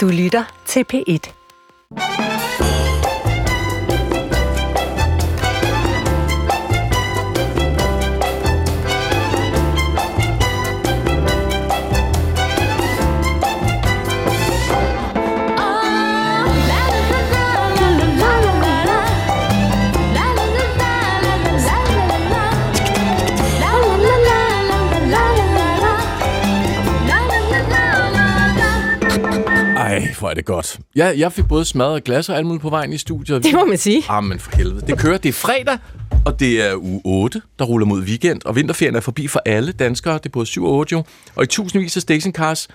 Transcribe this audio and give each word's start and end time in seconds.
Du 0.00 0.08
lytter 0.08 0.44
til 0.66 0.84
P1. 0.92 1.39
Ej, 29.90 30.14
hvor 30.18 30.30
er 30.30 30.34
det 30.34 30.44
godt. 30.44 30.78
Jeg, 30.94 31.18
jeg 31.18 31.32
fik 31.32 31.48
både 31.48 31.64
smadret 31.64 32.04
glas 32.04 32.28
og 32.28 32.36
alt 32.36 32.46
muligt 32.46 32.62
på 32.62 32.70
vejen 32.70 32.92
i 32.92 32.98
studiet. 32.98 33.44
Det 33.44 33.54
må 33.54 33.64
man 33.64 33.78
sige. 33.78 34.02
Ah, 34.08 34.24
men 34.24 34.38
for 34.38 34.56
helvede. 34.56 34.86
Det 34.86 34.98
kører. 34.98 35.18
Det 35.18 35.28
er 35.28 35.32
fredag, 35.32 35.78
og 36.26 36.40
det 36.40 36.62
er 36.70 36.74
uge 36.76 37.00
8, 37.04 37.42
der 37.58 37.64
ruller 37.64 37.86
mod 37.86 38.00
weekend. 38.02 38.40
Og 38.44 38.56
vinterferien 38.56 38.96
er 38.96 39.00
forbi 39.00 39.26
for 39.28 39.42
alle 39.46 39.72
danskere. 39.72 40.14
Det 40.14 40.26
er 40.26 40.30
både 40.30 40.46
7 40.46 40.64
og 40.64 40.72
8 40.72 40.92
jo. 40.92 41.04
Og 41.36 41.44
i 41.44 41.46
tusindvis 41.46 41.96
af 41.96 42.02
stationcars, 42.02 42.68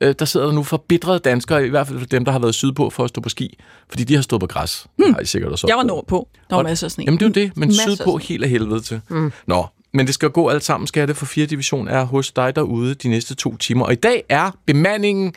øh, 0.00 0.14
der 0.18 0.24
sidder 0.24 0.46
der 0.46 0.52
nu 0.52 0.62
forbitrede 0.62 1.18
danskere, 1.18 1.66
i 1.66 1.68
hvert 1.68 1.86
fald 1.86 1.98
for 1.98 2.06
dem, 2.06 2.24
der 2.24 2.32
har 2.32 2.38
været 2.38 2.54
sydpå 2.54 2.90
for 2.90 3.04
at 3.04 3.08
stå 3.08 3.20
på 3.20 3.28
ski. 3.28 3.58
Fordi 3.88 4.04
de 4.04 4.14
har 4.14 4.22
stået 4.22 4.40
på 4.40 4.46
græs. 4.46 4.86
Hmm. 4.98 5.12
Har 5.14 5.20
I 5.20 5.26
sikkert 5.26 5.52
også 5.52 5.66
Jeg 5.66 5.76
var 5.76 5.82
nordpå. 5.82 6.28
Der 6.50 6.56
var 6.56 6.62
Og- 6.62 6.64
masser 6.68 6.86
af 6.86 6.90
sne. 6.90 7.04
Jamen 7.04 7.20
det 7.20 7.24
er 7.24 7.28
jo 7.40 7.46
det, 7.46 7.56
men 7.56 7.68
Masser 7.68 7.90
sydpå 7.96 8.16
helt 8.16 8.44
af 8.44 8.50
helvede 8.50 8.80
til. 8.80 9.00
Mm. 9.08 9.32
Nå, 9.46 9.66
men 9.94 10.06
det 10.06 10.14
skal 10.14 10.30
gå 10.30 10.48
alt 10.48 10.64
sammen, 10.64 10.86
skal 10.86 11.08
det, 11.08 11.16
for 11.16 11.26
4. 11.26 11.46
division 11.46 11.88
er 11.88 12.04
hos 12.04 12.32
dig 12.32 12.56
derude 12.56 12.94
de 12.94 13.08
næste 13.08 13.34
to 13.34 13.56
timer. 13.56 13.84
Og 13.84 13.92
i 13.92 13.96
dag 13.96 14.24
er 14.28 14.50
bemandingen 14.66 15.32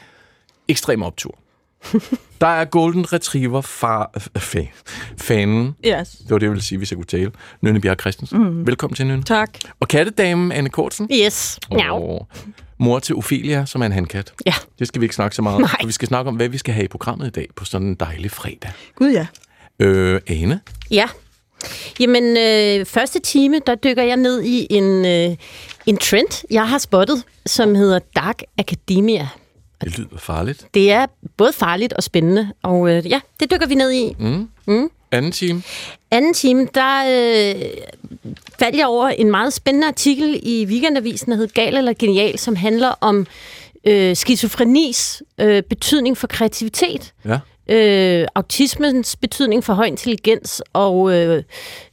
ekstrem 0.68 1.04
optur. 1.04 1.36
Der 2.42 2.48
er 2.48 2.66
Golden 2.66 3.14
Retriever 3.14 3.62
far, 3.62 4.12
fa, 4.38 4.62
fanen. 5.18 5.76
Yes. 5.88 6.10
Det 6.10 6.30
var 6.30 6.38
det, 6.38 6.44
jeg 6.44 6.52
ville 6.52 6.64
sige, 6.64 6.78
hvis 6.78 6.92
jeg 6.92 6.98
kunne 6.98 7.06
tale. 7.06 7.32
Nynne 7.62 7.82
Bjerg 7.82 8.00
Christensen. 8.00 8.44
Mm. 8.44 8.68
Velkommen 8.68 8.96
til, 8.96 9.08
Nynne. 9.08 9.24
Tak. 9.24 9.50
Og 9.80 9.88
kattedamen 9.88 10.52
Anne 10.52 10.70
Kortsen. 10.70 11.10
Yes. 11.26 11.60
Og 11.70 12.28
mor 12.78 13.00
til 13.00 13.16
Ophelia, 13.16 13.66
som 13.66 13.82
er 13.82 13.86
en 13.86 13.92
handkat. 13.92 14.34
Ja. 14.46 14.54
Det 14.80 14.88
skal 14.88 15.02
vi 15.02 15.06
ikke 15.06 15.16
snakke 15.16 15.36
så 15.36 15.42
meget 15.42 15.56
om. 15.56 15.62
Nej. 15.62 15.76
For 15.82 15.88
vi 15.88 15.92
skal 15.94 16.08
snakke 16.08 16.30
om, 16.30 16.36
hvad 16.36 16.50
vi 16.50 16.58
skal 16.58 16.74
have 16.74 16.86
i 16.86 16.88
programmet 16.88 17.28
i 17.28 17.30
dag 17.30 17.48
på 17.56 17.66
sådan 17.66 17.88
en 17.88 17.96
dejlig 17.96 18.32
fredag. 18.32 18.72
Gud 18.96 19.12
ja. 19.12 19.28
Øh, 19.80 20.22
Ane, 20.28 20.60
Ja. 20.92 21.08
Jamen, 22.00 22.24
øh, 22.38 22.86
første 22.86 23.20
time, 23.20 23.60
der 23.68 23.76
dykker 23.76 24.04
jeg 24.04 24.18
ned 24.18 24.44
i 24.44 24.68
en, 24.70 25.06
øh, 25.06 25.38
en 25.86 25.98
trend, 25.98 26.46
jeg 26.52 26.70
har 26.70 26.78
spottet, 26.78 27.24
som 27.46 27.76
hedder 27.76 28.00
Dark 28.16 28.42
Academia. 28.58 29.28
Det 29.82 29.98
lyder 29.98 30.18
farligt. 30.18 30.68
Det 30.74 30.92
er 30.92 31.06
både 31.38 31.54
farligt 31.54 31.94
og 31.94 32.04
spændende, 32.04 32.52
og 32.64 32.90
øh, 32.90 33.08
ja, 33.10 33.20
det 33.40 33.52
dykker 33.52 33.68
vi 33.68 33.76
ned 33.76 33.92
i. 33.92 34.16
Anden 35.12 35.32
time. 35.32 35.64
Anden 36.12 36.34
time, 36.34 36.68
der 36.74 37.04
øh, 37.06 37.62
faldt 38.60 38.76
jeg 38.78 38.88
over 38.88 39.08
en 39.08 39.32
meget 39.32 39.54
spændende 39.54 39.88
artikel 39.88 40.40
i 40.44 40.66
Weekendavisen, 40.66 41.32
der 41.32 41.38
hed 41.38 41.48
Gal 41.48 41.78
eller 41.78 41.94
Genial, 41.94 42.40
som 42.40 42.56
handler 42.56 42.88
om 43.02 43.28
øh, 43.88 44.16
skizofrenis 44.16 45.24
øh, 45.38 45.64
betydning 45.64 46.18
for 46.18 46.28
kreativitet. 46.28 47.14
Ja. 47.26 47.40
øh, 47.76 48.28
autismens 48.36 49.16
betydning 49.16 49.64
for 49.64 49.74
høj 49.74 49.86
intelligens 49.86 50.62
og 50.74 51.14
øh, 51.14 51.44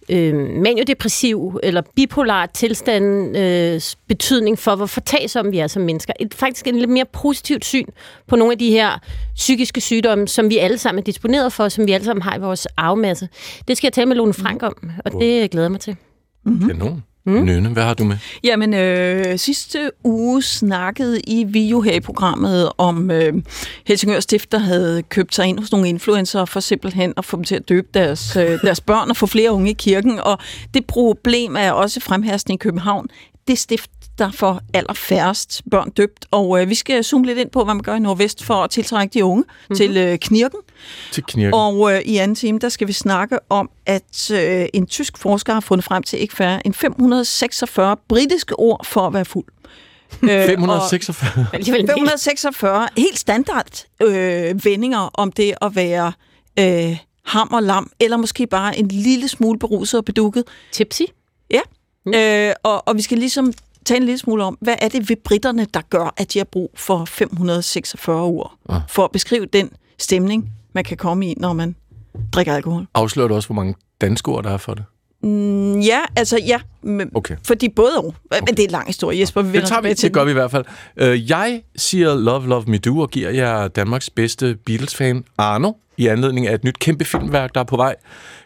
øh, 0.09 0.35
maniodepressiv 0.35 1.61
eller 1.63 1.83
bipolar 1.97 2.47
tilstand 2.47 3.37
øh, 3.37 3.81
betydning 4.09 4.59
for, 4.59 4.77
hvor 4.77 4.87
fortagsomme 4.87 5.51
vi 5.51 5.59
er 5.59 5.67
som 5.67 5.83
mennesker. 5.83 6.13
Et, 6.21 6.35
faktisk 6.35 6.67
en 6.67 6.79
lidt 6.79 6.91
mere 6.91 7.05
positivt 7.13 7.65
syn 7.65 7.87
på 8.27 8.37
nogle 8.37 8.53
af 8.53 8.59
de 8.59 8.71
her 8.71 8.99
psykiske 9.35 9.81
sygdomme, 9.81 10.29
som 10.29 10.51
vi 10.51 10.59
alle 10.59 10.79
sammen 10.79 11.01
er 11.01 11.05
disponeret 11.05 11.53
for, 11.53 11.69
som 11.69 11.87
vi 11.87 11.93
alle 11.93 12.05
sammen 12.05 12.23
har 12.23 12.37
i 12.37 12.41
vores 12.41 12.67
arvemasse. 12.67 13.29
Det 13.69 13.77
skal 13.77 13.87
jeg 13.87 13.93
tale 13.93 14.07
med 14.07 14.17
Lone 14.17 14.35
Frank 14.35 14.63
om, 14.63 14.91
og 15.05 15.13
det 15.13 15.51
glæder 15.51 15.65
jeg 15.65 15.73
mig 15.73 15.81
til. 15.81 15.97
Mm-hmm. 16.45 16.69
Kanon. 16.69 17.03
Mm. 17.25 17.45
Nynne, 17.45 17.69
hvad 17.69 17.83
har 17.83 17.95
du 17.95 18.05
med? 18.05 18.17
Jamen, 18.45 18.75
øh, 18.75 19.39
sidste 19.39 19.91
uge 20.05 20.43
snakkede 20.43 21.21
I 21.21 21.45
vi 21.45 21.69
jo 21.69 21.81
her 21.81 21.93
i 21.93 22.01
programmet 22.01 22.73
om 22.79 23.11
øh, 23.11 23.35
Helsingør 23.87 24.21
Stift, 24.21 24.53
der 24.53 24.59
havde 24.59 25.03
købt 25.03 25.35
sig 25.35 25.47
ind 25.47 25.59
hos 25.59 25.73
nogle 25.73 25.89
influencer 25.89 26.45
for 26.45 26.61
simpelthen 26.61 27.13
at 27.17 27.25
få 27.25 27.37
dem 27.37 27.45
til 27.45 27.55
at 27.55 27.69
døbe 27.69 27.89
deres, 27.95 28.37
øh, 28.37 28.61
deres 28.63 28.81
børn 28.81 29.11
og 29.11 29.17
få 29.17 29.27
flere 29.27 29.53
unge 29.53 29.71
i 29.71 29.75
kirken. 29.75 30.19
Og 30.19 30.39
det 30.75 30.87
problem 30.87 31.57
er 31.57 31.73
også 31.73 32.01
fremherskende 32.01 32.55
i 32.55 32.59
København. 32.59 33.07
Det 33.49 33.59
stift, 33.59 33.91
der 34.19 34.31
får 34.31 34.61
allerfærrest 34.75 35.63
børn 35.71 35.91
døbt. 35.91 36.27
Og 36.31 36.61
øh, 36.63 36.69
vi 36.69 36.75
skal 36.75 37.05
zoome 37.05 37.27
lidt 37.27 37.39
ind 37.39 37.51
på, 37.51 37.65
hvad 37.65 37.75
man 37.75 37.83
gør 37.83 37.95
i 37.95 37.99
Nordvest 37.99 38.45
for 38.45 38.55
at 38.55 38.71
tiltrække 38.71 39.15
de 39.15 39.25
unge 39.25 39.43
mm-hmm. 39.43 39.77
til 39.77 39.97
øh, 39.97 40.19
knirken. 40.19 40.61
Til 41.13 41.25
knirken. 41.29 41.55
Og 41.55 41.93
øh, 41.93 42.01
i 42.01 42.17
anden 42.17 42.35
time, 42.35 42.59
der 42.59 42.69
skal 42.69 42.89
vi 42.89 42.93
snakke 42.93 43.39
om, 43.51 43.71
at 43.87 44.31
øh, 44.31 44.67
en 44.75 44.87
tysk 44.87 45.19
forsker 45.19 45.53
har 45.53 45.61
fundet 45.61 45.85
frem 45.85 46.03
til 46.03 46.21
ikke 46.21 46.35
færre 46.35 46.67
end 46.67 46.75
546 46.75 47.97
britiske 48.09 48.59
ord 48.59 48.87
for 48.87 49.07
at 49.07 49.15
være 49.15 49.25
fuld. 49.25 49.47
Øh, 50.23 50.47
546. 50.47 51.47
Alligevel 51.53 51.83
og 51.83 51.89
546 51.89 52.89
helt 52.97 53.19
standard 53.19 53.85
øh, 54.03 54.65
vendinger 54.65 55.11
om 55.15 55.33
det 55.33 55.55
at 55.63 55.77
være 55.77 56.13
øh, 56.59 56.99
ham 57.25 57.49
og 57.53 57.63
lam, 57.63 57.91
eller 58.01 58.17
måske 58.17 58.47
bare 58.47 58.79
en 58.79 58.89
lille 58.89 59.29
smule 59.29 59.59
beruset 59.59 59.99
og 59.99 60.05
bedukket. 60.05 60.45
Tipsy. 60.73 61.03
Ja. 61.51 61.61
Mm. 62.07 62.13
Øh, 62.15 62.53
og, 62.63 62.89
og 62.89 62.97
vi 62.97 63.03
skal 63.03 63.19
ligesom 63.19 63.53
tale 63.85 63.97
en 64.01 64.05
lille 64.05 64.19
smule 64.19 64.45
om, 64.45 64.59
hvad 64.61 64.75
er 64.81 64.89
det 64.89 65.09
ved 65.09 65.17
britterne, 65.25 65.67
der 65.75 65.81
gør, 65.91 66.15
at 66.17 66.33
de 66.33 66.39
har 66.39 66.45
brug 66.45 66.71
for 66.75 67.05
546 67.05 68.23
ord, 68.23 68.53
Ah. 68.69 68.81
for 68.89 69.05
at 69.05 69.11
beskrive 69.11 69.47
den 69.47 69.71
stemning, 69.99 70.51
man 70.73 70.85
kan 70.85 70.97
komme 70.97 71.27
i, 71.31 71.35
når 71.37 71.53
man 71.53 71.75
drikker 72.33 72.55
alkohol. 72.55 72.87
Afslører 72.95 73.29
du 73.29 73.35
også, 73.35 73.49
hvor 73.49 73.55
mange 73.55 73.75
danske 74.01 74.29
ord, 74.31 74.45
der 74.45 74.51
er 74.51 74.57
for 74.57 74.75
det? 74.75 74.85
Mm, 75.23 75.81
ja, 75.81 75.99
altså 76.17 76.39
ja. 76.47 76.61
Men, 76.83 77.11
Okay. 77.15 77.37
Fordi 77.47 77.69
både 77.69 77.91
og. 77.97 78.05
Okay. 78.31 78.41
Men 78.41 78.47
det 78.57 78.59
er 78.59 78.65
en 78.65 78.71
lang 78.71 78.87
historie, 78.87 79.21
Jesper. 79.21 79.43
Vi 79.43 79.59
Det 79.59 79.69
tager 79.69 79.81
vi, 79.83 79.95
til 79.95 80.05
det 80.09 80.13
gør 80.13 80.25
vi 80.25 80.31
i 80.31 80.35
hvert 80.35 80.51
fald. 80.51 80.65
Uh, 81.03 81.31
jeg 81.31 81.63
siger 81.77 82.15
Love, 82.15 82.49
Love 82.49 82.65
Me 82.67 82.79
Do 82.79 82.99
og 83.01 83.11
giver 83.11 83.31
jer 83.31 83.69
Danmarks 83.69 84.11
bedste 84.11 84.57
Beatles-fan, 84.67 85.25
Arno, 85.39 85.73
i 85.97 86.07
anledning 86.07 86.47
af 86.47 86.55
et 86.55 86.65
nyt 86.65 86.79
kæmpe 86.79 87.05
filmværk, 87.05 87.55
der 87.55 87.61
er 87.61 87.65
på 87.65 87.77
vej. 87.77 87.95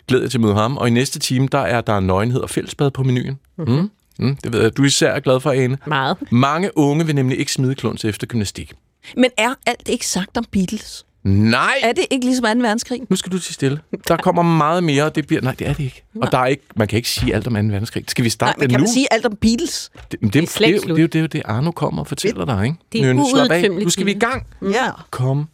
Glæder 0.08 0.24
jeg 0.24 0.30
til 0.30 0.38
at 0.38 0.42
møde 0.42 0.54
ham. 0.54 0.76
Og 0.76 0.88
i 0.88 0.90
næste 0.90 1.18
time, 1.18 1.48
der 1.52 1.58
er 1.58 1.80
der 1.80 2.00
nøgenhed 2.00 2.40
og 2.40 2.50
fællesbad 2.50 2.90
på 2.90 3.02
menuen. 3.02 3.38
Mm. 3.58 3.90
Mm, 4.18 4.36
det 4.36 4.52
ved 4.52 4.62
jeg, 4.62 4.76
du 4.76 4.82
er 4.82 4.86
især 4.86 5.18
glad 5.20 5.40
for, 5.40 5.50
Ane. 5.50 5.78
Meget. 5.86 6.16
Mange 6.30 6.78
unge 6.78 7.06
vil 7.06 7.14
nemlig 7.14 7.38
ikke 7.38 7.52
smide 7.52 7.74
kluns 7.74 8.04
efter 8.04 8.26
gymnastik. 8.26 8.72
Men 9.16 9.30
er 9.36 9.54
alt 9.66 9.88
ikke 9.88 10.06
sagt 10.06 10.36
om 10.36 10.44
Beatles? 10.52 11.06
Nej! 11.24 11.74
Er 11.82 11.92
det 11.92 12.04
ikke 12.10 12.26
ligesom 12.26 12.42
2. 12.44 12.48
verdenskrig? 12.48 13.00
Nu 13.08 13.16
skal 13.16 13.32
du 13.32 13.38
til 13.38 13.54
stille. 13.54 13.80
Der 14.08 14.16
kommer 14.16 14.42
meget 14.42 14.84
mere, 14.84 15.04
og 15.04 15.14
det 15.14 15.26
bliver... 15.26 15.42
Nej, 15.42 15.54
det 15.58 15.66
er 15.68 15.72
det 15.72 15.84
ikke. 15.84 16.02
Og 16.22 16.32
der 16.32 16.38
er 16.38 16.46
ikke, 16.46 16.62
man 16.76 16.88
kan 16.88 16.96
ikke 16.96 17.08
sige 17.10 17.34
alt 17.34 17.46
om 17.46 17.52
2. 17.54 17.60
verdenskrig. 17.60 18.04
Skal 18.08 18.22
vi 18.24 18.26
Nej, 18.26 18.30
starte 18.30 18.58
men 18.58 18.62
den 18.62 18.70
kan 18.70 18.80
nu? 18.80 18.82
man 18.84 18.92
sige 18.92 19.06
alt 19.12 19.26
om 19.26 19.36
Beatles? 19.40 19.90
Det, 20.12 20.22
men 20.22 20.30
det, 20.30 20.34
Det 20.34 20.60
er 20.60 20.66
det, 20.66 20.82
det, 20.82 20.82
det, 20.82 20.88
det, 20.88 20.98
er 20.98 21.00
jo 21.02 21.06
det, 21.06 21.14
er 21.14 21.20
jo 21.20 21.26
det, 21.26 21.42
Arno 21.44 21.70
kommer 21.70 22.00
og 22.02 22.06
fortæller 22.06 22.44
dig, 22.44 22.64
ikke? 22.64 22.76
Det 22.92 23.00
er 23.00 23.04
Nynne, 23.12 23.30
slap 23.34 23.50
af. 23.50 23.70
Nu 23.70 23.90
skal 23.90 24.06
vi 24.06 24.10
i 24.10 24.18
gang. 24.18 24.46
Ja. 24.62 24.90
Kom. 25.10 25.48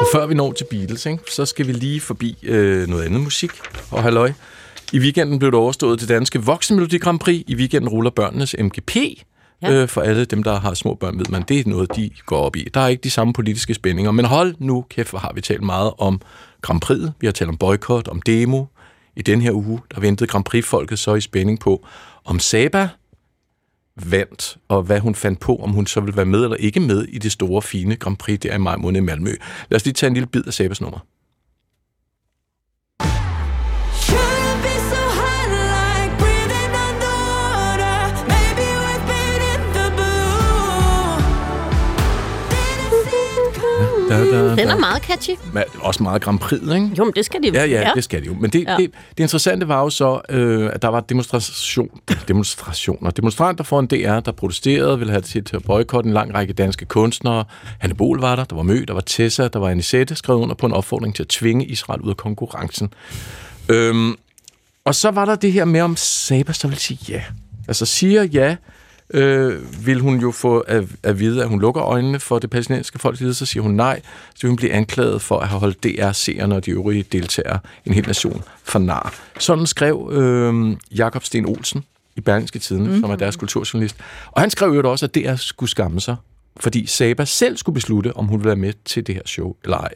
Og 0.00 0.06
før 0.12 0.26
vi 0.26 0.34
når 0.34 0.52
til 0.52 0.64
Beatles, 0.70 1.06
ikke, 1.06 1.18
så 1.30 1.46
skal 1.46 1.66
vi 1.66 1.72
lige 1.72 2.00
forbi 2.00 2.36
øh, 2.42 2.88
noget 2.88 3.04
andet 3.04 3.20
musik. 3.20 3.50
Og 3.90 4.02
halløj. 4.02 4.32
I 4.92 4.98
weekenden 4.98 5.38
blev 5.38 5.50
det 5.50 5.58
overstået 5.58 5.98
til 5.98 6.08
Danske 6.08 6.42
Voksenmelodi 6.42 6.98
Grand 6.98 7.18
Prix. 7.18 7.44
I 7.46 7.54
weekenden 7.54 7.88
ruller 7.88 8.10
børnenes 8.10 8.56
MGP. 8.58 8.96
Ja. 9.62 9.72
Øh, 9.72 9.88
for 9.88 10.00
alle 10.00 10.24
dem, 10.24 10.42
der 10.42 10.60
har 10.60 10.74
små 10.74 10.94
børn, 10.94 11.18
ved 11.18 11.26
man, 11.30 11.42
det 11.48 11.60
er 11.60 11.62
noget, 11.66 11.96
de 11.96 12.10
går 12.26 12.38
op 12.38 12.56
i. 12.56 12.68
Der 12.74 12.80
er 12.80 12.88
ikke 12.88 13.02
de 13.02 13.10
samme 13.10 13.32
politiske 13.32 13.74
spændinger. 13.74 14.10
Men 14.10 14.24
hold 14.24 14.54
nu 14.58 14.84
kæft, 14.90 15.10
hvor 15.10 15.18
har 15.18 15.32
vi 15.34 15.40
talt 15.40 15.62
meget 15.62 15.92
om 15.98 16.20
Grand 16.60 16.84
Prix'et. 16.84 17.10
Vi 17.20 17.26
har 17.26 17.32
talt 17.32 17.48
om 17.48 17.56
boykot, 17.56 18.08
om 18.08 18.22
demo. 18.22 18.64
I 19.16 19.22
den 19.22 19.40
her 19.40 19.52
uge, 19.52 19.80
der 19.94 20.00
ventede 20.00 20.28
Grand 20.28 20.44
Prix-folket 20.44 20.98
så 20.98 21.14
i 21.14 21.20
spænding 21.20 21.60
på, 21.60 21.86
om 22.24 22.38
Saba 22.38 22.88
vandt, 24.04 24.56
og 24.68 24.82
hvad 24.82 25.00
hun 25.00 25.14
fandt 25.14 25.40
på, 25.40 25.56
om 25.56 25.70
hun 25.70 25.86
så 25.86 26.00
ville 26.00 26.16
være 26.16 26.26
med 26.26 26.42
eller 26.42 26.56
ikke 26.56 26.80
med 26.80 27.02
i 27.08 27.18
det 27.18 27.32
store, 27.32 27.62
fine 27.62 27.96
Grand 27.96 28.16
Prix 28.16 28.38
der 28.38 28.54
i 28.54 28.58
maj 28.58 28.76
måned 28.76 29.00
i 29.00 29.04
Malmø. 29.04 29.34
Lad 29.70 29.76
os 29.76 29.84
lige 29.84 29.94
tage 29.94 30.08
en 30.08 30.14
lille 30.14 30.26
bid 30.26 30.46
af 30.46 30.54
Sabas 30.54 30.80
nummer. 30.80 30.98
Da, 44.08 44.18
da, 44.24 44.50
Den 44.50 44.58
er 44.58 44.66
da. 44.66 44.76
meget 44.76 45.02
catchy. 45.02 45.30
Men 45.52 45.62
også 45.80 46.02
meget 46.02 46.22
Grand 46.22 46.38
Prix, 46.38 46.60
ikke? 46.62 46.90
Jo, 46.98 47.04
men 47.04 47.12
det 47.16 47.24
skal 47.24 47.42
de 47.42 47.50
Ja, 47.52 47.64
ja, 47.64 47.90
det 47.94 48.04
skal 48.04 48.20
det 48.20 48.26
jo. 48.26 48.34
Men 48.40 48.50
det, 48.50 48.64
ja. 48.64 48.70
Ja. 48.70 48.76
det, 48.76 48.90
det 49.18 49.24
interessante 49.24 49.68
var 49.68 49.80
jo 49.82 49.90
så, 49.90 50.20
øh, 50.28 50.70
at 50.72 50.82
der 50.82 50.88
var 50.88 51.00
demonstration, 51.00 51.88
demonstrationer. 52.28 53.10
Demonstranter 53.10 53.64
foran 53.64 53.86
DR, 53.86 54.20
der 54.20 54.32
protesterede, 54.32 54.98
ville 54.98 55.10
have 55.12 55.20
til, 55.22 55.44
til 55.44 55.56
at 55.56 55.62
boykotte 55.62 56.08
en 56.08 56.14
lang 56.14 56.34
række 56.34 56.52
danske 56.52 56.84
kunstnere. 56.84 57.44
Hanne 57.78 57.94
Bol 57.94 58.20
var 58.20 58.36
der, 58.36 58.44
der 58.44 58.56
var 58.56 58.62
Mø, 58.62 58.84
der 58.88 58.94
var 58.94 59.00
Tessa, 59.00 59.48
der 59.48 59.58
var 59.58 59.68
Anisette, 59.68 60.14
skrev 60.14 60.36
under 60.36 60.54
på 60.54 60.66
en 60.66 60.72
opfordring 60.72 61.14
til 61.14 61.22
at 61.22 61.28
tvinge 61.28 61.66
Israel 61.66 62.00
ud 62.00 62.10
af 62.10 62.16
konkurrencen. 62.16 62.92
Øhm, 63.68 64.14
og 64.84 64.94
så 64.94 65.10
var 65.10 65.24
der 65.24 65.34
det 65.34 65.52
her 65.52 65.64
med, 65.64 65.80
om 65.80 65.96
Saba 65.96 66.52
så 66.52 66.68
vil 66.68 66.76
sige 66.78 66.98
ja. 67.08 67.22
Altså 67.68 67.86
siger 67.86 68.22
ja, 68.22 68.56
øh, 69.10 69.86
vil 69.86 70.00
hun 70.00 70.20
jo 70.20 70.30
få 70.30 70.58
at, 70.58 70.84
at 71.02 71.18
vide, 71.18 71.42
at 71.42 71.48
hun 71.48 71.60
lukker 71.60 71.82
øjnene 71.82 72.20
for 72.20 72.38
det 72.38 72.50
palæstinensiske 72.50 72.98
folk, 72.98 73.18
så 73.18 73.46
siger 73.46 73.62
hun 73.62 73.74
nej, 73.74 74.00
så 74.34 74.42
vil 74.42 74.48
hun 74.48 74.56
blive 74.56 74.72
anklaget 74.72 75.22
for 75.22 75.38
at 75.38 75.48
have 75.48 75.60
holdt 75.60 75.84
DR-seerne 75.84 76.54
og 76.54 76.66
de 76.66 76.70
øvrige 76.70 77.04
deltagere 77.12 77.58
en 77.84 77.94
hel 77.94 78.06
nation 78.06 78.42
for 78.64 78.78
nar. 78.78 79.14
Sådan 79.38 79.66
skrev 79.66 80.10
øh, 80.12 80.76
Jakob 80.96 81.24
Sten 81.24 81.46
Olsen 81.46 81.84
i 82.16 82.20
Berlingske 82.20 82.58
Tiden, 82.58 82.86
mm. 82.94 83.00
som 83.00 83.10
er 83.10 83.16
deres 83.16 83.36
kulturjournalist. 83.36 83.96
Og 84.26 84.40
han 84.40 84.50
skrev 84.50 84.70
jo 84.74 84.90
også, 84.90 85.06
at 85.06 85.14
DR 85.14 85.34
skulle 85.36 85.70
skamme 85.70 86.00
sig, 86.00 86.16
fordi 86.56 86.86
Saba 86.86 87.24
selv 87.24 87.56
skulle 87.56 87.74
beslutte, 87.74 88.16
om 88.16 88.26
hun 88.26 88.38
ville 88.38 88.48
være 88.48 88.56
med 88.56 88.72
til 88.84 89.06
det 89.06 89.14
her 89.14 89.22
show 89.26 89.54
eller 89.64 89.76
ej. 89.76 89.92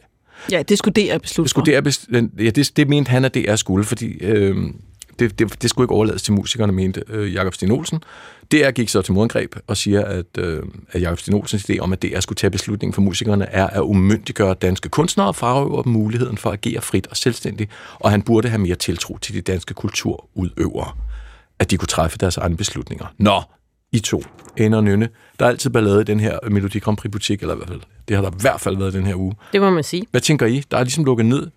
Ja, 0.51 0.61
det 0.61 0.77
skulle 0.77 0.93
DR 0.93 1.17
beslutte. 1.17 1.43
Det, 1.43 1.49
skulle 1.49 1.81
DR 1.81 1.89
bes- 1.89 2.43
ja, 2.43 2.49
det, 2.49 2.71
det 2.77 2.89
mente 2.89 3.09
han, 3.09 3.25
at 3.25 3.35
DR 3.35 3.55
skulle, 3.55 3.83
fordi 3.85 4.05
øh, 4.05 4.57
det, 5.19 5.39
det, 5.39 5.61
det 5.61 5.69
skulle 5.69 5.85
ikke 5.85 5.93
overlades 5.93 6.21
til 6.21 6.33
musikerne, 6.33 6.73
mente 6.73 7.03
øh, 7.07 7.33
Jakob 7.33 7.53
Sten 7.53 7.71
Olsen. 7.71 8.03
DR 8.51 8.71
gik 8.71 8.89
så 8.89 9.01
til 9.01 9.13
modangreb 9.13 9.55
og 9.67 9.77
siger, 9.77 10.05
at, 10.05 10.37
øh, 10.37 10.63
at 10.91 11.01
Jakob 11.01 11.19
Sten 11.19 11.33
Olsens 11.33 11.69
idé 11.69 11.77
om, 11.79 11.93
at 11.93 12.01
DR 12.01 12.19
skulle 12.19 12.37
tage 12.37 12.51
beslutningen 12.51 12.93
for 12.93 13.01
musikerne, 13.01 13.45
er 13.45 13.67
at 13.67 13.81
umyndiggøre 13.81 14.53
danske 14.53 14.89
kunstnere 14.89 15.27
og 15.27 15.35
frarøve 15.35 15.83
dem 15.83 15.93
muligheden 15.93 16.37
for 16.37 16.49
at 16.49 16.59
agere 16.65 16.81
frit 16.81 17.07
og 17.07 17.17
selvstændigt, 17.17 17.71
og 17.99 18.11
han 18.11 18.21
burde 18.21 18.49
have 18.49 18.61
mere 18.61 18.75
tiltro 18.75 19.17
til 19.17 19.35
de 19.35 19.41
danske 19.41 19.73
kulturudøvere, 19.73 20.91
at 21.59 21.71
de 21.71 21.77
kunne 21.77 21.87
træffe 21.87 22.17
deres 22.17 22.37
egne 22.37 22.57
beslutninger. 22.57 23.05
Nå, 23.17 23.41
I 23.91 23.99
to, 23.99 24.23
Ane 24.57 24.77
og 24.77 24.83
Nynne, 24.83 25.09
der 25.39 25.45
er 25.45 25.49
altid 25.49 25.69
ballade 25.69 26.01
i 26.01 26.03
den 26.03 26.19
her 26.19 26.39
Melodi 26.49 26.79
Grand 26.79 26.97
Prix 26.97 27.11
butik, 27.11 27.41
eller 27.41 27.53
i 27.53 27.57
hvert 27.57 27.69
fald, 27.69 27.81
det 28.07 28.15
har 28.15 28.23
der 28.23 28.31
i 28.31 28.39
hvert 28.39 28.61
fald 28.61 28.77
været 28.77 28.93
den 28.93 29.05
her 29.05 29.15
uge. 29.15 29.35
Det 29.53 29.61
må 29.61 29.69
man 29.69 29.83
sige. 29.83 30.05
Hvad 30.11 30.21
tænker 30.21 30.45
I? 30.45 30.63
Der 30.71 30.77
er 30.77 30.83
ligesom 30.83 31.05
lukket 31.05 31.25
ned. 31.25 31.47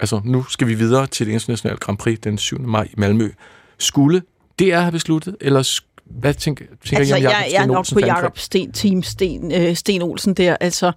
Altså, 0.00 0.20
nu 0.24 0.44
skal 0.44 0.68
vi 0.68 0.74
videre 0.74 1.06
til 1.06 1.26
det 1.26 1.32
internationale 1.32 1.78
Grand 1.78 1.98
Prix 1.98 2.18
den 2.18 2.38
7. 2.38 2.60
maj 2.60 2.88
i 2.92 2.94
Malmø. 2.96 3.30
Skulle 3.78 4.22
DR 4.58 4.76
have 4.76 4.92
besluttet, 4.92 5.36
eller 5.40 5.80
hvad 6.04 6.34
tænker, 6.34 6.64
tænker 6.84 6.98
Altså, 6.98 7.14
I 7.14 7.18
om 7.18 7.22
jeg, 7.22 7.30
Jakob 7.30 7.52
jeg 7.52 7.62
er 7.62 7.66
nok 7.66 7.76
Olsen 7.76 7.94
på? 7.94 8.06
Jakob 8.06 8.38
Sten, 8.38 8.72
Team 8.72 9.02
Sten, 9.02 9.52
øh, 9.52 9.76
Sten 9.76 10.02
Olsen 10.02 10.34
der. 10.34 10.56
Altså, 10.60 10.92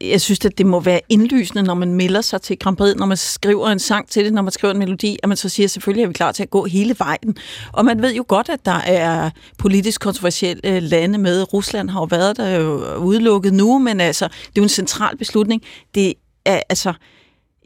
jeg 0.00 0.20
synes, 0.20 0.44
at 0.44 0.58
det 0.58 0.66
må 0.66 0.80
være 0.80 1.00
indlysende, 1.08 1.62
når 1.62 1.74
man 1.74 1.94
melder 1.94 2.20
sig 2.20 2.42
til 2.42 2.58
Grand 2.58 2.76
Prix, 2.76 2.94
når 2.96 3.06
man 3.06 3.16
skriver 3.16 3.68
en 3.68 3.78
sang 3.78 4.08
til 4.08 4.24
det, 4.24 4.32
når 4.32 4.42
man 4.42 4.52
skriver 4.52 4.72
en 4.72 4.78
melodi, 4.78 5.18
at 5.22 5.28
man 5.28 5.36
så 5.36 5.48
siger, 5.48 5.66
selvfølgelig 5.66 6.02
er 6.02 6.06
vi 6.06 6.12
klar 6.12 6.32
til 6.32 6.42
at 6.42 6.50
gå 6.50 6.64
hele 6.64 6.96
vejen. 6.98 7.36
Og 7.72 7.84
man 7.84 8.02
ved 8.02 8.14
jo 8.14 8.24
godt, 8.28 8.48
at 8.48 8.64
der 8.64 8.80
er 8.86 9.30
politisk 9.58 10.00
kontroversielle 10.00 10.60
øh, 10.64 10.82
lande 10.82 11.18
med. 11.18 11.52
Rusland 11.52 11.90
har 11.90 12.00
jo 12.00 12.04
været 12.04 12.36
der 12.36 12.48
jo 12.48 12.96
udelukket 12.96 13.54
nu, 13.54 13.78
men 13.78 14.00
altså, 14.00 14.24
det 14.24 14.46
er 14.46 14.52
jo 14.56 14.62
en 14.62 14.68
central 14.68 15.16
beslutning. 15.16 15.62
Det 15.94 16.14
er 16.44 16.60
altså... 16.68 16.92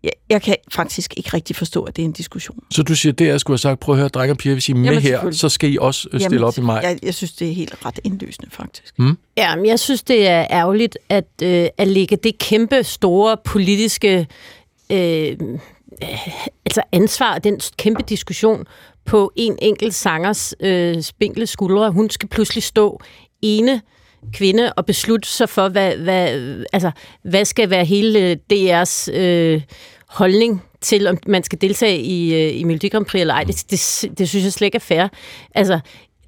Jeg, 0.04 0.12
jeg 0.28 0.42
kan 0.42 0.56
faktisk 0.72 1.14
ikke 1.16 1.30
rigtig 1.34 1.56
forstå, 1.56 1.82
at 1.82 1.96
det 1.96 2.02
er 2.02 2.06
en 2.06 2.12
diskussion. 2.12 2.64
Så 2.70 2.82
du 2.82 2.94
siger, 2.94 3.12
DR 3.12 3.36
skulle 3.38 3.54
have 3.54 3.58
sagt, 3.58 3.80
prøv 3.80 3.94
at 3.94 3.98
høre, 3.98 4.08
drenge 4.08 4.32
og 4.32 4.38
piger, 4.38 4.54
hvis 4.54 4.68
I 4.68 4.72
er 4.72 4.76
med 4.76 4.84
Jamen, 4.84 5.02
her, 5.02 5.30
så 5.30 5.48
skal 5.48 5.72
I 5.72 5.76
også 5.80 6.08
øh, 6.12 6.20
stille 6.20 6.46
op 6.46 6.58
i 6.58 6.60
maj. 6.60 6.80
Jeg, 6.82 6.98
jeg 7.02 7.14
synes, 7.14 7.32
det 7.32 7.48
er 7.48 7.52
helt 7.52 7.86
ret 7.86 8.00
indlysende, 8.04 8.50
faktisk. 8.50 8.94
Ja, 9.36 9.56
men 9.56 9.66
jeg 9.66 9.78
synes, 9.78 10.02
det 10.02 10.28
er 10.28 10.46
ærgerligt 10.50 10.98
at, 11.08 11.28
øh, 11.42 11.66
at 11.78 11.88
lægge 11.88 12.16
det 12.16 12.38
kæmpe 12.38 12.84
store 12.84 13.36
politiske 13.44 14.26
øh, 14.90 15.36
øh, 16.02 16.28
altså 16.64 16.82
ansvar, 16.92 17.38
den 17.38 17.60
kæmpe 17.76 18.02
diskussion 18.08 18.64
på 19.04 19.32
en 19.36 19.58
enkelt 19.62 19.94
sangers 19.94 20.54
øh, 20.60 21.02
spinkle 21.02 21.46
skuldre. 21.46 21.90
Hun 21.90 22.10
skal 22.10 22.28
pludselig 22.28 22.62
stå 22.62 23.00
ene 23.42 23.82
kvinde 24.32 24.72
og 24.72 24.86
beslutte 24.86 25.28
sig 25.28 25.48
for, 25.48 25.68
hvad, 25.68 25.96
hvad, 25.96 26.64
altså, 26.72 26.90
hvad 27.22 27.44
skal 27.44 27.70
være 27.70 27.84
hele 27.84 28.18
øh, 28.18 28.36
DR's 28.52 29.12
øh, 29.12 29.62
holdning 30.08 30.62
til, 30.80 31.06
om 31.06 31.18
man 31.26 31.42
skal 31.42 31.60
deltage 31.60 32.00
i, 32.00 32.34
øh, 32.34 32.60
i 32.60 32.64
Melodi 32.64 32.88
Grand 32.88 33.06
Prix 33.06 33.20
eller 33.20 33.34
ej. 33.34 33.44
Det, 33.44 33.64
det, 33.70 34.18
det 34.18 34.28
synes 34.28 34.44
jeg 34.44 34.52
slet 34.52 34.66
ikke 34.66 34.76
er 34.76 34.80
fair. 34.80 35.08
Altså, 35.54 35.80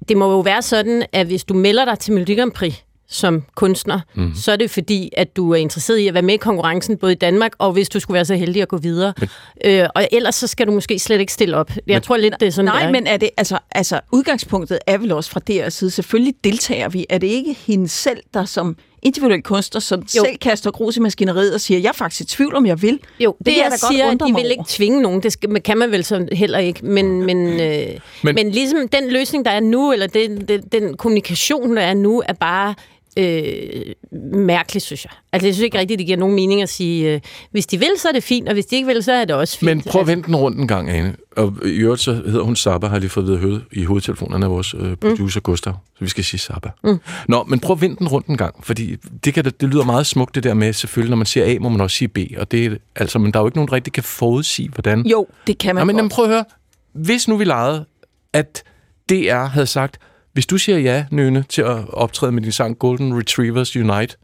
det 0.09 0.17
må 0.17 0.31
jo 0.31 0.39
være 0.39 0.61
sådan, 0.61 1.05
at 1.11 1.27
hvis 1.27 1.43
du 1.43 1.53
melder 1.53 1.85
dig 1.85 1.99
til 1.99 2.13
Melodi 2.13 2.35
Grand 2.35 2.51
Prix 2.51 2.73
som 3.11 3.43
kunstner, 3.55 3.99
mm. 4.15 4.31
så 4.35 4.51
er 4.51 4.55
det 4.55 4.71
fordi, 4.71 5.09
at 5.17 5.35
du 5.35 5.51
er 5.51 5.55
interesseret 5.55 5.97
i 5.97 6.07
at 6.07 6.13
være 6.13 6.23
med 6.23 6.33
i 6.33 6.37
konkurrencen, 6.37 6.97
både 6.97 7.11
i 7.11 7.15
Danmark, 7.15 7.51
og 7.57 7.71
hvis 7.71 7.89
du 7.89 7.99
skulle 7.99 8.15
være 8.15 8.25
så 8.25 8.35
heldig 8.35 8.61
at 8.61 8.67
gå 8.67 8.77
videre. 8.77 9.13
Men, 9.19 9.29
øh, 9.65 9.87
og 9.95 10.07
ellers 10.11 10.35
så 10.35 10.47
skal 10.47 10.67
du 10.67 10.71
måske 10.71 10.99
slet 10.99 11.19
ikke 11.19 11.33
stille 11.33 11.57
op. 11.57 11.69
Jeg 11.69 11.81
men, 11.95 12.01
tror 12.01 12.17
lidt, 12.17 12.33
det 12.39 12.47
er 12.47 12.51
sådan, 12.51 12.67
det 12.67 12.73
Nej, 12.75 12.87
er. 12.87 12.91
men 12.91 13.07
er 13.07 13.17
det, 13.17 13.29
altså, 13.37 13.57
altså, 13.71 13.99
udgangspunktet 14.11 14.79
er 14.87 14.97
vel 14.97 15.11
også 15.11 15.31
fra 15.31 15.39
deres 15.47 15.73
side. 15.73 15.91
Selvfølgelig 15.91 16.33
deltager 16.43 16.89
vi. 16.89 17.05
Er 17.09 17.17
det 17.17 17.27
ikke 17.27 17.53
hende 17.67 17.87
selv, 17.87 18.19
der 18.33 18.45
som 18.45 18.75
individuel 19.01 19.43
kunstner, 19.43 19.81
som 19.81 19.99
jo. 19.99 20.23
selv 20.25 20.37
kaster 20.37 20.71
grus 20.71 20.97
i 20.97 20.99
maskineriet 20.99 21.53
og 21.53 21.61
siger, 21.61 21.79
jeg 21.79 21.89
er 21.89 21.93
faktisk 21.93 22.21
i 22.21 22.35
tvivl, 22.35 22.55
om 22.55 22.65
jeg 22.65 22.81
vil? 22.81 22.99
Jo, 23.19 23.35
det, 23.37 23.45
det 23.45 23.51
jeg, 23.51 23.57
jeg 23.57 23.65
da 23.65 23.69
godt 23.69 23.93
siger, 23.93 24.07
undre 24.11 24.27
de 24.27 24.33
vil 24.33 24.51
ikke 24.51 24.63
tvinge 24.67 25.01
nogen, 25.01 25.23
det 25.23 25.33
skal, 25.33 25.61
kan 25.61 25.77
man 25.77 25.91
vel 25.91 26.03
så 26.03 26.27
heller 26.31 26.59
ikke, 26.59 26.85
men, 26.85 27.23
men, 27.25 27.37
øh, 27.47 27.57
men, 27.59 27.99
Men- 28.23 28.35
men 28.35 28.51
ligesom 28.51 28.87
den 28.87 29.09
løsning, 29.11 29.45
der 29.45 29.51
er 29.51 29.59
nu, 29.59 29.91
eller 29.91 30.07
den, 30.07 30.47
den, 30.47 30.61
den 30.61 30.97
kommunikation, 30.97 31.75
der 31.75 31.81
er 31.81 31.93
nu, 31.93 32.23
er 32.29 32.33
bare 32.33 32.75
øh, 33.17 33.93
mærkelig, 34.33 34.81
synes 34.81 35.05
jeg. 35.05 35.11
Altså, 35.31 35.47
jeg 35.47 35.53
synes 35.53 35.63
ikke 35.63 35.79
rigtigt, 35.79 35.97
det 35.97 36.07
giver 36.07 36.17
nogen 36.17 36.35
mening 36.35 36.61
at 36.61 36.69
sige, 36.69 37.13
øh, 37.13 37.21
hvis 37.51 37.65
de 37.65 37.77
vil, 37.77 37.89
så 37.97 38.07
er 38.07 38.11
det 38.11 38.23
fint, 38.23 38.47
og 38.47 38.53
hvis 38.53 38.65
de 38.65 38.75
ikke 38.75 38.87
vil, 38.87 39.03
så 39.03 39.11
er 39.11 39.25
det 39.25 39.35
også 39.35 39.59
fint. 39.59 39.65
Men 39.65 39.81
prøv 39.81 40.01
at 40.01 40.07
vente 40.07 40.27
den 40.27 40.35
rundt 40.35 40.57
en 40.57 40.67
gang, 40.67 40.89
Ane. 40.89 41.15
Og 41.37 41.53
i 41.65 41.77
øvrigt 41.77 42.01
så 42.01 42.13
hedder 42.13 42.41
hun 42.41 42.55
Saba, 42.55 42.87
har 42.87 42.99
lige 42.99 43.09
fået 43.09 43.27
ved 43.27 43.33
at 43.33 43.39
høre 43.39 43.61
i 43.71 43.83
hovedtelefonerne 43.83 44.45
af 44.45 44.51
vores 44.51 44.75
øh, 44.77 44.95
producer 44.95 45.39
mm. 45.39 45.43
Gustav. 45.43 45.73
Så 45.73 45.99
vi 45.99 46.09
skal 46.09 46.23
sige 46.23 46.39
Saba. 46.39 46.69
Mm. 46.83 46.99
Nå, 47.27 47.43
men 47.43 47.59
prøv 47.59 47.73
at 47.73 47.81
vente 47.81 47.99
den 47.99 48.07
rundt 48.07 48.27
en 48.27 48.37
gang, 48.37 48.55
fordi 48.63 48.95
det, 49.25 49.33
kan, 49.33 49.45
det 49.45 49.69
lyder 49.69 49.83
meget 49.83 50.05
smukt 50.05 50.35
det 50.35 50.43
der 50.43 50.53
med, 50.53 50.73
selvfølgelig 50.73 51.09
når 51.09 51.17
man 51.17 51.25
siger 51.25 51.45
A, 51.45 51.57
må 51.59 51.69
man 51.69 51.81
også 51.81 51.97
sige 51.97 52.07
B. 52.07 52.17
Og 52.37 52.51
det, 52.51 52.77
altså, 52.95 53.19
men 53.19 53.33
der 53.33 53.39
er 53.39 53.43
jo 53.43 53.47
ikke 53.47 53.57
nogen, 53.57 53.67
der 53.67 53.73
rigtig 53.73 53.93
kan 53.93 54.03
forudsige, 54.03 54.69
hvordan... 54.69 55.05
Jo, 55.05 55.27
det 55.47 55.57
kan 55.57 55.75
man 55.75 55.87
Nå, 55.87 55.93
men 55.93 56.01
godt. 56.01 56.11
prøv 56.11 56.25
at 56.25 56.31
høre. 56.31 56.45
Hvis 56.93 57.27
nu 57.27 57.37
vi 57.37 57.45
legede, 57.45 57.85
at 58.33 58.63
DR 59.09 59.45
havde 59.45 59.67
sagt, 59.67 59.99
hvis 60.33 60.45
du 60.45 60.57
siger 60.57 60.77
ja, 60.77 61.05
Nøne, 61.11 61.43
til 61.49 61.61
at 61.61 61.89
optræde 61.89 62.31
med 62.31 62.41
din 62.41 62.51
sang 62.51 62.79
Golden 62.79 63.17
Retrievers 63.17 63.75
Unite, 63.75 64.15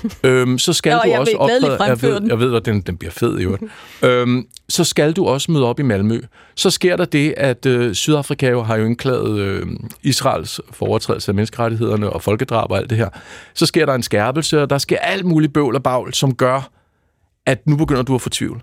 øhm, 0.24 0.58
så 0.58 0.72
skal 0.72 0.92
Nå, 0.92 1.00
du 1.04 1.20
også 1.20 1.32
optræde... 1.36 1.84
Jeg 1.84 2.02
ved, 2.02 2.20
den. 2.20 2.28
jeg 2.28 2.38
ved, 2.38 2.56
at 2.56 2.64
den, 2.64 2.80
den 2.80 2.96
bliver 2.96 3.12
fed 3.12 3.38
i 3.38 3.42
øvrigt. 3.42 3.62
øhm, 4.02 4.46
så 4.68 4.84
skal 4.84 5.12
du 5.12 5.26
også 5.26 5.52
møde 5.52 5.64
op 5.64 5.80
i 5.80 5.82
Malmø. 5.82 6.20
Så 6.54 6.70
sker 6.70 6.96
der 6.96 7.04
det, 7.04 7.34
at 7.36 7.66
øh, 7.66 7.94
Sydafrika 7.94 8.50
jo 8.50 8.62
har 8.62 8.76
jo 8.76 8.84
indklaget 8.84 9.38
øh, 9.38 9.66
Israels 10.02 10.60
foretrædelse 10.70 11.30
af 11.30 11.34
menneskerettighederne 11.34 12.10
og 12.10 12.22
folkedrab 12.22 12.70
og 12.70 12.78
alt 12.78 12.90
det 12.90 12.98
her. 12.98 13.08
Så 13.54 13.66
sker 13.66 13.86
der 13.86 13.94
en 13.94 14.02
skærpelse, 14.02 14.62
og 14.62 14.70
der 14.70 14.78
sker 14.78 14.98
alt 14.98 15.24
muligt 15.24 15.52
bøvl 15.52 15.74
og 15.74 15.82
bagl, 15.82 16.14
som 16.14 16.34
gør, 16.34 16.70
at 17.46 17.66
nu 17.66 17.76
begynder 17.76 18.02
du 18.02 18.14
at 18.14 18.20
få 18.20 18.28
tvivl 18.28 18.62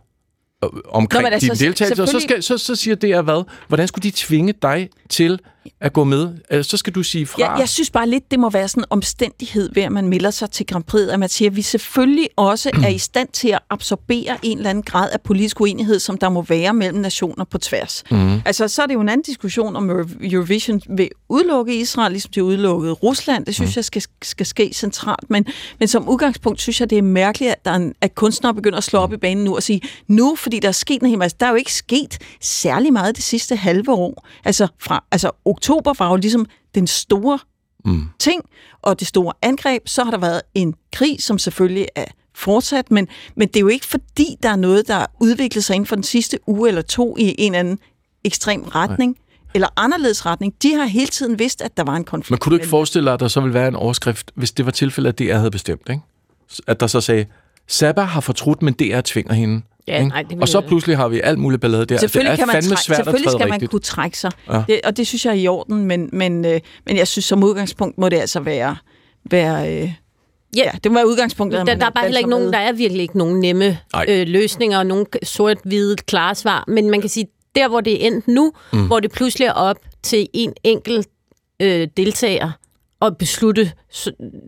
øh, 0.64 0.70
omkring 0.86 1.24
Nå, 1.24 1.30
men 1.30 1.40
din 1.40 1.50
altså, 1.50 1.66
deltagelse, 1.66 2.02
og 2.02 2.08
så, 2.08 2.20
skal, 2.20 2.44
så, 2.44 2.58
så 2.58 2.76
siger 2.76 2.96
det 2.96 3.24
hvad? 3.24 3.44
Hvordan 3.68 3.88
skulle 3.88 4.04
de 4.04 4.12
tvinge 4.16 4.54
dig 4.62 4.90
til 5.10 5.40
at 5.80 5.94
gå 5.94 6.04
med? 6.04 6.30
Altså, 6.50 6.70
så 6.70 6.78
skal 6.78 6.96
du 6.96 7.04
sige 7.04 7.26
fra. 7.26 7.52
Jeg, 7.52 7.60
jeg 7.60 7.70
synes 7.70 7.90
bare 7.90 8.10
lidt, 8.10 8.32
det 8.32 8.40
må 8.40 8.50
være 8.50 8.68
sådan 8.68 8.82
en 8.84 8.88
omstændighed 8.90 9.70
ved, 9.74 9.84
at 9.84 9.92
man 9.92 10.08
melder 10.08 10.32
sig 10.32 10.52
til 10.52 10.66
Grand 10.66 10.84
Prix, 10.84 11.08
at 11.08 11.20
man 11.20 11.30
siger, 11.30 11.50
at 11.50 11.56
vi 11.56 11.62
selvfølgelig 11.62 12.30
også 12.36 12.72
er 12.84 12.88
i 12.88 12.98
stand 12.98 13.30
til 13.34 13.48
at 13.48 13.60
absorbere 13.70 14.38
en 14.44 14.58
eller 14.58 14.70
anden 14.70 14.84
grad 14.84 15.10
af 15.10 15.22
politisk 15.22 15.62
uenighed, 15.62 16.00
som 16.00 16.18
der 16.18 16.30
må 16.30 16.42
være 16.42 16.74
mellem 16.74 17.00
nationer 17.00 17.46
på 17.46 17.58
tværs. 17.58 18.04
Mm. 18.12 18.42
Altså, 18.46 18.68
så 18.68 18.82
er 18.82 18.86
det 18.86 18.94
jo 18.94 19.02
en 19.02 19.10
anden 19.10 19.24
diskussion, 19.24 19.76
om 19.76 19.90
Euro- 19.90 20.34
Eurovision 20.34 20.82
vil 20.90 21.10
udelukke 21.30 21.80
Israel, 21.80 22.12
ligesom 22.12 22.32
det 22.32 22.42
udelukkede 22.42 22.94
Rusland. 22.94 23.46
Det 23.46 23.56
synes 23.56 23.70
mm. 23.70 23.74
jeg 23.76 23.86
skal, 23.86 24.04
skal 24.22 24.46
ske 24.46 24.72
centralt. 24.74 25.30
Men, 25.30 25.46
men 25.80 25.88
som 25.88 26.10
udgangspunkt 26.10 26.62
synes 26.62 26.80
jeg, 26.80 26.90
det 26.90 26.98
er 26.98 27.02
mærkeligt, 27.02 27.52
at, 27.52 27.66
der 27.66 27.72
er 27.72 27.76
en, 27.76 27.94
at 28.02 28.16
kunstnere 28.16 28.54
begynder 28.54 28.78
at 28.78 28.84
slå 28.84 29.00
op 29.00 29.14
i 29.14 29.18
banen 29.18 29.44
nu 29.44 29.56
og 29.56 29.64
sige, 29.64 29.82
nu, 30.08 30.36
fordi 30.36 30.60
der 30.60 30.68
er 30.68 30.72
sket 30.72 31.02
en 31.02 31.10
hel 31.10 31.18
masse. 31.18 31.38
Der 31.40 31.46
er 31.46 31.50
jo 31.50 31.56
ikke 31.56 31.74
sket 31.74 32.18
særlig 32.42 32.94
meget 32.94 33.16
det 33.16 33.24
sidste 33.24 33.56
halve 33.56 33.92
år. 33.92 34.28
Altså, 34.46 34.68
fra, 34.80 35.04
altså 35.12 35.32
oktober 35.60 35.94
var 36.00 36.10
jo 36.10 36.16
ligesom 36.16 36.46
den 36.76 36.88
store 36.88 37.40
Mm. 37.86 38.06
ting, 38.20 38.42
og 38.82 39.00
det 39.00 39.08
store 39.08 39.34
angreb, 39.42 39.88
så 39.88 40.04
har 40.04 40.12
der 40.12 40.18
været 40.18 40.42
en 40.56 40.74
krig, 40.94 41.24
som 41.24 41.38
selvfølgelig 41.40 41.88
er 41.96 42.06
fortsat, 42.36 42.92
men, 42.92 43.08
men 43.36 43.48
det 43.48 43.56
er 43.56 43.60
jo 43.60 43.68
ikke 43.68 43.86
fordi, 43.86 44.36
der 44.44 44.50
er 44.50 44.56
noget, 44.56 44.88
der 44.88 45.06
udviklet 45.20 45.64
sig 45.64 45.76
inden 45.76 45.88
for 45.88 45.96
den 45.96 46.04
sidste 46.04 46.40
uge 46.48 46.68
eller 46.68 46.82
to 46.82 47.18
i 47.18 47.36
en 47.38 47.52
eller 47.54 47.60
anden 47.60 47.80
ekstrem 48.24 48.64
retning, 48.64 49.12
Nej. 49.12 49.52
eller 49.54 49.68
anderledes 49.78 50.26
retning. 50.26 50.54
De 50.64 50.74
har 50.74 50.86
hele 50.86 51.08
tiden 51.08 51.40
vidst, 51.40 51.62
at 51.62 51.78
der 51.78 51.84
var 51.84 51.96
en 51.96 52.04
konflikt. 52.04 52.32
Men 52.32 52.38
kunne 52.40 52.52
du 52.52 52.56
ikke 52.58 52.70
forestille 52.70 53.06
dig, 53.06 53.14
at 53.14 53.20
der 53.20 53.28
så 53.28 53.42
ville 53.42 53.54
være 53.54 53.68
en 53.68 53.76
overskrift, 53.76 54.32
hvis 54.36 54.52
det 54.52 54.66
var 54.66 54.72
tilfældet, 54.72 55.10
at 55.10 55.20
DR 55.20 55.38
havde 55.38 55.52
bestemt, 55.52 55.90
ikke? 55.90 56.02
At 56.68 56.80
der 56.80 56.88
så 56.88 57.02
sagde, 57.02 57.26
Saba 57.68 58.02
har 58.02 58.22
fortrudt, 58.22 58.62
men 58.62 58.74
DR 58.74 59.02
tvinger 59.02 59.34
hende. 59.34 59.62
Ja, 59.90 59.98
ikke? 59.98 60.10
nej, 60.10 60.24
det 60.24 60.42
og 60.42 60.48
så 60.48 60.62
pludselig 60.62 60.98
har 60.98 61.08
vi 61.08 61.22
alt 61.24 61.40
muligt 61.40 61.62
ballade 61.62 61.86
der. 61.86 61.98
Selvfølgelig, 61.98 62.32
det 62.32 62.42
er 62.42 62.46
kan 62.46 62.48
man 62.48 62.64
træk, 62.64 62.78
svært 62.78 62.98
selvfølgelig 62.98 63.32
skal 63.32 63.46
man 63.48 63.54
rigtigt. 63.54 63.72
kunne 63.72 63.80
trække 63.80 64.18
sig, 64.18 64.32
Ja. 64.48 64.56
ja. 64.58 64.64
det, 64.68 64.80
og 64.84 64.98
det 64.98 65.08
synes 65.08 65.26
jeg 65.26 65.32
er 65.32 65.36
i 65.36 65.48
orden, 65.48 65.86
men, 65.86 66.10
men, 66.14 66.46
øh, 66.46 66.60
men 66.86 66.98
jeg 66.98 67.08
synes 67.08 67.26
som 67.26 67.44
udgangspunkt 67.44 67.98
må 67.98 68.10
det 68.10 68.18
altså 68.18 68.40
være, 68.40 68.76
være 69.32 69.74
øh, 69.84 69.92
ja, 70.58 70.72
det 70.84 70.92
må 70.92 70.98
være 70.98 71.08
udgangspunktet. 71.08 71.60
at 71.60 71.68
Der, 71.68 71.76
der 71.76 71.86
er 71.86 71.90
bare 71.90 72.04
heller 72.04 72.20
ikke 72.20 72.30
nogen, 72.30 72.54
der 72.54 72.60
er 72.60 72.72
virkelig 72.72 73.02
ikke 73.02 73.18
nogen 73.18 73.40
nemme 73.40 73.78
øh, 74.10 74.28
løsninger 74.28 74.78
og 74.78 74.86
nogen 74.86 75.06
sort-hvide 75.24 75.96
klare 75.96 76.36
svar. 76.36 76.64
Men 76.68 76.90
man 76.90 77.02
kan 77.02 77.10
sige, 77.10 77.28
der 77.56 77.68
hvor 77.68 77.82
det 77.82 78.04
er 78.04 78.08
endt 78.08 78.28
nu, 78.28 78.52
mm. 78.74 78.88
hvor 78.88 79.00
det 79.00 79.12
pludselig 79.12 79.46
er 79.46 79.52
op 79.54 79.78
til 80.04 80.28
en 80.34 80.54
enkelt 80.64 81.08
øh, 81.62 81.88
deltager 81.98 82.52
at 83.02 83.18
beslutte 83.18 83.72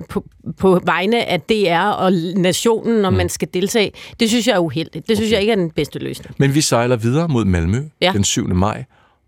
på, 0.09 0.25
på 0.59 0.81
vegne 0.85 1.25
af 1.25 1.41
DR 1.41 1.79
og 1.89 2.11
nationen, 2.35 3.01
når 3.01 3.09
mm. 3.09 3.17
man 3.17 3.29
skal 3.29 3.47
deltage, 3.53 3.91
det 4.19 4.29
synes 4.29 4.47
jeg 4.47 4.53
er 4.55 4.59
uheldigt. 4.59 5.07
Det 5.07 5.17
synes 5.17 5.31
jeg 5.31 5.39
ikke 5.41 5.51
er 5.51 5.55
den 5.55 5.71
bedste 5.71 5.99
løsning. 5.99 6.35
Men 6.39 6.55
vi 6.55 6.61
sejler 6.61 6.95
videre 6.95 7.27
mod 7.27 7.45
Malmø 7.45 7.79
Ja. 8.01 8.11
den 8.13 8.23
7. 8.23 8.47
maj, 8.47 8.83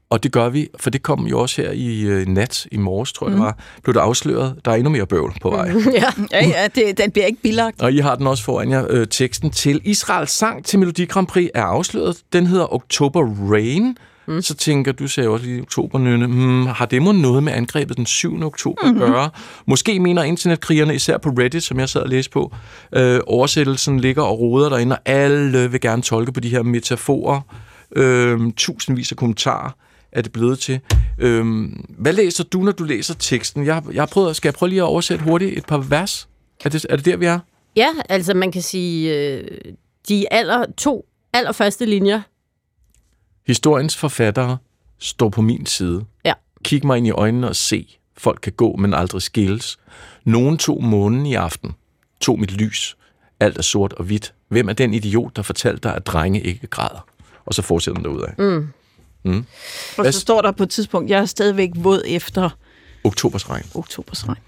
Og 0.10 0.24
det 0.24 0.32
gør 0.32 0.50
vi, 0.50 0.68
for 0.80 0.90
det 0.90 1.04
kom 1.04 1.28
jo 1.28 1.40
også 1.40 1.62
her 1.62 1.72
i 1.72 2.02
øh, 2.02 2.28
nat, 2.28 2.68
i 2.72 2.78
morges, 2.78 3.14
tror 3.14 3.28
jeg 3.28 3.32
mm. 3.36 3.40
det 3.40 3.46
var, 3.46 3.58
blev 3.84 3.94
det 3.94 4.00
afsløret. 4.00 4.56
Der 4.66 4.72
er 4.72 4.76
endnu 4.76 4.90
mere 4.90 5.06
bøvl 5.06 5.34
på 5.42 5.50
vej. 5.50 5.72
Mm. 5.74 5.80
Ja. 5.94 6.10
Ja, 6.32 6.46
ja, 6.48 6.68
det, 6.76 6.98
den 6.98 7.12
bliver 7.12 7.26
ikke 7.26 7.42
bilagt. 7.42 7.82
Og 7.82 7.94
I 7.94 7.98
har 7.98 8.16
den 8.16 8.28
også 8.28 8.44
foran 8.44 8.72
jer. 8.72 8.86
Øh, 8.90 9.08
teksten 9.08 9.52
til 9.52 9.82
Israels 9.84 10.32
sang 10.32 10.66
til 10.66 10.80
Melodi 10.80 11.06
Grand 11.06 11.28
Prix 11.28 11.50
er 11.54 11.64
afsløret. 11.64 12.18
Den 12.34 12.48
hedder 12.48 12.74
October 12.74 13.22
Rain. 13.52 13.98
Mm. 14.28 14.42
Så 14.42 14.56
tænker 14.56 14.92
du, 14.92 15.08
sagde 15.08 15.30
også 15.30 15.46
lige 15.46 15.62
oktobernønne, 15.62 16.26
hmm, 16.26 16.66
har 16.66 16.86
det 16.86 17.02
må 17.02 17.12
noget 17.12 17.44
med 17.44 17.54
angrebet 17.54 17.98
den 17.98 18.06
7. 18.06 18.44
oktober 18.44 18.82
at 18.90 18.96
gøre? 18.96 19.30
Måske 19.66 20.00
mener 20.00 20.24
internetkrigerne, 20.24 20.96
især 20.96 21.18
på 21.18 21.30
Reddit, 21.30 21.64
som 21.64 21.80
jeg 21.80 21.90
sad 21.90 22.02
og 22.02 22.10
læste 22.10 22.32
på, 22.32 22.56
øh, 22.96 23.20
oversættelsen 23.28 24.00
ligger 24.00 24.24
og 24.24 24.40
roder 24.40 24.70
derinde, 24.70 24.96
og 24.96 25.02
alle 25.06 25.72
vil 25.72 25.82
gerne 25.82 26.02
tolke 26.02 26.32
på 26.32 26.40
de 26.40 26.50
her 26.50 26.64
metaforer. 26.64 27.42
Øh, 27.96 28.40
tusindvis 28.58 29.12
af 29.12 29.18
kommentarer 29.18 29.70
er 30.12 30.22
det 30.22 30.32
blevet 30.32 30.60
til. 30.60 30.80
Øh, 31.20 31.46
hvad 31.90 32.14
læser 32.14 32.44
du, 32.44 32.62
når 32.62 32.72
du 32.72 32.84
læser 32.84 33.14
teksten? 33.14 33.66
Jeg, 33.66 33.84
jeg 33.94 34.02
har 34.02 34.08
prøvet, 34.08 34.36
skal 34.36 34.50
jeg 34.50 34.54
prøve 34.54 34.70
lige 34.70 34.82
at 34.82 34.86
oversætte 34.86 35.24
hurtigt 35.24 35.58
et 35.58 35.66
par 35.66 35.78
vers? 35.78 36.28
Er 36.66 36.70
det, 36.70 36.86
er 36.90 36.96
det 36.96 37.06
der, 37.06 37.18
vi 37.18 37.26
er? 37.26 37.40
ja, 37.76 37.90
altså 38.10 38.34
man 38.34 38.52
kan 38.52 38.62
sige, 38.62 39.18
øh, 39.18 39.44
de 40.10 40.34
aller, 40.34 40.66
to 40.78 41.06
allerførste 41.34 41.86
linjer, 41.86 42.22
Historiens 43.48 43.98
forfattere 43.98 44.58
står 45.00 45.30
på 45.30 45.42
min 45.42 45.66
side. 45.66 46.06
Ja. 46.26 46.34
Kig 46.64 46.86
mig 46.86 46.98
ind 46.98 47.08
i 47.08 47.12
øjnene 47.12 47.48
og 47.50 47.56
se. 47.56 47.98
Folk 48.18 48.40
kan 48.42 48.54
gå, 48.54 48.76
men 48.76 48.94
aldrig 48.94 49.22
skilles. 49.22 49.78
Nogen 50.24 50.58
tog 50.58 50.84
månen 50.84 51.26
i 51.26 51.34
aften. 51.34 51.72
Tog 52.22 52.40
mit 52.40 52.52
lys. 52.52 52.98
Alt 53.40 53.58
er 53.58 53.62
sort 53.62 53.94
og 53.94 54.06
hvidt. 54.06 54.34
Hvem 54.48 54.70
er 54.70 54.74
den 54.74 54.94
idiot, 54.94 55.36
der 55.36 55.42
fortalte 55.42 55.90
dig, 55.90 55.96
at 55.96 56.08
drenge 56.08 56.42
ikke 56.42 56.68
græder? 56.68 57.06
Og 57.46 57.54
så 57.54 57.62
fortsætter 57.62 58.02
den 58.02 58.12
derudad. 58.12 58.62
Mm. 59.24 59.46
Og 59.98 60.06
så 60.06 60.20
står 60.20 60.42
der 60.42 60.52
på 60.52 60.64
et 60.64 60.70
tidspunkt, 60.70 61.10
jeg 61.10 61.20
er 61.20 61.26
stadigvæk 61.26 61.70
våd 61.76 62.04
efter 62.06 62.50
Oktobers 63.04 63.50
regn. 63.50 63.64
oktobers 63.76 64.28
regn. 64.28 64.40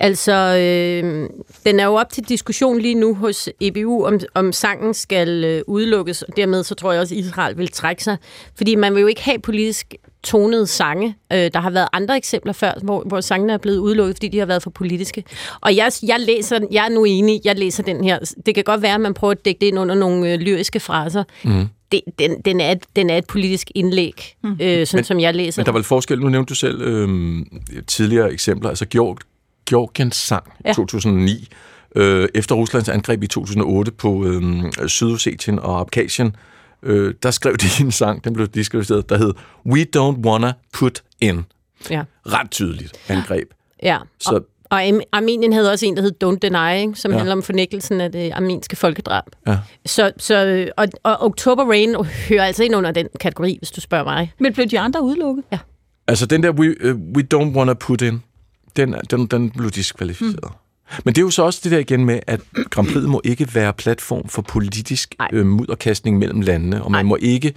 Altså, 0.00 0.32
øh, 0.32 1.28
den 1.66 1.80
er 1.80 1.84
jo 1.84 1.94
op 1.94 2.10
til 2.12 2.28
diskussion 2.28 2.80
lige 2.80 2.94
nu 2.94 3.14
hos 3.14 3.48
EBU, 3.60 4.04
om, 4.04 4.20
om 4.34 4.52
sangen 4.52 4.94
skal 4.94 5.44
øh, 5.44 5.62
udelukkes, 5.66 6.22
og 6.22 6.36
dermed 6.36 6.64
så 6.64 6.74
tror 6.74 6.92
jeg 6.92 7.00
også, 7.00 7.14
at 7.14 7.18
Israel 7.18 7.58
vil 7.58 7.68
trække 7.68 8.04
sig. 8.04 8.16
Fordi 8.56 8.74
man 8.74 8.94
vil 8.94 9.00
jo 9.00 9.06
ikke 9.06 9.22
have 9.22 9.38
politisk 9.38 9.94
tonede 10.22 10.66
sange. 10.66 11.16
Øh, 11.32 11.50
der 11.54 11.60
har 11.60 11.70
været 11.70 11.88
andre 11.92 12.16
eksempler 12.16 12.52
før, 12.52 12.72
hvor, 12.82 13.02
hvor 13.06 13.20
sangene 13.20 13.52
er 13.52 13.58
blevet 13.58 13.78
udelukket, 13.78 14.16
fordi 14.16 14.28
de 14.28 14.38
har 14.38 14.46
været 14.46 14.62
for 14.62 14.70
politiske. 14.70 15.24
Og 15.60 15.76
jeg, 15.76 15.92
jeg 16.02 16.20
læser, 16.20 16.58
jeg 16.70 16.84
er 16.84 16.88
nu 16.88 17.04
enig, 17.04 17.40
jeg 17.44 17.58
læser 17.58 17.82
den 17.82 18.04
her. 18.04 18.18
Det 18.46 18.54
kan 18.54 18.64
godt 18.64 18.82
være, 18.82 18.94
at 18.94 19.00
man 19.00 19.14
prøver 19.14 19.32
at 19.32 19.44
dække 19.44 19.60
det 19.60 19.66
ind 19.66 19.78
under 19.78 19.94
nogle 19.94 20.32
øh, 20.32 20.38
lyriske 20.40 20.80
fraser. 20.80 21.24
Mm. 21.44 21.68
Det, 21.92 22.00
den, 22.18 22.40
den, 22.44 22.60
er 22.60 22.72
et, 22.72 22.78
den 22.96 23.10
er 23.10 23.18
et 23.18 23.26
politisk 23.26 23.70
indlæg, 23.74 24.34
mm. 24.42 24.50
øh, 24.60 24.86
sådan 24.86 24.98
Men- 24.98 25.04
som 25.04 25.20
jeg 25.20 25.34
læser 25.34 25.60
Men 25.62 25.66
der 25.66 25.72
er 25.72 25.76
vel 25.76 25.84
forskel, 25.84 26.20
nu 26.20 26.28
nævnte 26.28 26.48
du 26.50 26.54
selv 26.54 26.80
øh, 26.82 27.38
tidligere 27.86 28.32
eksempler, 28.32 28.68
altså 28.68 28.86
Georg, 28.90 29.18
Georgiens 29.68 30.16
sang 30.16 30.44
ja. 30.64 30.68
Ja. 30.68 30.72
2009, 30.74 31.48
øh, 31.96 32.28
efter 32.34 32.54
Ruslands 32.54 32.88
angreb 32.88 33.22
i 33.22 33.26
2008 33.26 33.90
på 33.92 34.24
øh, 34.26 34.88
Sydossetien 34.88 35.58
og 35.58 35.80
Abkhazien, 35.80 36.36
øh, 36.82 37.14
der 37.22 37.30
skrev 37.30 37.56
de 37.56 37.66
en 37.84 37.92
sang, 37.92 38.24
den 38.24 38.32
blev 38.32 38.46
diskvalificeret, 38.48 39.08
der 39.08 39.18
hed 39.18 39.32
We 39.66 39.86
Don't 39.96 40.26
Wanna 40.26 40.52
Put 40.72 41.02
In. 41.20 41.44
Ja. 41.90 42.02
Ret 42.26 42.50
tydeligt 42.50 42.92
angreb. 43.08 43.48
Ja, 43.82 43.98
Så- 44.20 44.40
og, 44.70 44.82
Armenien 45.12 45.52
havde 45.52 45.70
også 45.72 45.86
en, 45.86 45.96
der 45.96 46.02
hed 46.02 46.12
Don't 46.24 46.38
Deny, 46.42 46.80
ikke? 46.80 46.94
som 46.94 47.10
Ja. 47.10 47.14
ja. 47.14 47.18
handler 47.18 47.36
om 47.36 47.42
fornægtelsen 47.42 48.00
af 48.00 48.12
det 48.12 48.30
armenske 48.30 48.76
folkedrab. 48.76 49.24
Ja. 49.46 49.58
Så, 49.86 50.12
så, 50.16 50.66
og, 50.76 50.86
og 51.02 51.22
October 51.22 51.64
Rain 51.64 51.94
hører 52.28 52.44
altså 52.44 52.64
ind 52.64 52.76
under 52.76 52.90
den 52.92 53.08
kategori, 53.20 53.56
hvis 53.58 53.70
du 53.70 53.80
spørger 53.80 54.04
mig. 54.04 54.32
Men 54.40 54.52
blev 54.52 54.66
de 54.66 54.80
andre 54.80 55.02
udelukket? 55.02 55.44
Altså 56.08 56.26
den 56.26 56.42
der 56.42 56.50
We, 56.52 56.90
uh, 56.90 57.00
we 57.16 57.24
Don't 57.34 57.56
Wanna 57.56 57.74
Put 57.74 58.02
In, 58.02 58.22
den, 58.76 58.94
den, 59.10 59.26
den 59.26 59.50
blev 59.50 59.70
diskvalificeret. 59.70 60.44
Mm. 60.44 60.94
Men 61.04 61.14
det 61.14 61.20
er 61.20 61.24
jo 61.24 61.30
så 61.30 61.42
også 61.42 61.60
det 61.64 61.72
der 61.72 61.78
igen 61.78 62.04
med, 62.04 62.20
at 62.26 62.40
Grand 62.70 62.88
Prix 62.92 63.04
må 63.04 63.20
ikke 63.24 63.54
være 63.54 63.72
platform 63.72 64.28
for 64.28 64.42
politisk 64.42 65.14
øh, 65.32 65.46
mudderkastning 65.46 66.18
mellem 66.18 66.40
landene, 66.40 66.82
og 66.82 66.90
man 66.90 67.04
Nej. 67.04 67.08
må 67.08 67.16
ikke, 67.20 67.54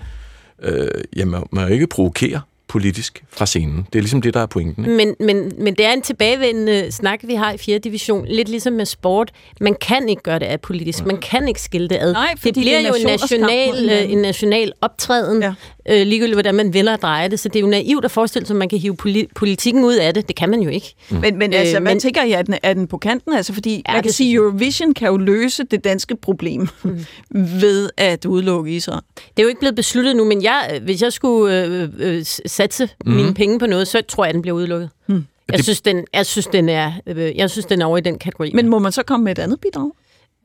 øh, 0.61 0.87
ja, 1.15 1.25
man, 1.25 1.43
man 1.51 1.63
må 1.63 1.73
ikke 1.73 1.87
provokere 1.87 2.41
politisk 2.73 3.23
fra 3.31 3.45
scenen. 3.45 3.87
Det 3.93 3.99
er 3.99 4.03
ligesom 4.03 4.21
det, 4.21 4.33
der 4.33 4.39
er 4.39 4.45
pointen. 4.45 4.85
Ikke? 4.85 4.97
Men, 4.97 5.15
men, 5.19 5.51
men 5.57 5.73
det 5.75 5.85
er 5.85 5.91
en 5.93 6.01
tilbagevendende 6.01 6.91
snak, 6.91 7.19
vi 7.23 7.33
har 7.35 7.51
i 7.53 7.57
4. 7.57 7.77
division. 7.79 8.25
Lidt 8.27 8.49
ligesom 8.49 8.73
med 8.73 8.85
sport. 8.85 9.31
Man 9.61 9.75
kan 9.81 10.09
ikke 10.09 10.21
gøre 10.21 10.39
det 10.39 10.45
apolitisk. 10.45 11.05
Man 11.05 11.17
kan 11.17 11.47
ikke 11.47 11.61
skille 11.61 11.87
det 11.89 11.97
ad. 12.01 12.13
Nej, 12.13 12.33
det 12.43 12.53
bliver 12.53 12.81
det 12.81 12.89
jo 12.89 12.93
en 12.93 13.05
national, 13.05 13.89
øh, 13.89 14.11
en 14.11 14.17
national 14.17 14.73
optræden, 14.81 15.41
Ja. 15.41 15.53
øh, 15.89 16.07
ligegyldigt 16.07 16.35
hvordan 16.35 16.55
man 16.55 16.73
vælger 16.73 16.93
at 16.93 17.01
dreje 17.01 17.29
det. 17.29 17.39
Så 17.39 17.49
det 17.49 17.55
er 17.55 17.61
jo 17.61 17.67
naivt 17.67 18.05
at 18.05 18.11
forestille 18.11 18.45
sig, 18.47 18.53
at 18.53 18.57
man 18.59 18.69
kan 18.69 18.79
hive 18.79 18.95
poli- 19.05 19.27
politikken 19.35 19.83
ud 19.83 19.95
af 19.95 20.13
det. 20.13 20.27
Det 20.27 20.35
kan 20.35 20.49
man 20.49 20.61
jo 20.61 20.69
ikke. 20.69 20.93
Mm. 21.09 21.17
Men, 21.17 21.37
men 21.37 21.53
altså, 21.53 21.75
Øh, 21.77 21.81
hvad 21.83 21.91
men- 21.93 21.99
tænker 21.99 22.23
I, 22.23 22.31
er 22.31 22.41
den, 22.41 22.55
er 22.63 22.73
den 22.73 22.87
på 22.87 22.97
kanten? 22.97 23.33
Altså, 23.33 23.53
fordi 23.53 23.69
ja, 23.75 23.81
man 23.93 23.95
det 23.95 24.03
kan 24.03 24.13
sige. 24.13 24.33
Eurovision 24.35 24.93
kan 24.93 25.07
jo 25.07 25.17
løse 25.17 25.63
det 25.71 25.83
danske 25.83 26.15
problem 26.15 26.67
mm. 26.83 26.99
ved 27.61 27.89
at 27.97 28.25
udelukke 28.25 28.71
Israel. 28.71 29.01
Det 29.15 29.39
er 29.39 29.43
jo 29.43 29.49
ikke 29.49 29.59
blevet 29.59 29.75
besluttet 29.75 30.15
nu, 30.15 30.23
men 30.25 30.43
jeg, 30.43 30.79
hvis 30.83 31.01
jeg 31.01 31.13
skulle 31.13 31.65
øh, 31.65 31.89
øh, 31.99 32.23
satse 32.63 32.89
mm. 33.05 33.11
mine 33.13 33.33
penge 33.33 33.59
på 33.59 33.65
noget, 33.65 33.87
så 33.87 34.01
tror 34.07 34.25
jeg, 34.25 34.33
den 34.33 34.41
bliver 34.41 34.55
udelukket. 34.55 34.89
Mm. 35.07 35.25
Jeg, 35.47 35.57
Det- 35.57 35.63
synes, 35.63 35.81
den, 35.81 36.05
jeg, 36.13 36.25
synes, 36.25 36.47
den 36.47 36.69
er, 36.69 36.91
øh, 37.05 37.37
jeg 37.37 37.49
synes, 37.49 37.65
den 37.65 37.81
er 37.81 37.85
over 37.85 37.97
i 37.97 38.01
den 38.01 38.19
kategori. 38.19 38.51
Men 38.53 38.67
må 38.69 38.79
man 38.79 38.91
så 38.91 39.03
komme 39.03 39.23
med 39.23 39.31
et 39.31 39.39
andet 39.39 39.59
bidrag? 39.59 39.91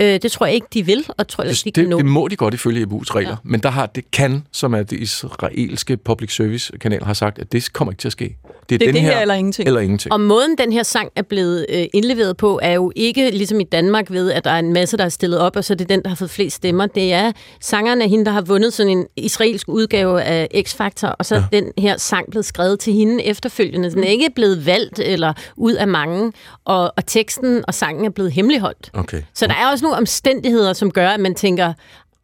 Øh, 0.02 0.19
det 0.23 0.33
tror 0.33 0.47
jeg 0.47 0.55
ikke, 0.55 0.67
de 0.75 0.87
vil, 0.87 1.07
og 1.19 1.28
tror 1.28 1.45
jeg 1.45 1.50
ikke, 1.50 1.59
de 1.59 1.64
Det, 1.64 1.75
kan 1.75 1.83
det, 1.85 1.90
nå. 1.90 1.97
det 1.97 2.07
må 2.07 2.28
de 2.28 2.37
godt 2.37 2.55
ifølge 2.55 2.87
EBU's 2.87 3.14
regler, 3.14 3.31
ja. 3.31 3.37
men 3.43 3.61
der 3.61 3.71
har 3.71 3.87
det 3.87 4.11
kan, 4.11 4.47
som 4.52 4.75
er 4.75 4.83
det 4.83 5.00
israelske 5.00 5.97
public 5.97 6.35
service 6.37 6.73
kanal 6.81 7.05
har 7.05 7.14
sagt, 7.14 7.38
at 7.38 7.52
det 7.52 7.73
kommer 7.73 7.93
ikke 7.93 8.00
til 8.00 8.09
at 8.09 8.12
ske. 8.12 8.25
Det 8.25 8.75
er, 8.75 8.78
Det 8.78 8.88
er 8.88 8.93
den 8.93 8.95
det 8.95 9.02
her 9.02 9.21
eller 9.21 9.35
ingenting. 9.35 9.67
Eller 9.69 9.81
ingenting. 9.81 10.12
Og 10.12 10.21
måden, 10.21 10.59
den 10.59 10.73
her 10.73 10.83
sang 10.83 11.11
er 11.17 11.23
blevet 11.23 11.67
øh, 11.69 11.87
indleveret 11.95 12.37
på, 12.37 12.61
er 12.62 12.73
jo 12.73 12.93
ikke 12.97 13.31
ligesom 13.31 13.61
i 13.61 13.64
Danmark 13.64 14.11
ved, 14.11 14.33
at 14.33 14.45
der 14.45 14.50
er 14.50 14.59
en 14.59 14.73
masse, 14.73 14.97
der 14.97 15.05
er 15.05 15.09
stillet 15.09 15.38
op, 15.38 15.57
og 15.57 15.64
så 15.64 15.73
er 15.73 15.76
det 15.76 15.88
den, 15.88 16.02
der 16.02 16.09
har 16.09 16.17
fået 16.17 16.31
flest 16.31 16.57
stemmer. 16.57 16.87
Det 16.87 17.12
er 17.12 17.33
sangeren 17.61 18.02
af 18.02 18.09
hende, 18.09 18.25
der 18.25 18.31
har 18.31 18.40
vundet 18.40 18.73
sådan 18.73 18.93
en 18.99 19.07
israelsk 19.17 19.69
udgave 19.69 20.23
af 20.23 20.49
X-Factor, 20.55 21.09
og 21.19 21.26
så 21.26 21.35
er 21.35 21.43
ja. 21.52 21.61
den 21.61 21.73
her 21.78 21.97
sang 21.97 22.31
blevet 22.31 22.45
skrevet 22.45 22.81
til 22.81 22.93
hende 22.93 23.25
efterfølgende. 23.25 23.90
Den 23.90 24.05
er 24.05 24.09
ikke 24.09 24.28
blevet 24.35 24.67
valgt 24.67 24.99
eller 24.99 25.33
ud 25.57 25.73
af 25.73 25.88
mange, 25.88 26.33
og, 26.64 26.93
og 26.97 27.07
teksten 27.07 27.64
og 27.69 27.75
sangen 27.75 28.05
er 28.05 28.11
blevet 28.11 28.33
hemmeligholdt. 28.33 28.90
Okay. 28.95 29.23
Så 29.35 29.47
der 29.47 29.55
er 29.55 29.71
også 29.71 29.85
nogle 29.88 29.99
omstændigheder, 29.99 30.73
som 30.73 30.90
gør, 30.90 31.09
at 31.09 31.21
man 31.21 31.35
tænker, 31.35 31.73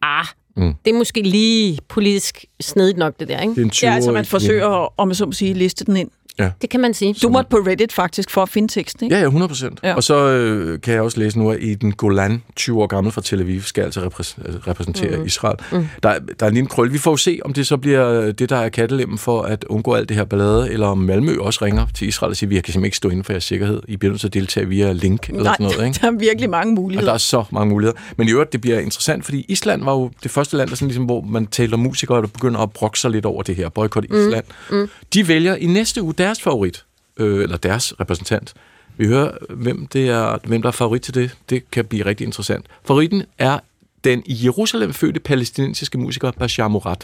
ah, 0.02 0.26
mm. 0.56 0.74
det 0.84 0.90
er 0.90 0.98
måske 0.98 1.22
lige 1.22 1.78
politisk 1.88 2.44
snedigt 2.60 2.98
nok, 2.98 3.20
det 3.20 3.28
der, 3.28 3.40
ikke? 3.40 3.54
Det 3.54 3.60
er 3.60 3.64
en 3.64 3.70
20 3.70 3.88
Ja, 3.88 3.94
altså 3.94 4.12
man 4.12 4.24
forsøger, 4.24 4.68
at, 4.68 4.88
om 4.96 5.08
man 5.08 5.14
så 5.14 5.26
må 5.26 5.32
sige, 5.32 5.54
liste 5.54 5.84
den 5.84 5.96
ind. 5.96 6.10
Det 6.38 6.70
kan 6.70 6.80
man 6.80 6.94
sige. 6.94 7.14
Du 7.22 7.28
måtte 7.28 7.50
på 7.50 7.56
Reddit 7.56 7.92
faktisk 7.92 8.30
for 8.30 8.42
at 8.42 8.48
finde 8.48 8.68
teksten, 8.72 9.04
ikke? 9.04 9.16
Ja, 9.16 9.20
ja, 9.20 9.26
100 9.26 9.48
procent. 9.48 9.80
Ja. 9.82 9.88
Ja. 9.88 9.94
Og 9.94 10.02
så 10.04 10.16
øh, 10.28 10.80
kan 10.80 10.94
jeg 10.94 11.02
også 11.02 11.20
læse 11.20 11.38
nu, 11.38 11.50
at 11.50 11.58
Eden 11.60 11.92
Golan, 11.92 12.42
20 12.56 12.82
år 12.82 12.86
gammel 12.86 13.12
fra 13.12 13.20
Tel 13.20 13.40
Aviv, 13.40 13.62
skal 13.62 13.84
altså 13.84 14.00
repræs- 14.00 14.44
altså 14.46 14.60
repræsentere 14.66 15.16
mm. 15.16 15.24
Israel. 15.26 15.56
Mm. 15.72 15.86
Der, 16.02 16.08
er- 16.08 16.18
der 16.40 16.46
er 16.46 16.48
en 16.48 16.54
lille 16.54 16.68
krøl. 16.68 16.92
Vi 16.92 16.98
får 16.98 17.10
jo 17.10 17.16
se, 17.16 17.38
om 17.44 17.52
det 17.52 17.66
så 17.66 17.76
bliver 17.76 18.32
det, 18.32 18.50
der 18.50 18.56
er 18.56 18.68
kattelemmen 18.68 19.18
for 19.18 19.42
at 19.42 19.64
undgå 19.64 19.94
alt 19.94 20.08
det 20.08 20.16
her 20.16 20.24
ballade, 20.24 20.70
eller 20.72 20.86
om 20.86 20.98
Malmø 20.98 21.36
også 21.40 21.64
ringer 21.64 21.86
til 21.94 22.08
Israel 22.08 22.30
og 22.30 22.36
siger, 22.36 22.48
vi 22.48 22.54
kan 22.54 22.62
simpelthen 22.64 22.84
ikke 22.84 22.96
stå 22.96 23.08
inden 23.08 23.24
for 23.24 23.32
jeres 23.32 23.44
sikkerhed. 23.44 23.80
I 23.88 23.96
bliver 23.96 24.10
nødt 24.12 24.20
til 24.20 24.28
at 24.28 24.34
deltage 24.34 24.68
via 24.68 24.92
link 24.92 25.28
eller 25.28 25.44
sådan 25.44 25.56
noget. 25.66 25.86
Ikke? 25.86 25.98
der 26.02 26.06
er 26.06 26.18
virkelig 26.18 26.50
mange 26.50 26.70
Og 26.72 26.74
muligheder. 26.82 27.06
der 27.08 27.14
er 27.14 27.18
så 27.18 27.44
mange 27.50 27.68
muligheder. 27.70 27.98
Men 28.16 28.28
i 28.28 28.30
øvrigt, 28.30 28.52
det 28.52 28.60
bliver 28.60 28.78
interessant, 28.78 29.24
fordi 29.24 29.44
Island 29.48 29.84
var 29.84 29.92
jo 29.92 30.10
det 30.22 30.30
første 30.30 30.56
land, 30.56 30.68
der 30.70 30.76
sådan 30.76 30.88
ligesom, 30.88 31.04
hvor 31.04 31.20
man 31.20 31.46
taler 31.46 31.76
musikere, 31.76 32.20
der 32.22 32.26
begynder 32.26 32.60
at 32.60 32.70
brokke 32.70 32.98
sig 32.98 33.10
lidt 33.10 33.26
over 33.26 33.42
det 33.42 33.56
her. 33.56 33.68
Boykot 33.68 34.04
Island. 34.04 34.44
Mm. 34.70 34.76
Mm. 34.76 34.88
De 35.14 35.28
vælger 35.28 35.54
i 35.56 35.66
næste 35.66 36.02
uge 36.02 36.12
deres 36.24 36.42
favorit, 36.42 36.84
øh, 37.16 37.42
eller 37.42 37.56
deres 37.56 38.00
repræsentant. 38.00 38.54
Vi 38.96 39.06
hører, 39.06 39.30
hvem, 39.50 39.86
det 39.86 40.08
er, 40.08 40.38
hvem 40.44 40.62
der 40.62 40.68
er 40.68 40.72
favorit 40.72 41.02
til 41.02 41.14
det. 41.14 41.36
Det 41.50 41.70
kan 41.70 41.84
blive 41.84 42.06
rigtig 42.06 42.24
interessant. 42.24 42.66
Favoritten 42.84 43.22
er 43.38 43.58
den 44.04 44.22
i 44.26 44.44
Jerusalem 44.44 44.92
fødte 44.92 45.20
palæstinensiske 45.20 45.98
musiker 45.98 46.30
Bashar 46.30 46.68
Murad. 46.68 46.96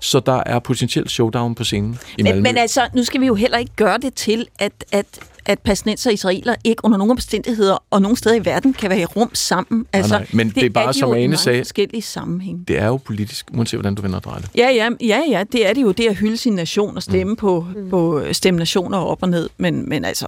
Så 0.00 0.20
der 0.20 0.42
er 0.46 0.58
potentielt 0.58 1.10
showdown 1.10 1.54
på 1.54 1.64
scenen 1.64 1.98
i 2.18 2.22
Malmø. 2.22 2.36
Men, 2.36 2.42
men 2.42 2.56
altså, 2.58 2.88
nu 2.94 3.04
skal 3.04 3.20
vi 3.20 3.26
jo 3.26 3.34
heller 3.34 3.58
ikke 3.58 3.72
gøre 3.76 3.98
det 3.98 4.14
til, 4.14 4.46
at, 4.58 4.72
at, 4.92 5.06
at 5.46 5.58
palæstinenser 5.58 6.10
og 6.10 6.14
israeler 6.14 6.54
ikke 6.64 6.84
under 6.84 6.98
nogen 6.98 7.10
omstændigheder 7.10 7.84
og 7.90 8.02
nogen 8.02 8.16
steder 8.16 8.36
i 8.36 8.44
verden 8.44 8.72
kan 8.72 8.90
være 8.90 9.00
i 9.00 9.04
rum 9.04 9.30
sammen. 9.34 9.86
Altså, 9.92 10.14
nej, 10.14 10.26
men 10.32 10.50
det 10.50 10.62
er 10.64 10.70
bare, 10.70 10.92
de 10.92 10.98
som 10.98 11.12
Ane 11.14 11.36
sagde- 11.36 11.60
forskellige 11.60 12.02
sammenhæng. 12.02 12.68
Det 12.68 12.78
er 12.78 12.86
jo 12.86 12.96
politisk, 12.96 13.46
uanset 13.54 13.76
hvordan 13.78 13.94
du 13.94 14.02
vender 14.02 14.16
og 14.16 14.24
drejer 14.24 14.40
det. 14.40 14.50
Ja, 14.56 14.70
ja, 14.70 14.88
ja, 15.00 15.20
ja, 15.30 15.44
det 15.52 15.68
er 15.68 15.72
det 15.72 15.82
jo, 15.82 15.92
det 15.92 16.06
at 16.08 16.16
hylde 16.16 16.36
sin 16.36 16.52
nation 16.52 16.96
og 16.96 17.02
stemme 17.02 17.30
mm. 17.32 17.36
på, 17.36 17.66
på 17.90 18.22
stemme 18.32 18.58
nationer 18.58 18.98
op 18.98 19.22
og 19.22 19.28
ned. 19.28 19.48
Men, 19.56 19.88
men 19.88 20.04
altså, 20.04 20.26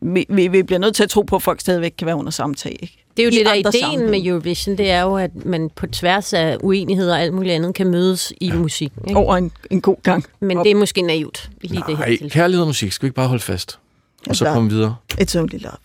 vi, 0.00 0.26
vi, 0.28 0.48
vi 0.48 0.62
bliver 0.62 0.78
nødt 0.78 0.94
til 0.96 1.02
at 1.02 1.10
tro 1.10 1.22
på, 1.22 1.36
at 1.36 1.42
folk 1.42 1.60
stadigvæk 1.60 1.94
kan 1.98 2.06
være 2.06 2.16
under 2.16 2.30
samtale. 2.30 2.74
Ikke? 2.80 3.02
Det 3.16 3.22
er 3.22 3.26
jo 3.26 3.30
I 3.32 3.36
det, 3.38 3.46
der 3.46 3.50
er 3.52 3.54
ideen 3.54 3.72
sammenhænge. 3.72 4.10
med 4.10 4.26
Eurovision, 4.26 4.78
det 4.78 4.90
er 4.90 5.02
jo, 5.02 5.16
at 5.16 5.44
man 5.44 5.70
på 5.76 5.86
tværs 5.86 6.32
af 6.32 6.56
uenigheder 6.62 7.14
og 7.14 7.20
alt 7.22 7.34
muligt 7.34 7.54
andet 7.54 7.74
kan 7.74 7.86
mødes 7.86 8.32
i 8.40 8.50
musik. 8.52 8.92
Ikke? 9.08 9.20
Over 9.20 9.36
en, 9.36 9.52
en 9.70 9.80
god 9.80 9.96
gang. 10.02 10.24
Men 10.40 10.58
op. 10.58 10.64
det 10.64 10.70
er 10.70 10.74
måske 10.76 11.02
naivt 11.02 11.50
i 11.62 11.66
lige 11.66 11.82
det 11.86 11.86
her 11.86 11.96
Nej, 11.96 12.08
tilfælde. 12.08 12.30
kærlighed 12.32 12.60
og 12.62 12.66
musik. 12.66 12.92
Skal 12.92 13.02
vi 13.02 13.08
ikke 13.08 13.14
bare 13.16 13.28
holde 13.28 13.42
fast? 13.42 13.78
Og 14.28 14.36
så 14.36 14.46
Ja. 14.46 14.52
komme 14.52 14.70
videre. 14.70 14.96
It's 15.20 15.38
only 15.38 15.58
love. 15.60 15.76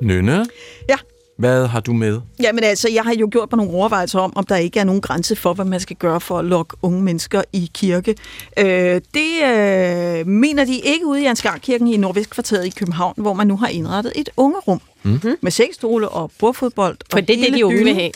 Nynne, 0.00 0.46
Ja, 0.88 0.96
Hvad 1.38 1.66
har 1.66 1.80
du 1.80 1.92
med? 1.92 2.20
Jamen 2.42 2.64
altså, 2.64 2.88
jeg 2.94 3.02
har 3.02 3.14
jo 3.14 3.28
gjort 3.32 3.52
mig 3.52 3.56
nogle 3.56 3.72
overvejelser 3.72 4.18
om, 4.20 4.32
om 4.36 4.44
der 4.44 4.56
ikke 4.56 4.80
er 4.80 4.84
nogen 4.84 5.00
grænse 5.00 5.36
for, 5.36 5.54
hvad 5.54 5.64
man 5.64 5.80
skal 5.80 5.96
gøre 5.96 6.20
for 6.20 6.38
at 6.38 6.44
lokke 6.44 6.76
unge 6.82 7.02
mennesker 7.02 7.42
i 7.52 7.70
kirke. 7.74 8.14
Øh, 8.58 9.00
det 9.14 9.42
øh, 9.44 10.26
mener 10.26 10.64
de 10.64 10.78
ikke 10.78 11.06
ude 11.06 11.22
i 11.22 11.24
Ansgarkirken 11.26 11.86
i 11.88 11.96
Nordvestkvarteret 11.96 12.66
i 12.66 12.70
København, 12.70 13.14
hvor 13.16 13.32
man 13.34 13.46
nu 13.46 13.56
har 13.56 13.68
indrettet 13.68 14.12
et 14.16 14.28
ungerum 14.36 14.80
mm-hmm. 15.02 15.36
med 15.40 15.50
sexstole 15.50 16.08
og 16.08 16.30
bordfodbold. 16.38 16.96
For 17.10 17.18
og 17.18 17.28
det 17.28 17.34
er 17.34 17.36
det, 17.36 17.44
hele 17.44 17.56
de 17.56 17.66
unge 17.66 17.84
vil 17.84 17.94
have. 17.94 18.10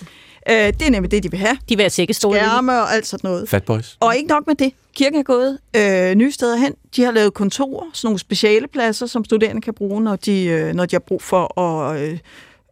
Øh, 0.50 0.56
det 0.56 0.82
er 0.82 0.90
nemlig 0.90 1.10
det, 1.10 1.22
de 1.22 1.30
vil 1.30 1.40
have. 1.40 1.58
De 1.68 1.76
vil 1.76 1.82
have 1.82 1.90
sækkestole. 1.90 2.38
Skærme 2.38 2.72
og 2.72 2.94
alt 2.94 3.06
sådan 3.06 3.30
noget. 3.30 3.48
Fat 3.48 3.64
Boys? 3.64 3.96
Og 4.00 4.16
ikke 4.16 4.28
nok 4.28 4.46
med 4.46 4.54
det. 4.54 4.72
Kirken 4.96 5.18
er 5.18 5.22
gået 5.22 5.58
øh, 5.76 6.14
nye 6.14 6.32
steder 6.32 6.56
hen. 6.56 6.74
De 6.96 7.02
har 7.02 7.12
lavet 7.12 7.34
kontorer, 7.34 7.86
sådan 7.92 8.06
nogle 8.06 8.18
speciale 8.18 8.68
pladser, 8.68 9.06
som 9.06 9.24
studerende 9.24 9.60
kan 9.60 9.74
bruge, 9.74 10.02
når 10.02 10.16
de, 10.16 10.44
øh, 10.44 10.74
når 10.74 10.86
de 10.86 10.94
har 10.94 11.00
brug 11.00 11.22
for 11.22 11.60
at 11.60 12.00
øh, 12.00 12.18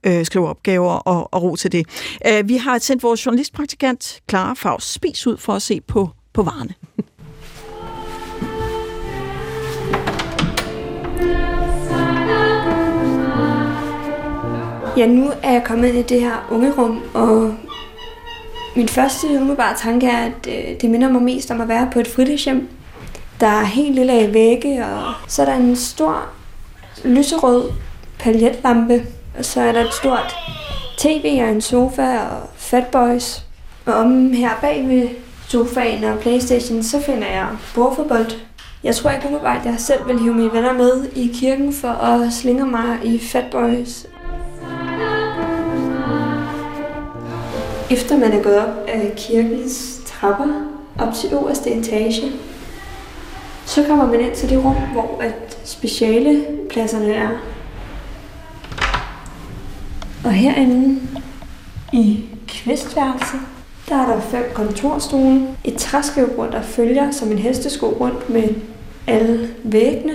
øh, 0.07 0.25
skrive 0.25 0.49
opgaver 0.49 0.93
og, 0.93 1.29
og 1.33 1.43
ro 1.43 1.57
til 1.57 1.73
det. 1.73 1.87
Øh, 2.27 2.49
vi 2.49 2.57
har 2.57 2.79
sendt 2.79 3.03
vores 3.03 3.27
journalistpraktikant 3.27 4.21
Clara 4.31 4.55
Faust 4.55 4.93
Spis 4.93 5.27
ud 5.27 5.37
for 5.37 5.53
at 5.53 5.63
se 5.63 5.81
på, 5.81 6.11
på 6.33 6.43
varerne. 6.43 6.75
Ja, 14.97 15.07
nu 15.07 15.31
er 15.43 15.53
jeg 15.53 15.65
kommet 15.65 15.89
ind 15.89 15.99
i 15.99 16.03
det 16.03 16.21
her 16.21 16.49
ungerum, 16.51 17.03
og 17.15 17.55
min 18.79 18.89
første 18.89 19.27
umiddelbare 19.27 19.77
tanke 19.77 20.07
er, 20.07 20.25
at 20.27 20.49
øh, 20.49 20.81
det 20.81 20.91
minder 20.91 21.09
mig 21.09 21.23
mest 21.23 21.51
om 21.51 21.61
at 21.61 21.69
være 21.69 21.89
på 21.93 22.01
et 22.01 22.09
fritidshjem. 22.09 22.69
Der 23.41 23.47
er 23.47 23.65
helt 23.65 23.95
lille 23.95 24.35
vægge, 24.35 24.87
og 24.87 25.13
så 25.29 25.43
er 25.43 25.47
der 25.47 25.55
en 25.55 25.77
stor 25.77 26.29
lyserød 27.05 27.71
paljetlampe, 28.19 29.03
og 29.39 29.45
så 29.45 29.61
er 29.61 29.73
der 29.73 29.81
et 29.81 29.95
stort 29.95 30.37
tv 30.99 31.39
og 31.43 31.51
en 31.51 31.61
sofa 31.61 32.19
og 32.19 32.49
fatboys. 32.57 33.43
Og 33.87 33.95
om 33.95 34.33
her 34.33 34.51
bag 34.61 34.89
ved 34.89 35.09
sofaen 35.49 36.05
og 36.05 36.19
Playstation, 36.19 36.83
så 36.83 37.01
finder 37.01 37.29
jeg 37.29 37.47
bordfodbold. 37.75 38.31
Jeg 38.85 38.97
tror 38.97 39.11
ikke 39.11 39.27
umiddelbart, 39.27 39.61
at 39.61 39.67
jeg 39.67 39.75
selv 39.79 40.09
vil 40.09 40.21
hive 40.21 40.35
mine 40.35 40.53
venner 40.53 40.73
med 40.73 41.09
i 41.15 41.31
kirken 41.35 41.73
for 41.73 41.89
at 41.89 42.33
slinge 42.33 42.67
mig 42.67 42.99
i 43.05 43.19
fatboys 43.19 44.07
Efter 47.91 48.17
man 48.17 48.33
er 48.33 48.43
gået 48.43 48.59
op 48.59 48.89
af 48.89 49.13
kirkens 49.17 50.01
trapper 50.07 50.47
op 50.99 51.15
til 51.15 51.33
øverste 51.33 51.71
etage, 51.71 52.33
så 53.67 53.85
kommer 53.85 54.07
man 54.07 54.21
ind 54.21 54.35
til 54.35 54.49
det 54.49 54.65
rum, 54.65 54.77
hvor 54.93 55.21
at 55.21 55.59
specialepladserne 55.65 57.15
er. 57.15 57.29
Og 60.25 60.33
herinde 60.33 61.01
i 61.93 62.25
kvistværelset, 62.49 63.41
der 63.89 63.97
er 63.97 64.07
der 64.07 64.21
fem 64.21 64.45
kontorstole, 64.55 65.49
et 65.65 65.75
træskrivebord, 65.75 66.51
der 66.51 66.63
følger 66.63 67.11
som 67.11 67.33
en 67.33 67.39
hestesko 67.39 67.87
rundt 67.87 68.31
med 68.31 68.49
alle 69.07 69.49
væggene. 69.65 70.13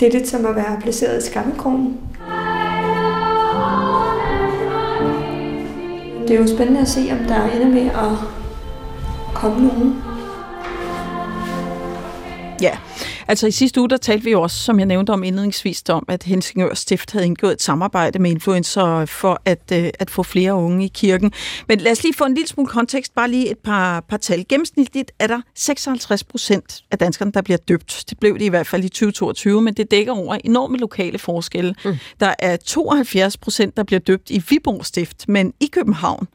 Det 0.00 0.08
er 0.08 0.12
lidt 0.12 0.28
som 0.28 0.46
at 0.46 0.56
være 0.56 0.80
placeret 0.82 1.22
i 1.22 1.26
skammekrogen. 1.26 1.98
Det 6.30 6.38
er 6.38 6.42
jo 6.42 6.56
spændende 6.56 6.80
at 6.80 6.88
se, 6.88 7.08
om 7.12 7.18
der 7.18 7.44
ender 7.44 7.68
med 7.68 7.86
at 7.86 8.18
komme 9.34 9.68
nogen. 9.68 10.02
Ja, 12.62 12.70
altså 13.30 13.46
i 13.46 13.50
sidste 13.50 13.80
uge, 13.80 13.88
der 13.88 13.96
talte 13.96 14.24
vi 14.24 14.30
jo 14.30 14.42
også, 14.42 14.56
som 14.56 14.78
jeg 14.78 14.86
nævnte 14.86 15.10
om 15.10 15.22
indledningsvis, 15.24 15.82
om, 15.88 16.04
at 16.08 16.22
Helsingør 16.22 16.74
Stift 16.74 17.12
havde 17.12 17.26
indgået 17.26 17.52
et 17.52 17.62
samarbejde 17.62 18.18
med 18.18 18.30
influencer 18.30 19.06
for 19.06 19.42
at, 19.44 19.72
øh, 19.72 19.90
at 19.98 20.10
få 20.10 20.22
flere 20.22 20.54
unge 20.54 20.84
i 20.84 20.90
kirken. 20.94 21.32
Men 21.68 21.80
lad 21.80 21.92
os 21.92 22.02
lige 22.02 22.14
få 22.14 22.24
en 22.24 22.34
lille 22.34 22.48
smule 22.48 22.68
kontekst, 22.68 23.14
bare 23.14 23.30
lige 23.30 23.50
et 23.50 23.58
par, 23.58 24.00
par 24.00 24.16
tal. 24.16 24.44
Gennemsnitligt 24.48 25.12
er 25.18 25.26
der 25.26 25.40
56 25.54 26.24
procent 26.24 26.84
af 26.90 26.98
danskerne, 26.98 27.32
der 27.32 27.42
bliver 27.42 27.58
døbt. 27.68 28.04
Det 28.10 28.18
blev 28.18 28.34
det 28.38 28.44
i 28.44 28.48
hvert 28.48 28.66
fald 28.66 28.84
i 28.84 28.88
2022, 28.88 29.62
men 29.62 29.74
det 29.74 29.90
dækker 29.90 30.12
over 30.12 30.36
enorme 30.44 30.78
lokale 30.78 31.18
forskelle. 31.18 31.74
Mm. 31.84 31.96
Der 32.20 32.34
er 32.38 32.56
72 32.56 33.36
procent, 33.36 33.76
der 33.76 33.82
bliver 33.82 34.00
døbt 34.00 34.30
i 34.30 34.42
Viborg 34.50 34.86
Stift, 34.86 35.28
men 35.28 35.52
i 35.60 35.66
København, 35.72 36.26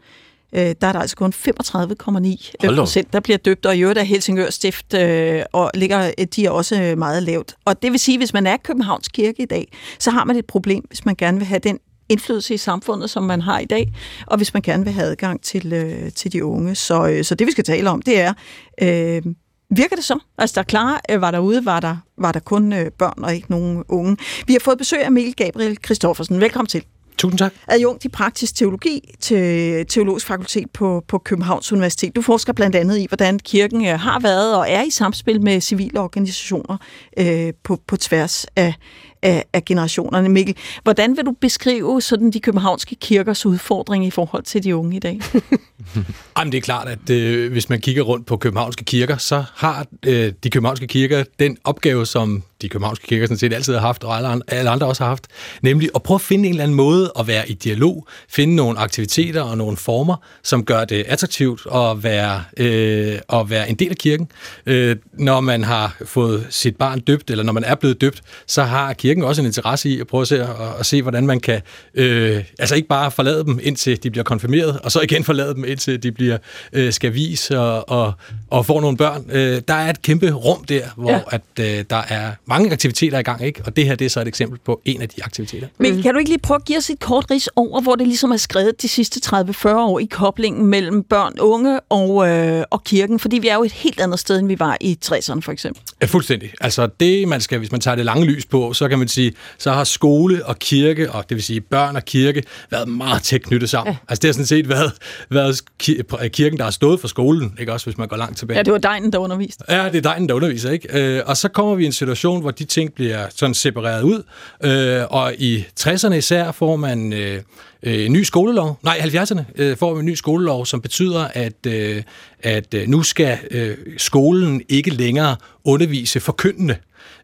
øh, 0.56 0.76
der 0.82 0.88
er 0.88 0.92
der 0.92 1.00
altså 1.00 1.16
kun 1.16 1.34
35,9 1.34 1.44
Hold 1.44 2.26
da 2.62 2.70
op. 2.70 2.76
procent, 2.76 3.14
der 3.14 3.20
bliver 3.20 3.38
døbt, 3.38 3.66
og 3.66 3.78
i 3.78 3.82
øvrigt 3.82 4.00
er 4.00 4.04
Helsingør 4.04 4.50
Stift, 4.50 4.94
øh, 4.94 5.44
og 5.54 5.72
ligger, 5.74 6.12
de 6.36 6.46
er 6.46 6.50
også 6.50 6.82
øh, 6.82 6.98
meget 6.98 7.24
lavt. 7.24 7.56
Og 7.66 7.82
det 7.82 7.92
vil 7.92 8.00
sige, 8.00 8.18
hvis 8.18 8.34
man 8.34 8.48
er 8.48 8.58
Københavns 8.58 9.08
Kirke 9.08 9.44
i 9.44 9.46
dag, 9.46 9.72
så 10.00 10.12
har 10.12 10.24
man 10.24 10.36
et 10.36 10.46
problem, 10.46 10.84
hvis 10.88 11.06
man 11.06 11.16
gerne 11.16 11.38
vil 11.38 11.48
have 11.48 11.60
den 11.60 11.80
indflydelse 12.10 12.54
i 12.54 12.58
samfundet, 12.58 13.10
som 13.10 13.24
man 13.24 13.42
har 13.42 13.60
i 13.60 13.66
dag, 13.66 13.94
og 14.28 14.38
hvis 14.38 14.54
man 14.54 14.62
gerne 14.64 14.84
vil 14.84 14.94
have 14.94 15.06
adgang 15.08 15.42
til, 15.42 15.74
øh, 15.74 16.12
til 16.12 16.34
de 16.34 16.46
unge. 16.46 16.76
Så, 16.76 17.08
øh, 17.08 17.24
så 17.24 17.36
det, 17.36 17.48
vi 17.48 17.52
skal 17.52 17.64
tale 17.64 17.90
om, 17.90 18.02
det 18.02 18.20
er, 18.20 18.34
øh, 18.82 19.22
virker 19.70 19.96
det 19.96 20.06
så? 20.06 20.20
Altså, 20.38 20.54
der 20.54 20.62
er 20.62 20.66
klare, 20.66 21.00
øh, 21.12 21.22
var 21.22 21.32
derude, 21.32 21.66
var 21.66 21.80
der, 21.80 21.98
var 22.18 22.32
der 22.32 22.40
kun 22.40 22.74
øh, 22.74 22.92
børn 22.92 23.24
og 23.24 23.36
ikke 23.36 23.52
nogen 23.52 23.84
unge. 23.90 24.18
Vi 24.48 24.54
har 24.54 24.60
fået 24.60 24.78
besøg 24.78 25.04
af 25.04 25.12
Mikkel 25.12 25.36
Gabriel 25.36 25.78
Christoffersen. 25.86 26.42
Velkommen 26.42 26.68
til 26.68 26.84
Tusind 27.18 27.40
tak. 27.40 27.54
adjunkt 27.68 28.06
i 28.06 28.10
praktisk 28.10 28.56
teologi 28.56 29.14
til 29.20 29.86
Teologisk 29.86 30.28
Fakultet 30.28 30.72
på, 30.74 31.04
på 31.08 31.18
Københavns 31.18 31.72
Universitet. 31.72 32.16
Du 32.16 32.22
forsker 32.22 32.54
blandt 32.54 32.76
andet 32.76 32.98
i, 32.98 33.06
hvordan 33.10 33.40
kirken 33.40 33.86
øh, 33.86 34.00
har 34.00 34.20
været 34.20 34.56
og 34.56 34.66
er 34.70 34.84
i 34.84 34.90
samspil 34.90 35.42
med 35.42 35.62
civile 35.62 36.00
organisationer 36.00 36.78
øh, 37.18 37.54
på, 37.64 37.80
på 37.88 37.98
tværs 37.98 38.46
af, 38.56 38.74
af, 39.22 39.46
af 39.54 39.66
generationerne. 39.66 40.30
Mikkel, 40.30 40.56
hvordan 40.84 41.18
vil 41.18 41.26
du 41.26 41.32
beskrive 41.42 42.02
sådan 42.02 42.32
de 42.32 42.40
københavnske 42.40 42.96
kirkers 42.96 43.46
udfordring 43.46 44.06
i 44.06 44.12
forhold 44.12 44.44
til 44.44 44.64
de 44.64 44.76
unge 44.76 44.96
i 44.96 45.00
dag? 45.00 45.20
Jamen, 46.38 46.52
det 46.52 46.58
er 46.58 46.62
klart, 46.62 46.88
at 46.88 47.10
øh, 47.10 47.52
hvis 47.52 47.70
man 47.70 47.82
kigger 47.82 48.04
rundt 48.04 48.26
på 48.26 48.38
københavnske 48.38 48.84
kirker, 48.86 49.18
så 49.18 49.44
har 49.56 49.86
øh, 50.06 50.34
de 50.44 50.50
københavnske 50.50 50.88
kirker 50.88 51.24
den 51.40 51.58
opgave, 51.64 52.06
som 52.06 52.44
de 52.66 52.70
københavnske 52.70 53.08
kirker 53.08 53.26
sådan 53.26 53.38
set 53.38 53.54
altid 53.54 53.74
har 53.74 53.82
haft, 53.82 54.04
og 54.04 54.16
alle 54.16 54.28
andre, 54.28 54.46
alle 54.48 54.70
andre 54.70 54.88
også 54.88 55.04
har 55.04 55.10
haft, 55.10 55.28
nemlig 55.62 55.90
at 55.96 56.04
prøve 56.04 56.16
at 56.16 56.22
finde 56.22 56.46
en 56.46 56.54
eller 56.54 56.64
anden 56.64 56.76
måde 56.76 57.12
at 57.20 57.28
være 57.28 57.50
i 57.50 57.54
dialog, 57.54 58.08
finde 58.30 58.56
nogle 58.56 58.80
aktiviteter 58.80 59.42
og 59.42 59.58
nogle 59.58 59.78
former, 59.78 60.16
som 60.44 60.66
gør 60.66 60.86
det 60.86 61.04
attraktivt 61.08 61.62
at 61.76 62.04
være, 62.04 62.44
øh, 62.58 63.20
at 63.34 63.50
være 63.50 63.70
en 63.70 63.76
del 63.76 63.90
af 63.90 63.96
kirken. 63.96 64.28
Øh, 64.66 64.96
når 65.14 65.42
man 65.42 65.64
har 65.64 65.98
fået 66.06 66.48
sit 66.50 66.76
barn 66.78 67.00
døbt, 67.00 67.30
eller 67.30 67.44
når 67.44 67.54
man 67.54 67.64
er 67.64 67.76
blevet 67.76 68.02
døbt, 68.02 68.22
så 68.48 68.64
har 68.64 68.94
kirken 68.94 69.24
også 69.24 69.42
en 69.42 69.46
interesse 69.46 69.90
i 69.90 70.00
at 70.00 70.08
prøve 70.08 70.22
at 70.22 70.28
se, 70.28 70.44
at, 70.44 70.50
at 70.80 70.86
se 70.86 71.02
hvordan 71.02 71.28
man 71.28 71.40
kan, 71.40 71.62
øh, 71.94 72.44
altså 72.60 72.76
ikke 72.76 72.88
bare 72.88 73.12
forlade 73.12 73.44
dem, 73.44 73.60
indtil 73.64 74.04
de 74.04 74.12
bliver 74.12 74.24
konfirmeret, 74.24 74.80
og 74.80 74.92
så 74.92 75.02
igen 75.02 75.24
forlade 75.24 75.54
dem, 75.54 75.66
indtil 75.68 76.04
de 76.04 76.12
bliver 76.12 76.38
øh, 76.74 76.94
skavis 76.94 77.52
og, 77.52 77.90
og, 77.90 78.14
og 78.50 78.66
får 78.66 78.82
nogle 78.82 78.98
børn. 78.98 79.26
Øh, 79.32 79.62
der 79.68 79.74
er 79.74 79.90
et 79.90 80.02
kæmpe 80.02 80.32
rum 80.32 80.64
der, 80.64 80.82
hvor 80.96 81.12
ja. 81.12 81.20
at, 81.32 81.42
øh, 81.60 81.86
der 81.90 82.04
er 82.10 82.32
mange 82.56 82.72
aktiviteter 82.72 83.20
i 83.20 83.22
gang, 83.22 83.42
ikke? 83.46 83.62
og 83.66 83.76
det 83.76 83.86
her 83.86 83.96
det 83.96 84.06
er 84.06 84.10
så 84.10 84.22
et 84.22 84.28
eksempel 84.28 84.60
på 84.66 84.82
en 84.86 85.02
af 85.02 85.10
de 85.10 85.24
aktiviteter. 85.24 85.68
Men 85.78 86.02
kan 86.02 86.14
du 86.14 86.20
ikke 86.20 86.30
lige 86.30 86.40
prøve 86.40 86.56
at 86.56 86.66
give 86.66 86.78
os 86.78 86.90
et 86.90 87.00
kort 87.00 87.26
ris 87.32 87.50
over, 87.56 87.82
hvor 87.82 87.96
det 87.96 88.08
ligesom 88.08 88.32
er 88.32 88.38
skrevet 88.38 88.82
de 88.82 88.88
sidste 88.88 89.36
30-40 89.36 89.68
år 89.70 90.00
i 90.00 90.06
koblingen 90.06 90.66
mellem 90.66 91.04
børn, 91.04 91.34
unge 91.40 91.80
og, 91.80 92.28
øh, 92.30 92.64
og 92.72 92.84
kirken? 92.84 93.20
Fordi 93.20 93.38
vi 93.40 93.48
er 93.48 93.56
jo 93.56 93.64
et 93.64 93.72
helt 93.72 94.00
andet 94.00 94.20
sted, 94.20 94.40
end 94.40 94.48
vi 94.48 94.60
var 94.60 94.78
i 94.82 94.98
60'erne 95.06 95.40
for 95.40 95.52
eksempel. 95.52 95.82
Ja, 96.02 96.06
fuldstændig. 96.06 96.52
Altså 96.62 96.88
det, 97.00 97.28
man 97.28 97.42
skal, 97.42 97.58
hvis 97.60 97.72
man 97.72 97.82
tager 97.82 97.96
det 97.96 98.06
lange 98.06 98.26
lys 98.26 98.46
på, 98.46 98.74
så 98.74 98.88
kan 98.88 99.00
man 99.00 99.08
sige, 99.08 99.34
så 99.58 99.72
har 99.72 99.84
skole 99.84 100.46
og 100.46 100.60
kirke, 100.60 101.12
og 101.12 101.30
det 101.30 101.36
vil 101.36 101.44
sige 101.44 101.62
børn 101.62 101.96
og 101.96 102.06
kirke, 102.06 102.44
været 102.72 102.88
meget 102.88 103.22
tæt 103.24 103.42
knyttet 103.42 103.70
sammen. 103.70 103.92
Ja. 103.94 103.98
Altså 104.10 104.22
det 104.22 104.28
har 104.28 104.34
sådan 104.34 104.46
set 104.46 104.70
været, 104.70 104.92
været 105.30 105.62
ki- 105.84 106.28
kirken, 106.28 106.58
der 106.58 106.64
har 106.64 106.72
stået 106.72 107.00
for 107.00 107.08
skolen, 107.08 107.58
ikke 107.60 107.74
også, 107.74 107.86
hvis 107.86 107.98
man 107.98 108.08
går 108.08 108.18
langt 108.18 108.38
tilbage. 108.38 108.58
Ja, 108.58 108.64
det 108.64 108.74
var 108.74 108.80
dejen, 108.80 109.12
der 109.14 109.18
underviste. 109.20 109.64
Ja, 109.70 109.90
det 109.90 110.06
er 110.06 110.14
dig, 110.18 110.30
der 110.30 110.36
underviser, 110.36 110.72
ikke? 110.72 111.00
Øh, 111.18 111.22
og 111.26 111.38
så 111.38 111.48
kommer 111.50 111.76
vi 111.76 111.84
i 111.84 111.86
en 111.86 111.92
situation, 111.92 112.35
hvor 112.42 112.52
de 112.52 112.64
ting 112.64 112.94
bliver 112.94 113.28
sådan 113.36 113.54
separeret 113.54 114.04
ud, 114.04 114.24
øh, 114.64 115.04
og 115.10 115.34
i 115.38 115.66
60'erne 115.80 116.14
især 116.14 116.52
får 116.52 116.76
man 116.76 117.14
øh, 117.14 117.42
øh, 117.84 118.06
en 118.06 118.14
ny 118.14 118.24
skolelov, 118.24 118.80
nej, 118.84 118.98
70'erne 118.98 119.42
øh, 119.56 119.78
får 119.78 119.94
vi 119.94 120.00
en 120.00 120.06
ny 120.06 120.14
skolelov, 120.16 120.66
som 120.66 120.82
betyder, 120.82 121.28
at, 121.34 121.66
øh, 121.68 122.04
at 122.40 122.74
øh, 122.74 122.88
nu 122.88 123.04
skal 123.04 123.38
øh, 123.52 123.78
skolen 123.98 124.62
ikke 124.70 124.90
længere 124.90 125.36
undervise 125.64 126.20
forkyndende. 126.20 126.78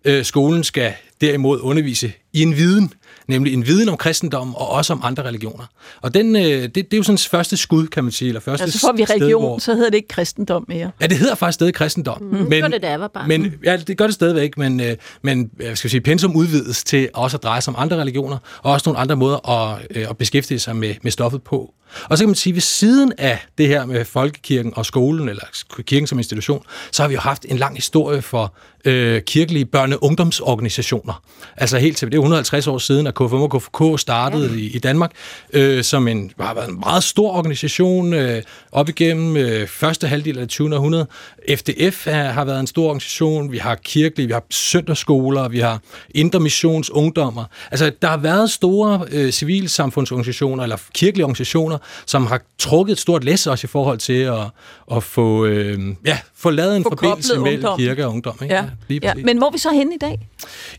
Øh, 0.05 0.25
skolen 0.25 0.63
skal 0.63 0.93
derimod 1.21 1.59
undervise 1.61 2.13
i 2.33 2.41
en 2.41 2.55
viden, 2.55 2.93
nemlig 3.27 3.53
en 3.53 3.67
viden 3.67 3.89
om 3.89 3.97
kristendom 3.97 4.55
og 4.55 4.69
også 4.69 4.93
om 4.93 4.99
andre 5.03 5.23
religioner. 5.23 5.65
Og 6.01 6.13
den, 6.13 6.35
øh, 6.35 6.41
det, 6.43 6.75
det 6.75 6.93
er 6.93 6.97
jo 6.97 7.03
sådan 7.03 7.17
første 7.17 7.57
skud, 7.57 7.87
kan 7.87 8.03
man 8.03 8.11
sige, 8.11 8.27
eller 8.27 8.41
første 8.41 8.63
Altså 8.63 8.79
får 8.79 8.91
vi 8.93 9.03
sted, 9.05 9.15
religion, 9.15 9.41
hvor- 9.41 9.59
så 9.59 9.73
hedder 9.73 9.89
det 9.89 9.95
ikke 9.97 10.07
kristendom 10.07 10.65
mere. 10.67 10.91
Ja, 11.01 11.07
det 11.07 11.17
hedder 11.17 11.35
faktisk 11.35 11.53
stadig 11.55 11.73
kristendom. 11.73 12.21
Mm. 12.21 12.49
gjorde 12.49 12.71
det, 12.73 12.81
da 12.81 12.89
jeg 12.89 12.99
var 12.99 13.07
barn. 13.07 13.27
Men, 13.27 13.53
ja, 13.63 13.77
det 13.77 13.97
gør 13.97 14.05
det 14.05 14.13
stadigvæk, 14.13 14.57
men, 14.57 14.79
øh, 14.79 14.95
men 15.21 15.49
øh, 15.59 15.75
skal 15.75 15.89
sige, 15.89 16.01
pensum 16.01 16.35
udvides 16.35 16.83
til 16.83 17.09
også 17.13 17.37
at 17.37 17.43
dreje 17.43 17.61
sig 17.61 17.75
om 17.75 17.83
andre 17.83 17.97
religioner, 17.97 18.37
og 18.63 18.71
også 18.71 18.89
nogle 18.89 18.99
andre 18.99 19.15
måder 19.15 19.49
at, 19.49 19.81
øh, 19.95 20.09
at 20.09 20.17
beskæftige 20.17 20.59
sig 20.59 20.75
med, 20.75 20.95
med 21.01 21.11
stoffet 21.11 21.43
på. 21.43 21.73
Og 22.03 22.17
så 22.17 22.23
kan 22.23 22.29
man 22.29 22.35
sige, 22.35 22.51
at 22.51 22.55
ved 22.55 22.61
siden 22.61 23.13
af 23.17 23.39
det 23.57 23.67
her 23.67 23.85
med 23.85 24.05
folkekirken 24.05 24.73
og 24.75 24.85
skolen, 24.85 25.29
eller 25.29 25.43
kirken 25.85 26.07
som 26.07 26.17
institution, 26.17 26.63
så 26.91 27.03
har 27.03 27.07
vi 27.07 27.13
jo 27.13 27.19
haft 27.19 27.45
en 27.49 27.57
lang 27.57 27.75
historie 27.75 28.21
for 28.21 28.53
øh, 28.85 29.21
kirkelige 29.21 29.67
børne- 29.75 29.93
og 29.93 30.03
ungdomsorganisationer. 30.03 31.23
Altså 31.57 31.77
helt 31.77 31.97
til 31.97 32.07
det 32.07 32.13
er 32.13 32.19
150 32.19 32.67
år 32.67 32.77
siden, 32.77 33.07
at 33.07 33.15
KFM 33.15 33.33
og 33.33 33.61
KFK 33.61 34.01
startede 34.01 34.47
ja. 34.47 34.55
i, 34.55 34.65
i 34.65 34.79
Danmark, 34.79 35.11
øh, 35.53 35.83
som 35.83 36.07
en, 36.07 36.31
har 36.39 36.53
været 36.53 36.69
en 36.69 36.79
meget 36.79 37.03
stor 37.03 37.31
organisation 37.31 38.13
øh, 38.13 38.43
op 38.71 38.89
igennem 38.89 39.37
øh, 39.37 39.67
første 39.67 40.07
halvdel 40.07 40.37
af 40.37 40.41
det 40.41 40.49
20. 40.49 40.75
århundrede. 40.75 41.07
FDF 41.55 42.07
er, 42.07 42.23
har 42.23 42.45
været 42.45 42.59
en 42.59 42.67
stor 42.67 42.87
organisation, 42.87 43.51
vi 43.51 43.57
har 43.57 43.75
kirkelige, 43.75 44.27
vi 44.27 44.33
har 44.33 44.43
søndagsskoler, 44.49 45.49
vi 45.49 45.59
har 45.59 45.79
Indre 46.15 46.39
Missions 46.39 46.89
Ungdommer. 46.89 47.45
Altså, 47.71 47.91
der 48.01 48.07
har 48.07 48.17
været 48.17 48.51
store 48.51 49.05
øh, 49.11 49.31
civilsamfundsorganisationer, 49.31 50.63
eller 50.63 50.77
kirkelige 50.93 51.25
organisationer, 51.25 51.77
som 52.05 52.27
har 52.27 52.41
trukket 52.59 52.91
et 52.93 52.99
stort 52.99 53.23
læs 53.23 53.47
også 53.47 53.65
i 53.65 53.67
forhold 53.67 53.97
til 53.99 54.21
at, 54.21 54.49
at 54.91 55.03
få, 55.03 55.45
øh, 55.45 55.79
ja, 56.05 56.19
få 56.41 56.49
lavet 56.49 56.77
en 56.77 56.83
Få 56.83 56.89
forbindelse 56.89 57.33
mellem 57.39 57.53
ungdom. 57.53 57.79
kirke 57.79 58.05
og 58.05 58.11
ungdom. 58.13 58.37
Ikke? 58.41 58.55
Ja. 58.55 58.65
ja. 58.89 58.99
præcis. 59.09 59.25
Men 59.25 59.37
hvor 59.37 59.47
er 59.47 59.51
vi 59.51 59.57
så 59.57 59.69
henne 59.69 59.95
i 59.95 59.97
dag? 60.01 60.19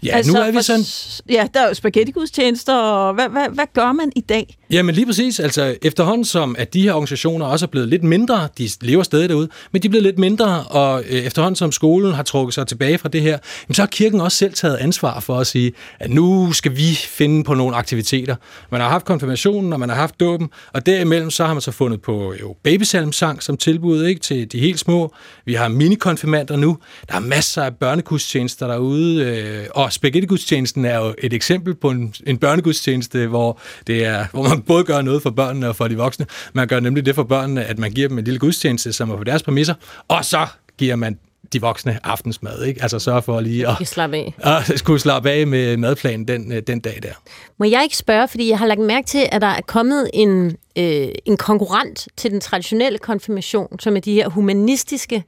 ja 0.02 0.22
nu 0.26 0.34
er 0.34 0.50
vi 0.50 0.62
sådan 0.62 0.84
Ja, 1.30 1.46
der 1.54 1.60
er 1.60 1.68
jo 1.68 1.74
spaghetti-gudstjenester, 1.74 2.74
og 2.74 3.14
hvad, 3.14 3.28
hvad, 3.28 3.46
hvad 3.54 3.64
gør 3.74 3.92
man 3.92 4.12
i 4.16 4.20
dag? 4.20 4.56
Jamen 4.70 4.94
lige 4.94 5.06
præcis. 5.06 5.40
Altså 5.40 5.76
efterhånden 5.82 6.24
som, 6.24 6.56
at 6.58 6.74
de 6.74 6.82
her 6.82 6.92
organisationer 6.92 7.46
også 7.46 7.66
er 7.66 7.68
blevet 7.68 7.88
lidt 7.88 8.04
mindre, 8.04 8.48
de 8.58 8.68
lever 8.80 9.02
stadig 9.02 9.28
derude, 9.28 9.48
men 9.72 9.82
de 9.82 9.88
er 9.88 9.90
blevet 9.90 10.02
lidt 10.04 10.18
mindre, 10.18 10.64
og 10.64 11.02
øh, 11.08 11.18
efterhånden 11.18 11.56
som 11.56 11.72
skolen 11.72 12.12
har 12.12 12.22
trukket 12.22 12.54
sig 12.54 12.66
tilbage 12.66 12.98
fra 12.98 13.08
det 13.08 13.20
her, 13.22 13.38
jamen, 13.68 13.74
så 13.74 13.82
har 13.82 13.86
kirken 13.86 14.20
også 14.20 14.38
selv 14.38 14.52
taget 14.52 14.76
ansvar 14.76 15.20
for 15.20 15.36
at 15.38 15.46
sige, 15.46 15.72
at 16.00 16.10
nu 16.10 16.52
skal 16.52 16.76
vi 16.76 16.94
finde 16.94 17.44
på 17.44 17.54
nogle 17.54 17.76
aktiviteter. 17.76 18.36
Man 18.70 18.80
har 18.80 18.88
haft 18.88 19.04
konfirmationen, 19.04 19.72
og 19.72 19.80
man 19.80 19.88
har 19.88 19.96
haft 19.96 20.20
dåben, 20.20 20.48
og 20.72 20.86
derimellem 20.86 21.30
så 21.30 21.44
har 21.44 21.54
man 21.54 21.60
så 21.60 21.70
fundet 21.70 22.02
på 22.02 22.34
jo 22.40 22.56
babysalmsang 22.62 23.42
som 23.42 23.56
tilbud 23.56 24.04
ikke, 24.04 24.20
til 24.20 24.52
de 24.52 24.58
helt 24.58 24.78
små. 24.78 25.14
Vi 25.44 25.51
har 25.54 25.68
minikonfirmander 25.68 26.56
nu. 26.56 26.78
Der 27.08 27.14
er 27.14 27.20
masser 27.20 27.62
af 27.62 27.76
børnegudstjenester 27.76 28.66
derude, 28.66 29.24
øh, 29.24 29.66
og 29.74 29.92
spaghettigudstjenesten 29.92 30.84
er 30.84 30.98
jo 30.98 31.14
et 31.18 31.32
eksempel 31.32 31.74
på 31.74 31.90
en, 31.90 32.14
en 32.26 32.38
børnegudstjeneste, 32.38 33.26
hvor, 33.26 33.60
det 33.86 34.04
er, 34.04 34.26
hvor 34.32 34.48
man 34.48 34.62
både 34.62 34.84
gør 34.84 35.02
noget 35.02 35.22
for 35.22 35.30
børnene 35.30 35.68
og 35.68 35.76
for 35.76 35.88
de 35.88 35.96
voksne. 35.96 36.26
Man 36.52 36.68
gør 36.68 36.80
nemlig 36.80 37.06
det 37.06 37.14
for 37.14 37.22
børnene, 37.22 37.64
at 37.64 37.78
man 37.78 37.90
giver 37.90 38.08
dem 38.08 38.18
en 38.18 38.24
lille 38.24 38.38
gudstjeneste, 38.38 38.92
som 38.92 39.10
er 39.10 39.16
på 39.16 39.24
deres 39.24 39.42
præmisser, 39.42 39.74
og 40.08 40.24
så 40.24 40.46
giver 40.78 40.96
man 40.96 41.18
de 41.52 41.60
voksne 41.60 41.98
aftensmad, 42.06 42.64
ikke? 42.64 42.82
Altså 42.82 42.98
sørge 42.98 43.22
for 43.22 43.40
lige 43.40 43.68
at, 43.68 43.88
slappe 43.88 44.16
af. 44.16 44.34
at 44.38 44.78
skulle 44.78 45.00
slappe 45.00 45.30
af 45.30 45.46
med 45.46 45.76
madplanen 45.76 46.28
den, 46.28 46.52
øh, 46.52 46.62
den 46.66 46.80
dag 46.80 46.98
der. 47.02 47.12
Må 47.58 47.64
jeg 47.64 47.82
ikke 47.82 47.96
spørge, 47.96 48.28
fordi 48.28 48.48
jeg 48.48 48.58
har 48.58 48.66
lagt 48.66 48.80
mærke 48.80 49.06
til, 49.06 49.28
at 49.32 49.42
der 49.42 49.46
er 49.46 49.60
kommet 49.66 50.10
en, 50.14 50.56
øh, 50.78 51.08
en 51.24 51.36
konkurrent 51.36 52.08
til 52.16 52.30
den 52.30 52.40
traditionelle 52.40 52.98
konfirmation, 52.98 53.78
som 53.80 53.96
er 53.96 54.00
de 54.00 54.14
her 54.14 54.28
humanistiske 54.28 55.24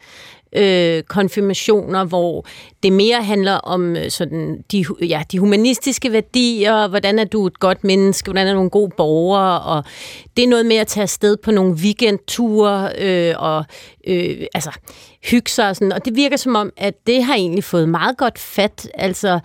øh, 0.57 1.03
konfirmationer, 1.03 2.05
hvor 2.05 2.47
det 2.83 2.93
mere 2.93 3.23
handler 3.23 3.53
om 3.55 3.97
øh, 3.97 4.11
sådan 4.11 4.65
de, 4.73 4.85
ja, 5.03 5.23
de 5.33 5.39
humanistiske 5.39 6.13
værdier, 6.13 6.89
hvordan 6.89 7.19
er 7.19 7.25
du 7.25 7.47
et 7.47 7.61
godt 7.61 7.85
menneske, 7.85 8.31
hvordan 8.31 8.47
er 8.47 8.55
du 8.55 8.61
en 8.61 8.71
god 8.71 8.89
borger, 8.97 9.57
og 9.57 9.85
det 10.37 10.45
er 10.45 10.49
noget 10.49 10.67
med 10.67 10.77
at 10.77 10.87
tage 10.87 11.03
afsted 11.03 11.37
på 11.37 11.51
nogle 11.51 11.73
weekendture, 11.73 12.91
øh, 12.99 13.35
og 13.39 13.65
øh, 14.07 14.47
altså 14.55 14.71
hygge 15.31 15.51
sig 15.51 15.69
og 15.69 15.77
sådan, 15.77 15.93
og 15.93 16.05
det 16.05 16.17
virker 16.17 16.37
som 16.37 16.57
om, 16.57 16.71
at 16.77 16.95
det 17.07 17.25
har 17.25 17.35
egentlig 17.35 17.65
fået 17.65 17.89
meget 17.89 18.17
godt 18.17 18.39
fat, 18.39 18.89
altså 18.95 19.41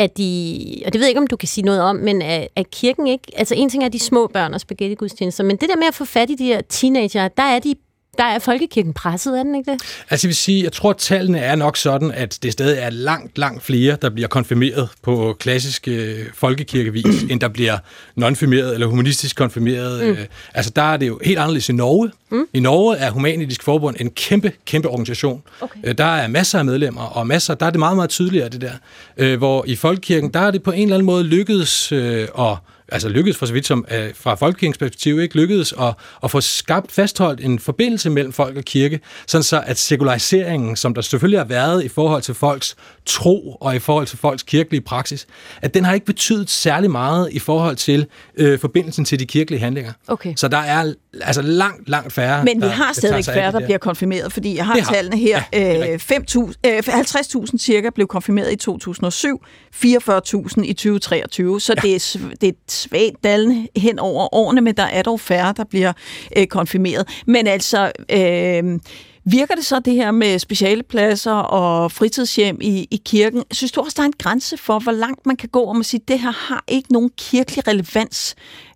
at 0.00 0.18
de, 0.18 0.82
og 0.86 0.92
det 0.92 0.98
ved 0.98 1.06
jeg 1.06 1.10
ikke, 1.10 1.20
om 1.20 1.26
du 1.26 1.36
kan 1.36 1.48
sige 1.48 1.64
noget 1.64 1.80
om, 1.80 1.96
men 1.96 2.22
at, 2.22 2.48
at 2.56 2.70
kirken 2.70 3.06
ikke, 3.06 3.32
altså 3.36 3.54
en 3.54 3.68
ting 3.68 3.84
er 3.84 3.88
de 3.88 3.98
små 3.98 4.26
børn 4.26 4.54
og 4.54 4.60
spaghetti-gudstjenester, 4.60 5.44
men 5.44 5.56
det 5.56 5.68
der 5.68 5.76
med 5.76 5.86
at 5.86 5.94
få 5.94 6.04
fat 6.04 6.30
i 6.30 6.34
de 6.34 6.44
her 6.44 6.60
teenager, 6.60 7.28
der 7.28 7.42
er 7.42 7.58
de 7.58 7.74
der 8.18 8.24
er 8.24 8.38
folkekirken 8.38 8.92
presset, 8.92 9.38
er 9.38 9.42
den 9.42 9.54
ikke 9.54 9.72
det? 9.72 9.82
Altså 10.10 10.26
jeg 10.26 10.28
vil 10.28 10.36
sige, 10.36 10.64
jeg 10.64 10.72
tror, 10.72 10.90
at 10.90 10.96
tallene 10.96 11.38
er 11.38 11.56
nok 11.56 11.76
sådan, 11.76 12.10
at 12.10 12.38
det 12.42 12.52
stadig 12.52 12.78
er 12.78 12.90
langt, 12.90 13.38
langt 13.38 13.62
flere, 13.62 13.96
der 14.02 14.10
bliver 14.10 14.28
konfirmeret 14.28 14.88
på 15.02 15.36
klassisk 15.40 15.88
øh, 15.88 16.18
folkekirkevis, 16.34 17.22
end 17.30 17.40
der 17.40 17.48
bliver 17.48 17.78
nonfirmeret 18.14 18.74
eller 18.74 18.86
humanistisk 18.86 19.36
konfirmeret. 19.36 20.04
Mm. 20.04 20.10
Øh, 20.10 20.26
altså 20.54 20.72
der 20.76 20.82
er 20.82 20.96
det 20.96 21.08
jo 21.08 21.20
helt 21.24 21.38
anderledes 21.38 21.68
i 21.68 21.72
Norge. 21.72 22.10
Mm. 22.30 22.46
I 22.54 22.60
Norge 22.60 22.96
er 22.96 23.10
Humanitisk 23.10 23.62
Forbund 23.62 23.96
en 24.00 24.10
kæmpe, 24.10 24.52
kæmpe 24.66 24.88
organisation. 24.88 25.42
Okay. 25.60 25.78
Øh, 25.84 25.98
der 25.98 26.04
er 26.04 26.28
masser 26.28 26.58
af 26.58 26.64
medlemmer, 26.64 27.02
og 27.02 27.26
masser, 27.26 27.54
der 27.54 27.66
er 27.66 27.70
det 27.70 27.78
meget, 27.78 27.96
meget 27.96 28.10
tydeligere, 28.10 28.48
det 28.48 28.60
der. 28.60 28.72
Øh, 29.16 29.38
hvor 29.38 29.64
i 29.66 29.76
folkekirken, 29.76 30.30
der 30.34 30.40
er 30.40 30.50
det 30.50 30.62
på 30.62 30.70
en 30.70 30.82
eller 30.82 30.94
anden 30.94 31.06
måde 31.06 31.24
lykkedes 31.24 31.92
øh, 31.92 32.28
at 32.38 32.56
altså 32.90 33.08
lykkedes 33.08 33.36
for 33.36 33.46
så 33.46 33.52
vidt 33.52 33.66
som 33.66 33.84
øh, 33.90 34.14
fra 34.14 34.34
folkekirkens 34.34 34.78
perspektiv, 34.78 35.20
ikke 35.20 35.36
lykkedes 35.36 35.74
at, 35.80 35.94
at 36.24 36.30
få 36.30 36.40
skabt, 36.40 36.92
fastholdt 36.92 37.40
en 37.40 37.58
forbindelse 37.58 38.10
mellem 38.10 38.32
folk 38.32 38.56
og 38.56 38.64
kirke, 38.64 39.00
sådan 39.26 39.42
så 39.42 39.62
at 39.66 39.78
sekulariseringen, 39.78 40.76
som 40.76 40.94
der 40.94 41.02
selvfølgelig 41.02 41.40
har 41.40 41.44
været 41.44 41.84
i 41.84 41.88
forhold 41.88 42.22
til 42.22 42.34
folks 42.34 42.76
tro 43.10 43.56
og 43.60 43.76
i 43.76 43.78
forhold 43.78 44.06
til 44.06 44.18
folks 44.18 44.42
kirkelige 44.42 44.80
praksis, 44.80 45.26
at 45.62 45.74
den 45.74 45.84
har 45.84 45.94
ikke 45.94 46.06
betydet 46.06 46.50
særlig 46.50 46.90
meget 46.90 47.28
i 47.32 47.38
forhold 47.38 47.76
til 47.76 48.06
øh, 48.36 48.58
forbindelsen 48.58 49.04
til 49.04 49.18
de 49.18 49.26
kirkelige 49.26 49.60
handlinger. 49.60 49.92
Okay. 50.08 50.34
Så 50.36 50.48
der 50.48 50.56
er 50.58 50.92
altså 51.22 51.42
langt, 51.42 51.88
langt 51.88 52.12
færre, 52.12 52.44
Men 52.44 52.60
vi 52.62 52.66
der- 52.66 52.72
har 52.72 52.86
der 52.86 52.92
stadigvæk 52.92 53.28
af 53.28 53.34
færre, 53.34 53.52
der 53.52 53.58
der. 53.58 53.66
bliver 53.66 53.78
konfirmeret, 53.78 54.32
fordi 54.32 54.56
jeg 54.56 54.66
har 54.66 54.74
Det 54.74 54.82
har- 54.82 54.94
tallene 54.94 55.16
her. 55.18 55.42
Ja, 55.52 55.74
Øh, 55.74 55.80
rigtigt. 55.80 56.02
5.000 56.02 56.52
øh, 56.66 56.82
50.000 56.86 57.58
cirka 57.58 57.90
blev 57.94 58.06
konfirmeret 58.06 58.52
i 58.52 58.56
2007, 58.56 59.44
44.000 59.74 60.62
i 60.64 60.72
2023, 60.72 61.60
så 61.60 61.74
ja. 61.76 61.80
det, 61.88 61.94
er, 61.94 62.18
det 62.40 62.48
er 62.48 62.52
svagt 62.68 63.24
dallende 63.24 63.68
hen 63.76 63.98
over 63.98 64.34
årene, 64.34 64.60
men 64.60 64.76
der 64.76 64.82
er 64.82 65.02
dog 65.02 65.20
færre, 65.20 65.54
der 65.56 65.64
bliver 65.64 65.92
øh, 66.36 66.46
konfirmeret. 66.46 67.08
Men 67.26 67.46
altså... 67.46 67.92
Øh, 68.12 68.78
Virker 69.24 69.54
det 69.54 69.64
så 69.64 69.80
det 69.84 69.94
her 69.94 70.10
med 70.10 70.38
specialepladser 70.38 71.32
og 71.32 71.92
fritidshjem 71.92 72.58
i, 72.60 72.88
i 72.90 73.02
kirken? 73.04 73.44
Synes 73.52 73.72
du 73.72 73.80
også, 73.80 73.94
der 73.96 74.02
er 74.02 74.06
en 74.06 74.12
grænse 74.18 74.56
for, 74.56 74.78
hvor 74.78 74.92
langt 74.92 75.26
man 75.26 75.36
kan 75.36 75.48
gå 75.48 75.64
om 75.64 75.80
at 75.80 75.86
sige, 75.86 76.00
at 76.02 76.08
det 76.08 76.20
her 76.20 76.30
har 76.30 76.64
ikke 76.68 76.92
nogen 76.92 77.10
kirkelig 77.18 77.68
relevans? 77.68 78.34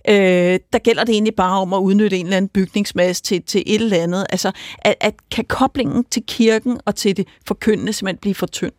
Øh, 0.09 0.59
der 0.73 0.79
gælder 0.79 1.05
det 1.05 1.13
egentlig 1.13 1.35
bare 1.35 1.61
om 1.61 1.73
at 1.73 1.79
udnytte 1.79 2.17
en 2.17 2.27
eller 2.27 2.37
anden 2.37 2.49
bygningsmasse 2.49 3.23
til, 3.23 3.43
til 3.43 3.63
et 3.67 3.83
eller 3.83 4.03
andet. 4.03 4.27
Altså, 4.31 4.53
at, 4.79 4.95
at 5.01 5.15
kan 5.31 5.45
koblingen 5.45 6.05
til 6.11 6.23
kirken 6.29 6.81
og 6.85 6.95
til 6.95 7.17
det 7.17 7.27
forkyndende 7.47 7.93
simpelthen 7.93 8.21
blive 8.21 8.35
for 8.35 8.47
tynd? 8.47 8.73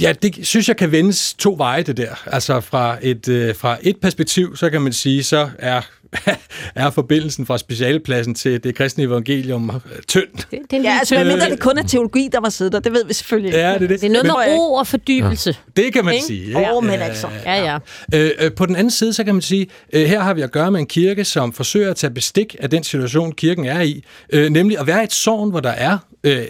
Ja, 0.00 0.12
det 0.22 0.46
synes 0.46 0.68
jeg 0.68 0.76
kan 0.76 0.92
vendes 0.92 1.34
to 1.34 1.54
veje, 1.58 1.82
det 1.82 1.96
der. 1.96 2.22
Altså 2.26 2.60
fra 2.60 2.98
et, 3.02 3.28
øh, 3.28 3.54
fra 3.54 3.78
et 3.82 3.96
perspektiv, 4.02 4.56
så 4.56 4.70
kan 4.70 4.82
man 4.82 4.92
sige, 4.92 5.22
så 5.22 5.50
er, 5.58 5.80
er 6.74 6.90
forbindelsen 6.90 7.46
fra 7.46 7.58
specialpladsen 7.58 8.34
til 8.34 8.64
det 8.64 8.74
kristne 8.74 9.04
evangelium 9.04 9.70
tynd. 10.08 10.28
Det, 10.50 10.58
det, 10.70 10.78
er, 10.78 10.82
Ja, 10.82 10.96
altså, 10.98 11.14
tynd- 11.14 11.24
medmindre 11.24 11.50
det 11.50 11.60
kun 11.60 11.78
er 11.78 11.82
teologi, 11.82 12.28
der 12.32 12.40
var 12.40 12.48
siddet 12.48 12.72
der, 12.72 12.80
det 12.80 12.92
ved 12.92 13.04
vi 13.04 13.14
selvfølgelig. 13.14 13.52
Ja, 13.52 13.68
det 13.74 13.74
er 13.74 13.78
det. 13.78 14.00
det 14.00 14.04
er 14.04 14.10
noget 14.22 14.26
med 14.26 14.34
ro 14.58 14.72
og 14.74 14.86
fordybelse. 14.86 15.56
Det 15.76 15.92
kan 15.92 16.04
man 16.04 16.14
Ikke? 16.14 16.26
sige. 16.26 16.44
Ikke? 16.46 16.72
Åh, 16.72 16.84
men 16.84 16.92
altså. 17.00 17.28
Ja, 17.44 17.64
ja. 17.64 17.78
Øh, 18.14 18.30
øh, 18.40 18.52
på 18.52 18.66
den 18.66 18.76
anden 18.76 18.90
side, 18.90 19.12
så 19.12 19.24
kan 19.24 19.34
man 19.34 19.42
sige, 19.42 19.66
øh, 19.92 20.06
her 20.06 20.20
har 20.20 20.34
vi 20.34 20.42
at 20.42 20.52
gøre 20.52 20.70
med 20.70 20.80
en 20.80 20.86
kirke, 20.86 21.24
som 21.24 21.52
forsøger 21.52 21.90
at 21.90 21.96
tage 21.96 22.10
bestik 22.10 22.56
af 22.60 22.70
den 22.70 22.84
situation, 22.84 23.32
kirken 23.32 23.64
er 23.64 23.80
i, 23.80 24.04
øh, 24.32 24.50
nemlig 24.50 24.78
at 24.78 24.86
være 24.86 25.04
et 25.04 25.12
sovn, 25.12 25.50
hvor 25.50 25.60
der 25.60 25.70
er 25.70 25.98
øh, 26.24 26.44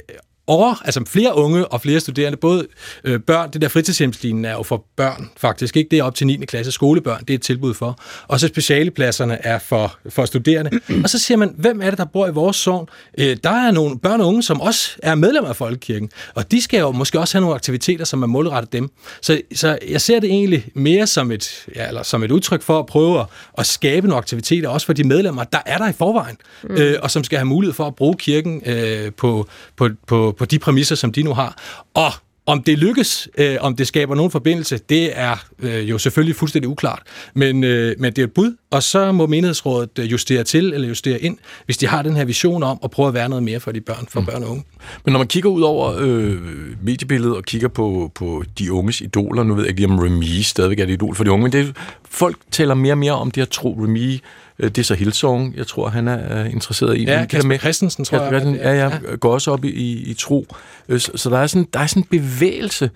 over, 0.47 0.83
altså 0.85 1.05
flere 1.07 1.37
unge 1.37 1.69
og 1.69 1.81
flere 1.81 2.01
studerende, 2.01 2.39
både 2.39 2.67
øh, 3.05 3.21
børn, 3.21 3.51
det 3.51 3.61
der 3.61 3.69
fritidshjemslinjen 3.69 4.45
er 4.45 4.53
jo 4.53 4.63
for 4.63 4.85
børn 4.97 5.31
faktisk, 5.37 5.77
ikke? 5.77 5.91
Det 5.91 5.99
er 5.99 6.03
op 6.03 6.15
til 6.15 6.27
9. 6.27 6.37
klasse 6.37 6.73
skolebørn, 6.73 7.21
det 7.21 7.31
er 7.31 7.35
et 7.35 7.43
tilbud 7.43 7.75
for. 7.75 7.99
Og 8.29 8.41
så 8.41 8.49
specialepladserne 8.49 9.47
er 9.47 9.59
for, 9.59 9.99
for 10.09 10.25
studerende. 10.25 10.71
Og 11.05 11.11
så 11.11 11.19
siger 11.19 11.39
man, 11.39 11.55
hvem 11.59 11.81
er 11.83 11.91
det, 11.91 11.99
der 11.99 12.05
bor 12.05 12.27
i 12.27 12.31
vores 12.31 12.57
sovn? 12.57 12.89
Øh, 13.19 13.37
der 13.45 13.51
er 13.51 13.71
nogle 13.71 13.99
børn 13.99 14.21
og 14.21 14.29
unge, 14.29 14.43
som 14.43 14.61
også 14.61 14.91
er 15.03 15.15
medlemmer 15.15 15.49
af 15.49 15.57
Folkekirken, 15.57 16.11
og 16.35 16.51
de 16.51 16.63
skal 16.63 16.81
jo 16.81 16.91
måske 16.91 17.21
også 17.21 17.35
have 17.35 17.41
nogle 17.41 17.55
aktiviteter, 17.55 18.05
som 18.05 18.23
er 18.23 18.27
målrettet 18.27 18.73
dem. 18.73 18.91
Så, 19.21 19.41
så 19.55 19.79
jeg 19.89 20.01
ser 20.01 20.21
det 20.21 20.31
egentlig 20.31 20.69
mere 20.75 21.07
som 21.07 21.33
et, 21.33 21.67
ja, 21.77 21.89
eller 21.89 22.03
som 22.03 22.23
et 22.23 22.31
udtryk 22.31 22.63
for 22.63 22.79
at 22.79 22.87
prøve 22.87 23.21
at, 23.21 23.27
at 23.59 23.67
skabe 23.67 24.07
nogle 24.07 24.19
aktiviteter, 24.19 24.69
også 24.69 24.87
for 24.87 24.93
de 24.93 25.05
medlemmer, 25.05 25.45
der 25.45 25.59
er 25.67 25.79
der 25.79 25.89
i 25.89 25.93
forvejen, 25.93 26.37
mm. 26.63 26.75
øh, 26.75 26.99
og 27.03 27.11
som 27.11 27.25
skal 27.25 27.39
have 27.39 27.47
mulighed 27.47 27.75
for 27.75 27.87
at 27.87 27.95
bruge 27.95 28.17
kirken 28.17 28.63
øh, 28.67 29.13
på, 29.13 29.49
på, 29.77 29.89
på, 30.07 30.36
på 30.38 30.44
de 30.44 30.59
præmisser, 30.59 30.94
som 30.94 31.12
de 31.12 31.22
nu 31.22 31.35
har. 31.35 31.57
Og 31.94 32.12
om 32.46 32.62
det 32.62 32.79
lykkes, 32.79 33.29
øh, 33.38 33.57
om 33.61 33.77
det 33.77 33.87
skaber 33.87 34.14
nogen 34.14 34.31
forbindelse, 34.31 34.79
det 34.88 35.18
er 35.18 35.37
øh, 35.59 35.90
jo 35.90 35.99
selvfølgelig 35.99 36.37
fuldstændig 36.37 36.68
uklart. 36.68 37.03
Men, 37.35 37.64
øh, 37.64 37.94
men 37.99 38.12
det 38.12 38.18
er 38.18 38.27
et 38.27 38.33
bud, 38.33 38.57
og 38.70 38.83
så 38.83 39.12
må 39.12 39.27
menighedsrådet 39.27 39.99
øh, 39.99 40.12
justere 40.12 40.44
til 40.44 40.72
eller 40.72 40.88
justere 40.88 41.20
ind, 41.20 41.38
hvis 41.64 41.77
de 41.77 41.87
har 41.87 42.03
den 42.03 42.16
her 42.16 42.25
vision 42.25 42.62
om 42.62 42.79
at 42.85 42.90
prøve 42.90 43.09
at 43.09 43.14
være 43.14 43.29
noget 43.29 43.42
mere 43.42 43.61
for 43.61 43.72
de 43.72 43.81
børn, 43.81 44.07
for 44.11 44.20
mm. 44.20 44.27
børn 44.27 44.42
og 44.42 44.51
unge. 44.51 44.64
Men 45.05 45.12
når 45.12 45.18
man 45.18 45.29
kigger 45.29 45.51
ud 45.51 45.62
over 45.62 45.94
øh, 45.99 46.38
mediebilledet 46.83 47.37
og 47.37 47.42
kigger 47.42 47.68
på, 47.68 48.12
på 48.14 48.44
de 48.59 48.72
unges 48.72 49.01
idoler, 49.01 49.42
nu 49.42 49.55
ved 49.55 49.62
jeg 49.62 49.68
ikke 49.68 49.81
lige 49.81 49.90
om 49.90 49.99
Remy 49.99 50.40
stadigvæk 50.42 50.79
er 50.79 50.85
et 50.85 50.90
idol 50.90 51.14
for 51.14 51.25
de 51.25 51.31
unge, 51.31 51.42
men 51.42 51.53
det, 51.53 51.77
folk 52.11 52.37
taler 52.51 52.75
mere 52.75 52.92
og 52.92 52.99
mere 52.99 53.12
om 53.12 53.31
det 53.31 53.42
at 53.42 53.49
tro 53.49 53.79
Remy. 53.83 54.20
Det 54.61 54.79
er 54.79 54.83
så 54.83 54.95
Hillsong, 54.95 55.57
jeg 55.57 55.66
tror, 55.66 55.88
han 55.88 56.09
er 56.09 56.45
interesseret 56.45 56.97
i. 56.97 57.05
Ja, 57.05 57.19
Men 57.19 57.29
Kasper 57.29 57.49
med- 57.49 57.59
Christensen, 57.59 58.05
tror 58.05 58.19
jeg. 58.19 58.29
Christensen, 58.31 58.64
ja, 58.64 58.73
ja, 58.88 59.16
går 59.16 59.33
også 59.33 59.51
op 59.51 59.64
i, 59.64 59.69
i, 59.71 60.11
i 60.11 60.14
tro. 60.14 60.47
Øh, 60.88 61.01
Så, 61.01 61.12
så 61.14 61.31
der, 61.31 61.38
er 61.38 61.47
sådan, 61.47 61.66
der 61.73 61.81
er 61.81 61.87
sådan 61.87 62.03
en 62.03 62.07
bevægelse. 62.21 62.90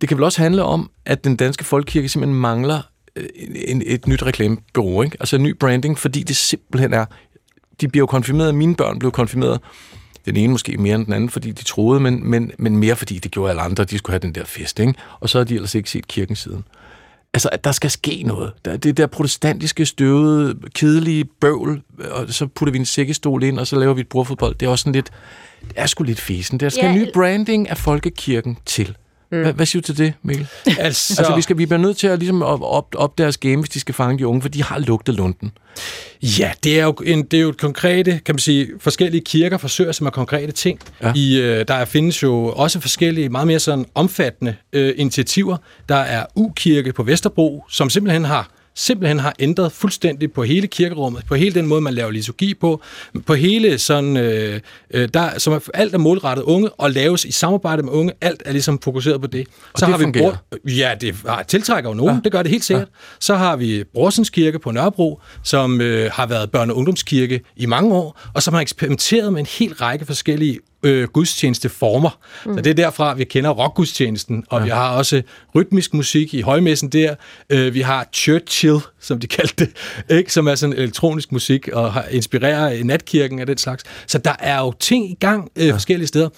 Det 0.00 0.08
kan 0.08 0.18
vel 0.18 0.24
også 0.24 0.42
handle 0.42 0.62
om, 0.62 0.90
at 1.06 1.24
den 1.24 1.36
danske 1.36 1.64
folkekirke 1.64 2.08
simpelthen 2.08 2.40
mangler 2.40 2.80
øh, 3.16 3.24
en, 3.54 3.82
et 3.86 4.06
nyt 4.06 4.22
reklamebureau, 4.22 5.02
ikke? 5.02 5.16
altså 5.20 5.36
en 5.36 5.42
ny 5.42 5.56
branding, 5.56 5.98
fordi 5.98 6.22
det 6.22 6.36
simpelthen 6.36 6.92
er 6.94 7.04
de 7.80 7.88
bliver 7.88 8.02
jo 8.02 8.06
konfirmeret, 8.06 8.54
mine 8.54 8.74
børn 8.76 8.98
blev 8.98 9.12
konfirmeret, 9.12 9.60
den 10.26 10.36
ene 10.36 10.52
måske 10.52 10.76
mere 10.76 10.94
end 10.94 11.04
den 11.04 11.12
anden, 11.12 11.30
fordi 11.30 11.52
de 11.52 11.64
troede, 11.64 12.00
men, 12.00 12.30
men, 12.30 12.50
men 12.58 12.76
mere 12.76 12.96
fordi 12.96 13.18
det 13.18 13.30
gjorde 13.30 13.50
alle 13.50 13.62
andre, 13.62 13.84
de 13.84 13.98
skulle 13.98 14.12
have 14.14 14.18
den 14.18 14.34
der 14.34 14.44
fest, 14.44 14.80
ikke? 14.80 14.94
Og 15.20 15.28
så 15.28 15.38
har 15.38 15.44
de 15.44 15.54
ellers 15.54 15.74
ikke 15.74 15.90
set 15.90 16.08
kirken 16.08 16.36
siden. 16.36 16.64
Altså, 17.34 17.48
at 17.52 17.64
der 17.64 17.72
skal 17.72 17.90
ske 17.90 18.22
noget. 18.26 18.52
Der, 18.64 18.76
det 18.76 18.96
der 18.96 19.06
protestantiske, 19.06 19.86
støvede, 19.86 20.58
kedelige 20.74 21.24
bøvl, 21.24 21.82
og 22.10 22.28
så 22.28 22.46
putter 22.46 22.72
vi 22.72 22.78
en 22.78 22.84
sækkestol 22.84 23.42
ind, 23.42 23.58
og 23.58 23.66
så 23.66 23.78
laver 23.78 23.94
vi 23.94 24.00
et 24.00 24.08
bordfodbold. 24.08 24.54
Det 24.54 24.66
er 24.66 24.70
også 24.70 24.82
sådan 24.82 24.92
lidt, 24.92 25.10
det 25.60 25.72
er 25.76 25.86
sgu 25.86 26.04
lidt 26.04 26.20
fesen. 26.20 26.60
Der 26.60 26.68
skal 26.68 26.84
Ja, 26.84 26.92
en 26.92 26.98
ny 26.98 27.06
branding 27.14 27.68
af 27.68 27.78
folkekirken 27.78 28.58
til. 28.66 28.96
Mm. 29.32 29.42
Hvad, 29.42 29.52
hvad 29.52 29.66
siger 29.66 29.82
du 29.82 29.86
til 29.86 29.98
det, 29.98 30.12
Mikkel? 30.22 30.46
Altså, 30.78 31.14
Altså, 31.18 31.36
vi, 31.36 31.42
skal, 31.42 31.58
vi 31.58 31.66
bliver 31.66 31.80
nødt 31.80 31.96
til 31.96 32.06
at 32.06 32.18
ligesom 32.18 32.42
op, 32.42 32.94
op, 32.94 33.18
deres 33.18 33.36
game, 33.36 33.56
hvis 33.56 33.68
de 33.70 33.80
skal 33.80 33.94
fange 33.94 34.18
de 34.18 34.26
unge, 34.26 34.42
for 34.42 34.48
de 34.48 34.62
har 34.62 34.78
lugtet 34.78 35.14
lunden. 35.14 35.52
Ja, 36.22 36.52
det 36.64 36.80
er 36.80 36.84
jo, 36.84 36.94
en, 37.04 37.22
det 37.22 37.36
er 37.36 37.40
jo 37.40 37.48
et 37.48 37.56
konkrete, 37.56 38.20
kan 38.24 38.34
man 38.34 38.38
sige, 38.38 38.68
forskellige 38.78 39.24
kirker 39.24 39.58
forsøger 39.58 39.92
sig 39.92 40.04
med 40.04 40.12
konkrete 40.12 40.52
ting. 40.52 40.80
Ja. 41.02 41.12
I, 41.16 41.40
øh, 41.40 41.68
der 41.68 41.84
findes 41.84 42.22
jo 42.22 42.46
også 42.46 42.80
forskellige, 42.80 43.28
meget 43.28 43.46
mere 43.46 43.58
sådan 43.58 43.86
omfattende 43.94 44.54
øh, 44.72 44.94
initiativer. 44.96 45.56
Der 45.88 45.96
er 45.96 46.24
U-kirke 46.36 46.92
på 46.92 47.02
Vesterbro, 47.02 47.64
som 47.68 47.90
simpelthen 47.90 48.24
har 48.24 48.50
simpelthen 48.80 49.18
har 49.18 49.34
ændret 49.38 49.72
fuldstændig 49.72 50.32
på 50.32 50.42
hele 50.42 50.66
kirkerummet, 50.66 51.22
på 51.28 51.34
hele 51.34 51.54
den 51.54 51.66
måde, 51.66 51.80
man 51.80 51.94
laver 51.94 52.10
liturgi 52.10 52.54
på, 52.54 52.80
på 53.26 53.34
hele 53.34 53.78
sådan, 53.78 54.16
øh, 54.16 54.60
øh, 54.94 55.08
der, 55.14 55.38
som 55.38 55.52
er, 55.52 55.58
alt 55.74 55.94
er 55.94 55.98
målrettet 55.98 56.42
unge, 56.42 56.70
og 56.70 56.90
laves 56.90 57.24
i 57.24 57.32
samarbejde 57.32 57.82
med 57.82 57.92
unge, 57.92 58.12
alt 58.20 58.42
er 58.46 58.52
ligesom 58.52 58.78
fokuseret 58.84 59.20
på 59.20 59.26
det. 59.26 59.46
Og 59.72 59.80
det 59.80 60.00
fungerer? 60.00 60.36
Ja, 60.68 60.94
det 61.00 61.16
har- 61.26 61.42
tiltrækker 61.42 61.90
jo 61.90 61.94
nogen, 61.94 62.14
ja. 62.14 62.20
det 62.24 62.32
gør 62.32 62.42
det 62.42 62.50
helt 62.50 62.64
sikkert. 62.64 62.88
Ja. 62.88 63.16
Så 63.20 63.34
har 63.34 63.56
vi 63.56 63.84
Brorsens 63.84 64.30
Kirke 64.30 64.58
på 64.58 64.70
Nørrebro, 64.70 65.20
som 65.42 65.80
øh, 65.80 66.10
har 66.12 66.26
været 66.26 66.50
børne- 66.56 66.70
og 66.70 66.76
ungdomskirke 66.76 67.40
i 67.56 67.66
mange 67.66 67.94
år, 67.94 68.20
og 68.34 68.42
som 68.42 68.54
har 68.54 68.60
eksperimenteret 68.60 69.32
med 69.32 69.40
en 69.40 69.46
hel 69.58 69.74
række 69.74 70.06
forskellige 70.06 70.58
øh, 70.82 71.08
gudstjenesteformer. 71.08 72.18
Mm. 72.46 72.54
Så 72.54 72.60
det 72.60 72.70
er 72.70 72.74
derfra, 72.74 73.14
vi 73.14 73.24
kender 73.24 73.50
rockgudstjenesten, 73.50 74.44
og 74.48 74.58
ja. 74.58 74.64
vi 74.64 74.70
har 74.70 74.96
også 74.96 75.22
rytmisk 75.54 75.94
musik 75.94 76.34
i 76.34 76.40
højmessen 76.40 76.88
der. 76.88 77.14
Øh, 77.50 77.74
vi 77.74 77.80
har 77.80 78.08
Churchill, 78.12 78.78
som 79.00 79.20
de 79.20 79.26
kaldte 79.26 79.64
det, 79.64 80.16
ikke? 80.16 80.32
som 80.32 80.46
er 80.46 80.54
sådan 80.54 80.76
elektronisk 80.76 81.32
musik, 81.32 81.68
og 81.68 81.92
har 81.92 82.04
inspirerer 82.10 82.84
natkirken 82.84 83.38
af 83.38 83.46
den 83.46 83.58
slags. 83.58 83.84
Så 84.06 84.18
der 84.18 84.34
er 84.38 84.60
jo 84.60 84.72
ting 84.80 85.10
i 85.10 85.16
gang 85.20 85.50
øh, 85.56 85.72
forskellige 85.72 86.06
steder. 86.06 86.28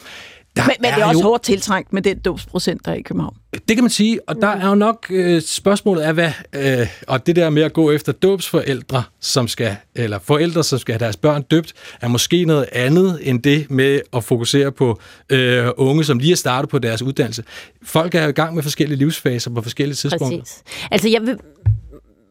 Der 0.56 0.62
Men, 0.66 0.72
men 0.80 0.92
det 0.94 1.00
er 1.00 1.04
også 1.06 1.20
jo- 1.20 1.24
hårdt 1.28 1.42
tiltrængt 1.42 1.92
med 1.92 2.02
den 2.02 2.18
dåbsprocent, 2.18 2.84
der 2.84 2.90
er 2.92 2.96
i 2.96 3.02
København. 3.02 3.36
det 3.68 3.76
kan 3.76 3.84
man 3.84 3.90
sige, 3.90 4.20
og 4.28 4.36
der 4.36 4.48
er 4.48 4.68
jo 4.68 4.74
nok 4.74 5.06
øh, 5.10 5.42
spørgsmålet 5.42 6.02
af, 6.02 6.14
hvad, 6.14 6.30
øh, 6.52 6.86
og 7.08 7.26
det 7.26 7.36
der 7.36 7.50
med 7.50 7.62
at 7.62 7.72
gå 7.72 7.90
efter 7.90 8.12
dåbsforældre, 8.12 9.02
som 9.20 9.48
skal, 9.48 9.76
eller 9.94 10.18
forældre, 10.18 10.64
som 10.64 10.78
skal 10.78 10.92
have 10.92 10.98
deres 10.98 11.16
børn 11.16 11.42
døbt, 11.42 11.72
er 12.00 12.08
måske 12.08 12.44
noget 12.44 12.66
andet 12.72 13.18
end 13.22 13.42
det 13.42 13.70
med 13.70 14.00
at 14.12 14.24
fokusere 14.24 14.72
på 14.72 15.00
øh, 15.30 15.68
unge, 15.76 16.04
som 16.04 16.18
lige 16.18 16.32
er 16.32 16.36
startet 16.36 16.68
på 16.70 16.78
deres 16.78 17.02
uddannelse. 17.02 17.44
Folk 17.84 18.14
er 18.14 18.22
jo 18.22 18.28
i 18.28 18.32
gang 18.32 18.54
med 18.54 18.62
forskellige 18.62 18.98
livsfaser 18.98 19.50
på 19.50 19.62
forskellige 19.62 19.96
tidspunkter. 19.96 20.38
Præcis. 20.40 20.62
Altså, 20.90 21.08
jeg 21.08 21.22
vil... 21.22 21.36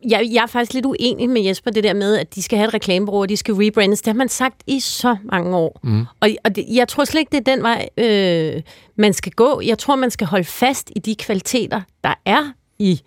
Jeg, 0.09 0.29
jeg 0.31 0.43
er 0.43 0.47
faktisk 0.47 0.73
lidt 0.73 0.85
uenig 0.85 1.29
med 1.29 1.41
Jesper, 1.41 1.71
det 1.71 1.83
der 1.83 1.93
med, 1.93 2.17
at 2.17 2.35
de 2.35 2.41
skal 2.41 2.57
have 2.57 2.67
et 2.67 2.73
reklamebureau, 2.73 3.21
og 3.21 3.29
de 3.29 3.37
skal 3.37 3.53
rebrandes. 3.53 4.01
Det 4.01 4.07
har 4.07 4.17
man 4.17 4.29
sagt 4.29 4.63
i 4.67 4.79
så 4.79 5.17
mange 5.23 5.57
år. 5.57 5.79
Mm. 5.83 6.05
Og, 6.19 6.29
og 6.43 6.55
det, 6.55 6.65
jeg 6.67 6.87
tror 6.87 7.03
slet 7.03 7.19
ikke, 7.19 7.31
det 7.31 7.47
er 7.47 7.55
den 7.55 7.63
vej, 7.63 7.89
øh, 7.97 8.61
man 8.95 9.13
skal 9.13 9.31
gå. 9.31 9.61
Jeg 9.65 9.77
tror, 9.77 9.95
man 9.95 10.11
skal 10.11 10.27
holde 10.27 10.43
fast 10.43 10.91
i 10.95 10.99
de 10.99 11.15
kvaliteter, 11.15 11.81
der 12.03 12.13
er 12.25 12.51
i 12.79 13.01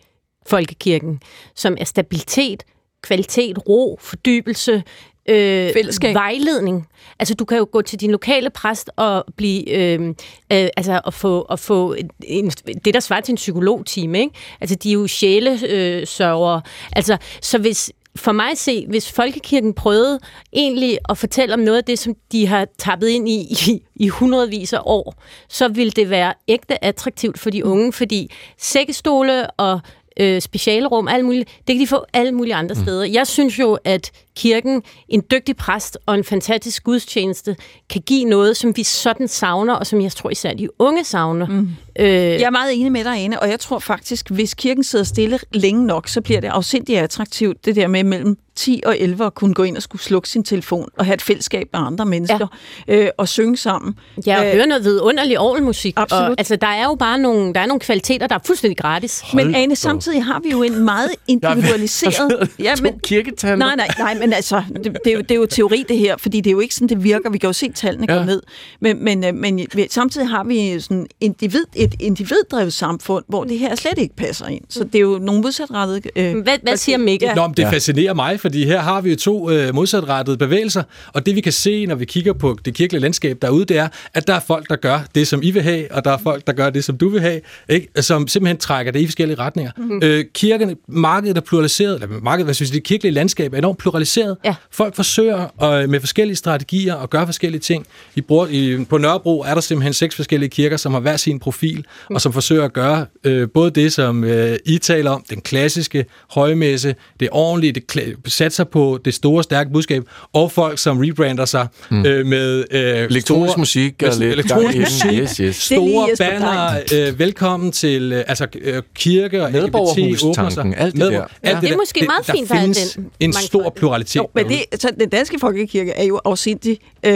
folkekirken, 0.46 1.20
som 1.54 1.76
er 1.80 1.84
stabilitet, 1.84 2.62
kvalitet, 3.02 3.68
ro, 3.68 3.98
fordybelse, 4.00 4.82
øh, 5.28 5.72
Fællesskab. 5.72 6.14
vejledning. 6.14 6.88
Altså, 7.18 7.34
du 7.34 7.44
kan 7.44 7.58
jo 7.58 7.66
gå 7.72 7.82
til 7.82 8.00
din 8.00 8.10
lokale 8.10 8.50
præst 8.50 8.90
og 8.96 9.24
blive, 9.36 9.70
øh, 9.70 10.08
øh, 10.52 10.68
altså, 10.76 11.00
at 11.06 11.14
få, 11.14 11.40
at 11.42 11.60
få 11.60 11.92
en, 11.92 12.10
en, 12.24 12.50
det, 12.84 12.94
der 12.94 13.00
svarer 13.00 13.20
til 13.20 13.32
en 13.32 13.36
psykologtime, 13.36 14.18
ikke? 14.20 14.34
Altså, 14.60 14.76
de 14.76 14.88
er 14.88 14.92
jo 14.92 15.06
sjælesørgere. 15.06 16.06
Sørgere. 16.06 16.62
altså, 16.92 17.16
så 17.42 17.58
hvis, 17.58 17.92
for 18.16 18.32
mig 18.32 18.50
at 18.50 18.58
se, 18.58 18.86
hvis 18.88 19.12
Folkekirken 19.12 19.74
prøvede 19.74 20.20
egentlig 20.52 20.98
at 21.08 21.18
fortælle 21.18 21.54
om 21.54 21.60
noget 21.60 21.78
af 21.78 21.84
det, 21.84 21.98
som 21.98 22.14
de 22.32 22.46
har 22.46 22.66
tappet 22.78 23.08
ind 23.08 23.28
i 23.28 23.40
i, 23.50 23.82
i 23.96 24.08
hundredvis 24.08 24.72
af 24.72 24.80
år, 24.84 25.22
så 25.48 25.68
ville 25.68 25.90
det 25.90 26.10
være 26.10 26.34
ægte 26.48 26.84
attraktivt 26.84 27.38
for 27.38 27.50
de 27.50 27.64
unge, 27.64 27.92
fordi 27.92 28.30
sækkestole 28.58 29.50
og 29.50 29.80
øh, 30.20 30.40
specialrum, 30.40 31.08
alt 31.08 31.24
muligt, 31.24 31.48
det 31.66 31.74
kan 31.74 31.80
de 31.80 31.86
få 31.86 32.04
alle 32.12 32.32
mulige 32.32 32.54
andre 32.54 32.74
steder. 32.74 33.04
Jeg 33.04 33.26
synes 33.26 33.58
jo, 33.58 33.78
at 33.84 34.10
kirken, 34.36 34.82
en 35.08 35.22
dygtig 35.30 35.56
præst 35.56 35.98
og 36.06 36.14
en 36.14 36.24
fantastisk 36.24 36.84
gudstjeneste, 36.84 37.56
kan 37.90 38.02
give 38.06 38.24
noget, 38.24 38.56
som 38.56 38.76
vi 38.76 38.82
sådan 38.82 39.28
savner, 39.28 39.74
og 39.74 39.86
som 39.86 40.00
jeg 40.00 40.12
tror 40.12 40.30
især 40.30 40.52
de 40.54 40.68
unge 40.78 41.04
savner. 41.04 41.46
Mm. 41.46 41.68
Øh, 41.98 42.06
Jeg 42.06 42.40
er 42.40 42.50
meget 42.50 42.74
enig 42.74 42.92
med 42.92 43.04
dig, 43.04 43.12
Ane, 43.18 43.40
og 43.40 43.48
jeg 43.50 43.60
tror 43.60 43.78
faktisk, 43.78 44.30
hvis 44.30 44.54
kirken 44.54 44.84
sidder 44.84 45.04
stille 45.04 45.38
længe 45.52 45.86
nok, 45.86 46.08
så 46.08 46.20
bliver 46.20 46.40
det 46.40 46.48
afsindigt 46.48 46.98
attraktivt, 46.98 47.64
det 47.64 47.76
der 47.76 47.86
med 47.86 48.04
mellem 48.04 48.38
10 48.56 48.82
og 48.86 48.98
11 49.00 49.24
at 49.26 49.34
kunne 49.34 49.54
gå 49.54 49.62
ind 49.62 49.76
og 49.76 49.82
skulle 49.82 50.02
slukke 50.02 50.28
sin 50.28 50.44
telefon 50.44 50.88
og 50.98 51.04
have 51.04 51.14
et 51.14 51.22
fællesskab 51.22 51.68
med 51.72 51.80
andre 51.80 52.04
mennesker 52.06 52.46
ja. 52.88 52.94
øh, 52.96 53.08
og 53.18 53.28
synge 53.28 53.56
sammen. 53.56 53.94
Ja, 54.26 54.38
og 54.40 54.46
Øh, 54.46 54.52
høre 54.52 54.66
noget 54.66 54.84
vidunderlig 54.84 55.38
orgelmusik. 55.40 55.94
Absolut. 55.96 56.28
Og, 56.28 56.34
altså, 56.38 56.56
der 56.56 56.66
er 56.66 56.84
jo 56.84 56.94
bare 56.94 57.18
nogle, 57.18 57.54
der 57.54 57.60
er 57.60 57.66
nogle 57.66 57.80
kvaliteter, 57.80 58.26
der 58.26 58.34
er 58.34 58.38
fuldstændig 58.46 58.76
gratis. 58.78 59.22
Men 59.34 59.54
Ane, 59.54 59.76
samtidig 59.76 60.24
har 60.24 60.40
vi 60.40 60.50
jo 60.50 60.62
en 60.62 60.84
meget 60.84 61.10
individualiseret... 61.28 62.50
ja, 62.58 62.74
men, 62.82 62.98
kirketander. 62.98 63.56
nej, 63.66 63.76
nej, 63.76 63.88
nej, 64.14 64.23
men 64.26 64.32
altså, 64.32 64.62
det, 64.84 64.84
det, 65.04 65.10
er 65.12 65.12
jo, 65.16 65.20
det 65.20 65.30
er 65.30 65.34
jo 65.34 65.46
teori 65.46 65.84
det 65.88 65.98
her, 65.98 66.16
fordi 66.18 66.40
det 66.40 66.50
er 66.50 66.52
jo 66.52 66.60
ikke 66.60 66.74
sådan, 66.74 66.88
det 66.88 67.04
virker. 67.04 67.30
Vi 67.30 67.38
kan 67.38 67.48
jo 67.48 67.52
se 67.52 67.72
tallene 67.72 68.06
Ja. 68.08 68.18
gå 68.18 68.24
ned. 68.24 68.42
Men, 68.80 69.04
men, 69.04 69.24
øh, 69.24 69.34
men 69.34 69.60
vi- 69.74 69.86
samtidig 69.90 70.28
har 70.28 70.44
vi 70.44 70.80
sådan 70.80 71.06
individ, 71.20 71.64
et 71.76 71.94
individdrevet 72.00 72.72
samfund, 72.72 73.24
hvor 73.28 73.44
det 73.44 73.58
her 73.58 73.74
slet 73.74 73.98
ikke 73.98 74.16
passer 74.16 74.46
ind. 74.46 74.64
Så 74.68 74.84
det 74.84 74.94
er 74.94 75.00
jo 75.00 75.18
nogle 75.22 75.40
modsatrettede... 75.42 76.00
Øh, 76.16 76.36
Hvad, 76.42 76.58
hvad 76.62 76.76
siger 76.76 76.98
Mikkel? 76.98 77.26
Ja. 77.26 77.34
Nå, 77.34 77.46
men 77.46 77.56
det 77.56 77.66
fascinerer 77.70 78.14
mig, 78.14 78.40
fordi 78.40 78.64
her 78.64 78.80
har 78.80 79.00
vi 79.00 79.10
jo 79.10 79.16
to 79.16 79.50
øh, 79.50 79.74
modsatrettede 79.74 80.36
bevægelser, 80.38 80.82
og 81.12 81.26
det 81.26 81.36
vi 81.36 81.40
kan 81.40 81.52
se, 81.52 81.86
når 81.86 81.94
vi 81.94 82.04
kigger 82.04 82.32
på 82.32 82.58
det 82.64 82.74
kirkelige 82.74 83.02
landskab 83.02 83.38
derude, 83.42 83.64
det 83.64 83.78
er, 83.78 83.88
at 84.14 84.26
der 84.26 84.34
er 84.34 84.40
folk, 84.46 84.68
der 84.68 84.76
gør 84.76 85.00
det, 85.14 85.28
som 85.28 85.40
I 85.42 85.50
vil 85.50 85.62
have, 85.62 85.92
og 85.92 86.04
der 86.04 86.10
er 86.10 86.18
folk, 86.18 86.46
der 86.46 86.52
gør 86.52 86.70
det, 86.70 86.84
som 86.84 86.96
du 86.98 87.08
vil 87.08 87.20
have, 87.20 87.40
ikke? 87.68 87.88
som 88.02 88.28
simpelthen 88.28 88.56
trækker 88.56 88.92
det 88.92 89.00
i 89.00 89.06
forskellige 89.06 89.38
retninger. 89.38 89.72
Mm-hmm. 89.76 90.00
Øh, 90.02 90.24
kirkerne, 90.34 90.76
markedet 90.88 91.36
er 91.36 91.40
pluraliseret, 91.40 91.94
eller 91.94 92.20
markedet, 92.22 92.46
hvad 92.46 92.54
synes 92.54 92.70
jeg, 92.70 92.74
det 92.74 92.82
kirkelige 92.84 93.12
landskab 93.12 93.52
er 93.54 93.58
enormt 93.58 93.78
pluraliseret. 93.78 94.13
Ja. 94.44 94.54
Folk 94.70 94.96
forsøger 94.96 95.46
øh, 95.82 95.88
med 95.90 96.00
forskellige 96.00 96.36
strategier 96.36 96.96
at 96.96 97.10
gøre 97.10 97.26
forskellige 97.26 97.60
ting. 97.60 97.86
Vi 98.14 98.20
bruger, 98.20 98.46
i, 98.50 98.84
på 98.84 98.98
Nørrebro 98.98 99.40
er 99.40 99.54
der 99.54 99.60
simpelthen 99.60 99.92
seks 99.92 100.16
forskellige 100.16 100.50
kirker, 100.50 100.76
som 100.76 100.92
har 100.92 101.00
hver 101.00 101.16
sin 101.16 101.38
profil, 101.40 101.84
og 102.10 102.20
som 102.20 102.32
forsøger 102.32 102.64
at 102.64 102.72
gøre 102.72 103.06
øh, 103.24 103.48
både 103.54 103.70
det, 103.70 103.92
som 103.92 104.24
øh, 104.24 104.56
I 104.66 104.78
taler 104.78 105.10
om, 105.10 105.24
den 105.30 105.40
klassiske 105.40 106.04
højmesse, 106.30 106.94
det 107.20 107.28
ordentlige, 107.32 107.72
det 107.72 107.84
kla- 107.96 108.14
satser 108.30 108.64
på 108.64 108.98
det 109.04 109.14
store, 109.14 109.42
stærke 109.42 109.70
budskab, 109.72 110.02
og 110.32 110.52
folk, 110.52 110.78
som 110.78 110.98
rebrander 110.98 111.44
sig 111.44 111.66
mm. 111.90 112.06
øh, 112.06 112.26
med 112.26 112.64
øh, 112.70 112.80
Elektronisk 112.80 113.26
store- 113.26 113.58
musik 113.58 113.94
med 114.02 114.08
og 114.10 114.16
lidt 114.18 114.32
elektronisk 114.32 114.76
i 114.76 114.80
musik, 114.80 115.12
Yes, 115.20 115.36
yes. 115.36 115.36
Det 115.36 115.54
store 115.54 116.08
banner, 116.18 116.80
øh, 116.94 117.18
velkommen 117.18 117.72
til 117.72 118.12
øh, 118.12 118.24
altså, 118.26 118.46
øh, 118.60 118.82
kirke 118.94 119.42
og 119.42 119.50
LGBT 119.50 120.24
åbner 120.24 120.48
sig. 120.48 120.74
Alt 120.76 120.94
det 120.94 121.00
der. 121.12 121.24
alt 121.42 121.60
Det 121.60 121.70
er 121.72 121.76
måske 121.76 122.06
meget 122.06 122.26
fint, 122.26 122.48
der 122.48 122.54
der 122.54 122.60
er 122.60 122.64
findes 122.64 122.92
den 122.94 123.10
en 123.20 123.32
stor 123.32 123.58
mangfoldighed. 123.62 124.03
Pluralitet. 124.04 124.16
Jo, 124.16 124.28
men 124.34 124.48
det, 124.72 124.80
så 124.80 124.90
den 125.00 125.08
danske 125.08 125.38
folkekirke 125.38 125.90
er 125.92 126.04
jo 126.04 126.20
afsindig, 126.24 126.78
øh, 127.02 127.12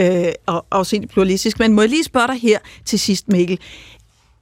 af- 0.47 0.61
afsindig 0.71 1.09
pluralistisk. 1.09 1.59
Men 1.59 1.73
må 1.73 1.81
jeg 1.81 1.89
lige 1.89 2.03
spørge 2.03 2.27
dig 2.27 2.35
her 2.41 2.59
til 2.85 2.99
sidst, 2.99 3.27
Mikkel. 3.27 3.59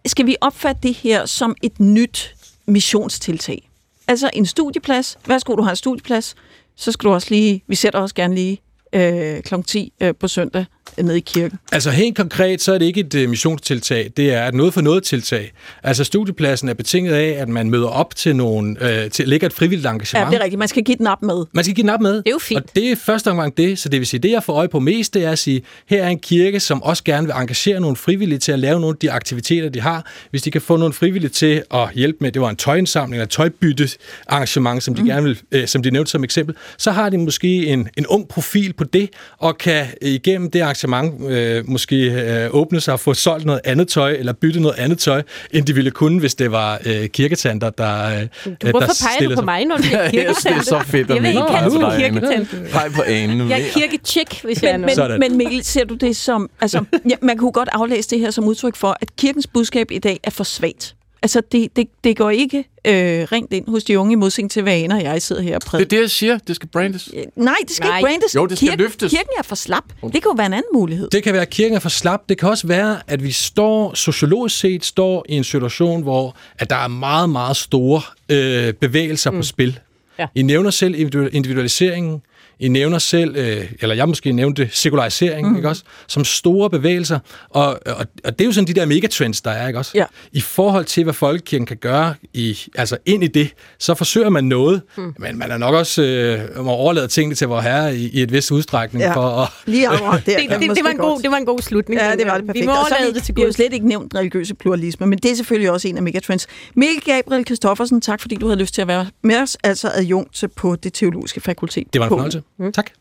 Skal 0.06 0.26
vi 0.26 0.36
opfatte 0.42 0.82
det 0.88 0.94
her 0.96 1.26
som 1.26 1.56
et 1.64 1.80
nyt 1.80 2.36
missionstiltag? 2.66 3.70
Altså 4.08 4.30
en 4.34 4.46
studieplads. 4.46 5.18
Værsgo, 5.28 5.56
du 5.56 5.62
har 5.62 5.70
en 5.70 5.76
studieplads. 5.76 6.36
Så 6.76 6.92
skal 6.92 7.08
du 7.08 7.14
også 7.14 7.28
lige, 7.30 7.64
vi 7.68 7.76
sætter 7.76 8.00
også 8.00 8.16
gerne 8.16 8.36
lige 8.36 8.62
øh, 8.94 9.42
kl. 9.42 9.56
10 9.68 9.94
øh, 10.02 10.16
på 10.20 10.28
søndag 10.28 10.66
nede 11.02 11.18
i 11.18 11.24
kirken. 11.26 11.60
Altså 11.72 11.92
helt 11.92 12.18
konkret, 12.18 12.62
så 12.62 12.74
er 12.74 12.78
det 12.78 12.86
ikke 12.86 13.00
et 13.00 13.16
uh, 13.16 13.30
missionstiltag, 13.30 14.12
det 14.18 14.34
er 14.34 14.48
et 14.48 14.54
noget 14.54 14.74
for 14.74 14.82
noget 14.82 15.04
tiltag. 15.04 15.52
Altså 15.84 16.04
studiepladsen 16.04 16.70
er 16.70 16.74
betinget 16.74 17.14
af, 17.14 17.36
at 17.40 17.50
man 17.50 17.70
møder 17.70 17.88
op 17.88 18.16
til 18.16 18.36
nogle, 18.36 19.04
øh, 19.04 19.12
til, 19.12 19.28
lægger 19.28 19.48
et 19.48 19.54
frivilligt 19.54 19.86
Ja, 19.86 19.92
engagement. 19.92 20.32
det 20.32 20.40
er 20.40 20.44
rigtigt. 20.44 20.60
Man 20.60 20.68
skal 20.68 20.84
give 20.84 20.98
den 20.98 21.08
op 21.08 21.22
med. 21.22 21.46
Man 21.54 21.64
skal 21.64 21.76
give 21.76 21.84
den 21.84 21.90
op 21.90 22.02
med. 22.02 22.14
Det 22.14 22.28
er 22.28 22.32
jo 22.32 22.40
fint. 22.40 22.62
Og 22.62 22.76
det 22.76 22.92
er 22.92 22.96
første 22.96 23.32
omgang 23.32 23.58
det, 23.58 23.80
så 23.80 23.90
det 23.90 24.00
vil 24.00 24.08
sige, 24.08 24.20
det 24.20 24.32
jeg 24.32 24.44
får 24.44 24.54
øje 24.54 24.68
på 24.68 24.80
mest, 24.80 25.14
det 25.14 25.26
er 25.26 25.32
at 25.32 25.40
sige, 25.40 25.62
her 25.86 26.04
er 26.04 26.10
en 26.10 26.20
kirke, 26.20 26.60
som 26.60 26.84
også 26.84 27.04
gerne 27.04 27.28
vil 27.28 27.34
engagere 27.38 27.80
nogle 27.80 27.96
frivillige 27.96 28.40
til 28.40 28.52
at 28.52 28.60
lave 28.60 28.80
nogle 28.80 28.96
af 28.96 29.00
de 29.00 29.12
aktiviteter, 29.12 29.70
de 29.70 29.82
har. 29.82 30.12
Hvis 30.30 30.42
de 30.42 30.52
kan 30.52 30.62
få 30.62 30.78
nogle 30.78 30.94
frivillige 30.94 31.30
til 31.30 31.64
at 31.74 31.90
hjælpe 31.94 32.18
med, 32.22 32.32
det 32.32 32.42
var 32.42 32.50
en 32.50 32.56
tøjindsamling 32.56 33.22
eller 33.22 33.28
tøjbytte 33.28 33.90
arrangement, 34.28 34.84
som 34.84 34.96
de 34.96 35.02
mm. 35.02 35.08
gerne 35.08 35.24
vil, 35.24 35.40
øh, 35.52 35.68
som 35.68 35.84
de 35.84 35.92
nævnte 35.92 36.12
som 36.12 36.24
eksempel, 36.24 36.56
så 36.78 36.92
har 36.92 37.10
de 37.10 37.18
måske 37.18 37.68
en, 37.68 37.90
en 37.98 38.08
ung 38.08 38.28
profil 38.28 38.74
på 38.74 38.84
det, 38.84 39.10
og 39.38 39.58
kan 39.58 39.86
øh, 40.02 40.10
igennem 40.10 40.52
det 40.52 40.62
arrangement 40.62 40.87
engagement 40.88 41.32
øh, 41.32 41.70
måske 41.70 41.96
øh, 41.96 42.50
åbne 42.52 42.82
sig 42.82 42.94
og 42.94 43.00
få 43.00 43.14
solgt 43.14 43.46
noget 43.46 43.62
andet 43.64 43.88
tøj, 43.88 44.12
eller 44.12 44.34
bytte 44.34 44.60
noget 44.60 44.76
andet 44.78 45.00
tøj, 45.00 45.22
end 45.52 45.66
de 45.66 45.76
ville 45.76 45.92
kunne, 45.92 46.20
hvis 46.20 46.36
det 46.36 46.52
var 46.52 46.80
øh, 46.86 47.08
kirketanter, 47.08 47.70
der, 47.70 48.06
øh, 48.06 48.28
Du, 48.46 48.56
der 48.62 48.72
hvorfor 48.72 48.80
peger 48.80 48.94
stiller 49.16 49.36
du 49.36 49.42
på 49.42 49.46
mig, 49.46 49.66
når 49.66 49.78
du 49.78 49.84
er 49.94 50.00
Jeg 50.00 50.12
synes, 50.14 50.44
det 50.44 50.52
er 50.52 50.62
så 50.62 50.80
fedt 50.86 51.12
at 51.12 51.24
Jeg 51.24 51.28
ikke 51.28 51.40
møde 51.40 52.30
kalde 52.30 52.50
dig. 52.52 52.72
Peg 52.72 52.92
på 52.96 53.02
anen. 53.02 53.50
Jeg 53.50 53.62
er 53.62 53.72
kirketjek, 53.74 54.42
hvis 54.44 54.64
jeg 54.64 54.70
er 54.70 54.74
Men, 54.74 54.82
noget. 54.82 54.96
Sådan. 54.96 55.20
men, 55.20 55.32
men 55.32 55.38
Mikkel, 55.38 55.64
ser 55.64 55.84
du 55.86 55.96
det 55.96 56.16
som... 56.16 56.50
Altså, 56.62 56.84
ja, 57.10 57.16
man 57.22 57.38
kunne 57.38 57.52
godt 57.52 57.70
aflæse 57.72 58.10
det 58.10 58.20
her 58.20 58.32
som 58.32 58.44
udtryk 58.44 58.76
for, 58.76 58.98
at 59.02 59.16
kirkens 59.16 59.48
budskab 59.48 59.92
i 59.92 60.00
dag 60.00 60.20
er 60.24 60.32
for 60.32 60.44
svagt. 60.44 60.96
Altså, 61.22 61.42
det, 61.52 61.76
det, 61.76 61.88
det 62.04 62.18
går 62.18 62.30
ikke 62.30 62.58
øh, 62.86 62.94
rent 63.32 63.54
ind 63.54 63.68
hos 63.68 63.84
de 63.84 64.00
unge 64.00 64.12
i 64.14 64.16
modsætning 64.16 64.52
til, 64.52 64.62
hvad 64.64 64.74
Anna 64.74 64.96
og 64.96 65.04
jeg 65.04 65.22
sidder 65.22 65.42
her 65.42 65.56
og 65.56 65.62
Det 65.62 65.68
er 65.68 65.70
prædiker. 65.70 65.90
det, 65.90 66.02
jeg 66.02 66.10
siger. 66.10 66.38
Det 66.48 66.56
skal 66.56 66.70
brandes. 66.70 67.10
Nej, 67.36 67.56
det 67.68 67.76
skal 67.76 67.88
Nej. 67.88 67.98
ikke 67.98 68.08
brandes. 68.08 68.36
Jo, 68.36 68.46
det 68.46 68.58
skal 68.58 68.68
kirken, 68.68 68.80
løftes. 68.84 69.12
Kirken 69.12 69.30
er 69.40 69.44
for 69.44 69.56
slap. 69.56 69.84
Det 70.04 70.12
kan 70.12 70.22
jo 70.26 70.34
være 70.38 70.46
en 70.46 70.54
anden 70.54 70.70
mulighed. 70.74 71.10
Det 71.10 71.24
kan 71.24 71.34
være, 71.34 71.42
at 71.42 71.50
kirken 71.50 71.76
er 71.76 71.80
for 71.80 71.90
slap. 71.90 72.22
Det 72.30 72.38
kan 72.38 72.50
også 72.50 72.68
være, 72.68 73.00
at 73.08 73.24
vi 73.24 73.32
står, 73.32 73.94
sociologisk 73.94 74.60
set, 74.60 74.86
står 74.86 75.26
i 75.30 75.34
en 75.34 75.44
situation, 75.44 76.02
hvor 76.02 76.36
at 76.60 76.70
der 76.70 76.76
er 76.76 76.88
meget, 76.88 77.30
meget 77.30 77.58
store 77.58 78.02
øh, 78.30 78.74
bevægelser 78.74 79.32
mm. 79.32 79.38
på 79.38 79.44
spil. 79.44 79.80
Ja. 80.20 80.28
I 80.36 80.42
nævner 80.42 80.70
selv 80.70 80.96
individu- 80.96 81.30
individualiseringen. 81.32 82.22
I 82.60 82.68
nævner 82.68 82.98
selv, 83.00 83.36
øh, 83.38 83.72
eller 83.82 83.96
jeg 83.96 84.08
måske 84.08 84.32
nævnte 84.32 84.70
sekularisering, 84.72 85.50
mm. 85.50 85.56
ikke 85.56 85.70
også? 85.70 85.84
Som 86.08 86.24
store 86.26 86.70
bevægelser. 86.70 87.20
Og, 87.50 87.66
og, 87.86 88.06
og 88.24 88.40
det 88.40 88.42
er 88.42 88.46
jo 88.46 88.52
sådan 88.52 88.68
de 88.68 88.74
der 88.74 88.86
megatrends, 88.86 89.42
der 89.42 89.52
er, 89.52 89.68
ikke 89.68 89.80
også? 89.80 89.92
Ja. 89.96 90.06
I 90.32 90.42
forhold 90.42 90.86
til, 90.86 91.04
hvad 91.04 91.14
folkekirken 91.14 91.66
kan 91.66 91.78
gøre 91.78 92.14
i, 92.34 92.58
altså 92.76 92.98
ind 93.06 93.24
i 93.24 93.28
det, 93.28 93.50
så 93.80 93.96
forsøger 93.96 94.30
man 94.30 94.44
noget, 94.44 94.82
mm. 94.98 95.16
men 95.20 95.38
man 95.38 95.52
er 95.52 95.58
nok 95.58 95.76
også 95.76 96.02
øh, 96.04 96.66
må 96.66 96.72
overlade 96.72 97.08
tingene 97.08 97.36
til 97.36 97.48
vor 97.48 97.62
herre 97.62 97.96
i, 97.96 98.10
i 98.10 98.22
et 98.22 98.32
vis 98.32 98.52
udstrækning 98.52 99.04
Ja. 99.04 99.14
for 99.16 99.22
at 99.22 99.50
Lige 99.66 99.88
akkurat 99.88 100.26
der. 100.26 100.38
Det, 100.42 100.50
det, 100.50 100.76
det, 100.76 100.84
var 100.84 100.90
en 100.90 100.98
god, 100.98 101.22
det 101.22 101.32
var 101.32 101.38
en 101.38 101.46
god 101.46 101.60
slutning. 101.62 102.02
Ja, 102.02 102.16
det 102.16 102.26
var 102.28 102.38
det 102.38 102.46
perfekt. 102.46 102.62
Vi 102.62 102.66
må 102.68 102.72
overlade 102.76 103.14
det 103.14 103.24
til 103.24 103.36
vi 103.36 103.42
har 103.42 103.46
jo 103.46 103.48
Gud. 103.48 103.54
slet 103.54 103.74
ikke 103.74 103.88
nævnt 103.88 104.16
religiøse 104.16 104.56
pluralisme, 104.56 105.08
men 105.08 105.20
det 105.20 105.32
er 105.32 105.36
selvfølgelig 105.36 105.72
også 105.72 105.88
en 105.88 105.98
af 105.98 106.04
megatrends. 106.04 106.48
Mikkel 106.76 107.02
Gabriel 107.14 107.46
Christoffersen, 107.46 108.02
tak 108.02 108.22
fordi 108.22 108.36
du 108.36 108.48
havde 108.48 108.60
lyst 108.60 108.74
til 108.74 108.82
at 108.82 108.88
være 108.88 109.08
med 109.24 109.42
os, 109.42 109.58
altså 109.64 109.92
adjunkt 109.94 110.44
på 110.56 110.76
det 110.76 110.94
teologiske 110.94 111.42
fakultet. 111.42 111.84
det 111.94 112.00
var 112.00 112.06
en 112.06 112.10
fornøjelse. 112.10 112.42
Mm. 112.60 112.72
Tak. 112.72 112.92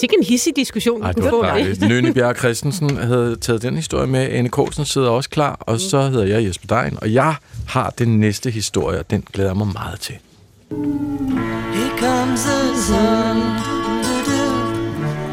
Sikke 0.00 0.16
en 0.18 0.24
hissig 0.24 0.56
diskussion, 0.56 1.02
Ej, 1.02 1.12
du 1.12 1.20
kunne 1.20 1.30
få 1.30 1.42
Bjerg 2.14 2.36
Christensen 2.42 2.96
havde 2.96 3.36
taget 3.36 3.62
den 3.62 3.76
historie 3.76 4.06
med. 4.06 4.20
Anne 4.20 4.48
Korsen 4.48 4.84
sidder 4.84 5.10
også 5.10 5.30
klar. 5.30 5.56
Og 5.60 5.80
så 5.80 6.02
hedder 6.02 6.26
jeg 6.26 6.44
Jesper 6.46 6.82
Dein. 6.82 6.98
Og 7.02 7.12
jeg 7.12 7.34
har 7.68 7.90
den 7.90 8.20
næste 8.20 8.50
historie, 8.50 8.98
og 8.98 9.10
den 9.10 9.24
glæder 9.32 9.50
jeg 9.50 9.56
mig 9.56 9.66
meget 9.66 10.00
til. 10.00 10.14
Here 10.70 11.98
comes 11.98 12.40
the 12.40 12.76
sun. 12.88 13.36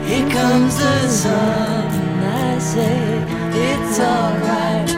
Here 0.08 0.32
comes 0.32 0.74
the 0.76 1.10
sun. 1.10 1.86
I 2.24 2.60
say 2.60 3.20
it's 3.54 4.02
alright. 4.02 4.92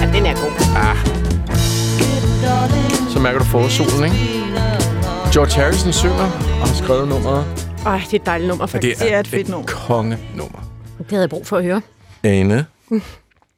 Ja, 0.00 0.06
den 0.18 0.26
er 0.26 0.34
god. 0.34 0.52
Så 0.60 1.11
mærker 3.22 3.38
du 3.38 3.44
forsolen, 3.44 4.04
ikke? 4.04 4.16
George 5.32 5.50
Harrison 5.62 5.92
synger 5.92 6.16
og 6.60 6.66
har 6.68 6.74
skrevet 6.84 7.08
nummeret. 7.08 7.68
Ej, 7.86 7.98
det 8.04 8.12
er 8.12 8.20
et 8.20 8.26
dejligt 8.26 8.48
nummer, 8.48 8.66
faktisk. 8.66 9.00
Det 9.00 9.12
er 9.14 9.20
et 9.20 9.28
fedt 9.28 9.48
nummer. 9.48 9.66
kongenummer. 9.66 10.58
Det 10.98 11.06
havde 11.10 11.20
jeg 11.22 11.30
brug 11.30 11.46
for 11.46 11.56
at 11.56 11.64
høre. 11.64 11.80
Ane, 12.24 12.66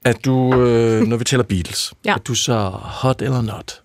at 0.05 0.25
du, 0.25 0.55
øh, 0.61 1.03
når 1.03 1.17
vi 1.17 1.25
taler 1.25 1.43
Beatles, 1.45 1.93
Ja. 2.05 2.13
er 2.15 2.19
du 2.19 2.35
så 2.35 2.59
hot 2.83 3.23
eller 3.23 3.43
not? 3.43 3.81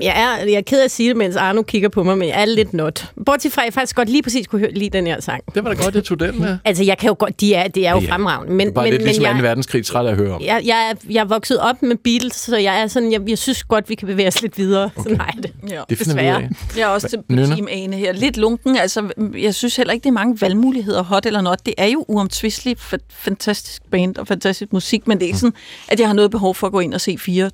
Jeg 0.00 0.38
er, 0.40 0.44
jeg 0.44 0.54
er 0.54 0.60
ked 0.62 0.80
af 0.80 0.84
at 0.84 0.90
sige 0.90 1.08
det, 1.08 1.16
mens 1.16 1.36
Arno 1.36 1.62
kigger 1.62 1.88
på 1.88 2.02
mig, 2.02 2.18
men 2.18 2.28
jeg 2.28 2.40
er 2.40 2.44
lidt 2.44 2.74
not. 2.74 3.10
Bortset 3.26 3.52
fra, 3.52 3.62
at 3.62 3.64
jeg 3.66 3.74
faktisk 3.74 3.96
godt 3.96 4.08
lige 4.08 4.22
præcis 4.22 4.46
kunne 4.46 4.58
høre 4.58 4.70
lige 4.72 4.90
den 4.90 5.06
her 5.06 5.20
sang. 5.20 5.42
Det 5.54 5.64
var 5.64 5.74
da 5.74 5.82
godt, 5.84 5.94
jeg 5.94 6.04
tog 6.04 6.20
den 6.20 6.40
med. 6.40 6.58
Altså, 6.64 6.84
jeg 6.84 6.98
kan 6.98 7.08
jo 7.08 7.16
godt, 7.18 7.40
de 7.40 7.54
er, 7.54 7.68
det 7.68 7.86
er 7.86 7.90
jo 7.92 8.00
Ja, 8.00 8.12
fremragende. 8.12 8.52
Men, 8.54 8.60
Det 8.66 8.70
er 8.70 8.74
bare 8.74 8.84
men, 8.84 8.92
lidt 8.92 9.02
men 9.02 9.06
ligesom 9.06 9.24
jeg, 9.24 9.34
2. 9.36 9.42
verdenskrig, 9.42 9.86
træt 9.86 10.06
at 10.06 10.16
høre 10.16 10.34
om. 10.34 10.42
jeg, 10.42 10.62
jeg, 10.64 10.90
er, 10.90 10.94
jeg 11.10 11.20
er 11.20 11.24
vokset 11.24 11.60
op 11.60 11.82
med 11.82 11.96
Beatles, 12.04 12.34
så 12.34 12.56
jeg 12.56 12.80
er 12.82 12.86
sådan, 12.86 13.12
jeg, 13.12 13.20
jeg 13.28 13.38
synes 13.38 13.64
godt, 13.64 13.88
vi 13.90 13.94
kan 13.94 14.08
bevæge 14.08 14.28
os 14.28 14.42
lidt 14.42 14.58
videre. 14.58 14.90
Okay. 14.96 15.10
Sådan 15.10 15.18
jeg 15.34 15.42
det. 15.42 15.52
Ja. 15.70 15.80
Det 15.90 15.98
finder 15.98 16.14
vi 16.14 16.20
desværre. 16.20 16.42
af. 16.42 16.48
Jeg 16.76 16.82
er 16.82 16.86
også 16.86 17.08
til? 17.08 17.36
Team 17.46 17.68
Ane 17.70 17.96
her. 17.96 18.12
Lidt 18.12 18.36
lunken. 18.36 18.76
Altså, 18.76 19.08
jeg 19.38 19.54
synes 19.54 19.76
heller 19.76 19.92
ikke, 19.92 20.04
det 20.04 20.08
er 20.08 20.12
mange 20.14 20.40
valgmuligheder, 20.40 21.02
hot 21.02 21.26
eller 21.26 21.40
not. 21.40 21.58
Det 21.66 21.74
er 21.78 21.86
jo 21.86 22.04
uomtvisteligt 22.08 22.80
fa- 22.80 23.06
fantastisk 23.10 23.82
band 23.90 24.16
og 24.16 24.26
fantastisk 24.26 24.72
musik, 24.72 25.06
men 25.08 25.18
det 25.18 25.24
er 25.24 25.26
ikke 25.26 25.38
sådan, 25.38 25.54
at 25.88 26.00
jeg 26.00 26.08
har 26.08 26.14
noget 26.14 26.30
behov 26.30 26.54
for 26.54 26.66
at 26.66 26.72
gå 26.72 26.80
ind 26.80 26.94
og 26.94 27.00
se 27.00 27.18
fire 27.18 27.50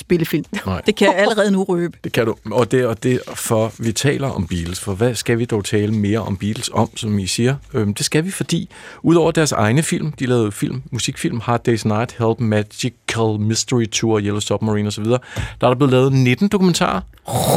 spillefilm. 0.00 0.44
Nej. 0.66 0.80
Det 0.86 0.96
kan 0.96 1.06
jeg 1.08 1.16
allerede 1.16 1.50
nu 1.50 1.64
røbe. 1.64 1.98
Det 2.04 2.12
kan 2.12 2.26
du. 2.26 2.36
Og 2.50 2.70
det, 2.70 2.86
og 2.86 3.02
det 3.02 3.20
for 3.34 3.72
vi 3.78 3.92
taler 3.92 4.28
om 4.28 4.46
Beatles. 4.46 4.80
For 4.80 4.94
hvad 4.94 5.14
skal 5.14 5.38
vi 5.38 5.44
dog 5.44 5.64
tale 5.64 5.92
mere 5.92 6.18
om 6.18 6.36
Beatles 6.36 6.70
om, 6.72 6.96
som 6.96 7.18
I 7.18 7.26
siger? 7.26 7.56
Øhm, 7.74 7.94
det 7.94 8.06
skal 8.06 8.24
vi, 8.24 8.30
fordi 8.30 8.70
udover 9.02 9.30
deres 9.30 9.52
egne 9.52 9.82
film, 9.82 10.12
de 10.12 10.26
lavede 10.26 10.52
film, 10.52 10.82
musikfilm, 10.90 11.40
Hard 11.40 11.68
Day's 11.68 11.88
Night, 11.88 12.16
Help, 12.18 12.40
Magical 12.40 13.40
Mystery 13.40 13.86
Tour, 13.86 14.20
Yellow 14.20 14.40
Submarine 14.40 14.88
osv., 14.88 15.04
der 15.04 15.18
er 15.60 15.68
der 15.68 15.74
blevet 15.74 15.92
lavet 15.92 16.12
19 16.12 16.48
dokumentarer, 16.48 17.00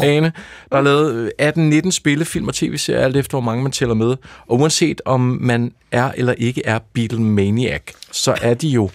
Ane. 0.03 0.31
Der 0.71 0.77
er 0.77 0.81
lavet 0.81 1.31
øh, 1.39 1.81
18-19 1.85 1.91
spillefilm 1.91 2.47
og 2.47 2.53
tv-serier, 2.53 3.01
alt 3.01 3.17
efter 3.17 3.31
hvor 3.31 3.41
mange 3.41 3.63
man 3.63 3.71
tæller 3.71 3.95
med. 3.95 4.15
Og 4.47 4.59
uanset 4.59 5.01
om 5.05 5.37
man 5.41 5.73
er 5.91 6.11
eller 6.17 6.33
ikke 6.33 6.65
er 6.65 6.79
Beatlemaniac, 6.93 7.81
så 8.11 8.37
er 8.41 8.53
de 8.53 8.67
jo 8.67 8.89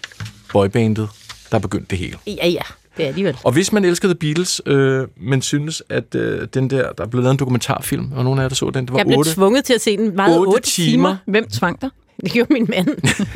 boybandet, 0.53 1.09
der 1.53 1.59
begyndte 1.59 1.87
det 1.91 1.99
hele. 1.99 2.19
Ja, 2.27 2.49
ja, 2.49 2.63
det 2.97 3.09
er 3.09 3.13
de 3.13 3.25
vel. 3.25 3.37
Og 3.45 3.53
hvis 3.53 3.73
man 3.73 3.85
elskede 3.85 4.15
Beatles, 4.15 4.63
øh, 4.67 5.07
men 5.17 5.43
synes, 5.43 5.83
at 5.89 6.15
øh, 6.15 6.49
den 6.55 6.71
der, 6.71 6.93
der 6.93 7.07
blev 7.07 7.23
lavet 7.23 7.33
en 7.33 7.39
dokumentarfilm, 7.39 8.13
og 8.13 8.25
nogle 8.25 8.41
af 8.41 8.45
jer, 8.45 8.49
der 8.49 8.55
så 8.55 8.71
den, 8.71 8.85
det 8.85 8.93
var 8.93 8.99
Jeg 8.99 9.07
blev 9.07 9.19
8, 9.19 9.35
tvunget 9.35 9.65
til 9.65 9.75
at 9.75 9.81
se 9.81 9.97
den 9.97 10.17
meget 10.17 10.39
8 10.39 10.51
8 10.51 10.71
timer. 10.71 10.93
timer. 10.93 11.17
Hvem 11.27 11.49
tvang 11.49 11.81
dig? 11.81 11.91
Det 12.21 12.33
gjorde 12.33 12.53
min 12.53 12.67
mand. 12.69 12.89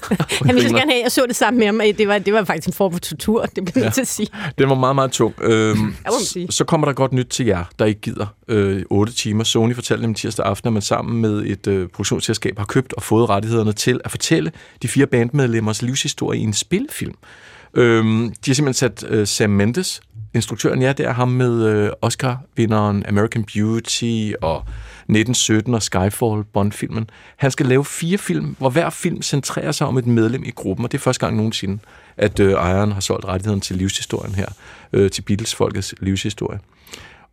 Han 0.46 0.54
ville 0.54 0.68
så 0.68 0.74
gerne 0.74 0.90
have, 0.90 0.98
at 0.98 1.02
jeg 1.02 1.12
så 1.12 1.24
det 1.28 1.36
sammen 1.36 1.58
med 1.58 1.66
ham. 1.66 1.80
Det 1.98 2.08
var, 2.08 2.18
det 2.18 2.32
var 2.32 2.44
faktisk 2.44 2.66
en 2.68 2.72
form 2.72 2.92
for 2.92 2.98
tortur, 2.98 3.42
det 3.42 3.64
bliver 3.64 3.84
nødt 3.84 3.94
til 3.94 4.00
at 4.00 4.06
sige. 4.06 4.28
Den 4.58 4.68
var 4.68 4.74
meget, 4.74 4.94
meget 4.94 5.12
tung. 5.12 5.34
Øhm, 5.40 5.94
sige. 6.20 6.52
så 6.52 6.64
kommer 6.64 6.86
der 6.86 6.94
godt 6.94 7.12
nyt 7.12 7.26
til 7.26 7.46
jer, 7.46 7.64
der 7.78 7.84
ikke 7.84 8.00
gider 8.00 8.26
øh, 8.48 8.82
8 8.90 9.12
timer. 9.12 9.44
Sony 9.44 9.74
fortalte 9.74 10.02
dem 10.02 10.14
tirsdag 10.14 10.46
aften, 10.46 10.66
at 10.68 10.72
man 10.72 10.82
sammen 10.82 11.20
med 11.20 11.42
et 11.46 11.66
øh, 11.66 11.88
produktionsselskab 11.88 12.58
har 12.58 12.64
købt 12.64 12.92
og 12.92 13.02
fået 13.02 13.28
rettighederne 13.28 13.72
til 13.72 14.00
at 14.04 14.10
fortælle 14.10 14.52
de 14.82 14.88
fire 14.88 15.06
bandmedlemmers 15.06 15.82
livshistorie 15.82 16.40
i 16.40 16.42
en 16.42 16.52
spilfilm. 16.52 17.14
Øhm, 17.76 18.34
de 18.44 18.50
har 18.50 18.54
simpelthen 18.54 18.74
sat 18.74 19.04
øh, 19.08 19.26
Sam 19.26 19.50
Mendes, 19.50 20.00
instruktøren, 20.34 20.82
ja, 20.82 20.92
det 20.92 21.06
er 21.06 21.12
ham 21.12 21.28
med 21.28 21.64
øh, 21.64 21.90
Oscar-vinderen 22.02 23.04
American 23.08 23.44
Beauty 23.44 24.32
og 24.42 24.56
1917 24.56 25.74
og 25.74 25.82
Skyfall, 25.82 26.44
Bond-filmen. 26.52 27.10
Han 27.36 27.50
skal 27.50 27.66
lave 27.66 27.84
fire 27.84 28.18
film, 28.18 28.56
hvor 28.58 28.70
hver 28.70 28.90
film 28.90 29.22
centrerer 29.22 29.72
sig 29.72 29.86
om 29.86 29.98
et 29.98 30.06
medlem 30.06 30.44
i 30.44 30.50
gruppen, 30.50 30.84
og 30.84 30.92
det 30.92 30.98
er 30.98 31.02
første 31.02 31.26
gang 31.26 31.36
nogensinde, 31.36 31.78
at 32.16 32.40
øh, 32.40 32.52
ejeren 32.52 32.92
har 32.92 33.00
solgt 33.00 33.24
rettigheden 33.24 33.60
til 33.60 33.76
livshistorien 33.76 34.34
her, 34.34 34.46
øh, 34.92 35.10
til 35.10 35.22
Beatles-folkets 35.22 35.94
livshistorie. 36.00 36.58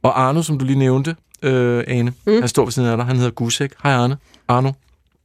Og 0.04 0.22
Arno, 0.22 0.42
som 0.42 0.58
du 0.58 0.66
lige 0.66 0.80
nævnte, 0.80 1.16
øh, 1.42 1.84
Ane, 1.88 2.14
mm. 2.28 2.40
han 2.40 2.48
står 2.48 2.64
ved 2.64 2.72
siden 2.72 2.90
af 2.90 2.98
dig, 2.98 3.06
han 3.06 3.16
hedder 3.16 3.32
Gusek. 3.32 3.72
Hej 3.84 3.94
Arne. 3.94 4.18
Arno. 4.48 4.72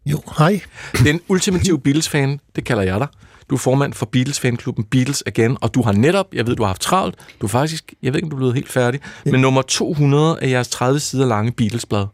Jo, 0.07 0.23
hej. 0.39 0.61
Den 1.05 1.21
ultimative 1.29 1.81
Beatles-fan, 1.81 2.41
det 2.57 2.65
kalder 2.65 2.83
jeg 2.83 3.01
dig. 3.01 3.09
Du 3.51 3.55
er 3.55 3.59
formand 3.59 3.93
for 3.93 4.07
Beatles-fanklubben 4.07 4.85
Beatles 4.85 5.23
Again, 5.27 5.57
og 5.61 5.75
du 5.75 5.83
har 5.83 5.93
netop, 5.93 6.27
jeg 6.35 6.47
ved, 6.47 6.57
du 6.57 6.63
har 6.63 6.69
haft 6.69 6.81
travlt, 6.83 7.15
du 7.41 7.47
er 7.47 7.51
faktisk, 7.51 7.95
jeg 8.03 8.13
ved 8.13 8.19
ikke, 8.19 8.27
om 8.27 8.31
du 8.31 8.37
er 8.37 8.39
blevet 8.39 8.55
helt 8.55 8.69
færdig, 8.69 9.01
men 9.25 9.41
nummer 9.41 9.63
200 9.63 10.39
af 10.43 10.51
jeres 10.51 10.69
30 10.69 11.01
sider 11.01 11.27
lange 11.27 11.53
Beatles-blad. 11.53 12.07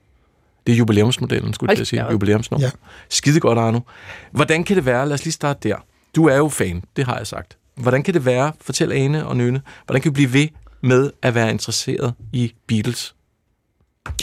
Det 0.66 0.72
er 0.72 0.76
jubilæumsmodellen, 0.76 1.54
skulle 1.54 1.70
jeg 1.70 1.76
til 1.76 1.82
at 1.82 1.86
sige. 1.86 2.00
Hold 2.00 2.08
op. 2.08 2.12
Jubilæumsnummer. 2.12 2.66
Ja. 2.66 2.70
Skide 3.08 3.40
godt, 3.40 3.58
Arno. 3.58 3.80
Hvordan 4.32 4.64
kan 4.64 4.76
det 4.76 4.86
være, 4.86 5.06
lad 5.08 5.14
os 5.14 5.24
lige 5.24 5.32
starte 5.32 5.68
der. 5.68 5.76
Du 6.16 6.26
er 6.26 6.36
jo 6.36 6.48
fan, 6.48 6.82
det 6.96 7.04
har 7.04 7.16
jeg 7.16 7.26
sagt. 7.26 7.56
Hvordan 7.76 8.02
kan 8.02 8.14
det 8.14 8.24
være, 8.24 8.52
fortæl 8.60 8.92
Ane 8.92 9.26
og 9.26 9.36
Nøne, 9.36 9.62
hvordan 9.86 10.02
kan 10.02 10.10
vi 10.10 10.14
blive 10.14 10.32
ved 10.32 10.48
med 10.82 11.10
at 11.22 11.34
være 11.34 11.50
interesseret 11.50 12.14
i 12.32 12.52
Beatles? 12.66 13.14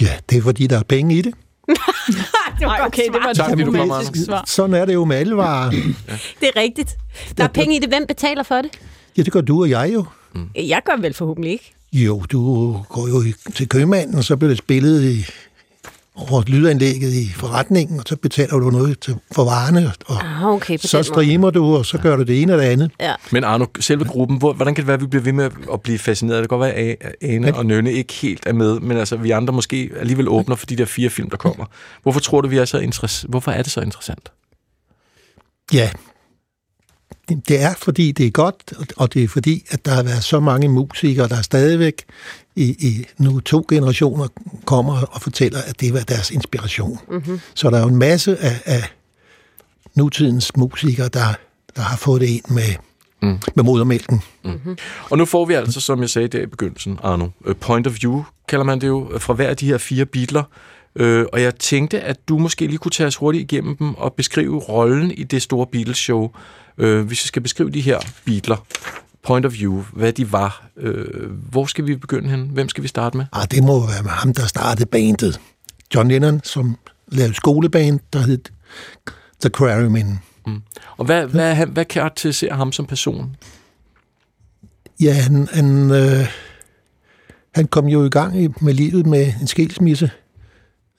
Ja, 0.02 0.18
det 0.30 0.38
er 0.38 0.42
fordi, 0.42 0.68
der 0.68 0.80
er 0.80 0.84
penge 0.84 1.16
i 1.16 1.22
det. 1.22 1.34
Nej, 2.68 2.80
okay, 2.86 3.04
det 3.06 3.14
var 3.24 3.30
et 3.30 3.36
Tak, 3.38 3.58
diplomatisk 3.58 4.12
Anders. 4.12 4.26
svar. 4.26 4.44
Sådan 4.48 4.74
er 4.76 4.86
det 4.86 4.94
jo 4.94 5.06
med 5.06 5.16
alle 5.18 5.36
varer. 5.38 5.70
Det 6.40 6.50
er 6.56 6.60
rigtigt. 6.62 6.98
Der 7.38 7.44
er 7.44 7.48
penge 7.48 7.76
i 7.76 7.80
det. 7.80 7.90
Hvem 7.90 8.06
betaler 8.08 8.44
for 8.44 8.56
det? 8.56 8.72
Ja, 9.18 9.22
det 9.24 9.34
gør 9.34 9.42
du 9.42 9.62
og 9.62 9.70
jeg 9.70 9.92
jo. 9.94 10.06
Jeg 10.56 10.82
gør 10.86 11.02
vel 11.02 11.14
forhåbentlig 11.14 11.52
ikke. 11.52 11.74
Jo, 11.94 12.20
du 12.32 12.72
går 12.90 13.08
jo 13.08 13.24
til 13.56 13.70
købmanden, 13.70 14.16
og 14.16 14.24
så 14.24 14.36
bliver 14.38 14.50
det 14.50 14.58
spillet 14.58 15.04
i, 15.04 15.26
over 16.30 16.44
lydanlægget 16.48 17.14
i 17.14 17.30
forretningen, 17.36 18.00
og 18.00 18.06
så 18.08 18.16
betaler 18.16 18.58
du 18.60 18.70
noget 18.70 19.00
til, 19.00 19.16
for 19.32 19.44
varerne, 19.44 19.92
og 20.06 20.26
Ah, 20.26 20.46
okay, 20.46 20.78
så 20.78 20.98
den 20.98 20.98
måde. 20.98 21.04
streamer 21.26 21.50
du, 21.50 21.76
og 21.76 21.86
så 21.86 21.98
gør 21.98 22.16
du 22.16 22.24
det 22.24 22.42
ene 22.42 22.54
og 22.54 22.60
det 22.60 22.66
andet. 22.66 22.92
Ja. 23.00 23.14
Men 23.32 23.44
Arno, 23.44 23.66
selve 23.80 24.06
gruppen, 24.06 24.38
hvor, 24.38 24.54
hvordan 24.54 24.76
kan 24.76 24.82
det 24.82 24.88
være, 24.88 24.94
at 24.96 25.02
vi 25.02 25.08
bliver 25.08 25.24
ved 25.24 25.34
med 25.34 25.50
at 25.74 25.82
blive 25.82 26.00
fascineret? 26.00 26.42
Det 26.42 26.50
kan 26.50 26.58
godt 26.60 26.68
være, 26.68 26.76
at 26.76 27.16
Ane 27.22 27.56
og 27.56 27.66
Nønne 27.66 27.94
ikke 27.94 28.14
helt 28.14 28.44
er 28.48 28.54
med, 28.54 28.80
men 28.80 28.98
altså, 28.98 29.16
vi 29.16 29.32
andre 29.32 29.54
måske 29.54 29.92
alligevel 30.00 30.30
åbner 30.30 30.56
for 30.56 30.66
de 30.66 30.76
der 30.76 30.86
fire 30.86 31.10
film, 31.10 31.30
der 31.30 31.38
kommer. 31.38 31.66
Hvorfor 32.04 32.20
tror 32.20 32.42
du, 32.42 32.48
vi 32.48 32.58
er 32.58 32.66
så 32.66 32.78
interessant? 32.78 33.30
Hvorfor 33.32 33.52
er 33.52 33.62
det 33.62 33.72
så 33.72 33.82
interessant? 33.82 34.32
Ja, 35.74 35.90
det 37.40 37.62
er, 37.62 37.74
fordi 37.78 38.12
det 38.12 38.26
er 38.28 38.32
godt, 38.32 38.74
og- 38.98 39.14
det 39.14 39.24
er 39.24 39.28
fordi, 39.28 39.64
at 39.70 39.86
der 39.86 39.92
har 39.92 40.04
været 40.04 40.24
så 40.24 40.40
mange 40.40 40.70
musikere, 40.70 41.28
der 41.28 41.42
stadigvæk 41.42 42.04
i, 42.56 42.64
i 42.64 43.06
nu 43.18 43.40
to 43.40 43.66
generationer 43.70 44.28
kommer 44.66 45.02
og 45.02 45.22
fortæller, 45.22 45.60
at 45.68 45.82
det 45.82 45.94
var 45.94 46.00
deres 46.00 46.32
inspiration. 46.32 47.00
Mm-hmm. 47.12 47.40
Så 47.54 47.70
der 47.70 47.78
er 47.78 47.82
jo 47.82 47.88
en 47.88 47.96
masse 47.96 48.38
af, 48.38 48.62
af 48.66 48.84
nutidens 49.96 50.56
musikere, 50.58 51.08
der, 51.08 51.26
der 51.76 51.82
har 51.82 51.98
fået 51.98 52.22
det 52.22 52.28
ind 52.28 52.46
med, 52.50 52.76
mm. 53.22 53.38
med 53.56 53.64
modermælken. 53.64 54.22
Og 55.10 55.18
nu 55.18 55.26
får 55.26 55.46
vi 55.46 55.54
altså, 55.54 55.82
som 55.82 56.02
jeg 56.02 56.10
sagde 56.10 56.28
der 56.28 56.42
i 56.42 56.46
begyndelsen, 56.46 57.00
Arno, 57.04 57.28
øh, 57.46 57.56
point 57.56 57.88
of 57.88 57.94
view, 58.02 58.24
kalder 58.48 58.66
man 58.66 58.82
det 58.82 58.88
jo, 58.88 59.10
øh, 59.14 59.22
fra 59.22 59.34
hver 59.34 59.48
af 59.50 59.58
de 59.58 59.66
her 59.66 59.78
fire 59.78 60.06
bitler. 60.06 60.44
Øh, 60.96 61.26
og 61.34 61.42
jeg 61.42 61.56
tænkte, 61.56 62.02
at 62.02 62.28
du 62.30 62.38
måske 62.38 62.68
lige 62.68 62.78
kunne 62.78 62.92
tage 62.92 63.08
os 63.08 63.16
hurtigt 63.16 63.42
igennem 63.52 63.78
dem 63.78 63.94
og 63.96 64.14
beskrive 64.14 64.60
rollen 64.60 65.12
i 65.12 65.24
det 65.24 65.42
store 65.42 65.68
Beatles-show. 65.72 66.32
Øh, 66.78 67.06
hvis 67.06 67.24
vi 67.24 67.28
skal 67.28 67.42
beskrive 67.42 67.70
de 67.70 67.82
her 67.82 68.00
bitler, 68.26 68.66
point 69.24 69.46
of 69.46 69.54
view, 69.54 69.84
hvad 69.94 70.14
de 70.14 70.32
var, 70.32 70.70
øh, 70.78 71.32
hvor 71.32 71.66
skal 71.66 71.88
vi 71.88 71.96
begynde 71.96 72.30
hen? 72.30 72.50
Hvem 72.54 72.70
skal 72.70 72.84
vi 72.84 72.88
starte 72.88 73.18
med? 73.18 73.26
Ah, 73.34 73.48
det 73.52 73.64
må 73.64 73.88
være 73.88 74.04
med 74.04 74.12
ham, 74.12 74.34
der 74.34 74.46
startede 74.46 74.86
bandet. 74.86 75.40
John 75.96 76.08
Lennon, 76.08 76.42
som 76.44 76.78
lavede 77.08 77.34
skoleband, 77.34 78.00
der 78.14 78.20
hed 78.20 78.40
The 79.42 79.50
Quarrymen. 79.50 80.20
Og 80.98 81.06
hvad, 81.06 81.28
hvad, 81.28 81.56
hvad, 81.56 81.68
hvad 81.68 81.86
karakteriserer 81.86 82.56
ham 82.56 82.72
som 82.72 82.86
person? 82.86 83.36
Ja, 85.02 85.14
han, 85.14 85.48
han, 85.52 85.92
øh, 85.92 86.28
han 87.56 87.68
kom 87.68 87.86
jo 87.88 88.06
i 88.06 88.10
gang 88.10 88.56
med 88.62 88.74
livet 88.74 89.06
med 89.06 89.34
en 89.42 89.48
skilsmisse 89.48 90.12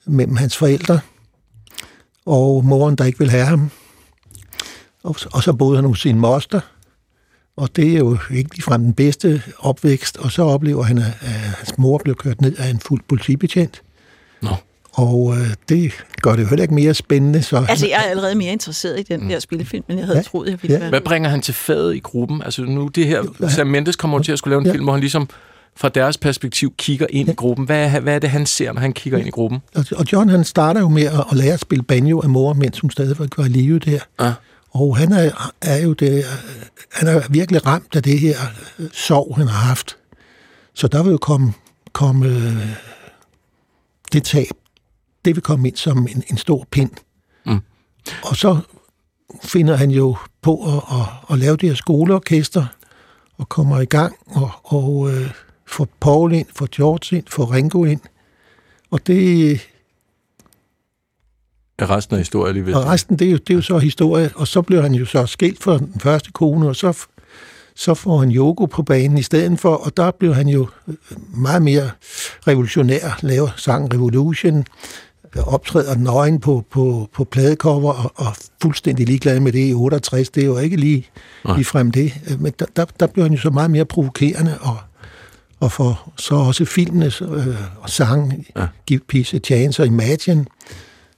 mellem 0.05 0.35
hans 0.35 0.57
forældre 0.57 0.99
og 2.25 2.65
moren, 2.65 2.95
der 2.95 3.05
ikke 3.05 3.19
ville 3.19 3.31
have 3.31 3.45
ham. 3.45 3.71
Og, 5.03 5.15
og 5.33 5.43
så 5.43 5.53
boede 5.53 5.75
han 5.75 5.85
hos 5.85 5.99
sin 6.01 6.19
moster, 6.19 6.59
og 7.57 7.75
det 7.75 7.93
er 7.93 7.97
jo 7.97 8.17
ikke 8.33 8.55
ligefrem 8.55 8.83
den 8.83 8.93
bedste 8.93 9.41
opvækst, 9.59 10.17
og 10.17 10.31
så 10.31 10.43
oplever 10.43 10.83
han, 10.83 10.97
at, 10.97 11.05
at 11.21 11.29
hans 11.31 11.77
mor 11.77 11.97
blev 12.03 12.15
kørt 12.15 12.41
ned 12.41 12.55
af 12.57 12.69
en 12.69 12.79
fuld 12.79 13.01
politibetjent. 13.09 13.81
Nå. 14.41 14.49
Og 14.93 15.33
øh, 15.37 15.47
det 15.69 15.91
gør 16.21 16.35
det 16.35 16.43
jo 16.43 16.47
heller 16.47 16.63
ikke 16.63 16.73
mere 16.73 16.93
spændende. 16.93 17.41
Så 17.43 17.65
Altså, 17.69 17.87
jeg 17.87 17.95
er 18.05 18.09
allerede 18.09 18.35
mere 18.35 18.51
interesseret 18.51 18.99
i 18.99 19.03
den 19.03 19.29
der 19.29 19.39
spillefilm, 19.39 19.83
end 19.89 19.97
jeg 19.99 20.05
havde 20.05 20.17
Ja. 20.17 20.23
troet, 20.23 20.49
jeg 20.49 20.57
ville 20.61 20.73
Ja. 20.73 20.79
være. 20.79 20.89
Hvad 20.89 21.01
bringer 21.01 21.29
han 21.29 21.41
til 21.41 21.53
fadet 21.53 21.95
i 21.95 21.99
gruppen? 21.99 22.41
Altså 22.43 22.61
nu 22.63 22.87
det 22.87 23.07
her, 23.07 23.23
Sam 23.49 23.67
Mendes 23.67 23.95
kommer 23.95 24.19
til 24.19 24.31
at 24.31 24.39
skulle 24.39 24.51
lave 24.51 24.59
en 24.61 24.65
Ja. 24.65 24.71
film, 24.73 24.83
hvor 24.83 24.93
han 24.93 24.99
ligesom 24.99 25.29
fra 25.75 25.89
deres 25.89 26.17
perspektiv 26.17 26.73
kigger 26.77 27.07
ind 27.09 27.29
i 27.29 27.33
gruppen. 27.33 27.65
Hvad 27.65 27.85
er, 27.85 27.99
hvad 27.99 28.15
er 28.15 28.19
det, 28.19 28.29
han 28.29 28.45
ser, 28.45 28.73
når 28.73 28.81
han 28.81 28.93
kigger 28.93 29.19
ind 29.19 29.27
i 29.27 29.31
gruppen? 29.31 29.59
Og, 29.75 29.85
og 29.95 30.05
John 30.13 30.29
han 30.29 30.43
starter 30.43 30.81
jo 30.81 30.89
med 30.89 31.03
at, 31.03 31.13
at 31.31 31.37
lære 31.37 31.53
at 31.53 31.59
spille 31.59 31.83
banjo 31.83 32.21
af 32.21 32.29
mor, 32.29 32.53
mens 32.53 32.79
hun 32.79 32.89
stadigvæk 32.91 33.37
var 33.37 33.45
i 33.45 33.49
live 33.49 33.79
der. 33.79 33.99
Ja. 34.21 34.33
Og 34.73 34.97
han 34.97 35.11
er, 35.11 35.51
er 35.61 35.77
jo 35.77 35.93
det, 35.93 36.25
han 36.91 37.07
er 37.07 37.21
virkelig 37.29 37.65
ramt 37.65 37.95
af 37.95 38.03
det 38.03 38.19
her 38.19 38.37
øh, 38.79 38.89
sorg, 38.93 39.35
han 39.37 39.47
har 39.47 39.67
haft. 39.67 39.97
Så 40.73 40.87
der 40.87 41.03
vil 41.03 41.11
jo 41.11 41.17
komme, 41.17 41.53
komme 41.93 42.25
øh, 42.25 42.67
det 44.13 44.23
tab, 44.23 44.51
det 45.25 45.35
vil 45.35 45.43
komme 45.43 45.67
ind 45.67 45.75
som 45.75 46.07
en, 46.07 46.23
en 46.31 46.37
stor 46.37 46.67
pind. 46.71 46.91
Mm. 47.45 47.59
Og 48.23 48.35
så 48.35 48.59
finder 49.43 49.75
han 49.75 49.91
jo 49.91 50.15
på 50.41 50.77
at, 50.77 50.99
at, 50.99 51.07
at 51.29 51.39
lave 51.39 51.57
det 51.57 51.69
her 51.69 51.75
skoleorkester, 51.75 52.65
og 53.37 53.49
kommer 53.49 53.79
i 53.79 53.85
gang, 53.85 54.15
og, 54.27 54.51
og 54.63 55.11
øh, 55.11 55.31
får 55.67 55.87
Paul 55.99 56.33
ind, 56.33 56.47
får 56.55 56.67
George 56.75 57.17
ind, 57.17 57.25
får 57.29 57.53
Ringo 57.53 57.83
ind. 57.83 58.01
Og 58.91 59.07
det, 59.07 59.59
Er 61.83 61.97
resten 61.97 62.15
af 62.15 62.19
historien 62.19 62.53
lige 62.55 62.65
ved? 62.65 62.73
og 62.73 62.85
resten, 62.85 63.19
det 63.19 63.27
er, 63.27 63.31
jo, 63.31 63.37
det 63.37 63.49
er 63.49 63.55
jo 63.55 63.61
så 63.61 63.77
historie. 63.77 64.29
Og 64.35 64.47
så 64.47 64.61
bliver 64.61 64.81
han 64.81 64.93
jo 64.93 65.05
så 65.05 65.25
skilt 65.25 65.63
fra 65.63 65.77
den 65.77 65.99
første 65.99 66.31
kone, 66.31 66.67
og 66.67 66.75
så, 66.75 67.05
så 67.75 67.93
får 67.93 68.17
han 68.19 68.31
Yoko 68.31 68.65
på 68.65 68.83
banen 68.83 69.17
i 69.17 69.21
stedet 69.21 69.59
for, 69.59 69.75
og 69.75 69.97
der 69.97 70.11
bliver 70.11 70.33
han 70.33 70.47
jo 70.47 70.67
øh, 70.87 70.95
meget 71.37 71.61
mere 71.61 71.89
revolutionær, 72.47 73.19
laver 73.21 73.49
sangen 73.57 73.93
Revolution, 73.93 74.65
optræder 75.41 75.95
nøgen 75.95 76.39
på, 76.39 76.65
på, 76.71 77.09
på 77.13 77.23
pladecover 77.23 77.93
og, 77.93 78.11
og 78.15 78.35
fuldstændig 78.61 79.07
ligeglad 79.07 79.39
med 79.39 79.51
det 79.51 79.69
i 79.69 79.73
68. 79.73 80.29
Det 80.29 80.43
er 80.43 80.47
jo 80.47 80.57
ikke 80.57 80.77
lige, 80.77 81.07
lige 81.55 81.65
frem 81.65 81.91
det. 81.91 82.13
Men 82.39 82.53
der, 82.59 82.65
der, 82.75 82.85
der 82.99 83.07
bliver 83.07 83.25
han 83.25 83.33
jo 83.33 83.41
så 83.41 83.49
meget 83.49 83.71
mere 83.71 83.85
provokerende 83.85 84.57
og, 84.61 84.77
og 85.59 85.71
for 85.71 86.11
så 86.17 86.35
også 86.35 86.65
filmenes 86.65 87.21
øh, 87.21 87.47
og 87.77 87.89
sang, 87.89 88.45
ja. 88.55 88.67
Give 88.85 88.99
Peace 89.07 89.37
a 89.37 89.39
Chance 89.39 89.81
og 89.81 89.87
Imagine. 89.87 90.45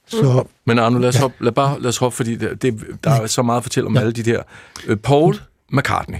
Så 0.06 0.44
Men 0.64 0.78
Arno, 0.78 0.98
lad 0.98 1.08
os, 1.08 1.16
hoppe, 1.16 1.44
lad 1.44 1.52
bare, 1.52 1.80
lad 1.80 1.88
os 1.88 1.96
hoppe, 1.96 2.16
fordi 2.16 2.36
det, 2.36 2.62
det, 2.62 2.80
der 3.04 3.10
er 3.10 3.26
så 3.26 3.42
meget 3.42 3.56
at 3.56 3.62
fortælle 3.62 3.86
om 3.86 3.94
ja. 3.94 4.00
alle 4.00 4.12
de 4.12 4.22
der. 4.22 4.42
Øh, 4.86 4.96
Paul 4.96 5.40
McCartney. 5.72 6.18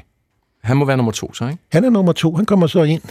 Han 0.62 0.76
må 0.76 0.84
være 0.84 0.96
nummer 0.96 1.12
to, 1.12 1.34
så 1.34 1.44
ikke? 1.48 1.58
Han 1.72 1.84
er 1.84 1.90
nummer 1.90 2.12
to. 2.12 2.34
Han 2.36 2.46
kommer 2.46 2.66
så 2.66 2.82
ind, 2.82 3.02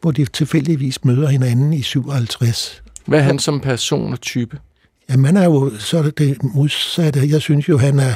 hvor 0.00 0.10
de 0.10 0.24
tilfældigvis 0.24 1.04
møder 1.04 1.28
hinanden 1.28 1.72
i 1.72 1.82
57. 1.82 2.82
Hvad 3.06 3.18
er 3.18 3.22
han 3.22 3.38
som 3.38 3.60
person 3.60 4.12
og 4.12 4.20
type? 4.20 4.58
Jamen, 5.10 5.24
han 5.26 5.36
er 5.36 5.44
jo 5.44 5.72
så 5.78 5.98
er 5.98 6.02
det, 6.02 6.18
det 6.18 6.42
modsatte. 6.42 7.20
Jeg 7.28 7.40
synes 7.40 7.68
jo, 7.68 7.78
han 7.78 7.98
er... 7.98 8.14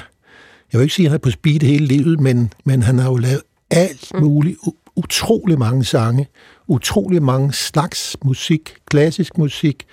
Jeg 0.72 0.78
vil 0.78 0.82
ikke 0.82 0.94
sige, 0.94 1.07
at 1.07 1.11
han 1.11 1.16
er 1.18 1.22
på 1.22 1.30
speed 1.30 1.61
hele 1.61 1.86
livet, 1.86 2.20
men, 2.20 2.52
men 2.64 2.82
han 2.82 2.98
har 2.98 3.11
jo 3.11 3.16
lavet 3.16 3.42
alt 3.70 4.12
muligt. 4.20 4.57
U- 4.66 4.92
utrolig 4.96 5.59
mange 5.59 5.84
sange. 5.84 6.26
Utrolig 6.66 7.22
mange 7.22 7.52
slags 7.52 8.16
musik. 8.24 8.74
Klassisk 8.90 9.38
musik. 9.38 9.86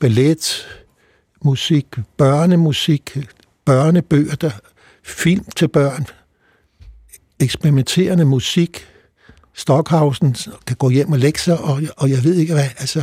Ballet. 0.00 0.66
Musik. 1.44 1.86
Børnemusik. 2.16 3.16
Børnebøger. 3.64 4.34
Der, 4.34 4.50
film 5.04 5.44
til 5.56 5.68
børn. 5.68 6.06
Eksperimenterende 7.40 8.24
musik. 8.24 8.86
Stockhausen 9.54 10.36
kan 10.66 10.76
gå 10.76 10.90
hjem 10.90 11.12
og 11.12 11.18
lægge 11.18 11.38
sig, 11.38 11.60
og, 11.60 11.80
og 11.96 12.10
jeg 12.10 12.24
ved 12.24 12.34
ikke 12.34 12.52
hvad. 12.52 12.64
Altså, 12.78 13.02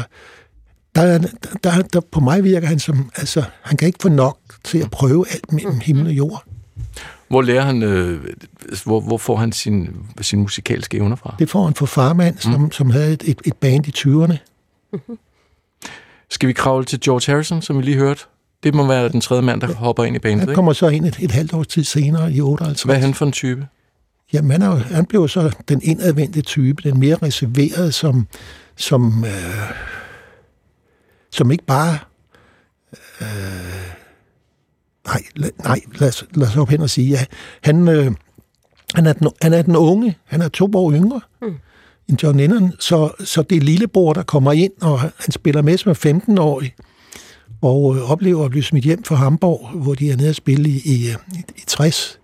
der, 0.95 1.01
er- 1.01 1.19
der, 1.63 1.81
der, 1.81 1.99
på 2.11 2.19
mig 2.19 2.43
virker 2.43 2.67
han 2.67 2.79
som, 2.79 3.11
altså, 3.15 3.43
han 3.61 3.77
kan 3.77 3.85
ikke 3.87 3.99
få 4.01 4.09
nok 4.09 4.39
til 4.63 4.77
at 4.77 4.91
prøve 4.91 5.25
alt 5.31 5.51
mellem 5.51 5.79
himmel 5.79 6.07
og 6.07 6.13
jord. 6.13 6.43
Hvor 7.27 7.41
lærer 7.41 7.61
han, 7.61 7.83
øh, 7.83 8.23
hvor, 8.83 8.99
hvor 9.01 9.17
får 9.17 9.35
han 9.35 9.51
sin, 9.51 9.95
sin 10.21 10.39
musikalske 10.39 10.97
evner 10.97 11.15
fra? 11.15 11.35
Det 11.39 11.49
får 11.49 11.65
han 11.65 11.73
fra 11.75 11.85
farmand, 11.85 12.37
som, 12.37 12.61
mm. 12.61 12.71
som 12.71 12.89
havde 12.89 13.13
et, 13.13 13.23
et, 13.25 13.41
et 13.45 13.53
band 13.57 13.87
i 13.87 13.93
20'erne. 13.97 14.37
Skal 16.29 16.47
vi 16.47 16.53
kravle 16.53 16.85
til 16.85 16.99
George 16.99 17.31
Harrison, 17.31 17.61
som 17.61 17.77
vi 17.77 17.81
lige 17.81 17.97
hørte? 17.97 18.21
Det 18.63 18.73
må 18.73 18.87
være 18.87 19.09
den 19.09 19.21
tredje 19.21 19.43
mand, 19.43 19.61
der 19.61 19.73
hopper 19.73 20.03
ind 20.03 20.15
i 20.15 20.19
bandet, 20.19 20.39
Han 20.39 20.49
ikke? 20.49 20.55
kommer 20.55 20.73
så 20.73 20.87
ind 20.87 21.05
et, 21.05 21.17
et 21.19 21.31
halvt 21.31 21.53
års 21.53 21.67
tid 21.67 21.83
senere 21.83 22.33
i 22.33 22.41
58. 22.41 22.83
Hvad 22.83 22.95
er 22.95 22.99
han 22.99 23.13
for 23.13 23.25
en 23.25 23.31
type? 23.31 23.67
Jamen, 24.33 24.51
han, 24.51 24.61
er, 24.61 24.75
han 24.75 25.05
blev 25.05 25.27
så 25.27 25.55
den 25.67 25.81
indadvendte 25.83 26.41
type, 26.41 26.89
den 26.89 26.99
mere 26.99 27.15
reserverede, 27.15 27.91
som, 27.91 28.27
som, 28.75 29.25
øh, 29.25 29.71
som 31.31 31.51
ikke 31.51 31.65
bare... 31.65 31.97
Øh, 33.21 33.27
nej, 35.07 35.21
la, 35.35 35.49
nej 35.63 35.79
lad, 35.99 36.07
os, 36.07 36.25
lad 36.33 36.47
os 36.47 36.57
op 36.57 36.69
hen 36.69 36.81
og 36.81 36.89
sige, 36.89 37.09
ja, 37.09 37.25
han, 37.63 37.87
øh, 37.87 38.11
han, 38.95 39.05
er 39.05 39.13
den, 39.13 39.27
han 39.41 39.53
er 39.53 39.61
den 39.61 39.75
unge, 39.75 40.17
han 40.25 40.41
er 40.41 40.47
to 40.47 40.71
år 40.73 40.91
yngre 40.91 41.21
mm. 41.41 41.55
End 42.09 42.23
John 42.23 42.37
Lennon, 42.37 42.73
så, 42.79 43.09
så 43.19 43.41
det 43.41 43.55
er 43.57 43.61
lillebror, 43.61 44.13
der 44.13 44.23
kommer 44.23 44.51
ind, 44.51 44.71
og 44.81 44.99
han 44.99 45.31
spiller 45.31 45.61
med 45.61 45.77
som 45.77 45.89
er 45.89 46.21
15-årig, 46.29 46.73
og 47.61 47.95
øh, 47.95 48.11
oplever 48.11 48.45
at 48.45 48.51
blive 48.51 48.63
smidt 48.63 48.85
hjem 48.85 49.03
fra 49.03 49.15
Hamburg, 49.15 49.69
hvor 49.69 49.93
de 49.93 50.11
er 50.11 50.15
nede 50.17 50.29
og 50.29 50.35
spille 50.35 50.69
i, 50.69 50.81
i, 50.85 51.09
i, 51.33 51.43
i 51.55 51.63
60, 51.67 52.19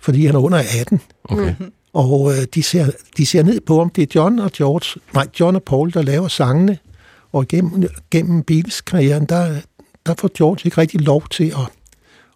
fordi 0.00 0.26
han 0.26 0.34
er 0.34 0.38
under 0.38 0.62
18. 0.80 1.00
Okay. 1.24 1.54
Og 1.92 2.32
øh, 2.32 2.46
de, 2.54 2.62
ser, 2.62 2.86
de 3.16 3.26
ser 3.26 3.42
ned 3.42 3.60
på, 3.60 3.80
om 3.80 3.90
det 3.90 4.02
er 4.02 4.20
John 4.20 4.38
og 4.38 4.52
George, 4.52 5.00
nej, 5.14 5.26
John 5.40 5.56
og 5.56 5.62
Paul, 5.62 5.92
der 5.92 6.02
laver 6.02 6.28
sangene. 6.28 6.78
Og 7.32 7.48
gennem, 7.48 7.88
gennem 8.10 8.42
Beatles-karrieren, 8.42 9.24
der, 9.24 9.60
der 10.06 10.14
får 10.18 10.30
George 10.38 10.60
ikke 10.64 10.78
rigtig 10.78 11.00
lov 11.00 11.28
til 11.30 11.44
at, 11.44 11.72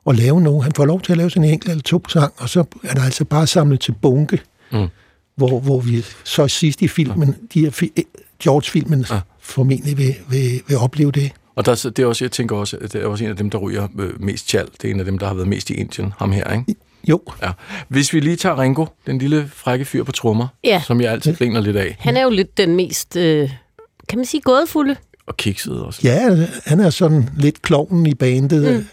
at 0.06 0.16
lave 0.16 0.40
nogen. 0.40 0.62
Han 0.62 0.72
får 0.72 0.84
lov 0.84 1.00
til 1.00 1.12
at 1.12 1.18
lave 1.18 1.30
en 1.36 1.44
enkelt 1.44 1.70
eller 1.70 1.82
to 1.82 2.08
sang, 2.08 2.32
og 2.36 2.48
så 2.48 2.64
er 2.82 2.94
der 2.94 3.02
altså 3.02 3.24
bare 3.24 3.46
samlet 3.46 3.80
til 3.80 3.92
bunke. 3.92 4.40
Mm. 4.72 4.86
Hvor, 5.36 5.60
hvor 5.60 5.80
vi 5.80 6.04
så 6.24 6.48
sidst 6.48 6.82
i 6.82 6.88
filmen, 6.88 7.36
de 7.54 7.60
her 7.60 7.70
fi, 7.70 7.92
George-filmen, 8.42 9.06
Ja. 9.10 9.20
formentlig 9.40 9.98
vil, 9.98 10.14
vil, 10.28 10.62
vil 10.68 10.76
opleve 10.76 11.12
det. 11.12 11.32
Og 11.56 11.66
der, 11.66 11.72
er 11.72 11.76
så- 11.76 11.90
det 11.90 12.02
er 12.02 12.06
også, 12.06 12.24
jeg 12.24 12.32
tænker 12.32 12.56
også, 12.56 12.76
det 12.82 12.94
er 12.94 13.06
også 13.06 13.24
en 13.24 13.30
af 13.30 13.36
dem, 13.36 13.50
der 13.50 13.58
ryger 13.58 13.88
øh, 13.98 14.22
mest 14.22 14.48
tjal. 14.48 14.68
Det 14.82 14.90
er 14.90 14.94
en 14.94 14.98
af 15.00 15.04
dem, 15.06 15.18
der 15.18 15.26
har 15.26 15.34
været 15.34 15.48
mest 15.48 15.70
i 15.70 15.74
Indien, 15.74 16.12
ham 16.18 16.32
her, 16.32 16.52
ikke? 16.58 16.74
Jo, 17.08 17.20
Ja. 17.42 17.50
Hvis 17.88 18.12
vi 18.12 18.20
lige 18.20 18.36
tager 18.36 18.60
Ringo, 18.60 18.86
den 19.06 19.18
lille 19.18 19.50
frække 19.54 19.84
fyr 19.84 20.04
på 20.04 20.12
trommer, 20.12 20.46
Ja. 20.64 20.82
som 20.86 21.00
jeg 21.00 21.12
altid 21.12 21.34
griner 21.36 21.60
lidt 21.60 21.76
af, 21.76 21.96
Han 21.98 22.16
er 22.16 22.22
jo 22.22 22.30
lidt 22.30 22.56
den 22.58 22.76
mest, 22.76 23.16
øh, 23.16 23.50
kan 24.08 24.18
man 24.18 24.24
sige, 24.26 24.40
gådefulde. 24.40 24.96
og 25.26 25.36
kikset 25.36 25.80
også. 25.82 26.00
Ja, 26.04 26.46
han 26.64 26.80
er 26.80 26.90
sådan 26.90 27.28
lidt 27.38 27.62
klovnen 27.62 28.06
i 28.06 28.14
bandet, 28.14 28.76
mm. 28.76 28.86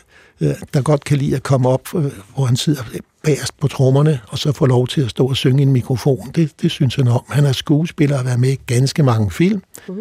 Der 0.74 0.82
godt 0.82 1.04
kan 1.04 1.18
lide 1.18 1.36
at 1.36 1.44
komme 1.44 1.70
op, 1.70 1.96
øh, 1.96 2.12
hvor 2.36 2.46
han 2.46 2.56
sidder 2.56 2.84
bagerst 3.24 3.60
på 3.60 3.68
trommerne, 3.68 4.20
og 4.28 4.40
så 4.40 4.52
får 4.52 4.66
lov 4.66 4.88
til 4.88 5.02
at 5.02 5.10
stå 5.10 5.28
og 5.28 5.36
synge 5.36 5.60
i 5.60 5.66
en 5.66 5.72
mikrofon. 5.72 6.32
Det, 6.36 6.52
det 6.62 6.72
synes 6.72 6.96
han 6.96 7.08
om. 7.08 7.24
Han 7.30 7.46
er 7.46 7.52
skuespiller 7.52 8.16
og 8.16 8.20
har 8.20 8.26
været 8.26 8.40
med 8.40 8.50
i 8.50 8.60
ganske 8.68 9.04
mange 9.04 9.32
film. 9.32 9.64
Mm. 9.88 9.96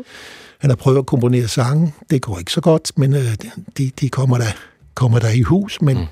Han 0.58 0.70
har 0.70 0.76
prøvet 0.76 0.98
at 0.98 1.06
komponere 1.06 1.48
sange. 1.48 1.94
Det 2.10 2.22
går 2.22 2.38
ikke 2.38 2.52
så 2.52 2.60
godt, 2.60 2.92
men 2.96 3.14
øh, 3.14 3.34
de, 3.78 3.90
de 4.00 4.08
kommer, 4.08 4.38
der, 4.38 4.50
kommer 4.94 5.18
der 5.18 5.30
i 5.30 5.42
hus. 5.42 5.82
Men 5.82 5.98
mm. 5.98 6.06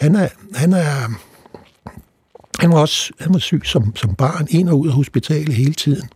han, 0.00 0.14
er, 0.14 0.28
han 0.54 0.72
er 0.72 1.10
Han 2.58 2.70
var 2.70 2.78
også 2.78 3.12
han 3.20 3.32
var 3.32 3.38
syg 3.38 3.60
som, 3.64 3.96
som 3.96 4.14
barn, 4.14 4.46
ind 4.50 4.68
og 4.68 4.78
ud 4.78 4.88
af 4.88 4.94
hospitalet 4.94 5.54
hele 5.54 5.74
tiden. 5.74 6.08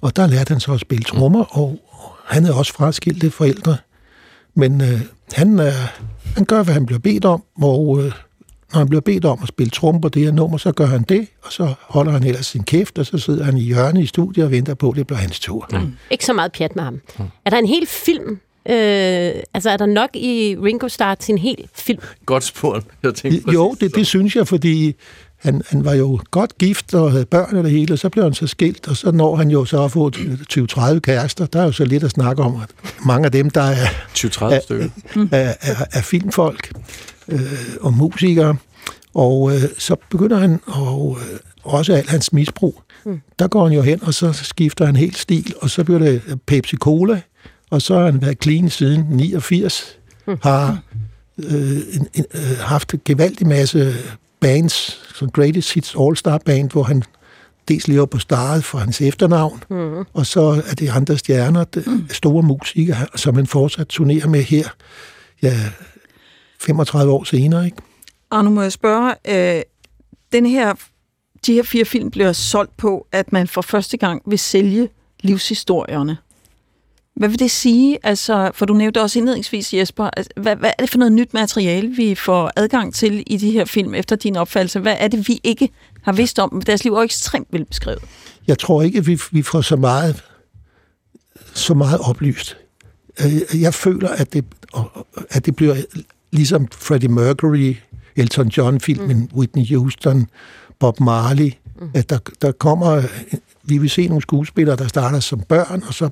Og 0.00 0.16
der 0.16 0.26
lærte 0.26 0.52
han 0.52 0.60
så 0.60 0.72
at 0.72 0.80
spille 0.80 1.04
trommer, 1.04 1.44
og 1.58 1.78
han 2.26 2.44
havde 2.44 2.56
også 2.56 2.72
fraskilte 2.72 3.30
forældre. 3.30 3.76
Men 4.54 4.80
øh, 4.80 5.00
han, 5.32 5.60
øh, 5.60 5.72
han 6.36 6.44
gør, 6.44 6.62
hvad 6.62 6.74
han 6.74 6.86
bliver 6.86 6.98
bedt 6.98 7.24
om, 7.24 7.42
og 7.62 7.98
øh, 7.98 8.12
når 8.72 8.78
han 8.78 8.88
bliver 8.88 9.00
bedt 9.00 9.24
om 9.24 9.38
at 9.42 9.48
spille 9.48 9.70
på 10.02 10.08
det 10.08 10.22
her 10.22 10.32
nummer, 10.32 10.58
så 10.58 10.72
gør 10.72 10.86
han 10.86 11.02
det, 11.02 11.26
og 11.42 11.52
så 11.52 11.74
holder 11.80 12.12
han 12.12 12.24
ellers 12.24 12.46
sin 12.46 12.62
kæft, 12.64 12.98
og 12.98 13.06
så 13.06 13.18
sidder 13.18 13.44
han 13.44 13.56
i 13.56 13.60
hjørnet 13.60 14.02
i 14.02 14.06
studiet 14.06 14.44
og 14.46 14.50
venter 14.50 14.74
på, 14.74 14.90
at 14.90 14.96
det 14.96 15.06
bliver 15.06 15.18
hans 15.18 15.40
tur. 15.40 15.68
Mm. 15.72 15.92
Ikke 16.10 16.24
så 16.24 16.32
meget 16.32 16.52
pjat 16.52 16.76
med 16.76 16.84
ham. 16.84 17.00
Er 17.44 17.50
der 17.50 17.58
en 17.58 17.66
hel 17.66 17.86
film? 17.86 18.30
Øh, 18.68 19.32
altså, 19.54 19.70
er 19.70 19.76
der 19.76 19.86
nok 19.86 20.10
i 20.14 20.56
Ringo 20.64 20.88
Starr 20.88 21.14
til 21.14 21.32
en 21.32 21.38
hel 21.38 21.68
film? 21.74 22.00
Godt 22.26 22.44
spurgt. 22.44 22.86
Jeg 23.02 23.14
tænkte 23.14 23.52
Jo, 23.52 23.76
det, 23.80 23.94
det 23.94 24.06
synes 24.06 24.36
jeg, 24.36 24.48
fordi 24.48 24.94
han, 25.40 25.62
han 25.68 25.84
var 25.84 25.94
jo 25.94 26.20
godt 26.30 26.58
gift 26.58 26.94
og 26.94 27.12
havde 27.12 27.26
børn 27.26 27.56
og 27.56 27.64
det 27.64 27.72
hele, 27.72 27.94
og 27.94 27.98
så 27.98 28.08
blev 28.08 28.24
han 28.24 28.34
så 28.34 28.46
skilt, 28.46 28.88
og 28.88 28.96
så 28.96 29.10
når 29.10 29.36
han 29.36 29.50
jo 29.50 29.64
så 29.64 29.84
at 29.84 29.92
få 29.92 30.10
20-30 30.52 30.98
kærester. 30.98 31.46
Der 31.46 31.60
er 31.60 31.64
jo 31.64 31.72
så 31.72 31.84
lidt 31.84 32.04
at 32.04 32.10
snakke 32.10 32.42
om, 32.42 32.56
at 32.62 32.68
mange 33.06 33.26
af 33.26 33.32
dem, 33.32 33.50
der 33.50 33.62
er, 33.62 33.86
20-30 34.18 34.62
stykker. 34.62 34.88
er, 35.32 35.54
er, 35.60 35.84
er 35.92 36.00
filmfolk 36.00 36.72
øh, 37.28 37.40
og 37.80 37.94
musikere, 37.94 38.56
og 39.14 39.54
øh, 39.54 39.62
så 39.78 39.96
begynder 40.10 40.38
han, 40.38 40.60
og 40.66 41.18
øh, 41.20 41.38
også 41.62 41.92
alt 41.92 42.10
hans 42.10 42.32
misbrug, 42.32 42.82
mm. 43.04 43.20
der 43.38 43.48
går 43.48 43.64
han 43.64 43.72
jo 43.72 43.82
hen, 43.82 44.02
og 44.02 44.14
så 44.14 44.32
skifter 44.32 44.86
han 44.86 44.96
helt 44.96 45.18
stil, 45.18 45.54
og 45.60 45.70
så 45.70 45.84
bliver 45.84 45.98
det 45.98 46.22
Pepsi 46.46 46.76
Cola, 46.76 47.20
og 47.70 47.82
så 47.82 47.98
har 47.98 48.04
han 48.04 48.22
været 48.22 48.42
clean 48.42 48.70
siden 48.70 49.06
89, 49.10 49.98
har 50.42 50.78
øh, 51.38 51.78
en, 51.92 52.06
en, 52.14 52.24
øh, 52.34 52.58
haft 52.60 52.94
en 52.94 53.00
gevaldig 53.04 53.46
masse 53.46 53.94
bands, 54.40 55.00
som 55.14 55.30
Greatest 55.30 55.74
Hits 55.74 55.94
All-Star 56.00 56.38
Band, 56.38 56.70
hvor 56.70 56.82
han 56.82 57.02
dels 57.68 57.88
lever 57.88 58.06
på 58.06 58.18
starret 58.18 58.64
for 58.64 58.78
hans 58.78 59.00
efternavn, 59.00 59.62
mm. 59.70 60.04
og 60.14 60.26
så 60.26 60.62
er 60.66 60.74
det 60.74 60.88
andre 60.88 61.18
stjerner, 61.18 61.64
det, 61.64 61.84
store 62.10 62.42
musikere, 62.42 63.06
som 63.16 63.34
han 63.34 63.46
fortsat 63.46 63.88
turnerer 63.88 64.28
med 64.28 64.42
her, 64.42 64.68
ja, 65.42 65.56
35 66.60 67.12
år 67.12 67.24
senere, 67.24 67.64
ikke? 67.64 67.76
Arno, 68.30 68.50
må 68.50 68.62
jeg 68.62 68.72
spørge, 68.72 69.14
øh, 69.28 69.62
den 70.32 70.46
her, 70.46 70.74
de 71.46 71.52
her 71.52 71.62
fire 71.62 71.84
film 71.84 72.10
bliver 72.10 72.32
solgt 72.32 72.76
på, 72.76 73.06
at 73.12 73.32
man 73.32 73.48
for 73.48 73.60
første 73.60 73.96
gang 73.96 74.22
vil 74.26 74.38
sælge 74.38 74.88
livshistorierne. 75.20 76.16
Hvad 77.20 77.28
vil 77.28 77.38
det 77.38 77.50
sige? 77.50 77.98
Altså, 78.02 78.50
for 78.54 78.66
du 78.66 78.74
nævnte 78.74 79.02
også 79.02 79.18
indledningsvis, 79.18 79.74
Jesper, 79.74 80.10
altså, 80.16 80.30
hvad, 80.36 80.56
hvad 80.56 80.70
er 80.78 80.82
det 80.82 80.90
for 80.90 80.98
noget 80.98 81.12
nyt 81.12 81.34
materiale, 81.34 81.88
vi 81.88 82.14
får 82.14 82.50
adgang 82.56 82.94
til 82.94 83.22
i 83.26 83.36
de 83.36 83.50
her 83.50 83.64
film, 83.64 83.94
efter 83.94 84.16
din 84.16 84.36
opfattelse? 84.36 84.80
Hvad 84.80 84.96
er 84.98 85.08
det, 85.08 85.28
vi 85.28 85.40
ikke 85.44 85.68
har 86.02 86.12
vidst 86.12 86.38
om? 86.38 86.62
Deres 86.66 86.84
liv 86.84 86.92
er 86.92 86.98
jo 86.98 87.02
ekstremt 87.02 87.48
velbeskrevet. 87.50 88.02
Jeg 88.46 88.58
tror 88.58 88.82
ikke, 88.82 89.04
vi, 89.04 89.20
vi 89.32 89.42
får 89.42 89.60
så 89.60 89.76
meget, 89.76 90.22
så 91.54 91.74
meget 91.74 92.00
oplyst. 92.00 92.56
Øh, 93.20 93.62
Jeg 93.62 93.74
føler, 93.74 94.08
at 94.08 94.32
det, 94.32 94.44
at 95.30 95.46
det 95.46 95.56
bliver 95.56 95.76
ligesom 96.30 96.68
Freddie 96.72 97.08
Mercury, 97.08 97.76
Elton 98.16 98.48
John-filmen, 98.48 99.18
mm. 99.18 99.28
Whitney 99.34 99.76
Houston, 99.76 100.26
Bob 100.78 101.00
Marley, 101.00 101.52
mm. 101.80 101.90
at 101.94 102.10
der, 102.10 102.18
der 102.42 102.52
kommer... 102.52 103.02
Vi 103.62 103.78
vil 103.78 103.90
se 103.90 104.06
nogle 104.06 104.22
skuespillere, 104.22 104.76
der 104.76 104.88
starter 104.88 105.20
som 105.20 105.40
børn, 105.40 105.82
og 105.88 105.94
så 105.94 106.10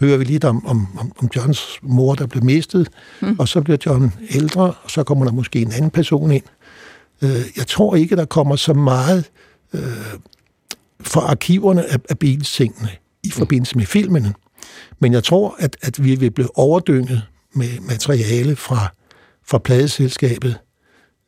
hører 0.00 0.16
vi 0.16 0.24
lidt 0.24 0.44
om, 0.44 0.66
om, 0.66 0.86
om, 0.98 1.12
om 1.18 1.30
Johns 1.36 1.78
mor, 1.82 2.14
der 2.14 2.26
blev 2.26 2.44
mistet, 2.44 2.88
mm. 3.22 3.36
og 3.38 3.48
så 3.48 3.60
bliver 3.60 3.78
John 3.86 4.12
ældre, 4.30 4.74
og 4.82 4.90
så 4.90 5.02
kommer 5.02 5.24
der 5.24 5.32
måske 5.32 5.62
en 5.62 5.72
anden 5.72 5.90
person 5.90 6.30
ind. 6.30 6.42
Øh, 7.22 7.30
Jeg 7.56 7.66
tror 7.66 7.96
ikke, 7.96 8.16
der 8.16 8.24
kommer 8.24 8.56
så 8.56 8.74
meget 8.74 9.24
øh, 9.72 9.80
fra 11.00 11.20
arkiverne 11.20 11.92
af, 11.92 11.98
af 12.10 12.18
Beatles-tingene 12.18 12.88
i 13.22 13.30
forbindelse 13.30 13.76
med 13.78 13.86
filmene. 13.86 14.34
Men 14.98 15.12
jeg 15.12 15.24
tror, 15.24 15.56
at, 15.58 15.76
at 15.82 16.04
vi 16.04 16.14
vil 16.14 16.30
blive 16.30 16.58
overdynget 16.58 17.22
med 17.54 17.80
materiale 17.80 18.56
fra, 18.56 18.88
fra 19.46 19.58
pladeselskabet 19.58 20.58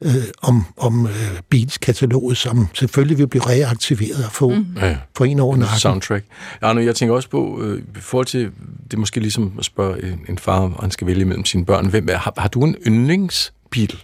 øh, 0.05 0.15
om, 0.43 0.65
om 0.77 1.07
øh, 1.07 1.13
Beats-kataloget, 1.51 2.37
som 2.37 2.69
selvfølgelig 2.75 3.19
vil 3.19 3.27
blive 3.29 3.43
reaktiveret 3.47 4.25
og 4.25 4.33
få 4.33 4.49
mm. 4.55 4.67
Ja, 4.83 4.97
en 5.25 5.41
over 5.41 5.57
nakken. 5.57 5.79
soundtrack. 5.79 6.25
Ja, 6.63 6.73
nu, 6.73 6.81
jeg 6.81 6.95
tænker 6.97 7.15
også 7.15 7.29
på, 7.31 7.61
øh, 7.63 7.79
i 7.79 8.01
forhold 8.01 8.27
til, 8.27 8.41
det 8.85 8.95
er 8.95 8.99
måske 8.99 9.21
ligesom 9.21 9.53
at 9.59 9.65
spørge 9.65 10.03
en, 10.13 10.21
en 10.29 10.39
far, 10.39 10.61
og 10.61 10.81
han 10.81 10.91
skal 10.91 11.07
vælge 11.07 11.25
mellem 11.25 11.45
sine 11.45 11.65
børn. 11.65 11.87
Hvem 11.87 12.09
er, 12.11 12.17
har, 12.17 12.33
har 12.39 12.49
du 12.49 12.65
en 12.65 12.77
yndlingsbil? 12.87 13.95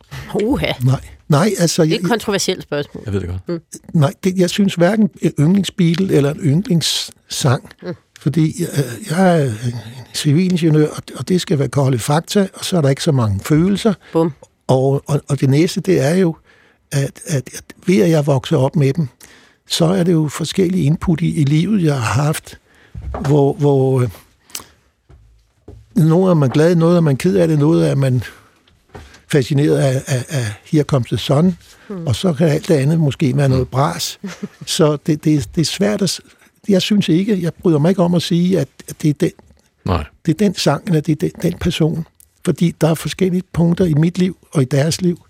Uha, 0.43 0.73
Nej, 0.85 1.01
nej, 1.29 1.51
altså... 1.59 1.83
det 1.83 1.89
er 1.91 1.95
Jeg, 1.95 2.01
et 2.03 2.09
kontroversielt 2.09 2.63
spørgsmål. 2.63 3.03
Jeg 3.07 3.13
ved 3.13 3.21
det 3.21 3.29
godt. 3.47 3.63
nej, 3.95 4.13
det, 4.25 4.37
jeg 4.37 4.51
synes 4.51 4.75
hverken 4.75 5.11
en 5.23 5.33
yndlingsbil 5.41 6.11
eller 6.11 6.31
en 6.35 6.41
yndlingssang, 6.41 7.69
mm. 7.83 7.95
fordi 8.21 8.63
øh, 8.63 9.11
jeg 9.11 9.41
er 9.41 9.45
en 9.45 9.75
civilingeniør, 10.15 10.89
og, 10.89 11.03
og 11.17 11.29
det 11.29 11.41
skal 11.41 11.59
være 11.59 11.69
kolde 11.69 11.99
fakta, 11.99 12.49
og 12.55 12.65
så 12.65 12.77
er 12.77 12.81
der 12.81 12.89
ikke 12.89 13.03
så 13.03 13.13
mange 13.13 13.41
følelser. 13.45 13.95
Bum. 14.13 14.33
Og, 14.73 15.03
og, 15.07 15.21
og 15.29 15.41
det 15.41 15.51
næste, 15.51 15.81
det 15.81 16.01
er 16.01 16.15
jo, 16.15 16.37
at, 16.93 17.21
at, 17.27 17.51
at 17.55 17.63
ved 17.87 18.03
at 18.03 18.11
jeg 18.11 18.27
vokser 18.27 18.57
op 18.57 18.77
med 18.77 18.93
dem, 18.93 19.09
så 19.67 19.85
er 19.85 20.05
det 20.05 20.13
jo 20.13 20.29
forskellige 20.29 20.85
input 20.85 21.21
i, 21.21 21.41
i 21.41 21.45
livet, 21.45 21.83
jeg 21.83 21.95
har 21.95 22.23
haft, 22.23 22.59
hvor, 23.21 23.53
hvor 23.53 24.01
øh, 24.01 24.09
noget 25.95 26.31
er 26.31 26.35
man 26.35 26.51
glad, 26.51 26.75
noget 26.75 26.97
er 26.97 27.01
man 27.01 27.17
ked 27.17 27.37
af 27.37 27.49
det, 27.49 27.59
noget 27.59 27.91
er 27.91 27.95
man 27.95 28.23
fascineret 29.33 29.79
af, 29.79 30.03
af, 30.07 30.25
af 30.29 30.45
Here 30.65 30.85
Comes 30.85 31.09
the 31.09 31.19
Sun, 31.19 31.57
hmm. 31.89 32.07
og 32.07 32.17
så 32.17 32.33
kan 32.33 32.49
alt 32.49 32.69
det 32.69 32.75
andet 32.75 33.01
måske 33.01 33.37
være 33.37 33.49
noget 33.49 33.69
bras. 33.69 34.21
Så 34.67 34.99
det, 35.07 35.25
det, 35.25 35.49
det 35.55 35.61
er 35.61 35.65
svært 35.65 36.03
at... 36.03 36.21
Jeg 36.69 36.83
synes 36.83 37.09
ikke, 37.09 37.43
jeg 37.43 37.55
bryder 37.55 37.79
mig 37.79 37.89
ikke 37.89 38.03
om 38.03 38.15
at 38.15 38.23
sige, 38.23 38.61
at, 38.61 38.69
at 38.89 39.03
det, 39.03 39.09
er 39.09 39.15
den, 39.21 39.31
Nej. 39.85 40.05
det 40.27 40.35
er 40.35 40.39
den 40.39 40.55
sang, 40.55 40.87
eller 40.87 41.01
det 41.01 41.13
er 41.13 41.29
den, 41.29 41.43
den 41.43 41.59
person. 41.59 42.07
Fordi 42.45 42.71
der 42.81 42.89
er 42.89 42.95
forskellige 42.95 43.43
punkter 43.53 43.85
i 43.85 43.95
mit 43.95 44.19
liv 44.19 44.37
og 44.53 44.63
i 44.63 44.65
deres 44.65 45.01
liv. 45.01 45.25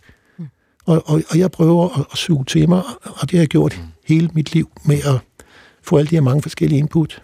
Og, 0.87 1.03
og, 1.07 1.23
og 1.29 1.39
jeg 1.39 1.51
prøver 1.51 1.99
at, 1.99 2.07
at 2.13 2.19
suge 2.19 2.45
til 2.45 2.69
mig, 2.69 2.83
og 3.03 3.21
det 3.21 3.31
har 3.31 3.39
jeg 3.39 3.49
gjort 3.49 3.81
hele 4.07 4.31
mit 4.33 4.55
liv 4.55 4.71
med 4.85 4.97
at 4.97 5.47
få 5.83 5.97
alle 5.97 6.11
de 6.11 6.17
her 6.17 6.23
mange 6.23 6.43
forskellige 6.43 6.79
input. 6.79 7.23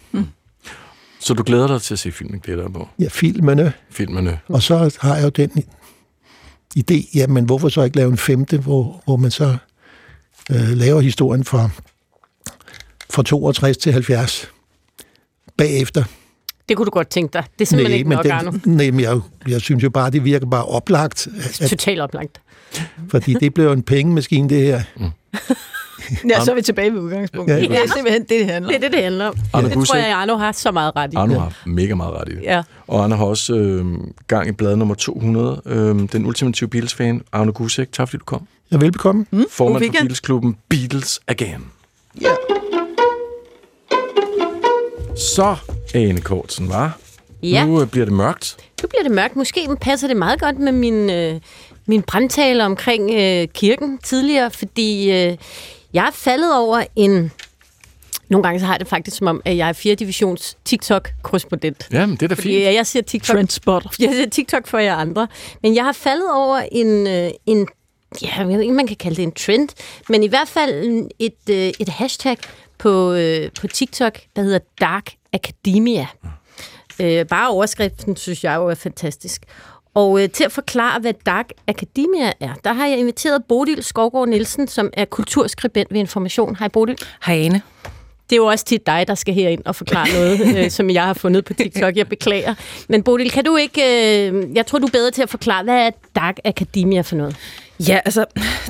Så 1.21 1.35
du 1.35 1.43
glæder 1.43 1.67
dig 1.67 1.83
til 1.83 1.95
at 1.95 1.99
se 1.99 2.13
filmen, 2.13 2.41
glæder 2.41 2.63
dig 2.63 2.73
på? 2.73 2.89
Ja, 2.99 3.09
filmene, 3.09 3.73
Filmene. 3.91 4.41
og 4.49 4.63
så 4.63 4.97
har 5.01 5.17
jeg 5.17 5.25
jo 5.25 5.29
den 5.29 5.65
idé, 6.79 7.11
jamen 7.15 7.45
hvorfor 7.45 7.69
så 7.69 7.83
ikke 7.83 7.97
lave 7.97 8.11
en 8.11 8.17
femte, 8.19 8.59
hvor, 8.59 9.03
hvor 9.05 9.17
man 9.17 9.31
så 9.31 9.57
øh, 10.51 10.69
laver 10.69 11.01
historien 11.01 11.45
fra, 11.45 11.71
fra 13.11 13.23
62 13.23 13.77
til 13.77 13.93
70 13.93 14.51
bagefter. 15.57 16.05
Det 16.69 16.77
kunne 16.77 16.87
du 16.87 16.91
godt 16.91 17.09
tænke 17.09 17.33
dig. 17.33 17.45
Det 17.59 17.65
er 17.65 17.67
simpelthen 17.67 17.99
ikke 17.99 18.11
nok, 18.11 18.27
Arno. 18.27 18.51
den, 18.51 18.61
nej, 18.65 18.91
men 18.91 19.01
jeg, 19.01 19.21
jeg 19.49 19.61
synes 19.61 19.83
jo 19.85 19.91
bare, 19.91 20.11
det 20.11 20.25
virker 20.25 20.47
bare 20.47 20.65
oplagt, 20.65 21.29
at, 21.61 21.69
Totalt 21.71 22.01
oplagt. 22.01 22.41
fordi 23.11 23.35
det 23.35 23.55
bliver 23.55 23.67
jo 23.67 23.73
en 23.73 23.83
pengemaskine, 23.83 24.49
det 24.49 24.63
her. 24.63 24.81
Ja, 26.29 26.45
så 26.45 26.51
er 26.51 26.55
vi 26.55 26.63
tilbage 26.63 26.93
ved 26.93 27.01
udgangspunktet. 27.01 27.55
Ja. 27.57 27.61
Ja. 27.63 27.67
Det 27.69 27.77
er 27.79 27.93
simpelthen 27.95 28.23
det, 28.23 28.31
det 28.31 28.47
handler 28.47 28.69
Det 28.71 28.75
er 28.75 28.79
om. 28.79 28.83
det, 28.83 28.93
det 28.93 29.03
handler 29.03 29.27
om. 29.27 29.35
Arno 29.53 29.69
Det 29.69 29.87
tror 29.89 29.97
jeg, 29.97 30.13
Arno 30.13 30.37
har 30.37 30.53
så 30.53 30.71
meget 30.71 30.93
ret 30.97 31.13
i. 31.13 31.17
Arno 31.17 31.39
har 31.39 31.53
mega 31.67 31.95
meget 31.95 32.15
ret 32.15 32.29
i 32.29 32.35
det. 32.35 32.43
Ja. 32.43 32.63
Og 32.87 33.05
Arne 33.05 33.17
har 33.17 33.25
også 33.25 33.55
øh, 33.55 33.87
gang 34.27 34.49
i 34.49 34.53
blad 34.53 34.77
nummer 34.77 34.95
200. 34.95 35.61
Øh, 35.67 35.97
den 36.13 36.27
ultimative 36.27 36.69
Beatles-fan, 36.69 37.23
Arne 37.33 37.53
Gusek. 37.53 37.93
Tak 37.93 38.09
fordi 38.09 38.19
du 38.19 38.25
kom. 38.25 38.47
Ja, 38.73 38.77
velbekomme. 38.77 39.27
Mm, 39.31 39.45
Formand 39.51 39.85
for. 39.85 39.93
Beatles-klubben 39.93 40.57
Beatles 40.69 41.21
Again. 41.29 41.65
Ja. 42.21 42.31
Så, 45.17 45.57
Ane 45.95 46.21
Kortsen, 46.21 46.69
var. 46.69 46.99
Ja. 47.43 47.65
Nu 47.67 47.81
øh, 47.81 47.87
bliver 47.89 48.05
det 48.05 48.15
mørkt. 48.15 48.57
Nu 48.83 48.89
bliver 48.89 49.03
det 49.03 49.13
mørkt. 49.13 49.37
Måske 49.37 49.69
passer 49.81 50.09
det 50.09 50.17
meget 50.17 50.41
godt 50.41 50.59
med 50.59 50.73
min, 50.73 51.11
øh, 51.11 51.41
min 51.87 52.03
brandtale 52.03 52.65
omkring 52.65 53.11
øh, 53.15 53.49
kirken 53.55 53.99
tidligere, 53.99 54.51
fordi 54.51 55.11
øh, 55.11 55.37
jeg 55.93 56.07
er 56.07 56.11
faldet 56.13 56.57
over 56.57 56.83
en... 56.97 57.33
Nogle 58.29 58.43
gange 58.43 58.61
så 58.61 58.67
har 58.67 58.73
jeg 58.75 58.81
det 58.81 58.89
faktisk 58.89 59.17
som 59.17 59.27
om, 59.27 59.43
at 59.45 59.57
jeg 59.57 59.69
er 59.69 59.73
4. 59.73 59.95
divisions 59.95 60.57
TikTok-korrespondent. 60.65 61.89
Jamen, 61.93 62.17
det 62.17 62.23
er 62.23 62.29
da 62.29 62.35
Fordi 62.35 62.49
fint. 62.49 62.75
jeg 62.75 62.87
ser 62.87 63.03
TikTok 63.03 63.35
Trendspotter. 63.35 63.91
Jeg 64.01 64.11
ser 64.15 64.31
TikTok 64.31 64.67
for 64.67 64.79
jer 64.79 64.95
andre. 64.97 65.29
Men 65.63 65.75
jeg 65.75 65.85
har 65.85 65.93
faldet 65.93 66.31
over 66.35 66.63
en, 66.73 67.07
øh, 67.07 67.31
en 67.47 67.67
ja, 68.23 68.29
jeg 68.39 68.49
ved 68.49 68.61
ikke, 68.61 68.75
man 68.75 68.87
kan 68.87 68.97
kalde 68.97 69.17
det 69.17 69.23
en 69.23 69.33
trend, 69.33 69.69
men 70.09 70.23
i 70.23 70.27
hvert 70.27 70.49
fald 70.49 71.05
et, 71.19 71.35
øh, 71.51 71.73
et 71.81 71.89
hashtag 71.89 72.37
på, 72.79 73.13
øh, 73.13 73.51
på 73.61 73.67
TikTok, 73.67 74.19
der 74.37 74.43
hedder 74.43 74.59
Dark 74.81 75.13
Academia. 75.33 76.07
Øh, 77.01 77.27
bare 77.27 77.51
overskriften 77.51 78.17
synes 78.17 78.45
jeg 78.45 78.57
jo 78.57 78.69
er 78.69 78.75
fantastisk. 78.75 79.43
Og 79.95 80.23
øh, 80.23 80.31
til 80.31 80.45
at 80.45 80.53
forklare, 80.53 81.01
hvad 81.01 81.15
Dark 81.27 81.53
Academia 81.67 82.33
er, 82.41 82.55
der 82.65 82.73
har 82.73 82.87
jeg 82.87 82.99
inviteret 82.99 83.45
Bodil 83.49 83.83
Skovgaard 83.83 84.29
Nielsen, 84.29 84.69
som 84.69 84.91
er 84.93 85.05
kulturskribent 85.05 85.93
ved 85.93 86.01
Information. 86.01 86.57
Hej 86.57 86.69
Bodil. 86.69 86.99
Hej 87.27 87.37
Ane. 87.37 87.63
Det 88.31 88.37
er 88.37 88.41
jo 88.41 88.47
også 88.47 88.65
tit 88.65 88.87
dig, 88.87 89.05
der 89.09 89.15
skal 89.15 89.35
herind 89.35 89.63
og 89.65 89.77
forklare 89.77 90.09
noget, 90.13 90.41
øh, 90.57 90.71
som 90.71 90.91
jeg 90.91 91.03
har 91.03 91.15
fundet 91.15 91.45
på 91.45 91.55
TikTok. 91.55 91.97
Jeg 91.97 92.09
beklager. 92.09 92.55
Men 92.89 93.03
Bodil, 93.03 93.31
kan 93.31 93.45
du 93.45 93.57
ikke... 93.57 93.83
Øh, 94.29 94.57
jeg 94.57 94.67
tror, 94.67 94.79
du 94.79 94.87
er 94.87 94.91
bedre 94.91 95.11
til 95.11 95.23
at 95.23 95.31
forklare, 95.31 95.65
hvad 95.65 95.87
er 95.87 95.91
Dark 96.17 96.39
Academia 96.45 97.01
for 97.01 97.17
noget? 97.17 97.37
Ja, 97.89 98.01
altså, 98.05 98.25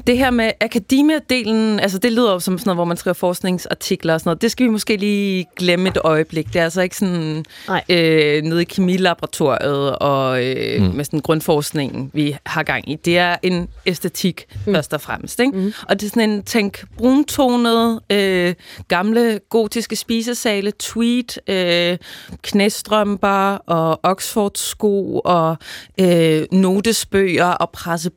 det 0.07 0.19
her 0.19 0.31
med 0.31 0.51
akademia-delen, 0.65 1.81
altså 1.81 1.99
det 1.99 2.13
lyder 2.13 2.33
jo 2.33 2.41
som 2.41 2.59
sådan 2.59 2.69
noget, 2.69 2.77
hvor 2.77 2.85
man 2.85 2.97
skriver 2.97 3.15
forskningsartikler 3.15 4.15
og 4.15 4.21
sådan 4.21 4.29
noget. 4.29 4.43
Det 4.43 4.51
skal 4.51 4.67
vi 4.67 4.71
måske 4.71 4.97
lige 4.97 5.47
glemme 5.57 5.89
et 5.89 5.99
øjeblik. 6.05 6.47
Det 6.47 6.57
er 6.57 6.65
altså 6.65 6.81
ikke 6.81 6.97
sådan 6.97 7.45
Nej. 7.69 7.85
øh, 7.89 8.43
nede 8.43 8.63
i 8.63 8.65
kemilaboratoriet 8.65 9.99
og 9.99 10.45
øh, 10.45 10.83
mm. 10.83 10.89
med 10.89 11.05
sådan 11.05 11.21
grundforskning, 11.21 12.11
vi 12.15 12.37
har 12.47 12.63
gang 12.63 12.91
i. 12.91 12.97
Det 12.97 13.19
er 13.19 13.37
en 13.43 13.69
æstetik 13.87 14.47
mm. 14.67 14.75
først 14.75 14.95
og 14.95 15.01
fremmest. 15.01 15.41
Ikke? 15.41 15.57
Mm. 15.57 15.73
Og 15.89 16.01
det 16.01 16.07
er 16.07 16.11
sådan 16.11 16.31
en, 16.31 16.43
tænk, 16.43 16.85
bruntonet, 16.97 18.01
øh, 18.11 18.55
gamle 18.89 19.41
gotiske 19.51 19.97
spisesale, 19.97 20.73
tweed, 20.79 21.49
øh, 21.49 21.99
knæstrømper 22.43 23.55
og 23.67 24.01
Oxford-sko 24.03 25.19
og 25.25 25.57
øh, 26.01 26.47
notesbøger 26.53 27.51
og 27.51 27.71
presse 27.71 28.11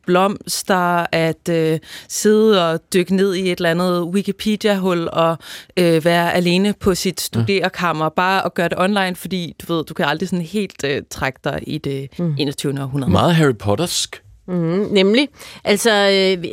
at 1.12 1.50
øh, 1.50 1.80
sidde 2.08 2.72
og 2.72 2.80
dykke 2.94 3.16
ned 3.16 3.34
i 3.36 3.52
et 3.52 3.58
eller 3.58 3.72
andet 3.72 4.02
Wikipedia-hul 4.04 5.10
og 5.14 5.38
øh, 5.78 6.06
være 6.06 6.34
alene 6.34 6.74
på 6.80 6.96
sit 6.96 7.22
studerekammer, 7.22 8.10
bare 8.10 8.46
at 8.46 8.54
gøre 8.54 8.70
det 8.70 8.80
online, 8.80 9.16
fordi 9.16 9.56
du 9.62 9.74
ved, 9.74 9.84
du 9.86 9.94
kan 9.94 10.06
aldrig 10.06 10.30
sådan 10.30 10.46
helt 10.46 10.84
øh, 10.86 11.02
trække 11.10 11.40
dig 11.44 11.60
i 11.68 11.78
det 11.78 12.20
mm. 12.20 12.36
21. 12.40 12.82
århundrede. 12.82 13.12
Meget 13.12 13.36
Harry 13.36 13.56
Pottersk. 13.60 14.24
Mm, 14.48 14.88
nemlig. 14.92 15.30
Altså, 15.64 15.92
øh, 15.92 16.46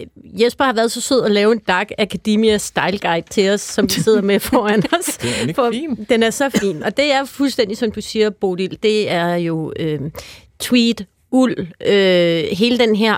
Jesper 0.42 0.64
har 0.64 0.72
været 0.72 0.92
så 0.92 1.00
sød 1.00 1.24
at 1.24 1.30
lave 1.30 1.52
en 1.52 1.58
Dark 1.58 1.90
Academia 1.98 2.58
Style 2.58 2.98
Guide 2.98 3.26
til 3.30 3.50
os, 3.50 3.60
som 3.60 3.84
vi 3.84 4.00
sidder 4.04 4.22
med 4.22 4.40
foran 4.40 4.82
os. 4.98 5.16
Den 5.16 5.48
er 5.50 5.54
For- 5.54 5.70
fin. 5.70 6.06
Den 6.08 6.22
er 6.22 6.30
så 6.30 6.50
fin. 6.60 6.82
Og 6.82 6.96
det 6.96 7.12
er 7.12 7.24
fuldstændig, 7.24 7.76
som 7.76 7.90
du 7.92 8.00
siger, 8.00 8.30
Bodil, 8.30 8.78
det 8.82 9.10
er 9.10 9.34
jo 9.34 9.72
øh, 9.78 10.00
tweed, 10.60 10.94
uld, 11.32 11.56
øh, 11.86 12.56
hele 12.58 12.78
den 12.78 12.96
her... 12.96 13.16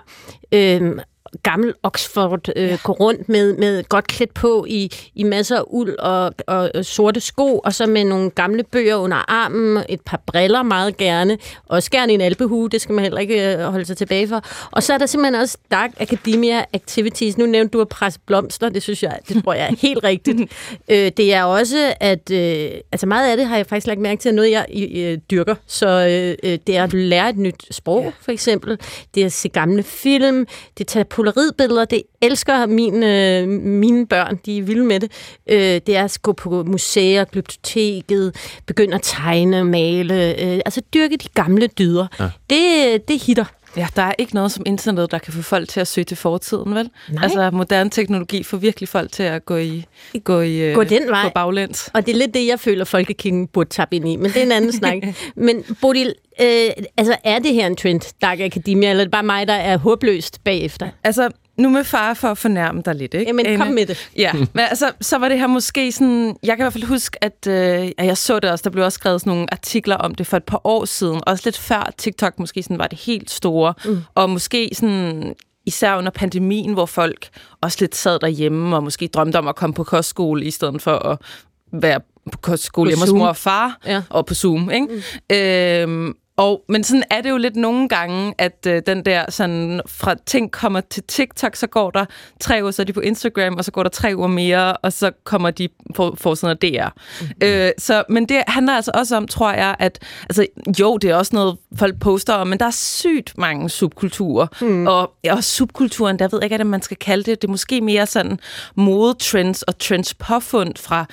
Øh, 0.55 0.99
gammel 1.43 1.75
Oxford 1.83 2.49
øh, 2.57 2.79
går 2.83 2.93
rundt 2.93 3.29
med, 3.29 3.57
med 3.57 3.85
godt 3.89 4.07
klædt 4.07 4.35
på 4.35 4.67
i, 4.69 4.91
i 5.15 5.23
masser 5.23 5.57
af 5.57 5.63
uld 5.67 5.97
og, 5.99 6.35
og, 6.47 6.71
og 6.75 6.85
sorte 6.85 7.21
sko, 7.21 7.59
og 7.59 7.75
så 7.75 7.87
med 7.87 8.05
nogle 8.05 8.31
gamle 8.31 8.63
bøger 8.63 8.97
under 8.97 9.31
armen, 9.31 9.85
et 9.89 10.01
par 10.01 10.21
briller 10.27 10.63
meget 10.63 10.97
gerne, 10.97 11.39
også 11.69 11.91
gerne 11.91 12.13
en 12.13 12.21
albehue, 12.21 12.69
det 12.69 12.81
skal 12.81 12.95
man 12.95 13.03
heller 13.03 13.21
ikke 13.21 13.57
øh, 13.57 13.61
holde 13.61 13.85
sig 13.85 13.97
tilbage 13.97 14.29
for. 14.29 14.45
Og 14.71 14.83
så 14.83 14.95
er 14.95 14.99
der 14.99 15.07
simpelthen 15.07 15.41
også 15.41 15.59
Dark 15.71 15.91
Academia 15.97 16.65
Activities. 16.73 17.39
Nu 17.39 17.47
nævnte 17.47 17.73
du 17.73 17.81
at 17.81 17.89
presse 17.89 18.21
blomster, 18.27 18.69
det 18.69 18.83
synes 18.83 19.03
jeg, 19.03 19.19
det 19.29 19.45
tror 19.45 19.53
jeg 19.53 19.67
er 19.71 19.77
helt 19.79 20.05
rigtigt. 20.05 20.41
øh, 20.93 21.13
det 21.17 21.35
er 21.35 21.45
også, 21.45 21.95
at 22.01 22.31
øh, 22.31 22.71
altså 22.93 23.07
meget 23.07 23.31
af 23.31 23.37
det 23.37 23.47
har 23.47 23.57
jeg 23.57 23.67
faktisk 23.67 23.87
lagt 23.87 24.01
mærke 24.01 24.21
til, 24.21 24.29
at 24.29 24.35
noget 24.35 24.51
jeg 24.51 24.67
øh, 24.95 25.19
dyrker, 25.31 25.55
så 25.67 25.87
øh, 25.87 26.51
øh, 26.53 26.59
det 26.67 26.77
er 26.77 26.85
at 26.85 26.93
lære 26.93 27.31
et 27.31 27.39
nyt 27.39 27.67
sprog, 27.71 28.03
ja. 28.05 28.11
for 28.21 28.33
eksempel. 28.33 28.79
Det 29.15 29.21
er 29.21 29.27
at 29.27 29.33
se 29.33 29.49
gamle 29.49 29.83
film, 29.83 30.47
det 30.47 30.81
er 30.81 30.85
at 30.85 30.87
tage 30.87 31.05
polaroidbilleder, 31.21 31.85
det 31.85 32.03
elsker 32.21 32.67
min, 32.67 33.03
øh, 33.03 33.49
mine 33.49 34.07
børn, 34.07 34.39
de 34.47 34.59
er 34.59 34.63
vilde 34.63 34.85
med 34.85 35.01
det. 35.01 35.13
Øh, 35.51 35.81
det 35.87 35.97
er 35.97 36.05
at 36.05 36.19
gå 36.23 36.33
på 36.33 36.63
museer, 36.67 37.25
biblioteket, 37.25 38.35
begynde 38.67 38.95
at 38.95 39.01
tegne, 39.03 39.65
male, 39.65 40.15
øh, 40.15 40.61
altså 40.65 40.81
dyrke 40.95 41.17
de 41.17 41.29
gamle 41.35 41.67
dyder. 41.67 42.07
Ja. 42.21 42.31
Det, 42.51 43.09
det 43.09 43.23
hitter. 43.23 43.45
Ja, 43.77 43.87
der 43.97 44.03
er 44.03 44.13
ikke 44.19 44.35
noget 44.35 44.53
som 44.53 44.63
internet, 44.67 45.11
der 45.11 45.19
kan 45.19 45.33
få 45.33 45.43
folk 45.43 45.69
til 45.69 45.81
at 45.81 45.89
søge 45.89 46.05
til 46.05 46.17
fortiden, 46.17 46.75
vel? 46.75 46.91
Nej. 47.09 47.23
Altså, 47.25 47.51
moderne 47.51 47.91
teknologi 47.91 48.43
får 48.43 48.57
virkelig 48.57 48.89
folk 48.89 49.13
til 49.13 49.23
at 49.23 49.45
gå 49.47 49.57
i, 49.57 49.85
gå 50.25 50.41
i 50.41 50.59
øh, 50.59 50.75
Gå 50.75 50.85
den 50.85 51.09
vej. 51.09 51.23
på 51.23 51.31
baglæns. 51.35 51.91
Og 51.95 52.07
det 52.07 52.13
er 52.13 52.19
lidt 52.19 52.35
det, 52.35 52.47
jeg 52.47 52.61
føler, 52.61 52.85
Folkekirken 52.85 53.47
burde 53.47 53.71
tappe 53.71 53.97
ind 53.97 54.09
i. 54.09 54.17
Men 54.17 54.27
det 54.27 54.37
er 54.37 54.43
en 54.43 54.53
anden 54.53 54.73
snak. 54.73 54.97
Men 55.37 55.65
Bodil, 55.81 56.15
øh, 56.41 56.71
altså 56.97 57.17
er 57.25 57.39
det 57.39 57.55
her 57.55 57.67
en 57.67 57.77
trend, 57.77 58.15
Dark 58.23 58.41
Academia, 58.41 58.91
eller 58.91 59.01
er 59.01 59.05
det 59.05 59.13
bare 59.13 59.23
mig, 59.23 59.49
der 59.49 59.55
er 59.55 59.77
håbløst 59.77 60.45
bagefter? 60.45 60.89
Altså, 61.05 61.29
nu 61.61 61.69
med 61.69 61.85
far 61.85 62.15
for 62.15 62.29
at 62.29 62.39
fornærme 62.39 62.83
dig 62.85 62.95
lidt, 62.95 63.15
ikke? 63.15 63.27
Jamen, 63.27 63.59
kom 63.59 63.67
med 63.67 63.87
det. 63.87 64.11
Ja, 64.17 64.33
men 64.33 64.49
altså, 64.71 64.93
så 65.01 65.19
var 65.19 65.29
det 65.29 65.39
her 65.39 65.47
måske 65.47 65.93
sådan... 65.93 66.37
Jeg 66.43 66.57
kan 66.57 66.63
i 66.63 66.65
hvert 66.65 66.73
fald 66.73 66.85
huske, 66.85 67.25
at, 67.25 67.47
øh, 67.49 67.91
jeg 67.99 68.17
så 68.17 68.39
det 68.41 68.51
også. 68.51 68.63
Der 68.63 68.71
blev 68.71 68.85
også 68.85 68.97
skrevet 68.97 69.21
sådan 69.21 69.31
nogle 69.31 69.47
artikler 69.53 69.97
om 69.97 70.15
det 70.15 70.27
for 70.27 70.37
et 70.37 70.45
par 70.45 70.61
år 70.65 70.85
siden. 70.85 71.21
Også 71.27 71.43
lidt 71.47 71.59
før 71.59 71.91
TikTok 71.99 72.39
måske 72.39 72.63
sådan 72.63 72.79
var 72.79 72.87
det 72.87 72.99
helt 72.99 73.31
store. 73.31 73.75
Mm. 73.85 73.99
Og 74.15 74.31
måske 74.31 74.71
sådan 74.73 75.35
især 75.67 75.97
under 75.97 76.11
pandemien, 76.11 76.73
hvor 76.73 76.87
folk 76.87 77.29
også 77.61 77.77
lidt 77.81 77.97
sad 77.97 78.19
derhjemme 78.19 78.77
og 78.77 78.83
måske 78.85 79.09
drømte 79.09 79.37
om 79.37 79.49
at 79.49 79.57
komme 79.57 79.75
på 79.75 79.85
kostskole, 79.85 80.45
i 80.45 80.51
stedet 80.51 80.83
for 80.83 80.97
at 80.99 81.19
være 81.73 82.01
på 82.33 82.39
kostskole 82.39 82.91
hjemme 82.91 83.03
hos 83.05 83.13
mor 83.13 83.27
og 83.27 83.37
far 83.37 83.79
Ja. 83.87 84.03
og 84.11 84.27
på 84.27 84.35
Zoom. 84.35 84.71
Ikke? 84.71 84.87
Mm. 85.31 85.37
Øhm, 85.37 86.15
og, 86.41 86.63
men 86.69 86.85
sådan 86.85 87.03
er 87.11 87.21
det 87.21 87.31
jo 87.31 87.37
lidt 87.37 87.57
nogle 87.57 87.89
gange, 87.89 88.35
at 88.39 88.67
øh, 88.67 88.83
den 88.87 89.05
der 89.05 89.25
sådan, 89.29 89.81
fra 89.87 90.15
ting 90.27 90.53
kommer 90.53 90.81
til 90.81 91.03
TikTok, 91.03 91.57
så 91.57 91.67
går 91.67 91.91
der 91.91 92.05
tre 92.41 92.59
uger, 92.63 92.71
så 92.71 92.83
er 92.83 92.87
de 92.87 92.93
på 92.93 93.01
Instagram, 93.01 93.55
og 93.55 93.65
så 93.65 93.71
går 93.71 93.83
der 93.83 93.91
tre 93.91 94.13
uger 94.17 94.29
mere, 94.29 94.77
og 94.77 94.93
så 94.93 95.11
kommer 95.25 95.51
de 95.51 95.69
på 95.95 96.15
forsiden 96.19 96.51
af 96.51 96.59
DR. 96.59 96.89
Mm-hmm. 97.21 97.35
Øh, 97.43 97.71
så, 97.79 98.05
men 98.09 98.29
det 98.29 98.43
handler 98.49 98.73
altså 98.73 98.91
også 98.95 99.17
om, 99.17 99.29
tror 99.29 99.53
jeg, 99.53 99.77
at 99.79 99.99
altså, 100.23 100.47
jo, 100.81 100.97
det 100.97 101.11
er 101.11 101.15
også 101.15 101.37
noget, 101.37 101.57
folk 101.77 102.01
poster 102.01 102.35
om, 102.35 102.47
men 102.47 102.59
der 102.59 102.67
er 102.67 102.71
sygt 102.71 103.39
mange 103.39 103.71
subkulturer. 103.71 104.47
Mm. 104.61 104.87
Og, 104.87 105.13
og 105.31 105.45
subkulturen, 105.45 106.19
der 106.19 106.29
ved 106.29 106.39
jeg 106.39 106.45
ikke, 106.45 106.57
hvad 106.57 106.65
man 106.65 106.83
skal 106.83 106.97
kalde 106.97 107.23
det. 107.31 107.43
Det 107.43 107.49
er 107.49 107.53
måske 107.53 107.81
mere 107.81 108.07
sådan 108.07 108.39
modetrends 108.75 109.63
og 109.63 109.79
trends 109.79 110.15
påfund 110.15 110.73
fra 110.77 111.07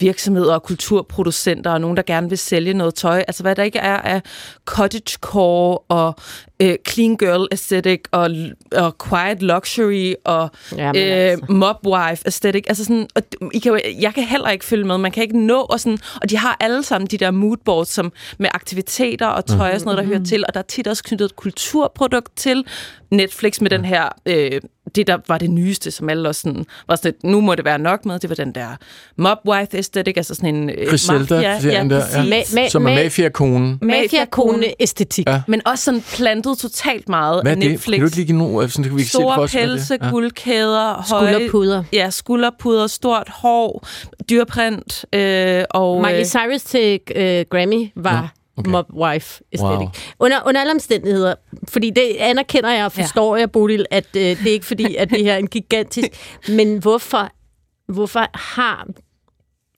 virksomheder 0.00 0.54
og 0.54 0.62
kulturproducenter 0.62 1.70
og 1.70 1.80
nogen, 1.80 1.96
der 1.96 2.02
gerne 2.02 2.28
vil 2.28 2.38
sælge 2.38 2.74
noget 2.74 2.94
tøj. 2.94 3.18
Altså 3.28 3.42
hvad 3.42 3.56
der 3.56 3.62
ikke 3.62 3.78
er 3.78 3.96
af 3.98 4.22
cottagecore 4.64 5.78
og 5.78 6.14
øh, 6.62 6.76
clean 6.88 7.16
girl 7.16 7.46
aesthetic 7.50 8.00
og, 8.12 8.30
og 8.76 8.96
quiet 9.08 9.42
luxury 9.42 10.14
og 10.24 10.50
Jamen, 10.76 11.02
øh, 11.02 11.12
altså. 11.12 11.46
mobwife 11.48 12.22
aesthetic. 12.26 12.64
Altså 12.68 12.84
sådan, 12.84 13.08
og 13.14 13.22
I 13.54 13.58
kan, 13.58 13.80
jeg 14.00 14.14
kan 14.14 14.24
heller 14.24 14.50
ikke 14.50 14.64
følge 14.64 14.84
med. 14.84 14.98
Man 14.98 15.12
kan 15.12 15.22
ikke 15.22 15.38
nå 15.46 15.60
og 15.60 15.80
sådan, 15.80 15.98
og 16.22 16.30
de 16.30 16.36
har 16.36 16.56
alle 16.60 16.82
sammen 16.82 17.06
de 17.06 17.18
der 17.18 17.30
moodboards 17.30 17.88
som 17.88 18.12
med 18.38 18.48
aktiviteter 18.54 19.26
og 19.26 19.46
tøj 19.46 19.70
og 19.72 19.80
sådan 19.80 19.84
noget, 19.84 19.98
der 19.98 20.04
hører 20.04 20.24
til. 20.24 20.44
Og 20.48 20.54
der 20.54 20.60
er 20.60 20.64
tit 20.64 20.86
også 20.86 21.04
knyttet 21.04 21.24
et 21.24 21.36
kulturprodukt 21.36 22.36
til. 22.36 22.64
Netflix 23.10 23.60
med 23.60 23.70
den 23.70 23.84
her, 23.84 24.08
øh, 24.26 24.60
det 24.94 25.06
der 25.06 25.18
var 25.28 25.38
det 25.38 25.50
nyeste, 25.50 25.90
som 25.90 26.08
alle 26.08 26.28
også 26.28 26.40
sådan, 26.40 26.66
var 26.88 26.96
sådan, 26.96 27.14
nu 27.24 27.40
må 27.40 27.54
det 27.54 27.64
være 27.64 27.78
nok 27.78 28.04
med, 28.06 28.18
det 28.18 28.30
var 28.30 28.36
den 28.36 28.54
der 28.54 28.66
mobwife 29.16 29.76
aesthetic, 29.76 30.14
altså 30.16 30.34
sådan 30.34 30.54
en 30.54 30.70
øh, 30.70 30.86
Griselda, 30.90 31.34
mafia, 31.34 31.60
serien 31.60 31.90
der, 31.90 31.96
ja. 31.96 32.22
Ma- 32.40 32.42
ma- 32.44 32.68
Som 32.68 32.86
er 32.86 32.96
ma- 32.96 33.02
mafiakonen. 33.02 33.78
Mafia-kone-æstetik. 33.82 35.26
Ja. 35.26 35.32
Ja. 35.32 35.42
Men 35.48 35.66
også 35.66 35.84
sådan 35.84 36.00
plantet 36.00 36.51
totalt 36.54 37.08
meget 37.08 37.42
Hvad 37.42 37.52
er 37.52 37.56
af 37.56 37.60
det? 37.60 37.70
Netflix. 37.70 37.96
Kan 37.96 38.00
du 38.00 38.06
ikke 38.06 38.16
lige 38.16 38.26
give 38.26 38.38
nogle, 38.38 38.70
sådan, 38.70 38.84
kan 38.84 38.96
vi 38.96 39.02
se 39.02 39.08
Store 39.08 39.34
hvad 39.34 39.44
er? 39.44 39.66
pelse, 39.66 39.98
Ja. 40.02 40.10
guldkæder, 40.10 40.94
høje... 41.10 41.32
Skulderpuder. 41.32 41.84
Ja, 41.92 42.10
skulderpuder, 42.10 42.86
stort 42.86 43.28
hår, 43.28 43.86
dyrprint 44.30 45.04
øh, 45.12 45.64
og... 45.70 46.02
Miley 46.02 46.18
øh, 46.18 46.24
Cyrus 46.24 46.62
til 46.62 47.00
øh, 47.16 47.44
Grammy 47.50 47.90
var 47.96 48.12
Nå, 48.12 48.18
okay. 48.18 48.28
okay. 48.56 48.70
mobwife 48.70 49.42
aesthetic. 49.52 49.78
Wow. 49.78 49.88
Under, 50.18 50.36
under 50.46 50.60
alle 50.60 50.72
omstændigheder, 50.72 51.34
fordi 51.68 51.90
det 51.90 52.16
anerkender 52.18 52.70
jeg 52.70 52.84
og 52.84 52.92
forstår 52.92 53.36
ja. 53.36 53.40
jeg, 53.40 53.50
Bodil, 53.50 53.86
at 53.90 54.06
øh, 54.16 54.22
det 54.22 54.46
er 54.46 54.52
ikke 54.52 54.66
fordi, 54.66 54.96
at 54.96 55.10
det 55.10 55.24
her 55.24 55.32
er 55.32 55.38
en 55.38 55.46
gigantisk... 55.46 56.08
Men 56.58 56.78
hvorfor, 56.78 57.28
hvorfor 57.92 58.26
har 58.34 58.86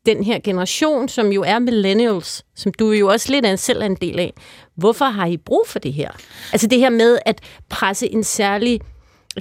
den 0.07 0.25
her 0.25 0.39
generation, 0.39 1.09
som 1.09 1.33
jo 1.33 1.43
er 1.43 1.59
millennials, 1.59 2.45
som 2.57 2.72
du 2.72 2.91
jo 2.91 3.09
også 3.09 3.33
lidt 3.33 3.47
er 3.47 3.51
en, 3.51 3.59
selv 3.59 3.83
er 3.83 3.87
en 3.87 3.97
del 4.01 4.18
af, 4.18 4.33
hvorfor 4.77 5.05
har 5.05 5.27
I 5.27 5.37
brug 5.37 5.64
for 5.66 5.79
det 5.79 5.93
her? 5.93 6.11
Altså 6.53 6.66
det 6.66 6.79
her 6.79 6.91
med 6.91 7.18
at 7.27 7.41
presse 7.68 8.12
en 8.12 8.25
særlig 8.25 8.81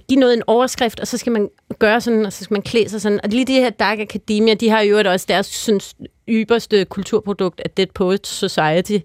give 0.10 0.20
noget 0.20 0.34
en 0.34 0.44
overskrift, 0.48 1.00
og 1.00 1.08
så 1.08 1.18
skal 1.18 1.32
man 1.32 1.50
gøre 1.80 2.02
sådan, 2.02 2.26
og 2.26 2.34
så 2.34 2.44
skal 2.44 2.56
man 2.56 2.62
klæde 2.62 2.90
sig 2.90 3.02
sådan. 3.02 3.20
Og 3.24 3.30
lige 3.30 3.46
de 3.46 3.54
her 3.54 3.70
Dark 3.70 4.00
Academia, 4.00 4.54
de 4.54 4.70
har 4.70 4.82
jo 4.82 4.90
øvrigt 4.92 5.08
også 5.08 5.26
deres 5.30 5.46
sådan, 5.46 5.82
ypperste 6.30 6.86
kulturprodukt 6.86 7.62
af 7.66 7.70
Dead 7.70 7.88
Poets 7.96 8.30
Society. 8.30 8.98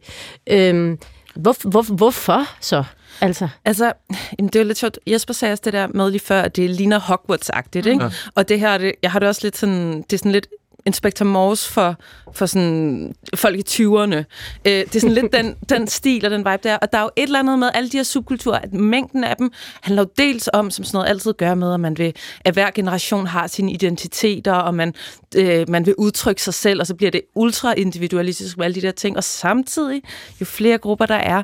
Øhm, 0.46 0.98
hvor, 1.34 1.68
hvor, 1.68 1.82
hvorfor 1.82 2.44
så? 2.60 2.84
Altså, 3.20 3.48
Altså, 3.64 3.92
jamen, 4.38 4.50
det 4.52 4.60
er 4.60 4.64
lidt 4.64 4.78
sjovt. 4.78 4.98
Jesper 5.06 5.34
sagde 5.34 5.52
også 5.52 5.62
det 5.64 5.72
der 5.72 5.86
med 5.86 6.10
lige 6.10 6.20
før, 6.20 6.42
at 6.42 6.56
det 6.56 6.70
ligner 6.70 7.00
Hogwarts-agtigt, 7.00 7.88
ikke? 7.88 8.04
Og 8.34 8.48
det 8.48 8.60
her, 8.60 8.78
det, 8.78 8.92
jeg 9.02 9.10
har 9.10 9.18
det 9.18 9.28
også 9.28 9.40
lidt 9.44 9.56
sådan, 9.56 10.02
det 10.02 10.12
er 10.12 10.18
sådan 10.18 10.32
lidt 10.32 10.46
Inspector 10.88 11.24
Morse 11.24 11.72
for, 11.72 11.96
for 12.32 12.46
sådan 12.46 13.14
folk 13.34 13.58
i 13.58 13.62
20'erne. 13.68 14.16
Øh, 14.16 14.24
det 14.64 14.96
er 14.96 15.00
sådan 15.00 15.14
lidt 15.14 15.32
den, 15.32 15.56
den 15.78 15.86
stil 15.86 16.24
og 16.24 16.30
den 16.30 16.38
vibe 16.38 16.60
der. 16.62 16.76
Og 16.76 16.92
der 16.92 16.98
er 16.98 17.02
jo 17.02 17.10
et 17.16 17.22
eller 17.22 17.38
andet 17.38 17.58
med 17.58 17.70
alle 17.74 17.90
de 17.90 17.96
her 17.96 18.04
subkulturer, 18.04 18.58
at 18.58 18.72
mængden 18.72 19.24
af 19.24 19.36
dem 19.36 19.52
handler 19.80 20.02
jo 20.02 20.08
dels 20.18 20.48
om, 20.52 20.70
som 20.70 20.84
sådan 20.84 20.96
noget 20.98 21.08
altid 21.08 21.32
gør 21.32 21.54
med, 21.54 21.74
at 21.74 21.80
man 21.80 21.98
vil, 21.98 22.14
at 22.44 22.54
hver 22.54 22.70
generation 22.70 23.26
har 23.26 23.46
sine 23.46 23.72
identiteter, 23.72 24.52
og 24.52 24.74
man, 24.74 24.94
øh, 25.36 25.70
man 25.70 25.86
vil 25.86 25.94
udtrykke 25.98 26.42
sig 26.42 26.54
selv, 26.54 26.80
og 26.80 26.86
så 26.86 26.94
bliver 26.94 27.10
det 27.10 27.20
ultra 27.34 27.74
individualistisk 27.74 28.56
med 28.56 28.64
alle 28.64 28.74
de 28.74 28.86
der 28.86 28.92
ting. 28.92 29.16
Og 29.16 29.24
samtidig, 29.24 30.02
jo 30.40 30.46
flere 30.46 30.78
grupper 30.78 31.06
der 31.06 31.14
er, 31.14 31.42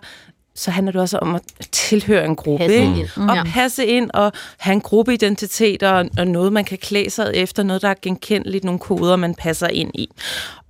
så 0.57 0.71
handler 0.71 0.93
det 0.93 1.01
også 1.01 1.19
om 1.19 1.35
at 1.35 1.43
tilhøre 1.73 2.25
en 2.25 2.37
gruppe. 2.37 2.65
Passe 2.65 2.79
ikke? 2.79 3.01
ind. 3.17 3.31
Og 3.31 3.47
passe 3.47 3.87
ind 3.87 4.11
og 4.15 4.33
have 4.59 4.75
en 4.75 4.81
gruppeidentitet 4.81 5.83
og, 5.83 6.07
og 6.19 6.27
noget, 6.27 6.53
man 6.53 6.65
kan 6.65 6.79
klæde 6.79 7.11
sig 7.11 7.31
efter, 7.35 7.63
noget, 7.63 7.83
der 7.83 7.89
er 7.89 7.95
genkendeligt, 8.03 8.65
nogle 8.65 8.81
koder, 8.81 9.17
man 9.17 9.35
passer 9.35 9.69
ind 9.69 9.91
i. 9.95 10.11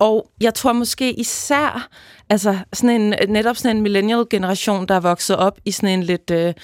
Og 0.05 0.31
jeg 0.41 0.55
tror 0.55 0.73
måske 0.73 1.13
især, 1.13 1.89
altså 2.31 2.59
sådan 2.73 3.01
en, 3.01 3.15
netop 3.29 3.57
sådan 3.57 3.77
en 3.77 3.83
millennial-generation, 3.83 4.87
der 4.87 4.95
er 4.95 5.01
vokset 5.01 5.37
op 5.37 5.59
i 5.65 5.71
sådan 5.71 5.89
en 5.89 6.03
lidt 6.03 6.31
øh, 6.31 6.55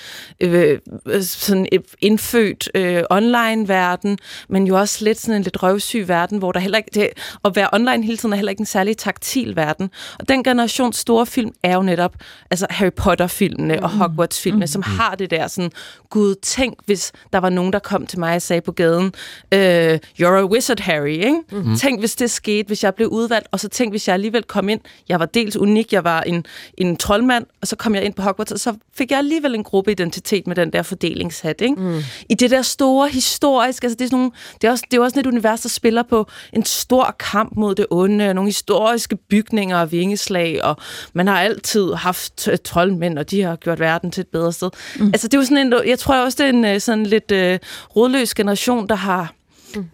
øh, 0.41 0.79
sådan 1.23 1.67
et 1.73 1.83
indfødt 2.01 2.69
øh, 2.75 3.03
online-verden, 3.11 4.19
men 4.49 4.67
jo 4.67 4.79
også 4.79 5.05
lidt 5.05 5.21
sådan 5.21 5.37
en 5.37 5.43
lidt 5.43 5.63
røvsyg 5.63 6.09
verden, 6.09 6.39
hvor 6.39 6.53
der 6.53 6.61
heller 6.61 6.79
ikke, 6.79 6.91
det, 6.95 7.09
at 7.45 7.57
være 7.57 7.69
online 7.73 8.05
hele 8.05 8.17
tiden 8.17 8.33
er 8.33 8.37
heller 8.37 8.51
ikke 8.51 8.61
en 8.61 8.67
særlig 8.67 8.97
taktil 8.97 9.57
verden. 9.57 9.91
Og 10.19 10.29
den 10.29 10.45
generations 10.45 10.97
store 10.97 11.27
film 11.27 11.51
er 11.63 11.75
jo 11.75 11.83
netop 11.83 12.15
altså 12.51 12.67
Harry 12.71 12.93
Potter-filmene 12.97 13.77
mm. 13.77 13.83
og 13.83 13.91
Hogwarts-filmene, 13.91 14.63
mm. 14.63 14.67
som 14.67 14.83
har 14.83 15.15
det 15.15 15.31
der 15.31 15.47
sådan, 15.47 15.71
gud, 16.11 16.35
tænk, 16.43 16.75
hvis 16.87 17.13
der 17.33 17.39
var 17.39 17.51
nogen, 17.51 17.73
der 17.73 17.79
kom 17.79 18.07
til 18.07 18.19
mig 18.19 18.35
og 18.35 18.43
sagde 18.43 18.61
på 18.61 18.73
gaden, 18.73 19.13
øh, 19.55 19.99
you're 20.21 20.27
a 20.27 20.45
wizard, 20.45 20.81
Harry, 20.81 21.11
ikke? 21.11 21.41
Mm. 21.53 21.77
Tænk, 21.77 22.01
hvis 22.01 22.17
det 22.17 22.31
skete, 22.31 22.67
hvis 22.67 22.85
jeg 22.85 22.95
blev 22.95 23.09
udvalgt, 23.31 23.49
og 23.51 23.61
så 23.61 23.69
tænk, 23.69 23.93
hvis 23.93 24.09
jeg 24.09 24.15
alligevel 24.15 24.43
kom 24.43 24.69
ind, 24.69 24.81
jeg 25.09 25.21
var 25.21 25.27
dels 25.27 25.57
unik, 25.57 25.93
jeg 25.93 26.05
var 26.05 26.21
en, 26.21 26.47
en 26.79 26.97
troldmand, 26.97 27.47
og 27.61 27.67
så 27.67 27.77
kom 27.77 27.95
jeg 27.95 28.05
ind 28.05 28.15
på 28.15 28.23
Hogwarts, 28.23 28.53
og 28.53 28.61
så 28.61 28.75
fik 28.95 29.11
jeg 29.11 29.19
alligevel 29.19 29.55
en 29.55 29.65
gruppeidentitet 29.65 30.47
med 30.47 30.57
den 30.57 30.73
der 30.73 30.83
fordelingshat, 30.83 31.61
ikke? 31.61 31.75
Mm. 31.75 32.01
I 32.29 32.35
det 32.35 32.51
der 32.51 32.63
store 32.63 33.09
historiske, 33.09 33.85
altså 33.85 33.97
det 33.99 34.05
er, 34.05 34.09
sådan 34.09 34.19
nogle, 34.19 34.33
det 34.63 34.69
er 34.69 34.71
også, 34.71 34.85
det 34.91 34.97
er 34.97 35.01
også 35.01 35.15
sådan 35.15 35.29
et 35.29 35.33
univers, 35.33 35.61
der 35.61 35.69
spiller 35.69 36.03
på 36.03 36.27
en 36.53 36.65
stor 36.65 37.17
kamp 37.19 37.53
mod 37.57 37.75
det 37.75 37.87
onde, 37.91 38.29
og 38.29 38.35
nogle 38.35 38.49
historiske 38.49 39.17
bygninger 39.17 39.81
og 39.81 39.93
vingeslag, 39.93 40.65
og 40.65 40.77
man 41.13 41.27
har 41.27 41.41
altid 41.41 41.93
haft 41.93 42.49
troldmænd, 42.65 43.19
og 43.19 43.31
de 43.31 43.43
har 43.43 43.57
gjort 43.57 43.81
verden 43.81 44.11
til 44.11 44.21
et 44.21 44.29
bedre 44.29 44.53
sted. 44.53 44.71
Mm. 44.99 45.07
Altså 45.07 45.29
det 45.29 45.35
er 45.35 45.39
jo 45.39 45.45
sådan 45.45 45.67
en, 45.67 45.75
jeg 45.87 45.99
tror 45.99 46.15
også, 46.25 46.37
det 46.41 46.47
er 46.47 46.51
en 46.51 46.65
øh, 46.65 46.81
sådan 46.81 47.07
lidt 47.07 47.31
øh, 47.31 47.59
rodløs 47.97 48.35
generation, 48.35 48.89
der 48.89 48.95
har 48.95 49.40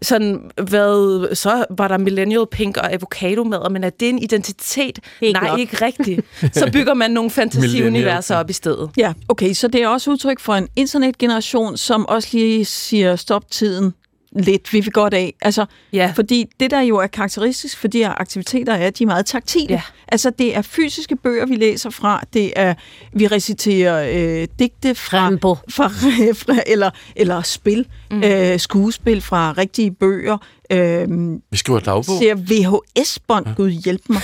sådan 0.03 0.51
været, 0.71 1.39
så 1.39 1.65
var 1.71 1.89
der 1.89 1.99
millennial 1.99 2.47
pink 2.51 2.77
og 2.77 2.93
avocado 2.93 3.45
mad, 3.45 3.71
men 3.71 3.85
er 3.85 3.91
det 3.91 4.09
en 4.09 4.19
identitet? 4.19 4.99
Ikke 5.21 5.41
Nej, 5.41 5.49
nok. 5.49 5.59
ikke 5.59 5.85
rigtigt. 5.85 6.21
Så 6.59 6.71
bygger 6.73 6.95
man 6.95 7.11
nogle 7.11 7.31
fantasiuniverser 7.31 8.37
op 8.37 8.51
i 8.51 8.53
stedet. 8.53 8.91
Ja, 8.97 9.13
okay, 9.29 9.53
så 9.53 9.69
det 9.69 9.83
er 9.83 9.89
også 9.89 10.11
udtryk 10.11 10.41
for 10.41 10.55
en 10.55 10.69
internetgeneration, 10.77 11.77
som 11.77 12.07
også 12.07 12.29
lige 12.33 12.65
siger 12.65 13.17
stop 13.17 13.51
tiden 13.51 13.95
lidt, 14.39 14.73
vi 14.73 14.81
vil 14.81 14.93
godt 14.93 15.15
af. 15.15 15.35
Altså, 15.43 15.67
Ja. 15.93 16.13
Fordi 16.17 16.47
det, 16.61 16.71
der 16.71 16.81
jo 16.81 16.97
er 16.97 17.07
karakteristisk 17.07 17.79
for 17.79 17.89
de 17.89 17.99
her 17.99 18.21
aktiviteter, 18.21 18.73
er, 18.73 18.87
at 18.87 18.99
de 18.99 19.05
er 19.05 19.07
meget 19.07 19.27
taktile. 19.27 19.67
Ja. 19.71 19.81
Altså, 20.09 20.31
det 20.31 20.57
er 20.57 20.63
fysiske 20.63 21.17
bøger, 21.17 21.47
vi 21.47 21.57
læser 21.57 21.91
fra. 21.91 22.23
Det 22.33 22.53
er, 22.57 22.75
vi 23.13 23.27
reciterer 23.27 24.41
øh, 24.43 24.49
digte 24.59 24.95
fra, 24.95 25.19
Rambo. 25.19 25.55
fra, 25.69 25.89
fra 26.33 26.63
eller, 26.67 26.91
eller 27.17 27.43
spil, 27.43 27.87
mm. 28.11 28.23
øh, 28.23 28.59
skuespil 28.61 29.21
fra 29.21 29.55
rigtige 29.59 29.91
bøger. 29.91 30.39
Øh, 30.71 31.09
Vi 31.51 31.57
skriver 31.57 31.81
dagbog. 31.81 32.05
ser 32.05 32.35
VHS-bånd, 32.35 33.47
Gud 33.57 33.71
hjælp 33.71 34.03
mig. 34.09 34.23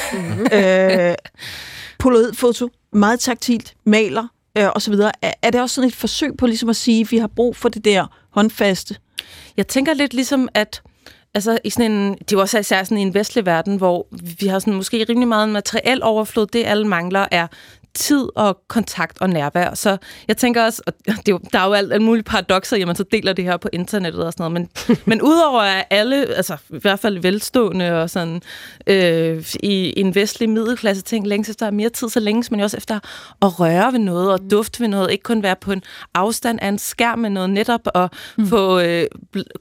øh, 0.52 1.14
Polaroid-foto, 1.98 2.70
meget 2.92 3.20
taktilt, 3.20 3.74
maler 3.84 4.26
øh, 4.58 4.68
og 4.74 4.82
så 4.82 4.90
videre. 4.90 5.12
Er, 5.22 5.32
er 5.42 5.50
det 5.50 5.60
også 5.60 5.74
sådan 5.74 5.88
et 5.88 5.94
forsøg 5.94 6.36
på 6.36 6.46
ligesom 6.46 6.68
at 6.68 6.76
sige, 6.76 7.00
at 7.00 7.10
vi 7.12 7.18
har 7.18 7.26
brug 7.26 7.56
for 7.56 7.68
det 7.68 7.84
der 7.84 8.06
håndfaste? 8.30 8.96
Jeg 9.56 9.66
tænker 9.66 9.94
lidt 9.94 10.14
ligesom, 10.14 10.48
at 10.54 10.82
altså, 11.34 11.58
i 11.64 11.70
sådan 11.70 11.92
en, 11.92 12.12
det 12.12 12.32
er 12.32 12.36
jo 12.36 12.40
også 12.40 12.58
især 12.58 12.84
sådan 12.84 12.98
i 12.98 13.02
en 13.02 13.14
vestlig 13.14 13.46
verden, 13.46 13.76
hvor 13.76 14.06
vi 14.40 14.46
har 14.46 14.58
sådan 14.58 14.74
måske 14.74 15.06
rimelig 15.08 15.28
meget 15.28 15.46
en 15.46 15.52
materiel 15.52 16.02
overflod. 16.02 16.46
Det 16.46 16.64
alle 16.66 16.86
mangler 16.86 17.26
er 17.30 17.46
tid 17.94 18.28
og 18.34 18.60
kontakt 18.68 19.20
og 19.20 19.30
nærvær. 19.30 19.74
Så 19.74 19.96
jeg 20.28 20.36
tænker 20.36 20.64
også, 20.64 20.82
og 20.86 20.92
det 21.06 21.28
er 21.28 21.32
jo, 21.32 21.40
der 21.52 21.58
er 21.58 21.66
jo 21.66 21.72
alt, 21.72 21.92
alt 21.92 22.02
mulige 22.02 22.22
paradoxer, 22.22 22.76
i, 22.76 22.80
at 22.80 22.86
man 22.86 22.96
så 22.96 23.04
deler 23.12 23.32
det 23.32 23.44
her 23.44 23.56
på 23.56 23.68
internettet 23.72 24.24
og 24.24 24.32
sådan 24.32 24.52
noget, 24.52 24.68
men, 24.88 24.96
men 25.10 25.22
udover 25.22 25.60
at 25.60 25.84
alle, 25.90 26.16
altså 26.16 26.56
i 26.70 26.78
hvert 26.78 26.98
fald 26.98 27.18
velstående 27.18 28.02
og 28.02 28.10
sådan 28.10 28.42
øh, 28.86 29.44
i 29.62 30.00
en 30.00 30.14
vestlig 30.14 30.50
middelklasse 30.50 31.02
ting, 31.02 31.26
længes 31.26 31.48
efter 31.48 31.70
mere 31.70 31.88
tid, 31.88 32.08
så 32.08 32.20
længes 32.20 32.50
man 32.50 32.60
jo 32.60 32.64
også 32.64 32.76
efter 32.76 33.00
at 33.42 33.60
røre 33.60 33.92
ved 33.92 34.00
noget 34.00 34.32
og 34.32 34.40
dufte 34.50 34.80
ved 34.80 34.88
noget, 34.88 35.10
ikke 35.10 35.22
kun 35.22 35.42
være 35.42 35.56
på 35.56 35.72
en 35.72 35.82
afstand 36.14 36.58
af 36.62 36.68
en 36.68 36.78
skærm 36.78 37.18
med 37.18 37.30
noget 37.30 37.50
netop 37.50 37.80
og 37.94 38.10
mm. 38.36 38.46
få 38.46 38.80
øh, 38.80 39.06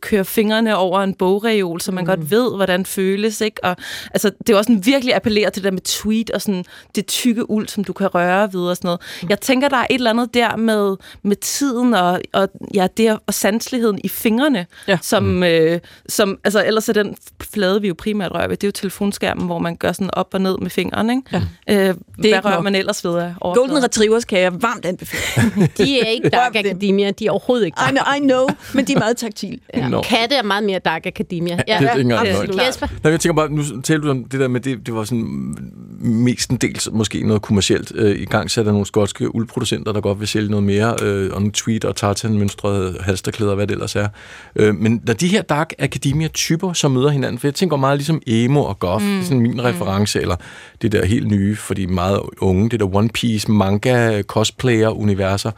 køre 0.01 0.25
fingrene 0.25 0.77
over 0.77 1.01
en 1.01 1.13
bogreol, 1.13 1.81
så 1.81 1.91
man 1.91 2.03
mm. 2.03 2.07
godt 2.07 2.31
ved, 2.31 2.55
hvordan 2.55 2.85
føles, 2.85 3.41
ikke? 3.41 3.63
Og 3.63 3.75
altså, 4.11 4.31
det 4.47 4.53
er 4.53 4.57
også 4.57 4.67
sådan 4.67 4.85
virkelig 4.85 5.15
appellere 5.15 5.49
til 5.49 5.63
det 5.63 5.63
der 5.63 5.71
med 5.71 5.81
tweet 5.81 6.31
og 6.31 6.41
sådan 6.41 6.65
det 6.95 7.05
tykke 7.05 7.49
uld, 7.49 7.67
som 7.67 7.83
du 7.83 7.93
kan 7.93 8.07
røre 8.07 8.20
ved 8.53 8.61
og 8.61 8.75
sådan 8.77 8.87
noget. 8.87 9.01
Jeg 9.29 9.39
tænker, 9.39 9.69
der 9.69 9.77
er 9.77 9.87
et 9.89 9.93
eller 9.95 10.09
andet 10.09 10.33
der 10.33 10.55
med, 10.55 10.95
med 11.23 11.35
tiden 11.35 11.93
og, 11.93 12.21
og 12.33 12.49
ja, 12.73 12.87
det 12.97 13.17
og 13.27 13.33
sanseligheden 13.33 13.99
i 14.03 14.07
fingrene, 14.07 14.65
Ja. 14.87 14.97
som, 15.01 15.23
mm. 15.23 15.43
øh, 15.43 15.79
som, 16.09 16.37
altså 16.43 16.63
ellers 16.65 16.89
er 16.89 16.93
den 16.93 17.15
flade, 17.53 17.81
vi 17.81 17.87
jo 17.87 17.95
primært 17.97 18.31
rører 18.31 18.47
ved, 18.47 18.57
det 18.57 18.63
er 18.63 18.67
jo 18.67 18.71
telefonskærmen, 18.71 19.45
hvor 19.45 19.59
man 19.59 19.75
gør 19.75 19.91
sådan 19.91 20.09
op 20.13 20.27
og 20.33 20.41
ned 20.41 20.57
med 20.57 20.69
fingeren, 20.69 21.09
ikke? 21.09 21.21
Ja. 21.67 21.87
Øh, 21.89 21.95
ikke 22.23 22.29
hvad 22.35 22.45
rører 22.45 22.55
nok. 22.55 22.63
man 22.63 22.75
ellers 22.75 23.05
ved 23.05 23.11
af 23.15 23.17
Golden 23.41 23.59
overfladen? 23.59 23.83
Retrievers 23.83 24.25
kan 24.25 24.39
jeg 24.39 24.61
varmt 24.61 24.85
anbefale. 24.85 25.51
De 25.77 25.99
er 26.01 26.05
ikke 26.05 26.29
Dark. 26.29 26.55
Academia, 26.55 27.11
de 27.11 27.25
er 27.27 27.31
overhovedet 27.31 27.65
ikke 27.65 27.75
I 27.77 27.81
Dark. 27.83 27.91
know, 27.91 28.15
I 28.15 28.19
know 28.19 28.47
men 28.73 28.85
de 28.85 28.93
er 28.93 28.99
meget 28.99 29.17
taktile. 29.17 29.59
Ja. 29.73 30.01
Katte 30.01 30.35
er 30.35 30.43
meget 30.43 30.63
mere 30.63 30.79
Dark 30.79 31.05
Academia. 31.05 31.59
Ja, 31.67 31.77
det 31.79 31.87
er 31.87 31.95
ikke 31.95 32.01
engang. 32.01 32.27
Jesper? 32.67 32.87
Nej, 33.03 33.11
jeg 33.11 33.19
tænker 33.19 33.35
bare, 33.35 33.49
nu 33.49 33.63
talte 33.83 34.05
du 34.07 34.11
om 34.11 34.23
det 34.23 34.39
der 34.39 34.47
med, 34.47 34.59
det, 34.61 34.85
det 34.85 34.95
var 34.95 35.03
sådan 35.03 35.55
mestendels 35.99 36.89
måske 36.91 37.27
noget 37.27 37.41
kommercielt. 37.41 37.91
Øh, 37.95 38.10
I 38.15 38.25
gang 38.25 38.51
sætter 38.51 38.71
nogle 38.71 38.85
skotske 38.85 39.35
uldproducenter, 39.35 39.91
der 39.91 40.01
godt 40.01 40.19
vil 40.19 40.27
sælge 40.27 40.49
noget 40.49 40.63
mere, 40.63 40.95
øh, 41.01 41.33
og 41.33 41.41
nogle 41.41 41.51
tweet 41.51 41.85
og 41.85 41.95
tartan-mønstrede 41.95 42.97
halsterklæder, 43.01 43.55
hvad 43.55 43.67
det 43.67 43.73
ellers 43.73 43.95
er. 43.95 44.07
Øh, 44.55 44.75
men 44.75 45.01
når 45.05 45.13
de 45.13 45.27
her 45.27 45.41
Dark 45.41 45.73
Academia-typer 45.79 46.73
så 46.73 46.87
møder 46.87 47.09
hinanden, 47.09 47.39
for 47.39 47.47
jeg 47.47 47.55
tænker 47.55 47.77
meget 47.77 47.97
ligesom 47.97 48.21
emo 48.27 48.63
og 48.63 48.79
goth, 48.79 49.05
mm. 49.05 49.11
det 49.11 49.19
er 49.19 49.23
sådan 49.23 49.39
min 49.39 49.63
reference, 49.63 50.21
eller 50.21 50.35
det 50.81 50.91
der 50.91 51.05
helt 51.05 51.27
nye, 51.27 51.55
for 51.55 51.73
de 51.73 51.87
meget 51.87 52.19
unge, 52.41 52.69
det 52.69 52.79
der 52.79 52.95
One 52.95 53.09
Piece, 53.09 53.51
manga, 53.51 54.21
cosplayer-universer. 54.21 55.51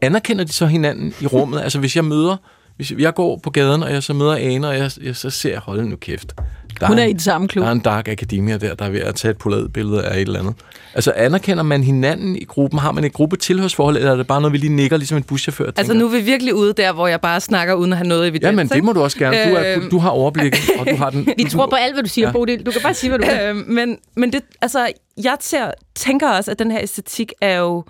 Anerkender 0.00 0.44
de 0.44 0.52
så 0.52 0.66
hinanden 0.66 1.14
i 1.20 1.26
rummet? 1.26 1.60
altså 1.60 1.78
hvis 1.78 1.96
jeg 1.96 2.04
møder 2.04 2.36
hvis 2.76 2.92
jeg 2.98 3.14
går 3.14 3.40
på 3.42 3.50
gaden, 3.50 3.82
og 3.82 3.92
jeg 3.92 4.02
så 4.02 4.12
møder 4.12 4.34
Ane, 4.34 4.68
og 4.68 4.78
jeg, 4.78 4.90
jeg 5.02 5.16
så 5.16 5.30
ser, 5.30 5.60
hold 5.60 5.84
nu 5.84 5.96
kæft. 5.96 6.34
Der 6.80 6.86
Hun 6.86 6.98
er 6.98 7.02
en- 7.02 7.08
i 7.10 7.12
den 7.12 7.20
samme 7.20 7.48
klub. 7.48 7.62
Der 7.62 7.68
er 7.68 7.72
en 7.72 7.80
dark 7.80 8.08
akademia 8.08 8.56
der, 8.56 8.74
der 8.74 8.84
er 8.84 8.90
ved 8.90 9.00
at 9.00 9.14
tage 9.14 9.30
et 9.30 9.38
poladet-billede 9.38 10.04
af 10.04 10.14
et 10.16 10.20
eller 10.20 10.40
andet. 10.40 10.54
Altså 10.94 11.12
anerkender 11.16 11.62
man 11.62 11.82
hinanden 11.82 12.36
i 12.36 12.44
gruppen? 12.44 12.78
Har 12.78 12.92
man 12.92 13.04
et 13.04 13.12
gruppetilhørsforhold, 13.12 13.96
eller 13.96 14.12
er 14.12 14.16
det 14.16 14.26
bare 14.26 14.40
noget, 14.40 14.52
vi 14.52 14.58
lige 14.58 14.72
nikker, 14.72 14.96
ligesom 14.96 15.16
en 15.16 15.22
buschauffør? 15.22 15.66
Altså 15.66 15.82
tænker? 15.92 15.94
nu 15.94 16.06
er 16.06 16.10
vi 16.18 16.24
virkelig 16.24 16.54
ude 16.54 16.72
der, 16.72 16.92
hvor 16.92 17.06
jeg 17.06 17.20
bare 17.20 17.40
snakker 17.40 17.74
uden 17.74 17.92
at 17.92 17.98
have 17.98 18.08
noget 18.08 18.28
evidens. 18.28 18.44
Ja, 18.46 18.52
men 18.52 18.68
det 18.68 18.84
må 18.84 18.92
du 18.92 19.02
også 19.02 19.18
gerne. 19.18 19.50
Du, 19.50 19.56
er, 19.56 19.76
Øhm. 19.76 19.90
du 19.90 19.98
har 19.98 20.10
overblikket, 20.10 20.60
og 20.78 20.86
du 20.90 20.96
har 20.96 21.10
den... 21.10 21.26
Vi 21.38 21.44
du, 21.44 21.50
tror 21.50 21.66
på 21.66 21.76
alt, 21.76 21.94
hvad 21.94 22.02
du 22.02 22.08
siger, 22.08 22.26
Ja. 22.26 22.28
ja. 22.28 22.32
Bodil. 22.32 22.66
Du 22.66 22.70
kan 22.70 22.80
bare 22.82 22.94
sige, 22.94 23.10
hvad 23.10 23.18
du 23.18 23.26
vil. 23.26 23.40
Øh, 23.40 23.56
men, 23.56 23.98
men 24.16 24.32
det, 24.32 24.40
altså, 24.62 24.88
jeg 25.24 25.36
ser, 25.40 25.70
tænker 25.94 26.30
også, 26.30 26.50
at 26.50 26.58
den 26.58 26.70
her 26.70 26.78
æstetik 26.82 27.32
er 27.40 27.58
jo 27.58 27.84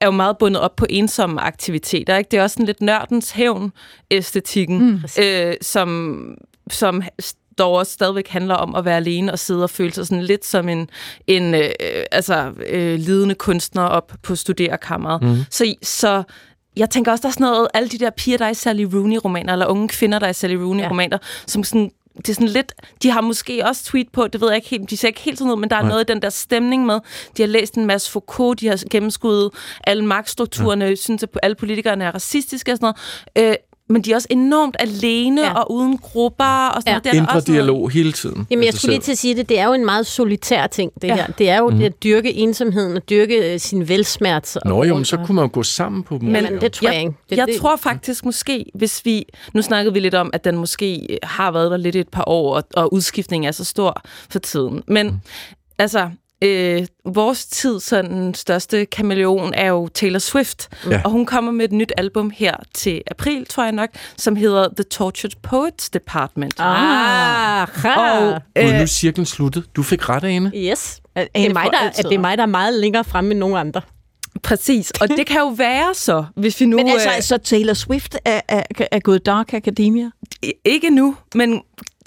er 0.00 0.06
jo 0.06 0.10
meget 0.12 0.38
bundet 0.38 0.62
op 0.62 0.76
på 0.76 0.86
ensomme 0.90 1.40
aktiviteter. 1.40 2.16
Ikke? 2.16 2.28
Det 2.30 2.38
er 2.38 2.42
også 2.42 2.54
sådan 2.54 2.66
lidt 2.66 2.80
nørdens 2.82 3.30
hævn-æstetikken, 3.30 4.78
mm. 4.78 5.22
øh, 5.22 5.54
som, 5.62 6.20
som 6.70 7.02
dog 7.60 7.72
også 7.72 7.92
stadigvæk 7.92 8.28
handler 8.28 8.54
om 8.54 8.74
at 8.74 8.84
være 8.84 8.96
alene 8.96 9.32
og 9.32 9.38
sidde 9.38 9.62
og 9.62 9.70
føle 9.70 9.92
sig 9.92 10.06
sådan 10.06 10.24
lidt 10.24 10.46
som 10.46 10.68
en, 10.68 10.90
en 11.26 11.54
øh, 11.54 11.70
altså, 12.12 12.52
øh, 12.66 12.98
lidende 12.98 13.34
kunstner 13.34 13.82
op 13.82 14.12
på 14.22 14.36
studerekammeret. 14.36 15.22
Mm. 15.22 15.36
Så, 15.50 15.74
så 15.82 16.22
jeg 16.76 16.90
tænker 16.90 17.12
også, 17.12 17.22
der 17.22 17.28
er 17.28 17.32
sådan 17.32 17.44
noget, 17.44 17.68
alle 17.74 17.88
de 17.88 17.98
der 17.98 18.10
piger, 18.10 18.38
der 18.38 18.44
er 18.44 18.50
i 18.50 18.54
Sally 18.54 18.84
Rooney-romaner, 18.84 19.52
eller 19.52 19.66
unge 19.66 19.88
kvinder, 19.88 20.18
der 20.18 20.26
er 20.26 20.30
i 20.30 20.34
Sally 20.34 20.54
Rooney-romaner, 20.54 21.18
som 21.46 21.64
sådan 21.64 21.90
det 22.16 22.28
er 22.28 22.34
sådan 22.34 22.48
lidt, 22.48 22.72
de 23.02 23.10
har 23.10 23.20
måske 23.20 23.66
også 23.66 23.84
tweet 23.84 24.08
på, 24.12 24.26
det 24.26 24.40
ved 24.40 24.48
jeg 24.48 24.56
ikke 24.56 24.68
helt, 24.68 24.90
de 24.90 24.96
ser 24.96 25.08
ikke 25.08 25.20
helt 25.20 25.38
sådan 25.38 25.52
ud, 25.52 25.56
men 25.56 25.70
der 25.70 25.76
er 25.76 25.80
Nej. 25.80 25.88
noget 25.88 26.10
i 26.10 26.12
den 26.12 26.22
der 26.22 26.30
stemning 26.30 26.86
med, 26.86 27.00
de 27.36 27.42
har 27.42 27.46
læst 27.46 27.74
en 27.74 27.86
masse 27.86 28.10
Foucault, 28.10 28.60
de 28.60 28.68
har 28.68 28.82
gennemskuddet 28.90 29.50
alle 29.84 30.04
magtstrukturerne, 30.04 30.84
ja. 30.84 30.94
synes, 30.94 31.22
at 31.22 31.28
alle 31.42 31.54
politikerne 31.54 32.04
er 32.04 32.10
racistiske 32.14 32.72
og 32.72 32.78
sådan 32.78 32.94
noget, 33.36 33.50
øh, 33.50 33.56
men 33.90 34.02
de 34.02 34.10
er 34.12 34.14
også 34.14 34.26
enormt 34.30 34.76
alene 34.78 35.40
ja. 35.42 35.52
Og 35.52 35.72
uden 35.72 35.98
grupper 35.98 36.68
og 36.68 36.82
sådan 36.82 36.92
Ja. 36.92 36.92
noget. 36.92 37.06
Er 37.06 37.12
Indre 37.20 37.34
også 37.34 37.50
noget- 37.52 37.58
dialog 37.62 37.90
hele 37.90 38.12
tiden. 38.12 38.46
Jamen, 38.50 38.64
jeg 38.64 38.72
sig 38.72 38.80
skulle 38.80 38.92
lige 38.92 39.02
til 39.02 39.12
at 39.12 39.18
sige 39.18 39.34
det. 39.36 39.48
Det 39.48 39.58
er 39.58 39.66
jo 39.66 39.72
en 39.72 39.84
meget 39.84 40.06
solitær 40.06 40.66
ting, 40.66 40.92
det 41.02 41.08
Ja. 41.08 41.14
her. 41.14 41.26
Det 41.26 41.48
er 41.50 41.58
jo 41.58 41.70
mm. 41.70 41.78
det 41.78 41.84
at 41.86 42.02
dyrke 42.04 42.34
ensomheden 42.34 42.96
og 42.96 43.10
dyrke 43.10 43.52
øh, 43.54 43.60
sin 43.60 43.88
velsmerts. 43.88 44.56
og- 44.56 44.62
Nå 44.68 44.84
jo, 44.84 44.94
men 44.94 45.04
så 45.04 45.16
kunne 45.16 45.34
man 45.36 45.44
jo 45.44 45.50
gå 45.52 45.62
sammen 45.62 46.02
på 46.02 46.18
dem. 46.18 46.28
Men 46.28 46.44
Men 46.44 46.60
det 46.60 46.72
tror 46.72 46.88
jeg, 46.88 46.94
jeg, 46.94 47.02
ikke. 47.02 47.14
Det, 47.30 47.36
jeg 47.36 47.46
det, 47.46 47.56
tror 47.56 47.76
faktisk 47.76 48.24
måske, 48.24 48.64
hvis 48.74 49.04
vi... 49.04 49.24
Nu 49.54 49.62
snakkede 49.62 49.94
vi 49.94 50.00
lidt 50.00 50.14
om, 50.14 50.30
at 50.32 50.44
den 50.44 50.56
måske 50.56 51.18
har 51.22 51.50
været 51.50 51.70
der 51.70 51.76
lidt 51.76 51.96
et 51.96 52.08
par 52.08 52.24
år, 52.26 52.54
og, 52.56 52.64
og 52.76 52.92
udskiftningen 52.92 53.48
er 53.48 53.52
så 53.52 53.64
stor 53.64 54.02
for 54.30 54.38
tiden. 54.38 54.82
Men 54.88 55.06
mm. 55.06 55.12
altså, 55.78 56.10
øh, 56.42 56.86
vores 57.04 57.46
tid 57.46 57.80
sådan 57.80 58.34
største 58.34 58.86
kameleon 58.86 59.54
er 59.54 59.66
jo 59.66 59.88
Taylor 59.88 60.18
Swift. 60.18 60.68
Ja. 60.90 61.00
Og 61.04 61.10
hun 61.10 61.26
kommer 61.26 61.52
med 61.52 61.64
et 61.64 61.72
nyt 61.72 61.92
album 61.96 62.30
her 62.34 62.54
til 62.74 63.02
april, 63.10 63.46
tror 63.46 63.62
jeg 63.62 63.72
nok, 63.72 63.88
som 64.16 64.36
hedder 64.36 64.68
The 64.76 64.84
Tortured 64.84 65.32
Poets 65.42 65.90
Department. 65.90 66.54
Ah, 66.58 67.62
Og, 67.62 67.68
Gud, 67.82 68.62
nu 68.62 68.68
øh, 68.68 68.74
er 68.80 68.86
cirklen 68.86 69.26
sluttet. 69.26 69.64
Du 69.76 69.82
fik 69.82 70.08
ret, 70.08 70.24
Ane. 70.24 70.52
yes. 70.54 71.00
At 71.14 71.28
Det 71.34 71.46
er, 71.46 71.52
mig, 71.52 71.68
der, 71.72 71.78
at 71.88 72.04
det 72.08 72.14
er 72.14 72.18
mig, 72.18 72.36
der 72.38 72.42
er 72.42 72.46
meget 72.46 72.74
længere 72.74 73.04
fremme 73.04 73.30
end 73.30 73.38
nogen 73.38 73.56
andre. 73.56 73.80
Præcis, 74.42 74.90
og 74.90 75.08
det 75.08 75.26
kan 75.26 75.40
jo 75.40 75.48
være 75.48 75.94
så, 75.94 76.24
hvis 76.36 76.60
vi 76.60 76.66
nu... 76.66 76.76
Men 76.76 76.88
altså, 76.88 77.08
øh, 77.16 77.22
så 77.22 77.38
Taylor 77.38 77.74
Swift 77.74 78.16
er, 78.24 78.40
er, 78.48 78.62
er 78.90 78.98
gået 79.00 79.26
Dark 79.26 79.54
Academia? 79.54 80.10
Ikke 80.64 80.90
nu, 80.90 81.16
men 81.34 81.62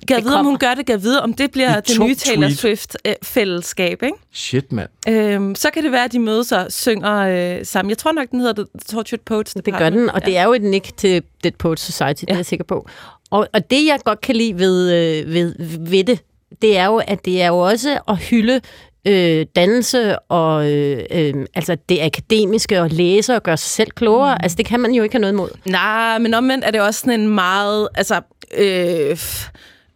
Gad 0.07 0.21
vide, 0.21 0.39
om 0.39 0.45
hun 0.45 0.57
gør 0.57 0.73
det, 0.73 0.85
gad 0.85 0.97
vide, 0.97 1.21
om 1.21 1.33
det 1.33 1.51
bliver 1.51 1.77
I 1.77 1.81
det 1.81 1.99
nye 1.99 2.15
Taylor. 2.15 2.49
Swift-fællesskab, 2.49 4.03
ikke? 4.03 4.17
Shit, 4.31 4.71
mand. 4.71 4.89
Øhm, 5.09 5.55
så 5.55 5.69
kan 5.69 5.83
det 5.83 5.91
være, 5.91 6.03
at 6.03 6.11
de 6.11 6.19
mødes 6.19 6.51
og 6.51 6.65
synger 6.69 7.17
øh, 7.57 7.65
sammen. 7.65 7.89
Jeg 7.89 7.97
tror 7.97 8.11
nok, 8.11 8.31
den 8.31 8.39
hedder 8.39 8.53
The 8.53 8.65
Tortured 8.89 9.19
Poets 9.25 9.53
Det 9.53 9.77
gør 9.77 9.89
den, 9.89 10.09
og 10.09 10.25
det 10.25 10.37
er 10.37 10.43
jo 10.43 10.53
et 10.53 10.61
nick 10.61 10.97
til 10.97 11.23
Dead 11.43 11.53
Poets 11.59 11.81
Society, 11.81 12.21
det 12.21 12.31
er 12.31 12.35
jeg 12.35 12.45
sikker 12.45 12.65
på. 12.65 12.87
Og, 13.31 13.47
og 13.53 13.69
det, 13.69 13.85
jeg 13.85 13.99
godt 14.05 14.21
kan 14.21 14.35
lide 14.35 14.59
ved, 14.59 14.91
øh, 14.91 15.33
ved, 15.33 15.55
ved 15.79 16.03
det, 16.03 16.19
det 16.61 16.77
er 16.77 16.85
jo, 16.85 17.01
at 17.07 17.25
det 17.25 17.41
er 17.41 17.47
jo 17.47 17.57
også 17.57 17.99
at 18.07 18.17
hylde 18.17 18.61
øh, 19.07 19.45
dannelse 19.55 20.19
og 20.19 20.71
øh, 20.71 21.03
øh, 21.11 21.33
altså 21.55 21.77
det 21.89 21.99
akademiske 22.01 22.81
og 22.81 22.89
læse 22.89 23.35
og 23.35 23.43
gøre 23.43 23.57
sig 23.57 23.69
selv 23.69 23.91
klogere. 23.91 24.35
Mm. 24.35 24.39
Altså 24.43 24.55
det 24.57 24.65
kan 24.65 24.79
man 24.79 24.91
jo 24.91 25.03
ikke 25.03 25.15
have 25.15 25.21
noget 25.21 25.33
imod. 25.33 25.49
Nej, 25.65 26.17
men 26.17 26.33
omvendt 26.33 26.65
er 26.65 26.71
det 26.71 26.81
også 26.81 26.99
sådan 26.99 27.19
en 27.19 27.27
meget, 27.27 27.87
altså, 27.95 28.21
øh, 28.57 29.17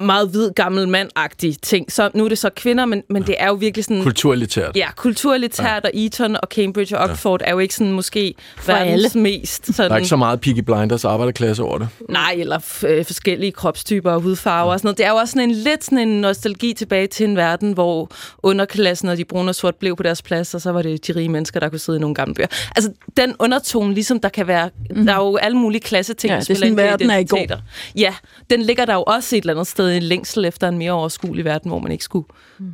meget 0.00 0.28
hvid 0.28 0.50
gammel 0.50 0.88
mand-agtig 0.88 1.56
ting. 1.62 1.92
Så 1.92 2.10
nu 2.14 2.24
er 2.24 2.28
det 2.28 2.38
så 2.38 2.50
kvinder, 2.56 2.84
men, 2.86 3.02
men 3.10 3.22
det 3.22 3.34
er 3.38 3.46
jo 3.46 3.54
virkelig 3.54 3.84
sådan... 3.84 4.02
Kulturelitært. 4.02 4.76
Ja, 4.76 4.86
kulturelitært, 4.96 5.84
og 5.84 5.90
Eton 5.94 6.36
og 6.36 6.48
Cambridge 6.50 6.98
og 6.98 7.10
Oxford 7.10 7.40
er 7.44 7.50
jo 7.52 7.58
ikke 7.58 7.74
sådan 7.74 7.92
måske 7.92 8.34
verdens 8.66 9.14
alle. 9.14 9.22
mest 9.22 9.66
sådan... 9.74 9.88
Der 9.90 9.94
er 9.94 9.98
ikke 9.98 10.08
så 10.08 10.16
meget 10.16 10.40
Peaky 10.40 10.58
Blinders 10.58 11.04
arbejderklasse 11.04 11.62
over 11.62 11.78
det. 11.78 11.88
Nej, 12.08 12.34
eller 12.38 12.56
øh, 12.86 13.04
forskellige 13.04 13.52
kropstyper 13.52 14.10
og 14.10 14.20
hudfarver 14.20 14.72
og 14.72 14.78
sådan 14.78 14.86
noget. 14.86 14.98
Det 14.98 15.06
er 15.06 15.10
jo 15.10 15.16
også 15.16 15.32
sådan 15.32 15.50
en 15.50 15.54
lidt 15.56 15.84
sådan 15.84 15.98
en 16.08 16.20
nostalgi 16.20 16.72
tilbage 16.74 17.06
til 17.06 17.26
en 17.26 17.36
verden, 17.36 17.72
hvor 17.72 18.10
underklassen 18.42 19.08
og 19.08 19.16
de 19.16 19.24
brune 19.24 19.50
og 19.50 19.54
sort 19.54 19.74
blev 19.74 19.96
på 19.96 20.02
deres 20.02 20.22
plads, 20.22 20.54
og 20.54 20.60
så 20.60 20.72
var 20.72 20.82
det 20.82 21.06
de 21.06 21.12
rige 21.12 21.28
mennesker, 21.28 21.60
der 21.60 21.68
kunne 21.68 21.78
sidde 21.78 21.98
i 21.98 22.00
nogle 22.00 22.14
gamle 22.14 22.34
bøger. 22.34 22.48
Altså, 22.76 22.92
den 23.16 23.34
undertone, 23.38 23.94
ligesom 23.94 24.20
der 24.20 24.28
kan 24.28 24.46
være... 24.46 24.70
Mm-hmm. 24.90 25.06
Der 25.06 25.12
er 25.12 25.16
jo 25.16 25.36
alle 25.36 25.56
mulige 25.56 25.80
klasseting, 25.80 26.30
Ja, 26.30 26.34
der 26.34 26.40
det 26.40 26.50
er 26.50 26.54
spiller 26.54 26.58
sådan, 26.66 26.72
ind 26.72 26.80
i 26.80 26.82
verden 26.82 27.10
er 27.10 27.16
i 27.18 27.24
går. 27.24 27.36
identiteter. 27.36 27.60
Ja, 27.96 28.14
den 28.50 28.62
ligger 28.62 28.84
der 28.84 28.94
jo 28.94 29.02
også 29.02 29.36
et 29.36 29.40
eller 29.40 29.52
andet 29.52 29.66
sted 29.66 29.89
i 29.92 29.96
en 29.96 30.02
længsel 30.02 30.44
efter 30.44 30.68
en 30.68 30.78
mere 30.78 30.92
overskuelig 30.92 31.44
verden, 31.44 31.68
hvor 31.70 31.78
man 31.78 31.92
ikke 31.92 32.04
skulle 32.04 32.26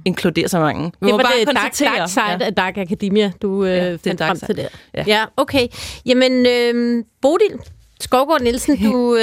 inkludere 0.04 0.48
så 0.48 0.58
mange. 0.60 0.92
Vi 1.00 1.06
Det 1.06 1.12
var 1.14 1.22
bare 1.22 1.32
det 1.40 1.46
dark, 1.46 1.56
dark 1.56 2.08
side 2.08 2.24
Ja. 2.24 2.38
af 2.40 2.54
Dark 2.54 2.78
Academia, 2.78 3.32
du 3.42 3.64
øh, 3.64 3.70
Ja, 3.76 3.92
fandt 3.94 4.20
frem 4.20 4.36
side. 4.36 4.46
til 4.46 4.56
der. 4.56 4.68
Ja. 4.94 5.04
ja 5.06 5.24
okay. 5.36 5.68
Jamen, 6.06 6.46
øh, 6.46 7.04
Bodil 7.22 7.58
Skovgaard 8.00 8.40
Nielsen, 8.42 8.76
du 8.92 9.14
øh, 9.16 9.22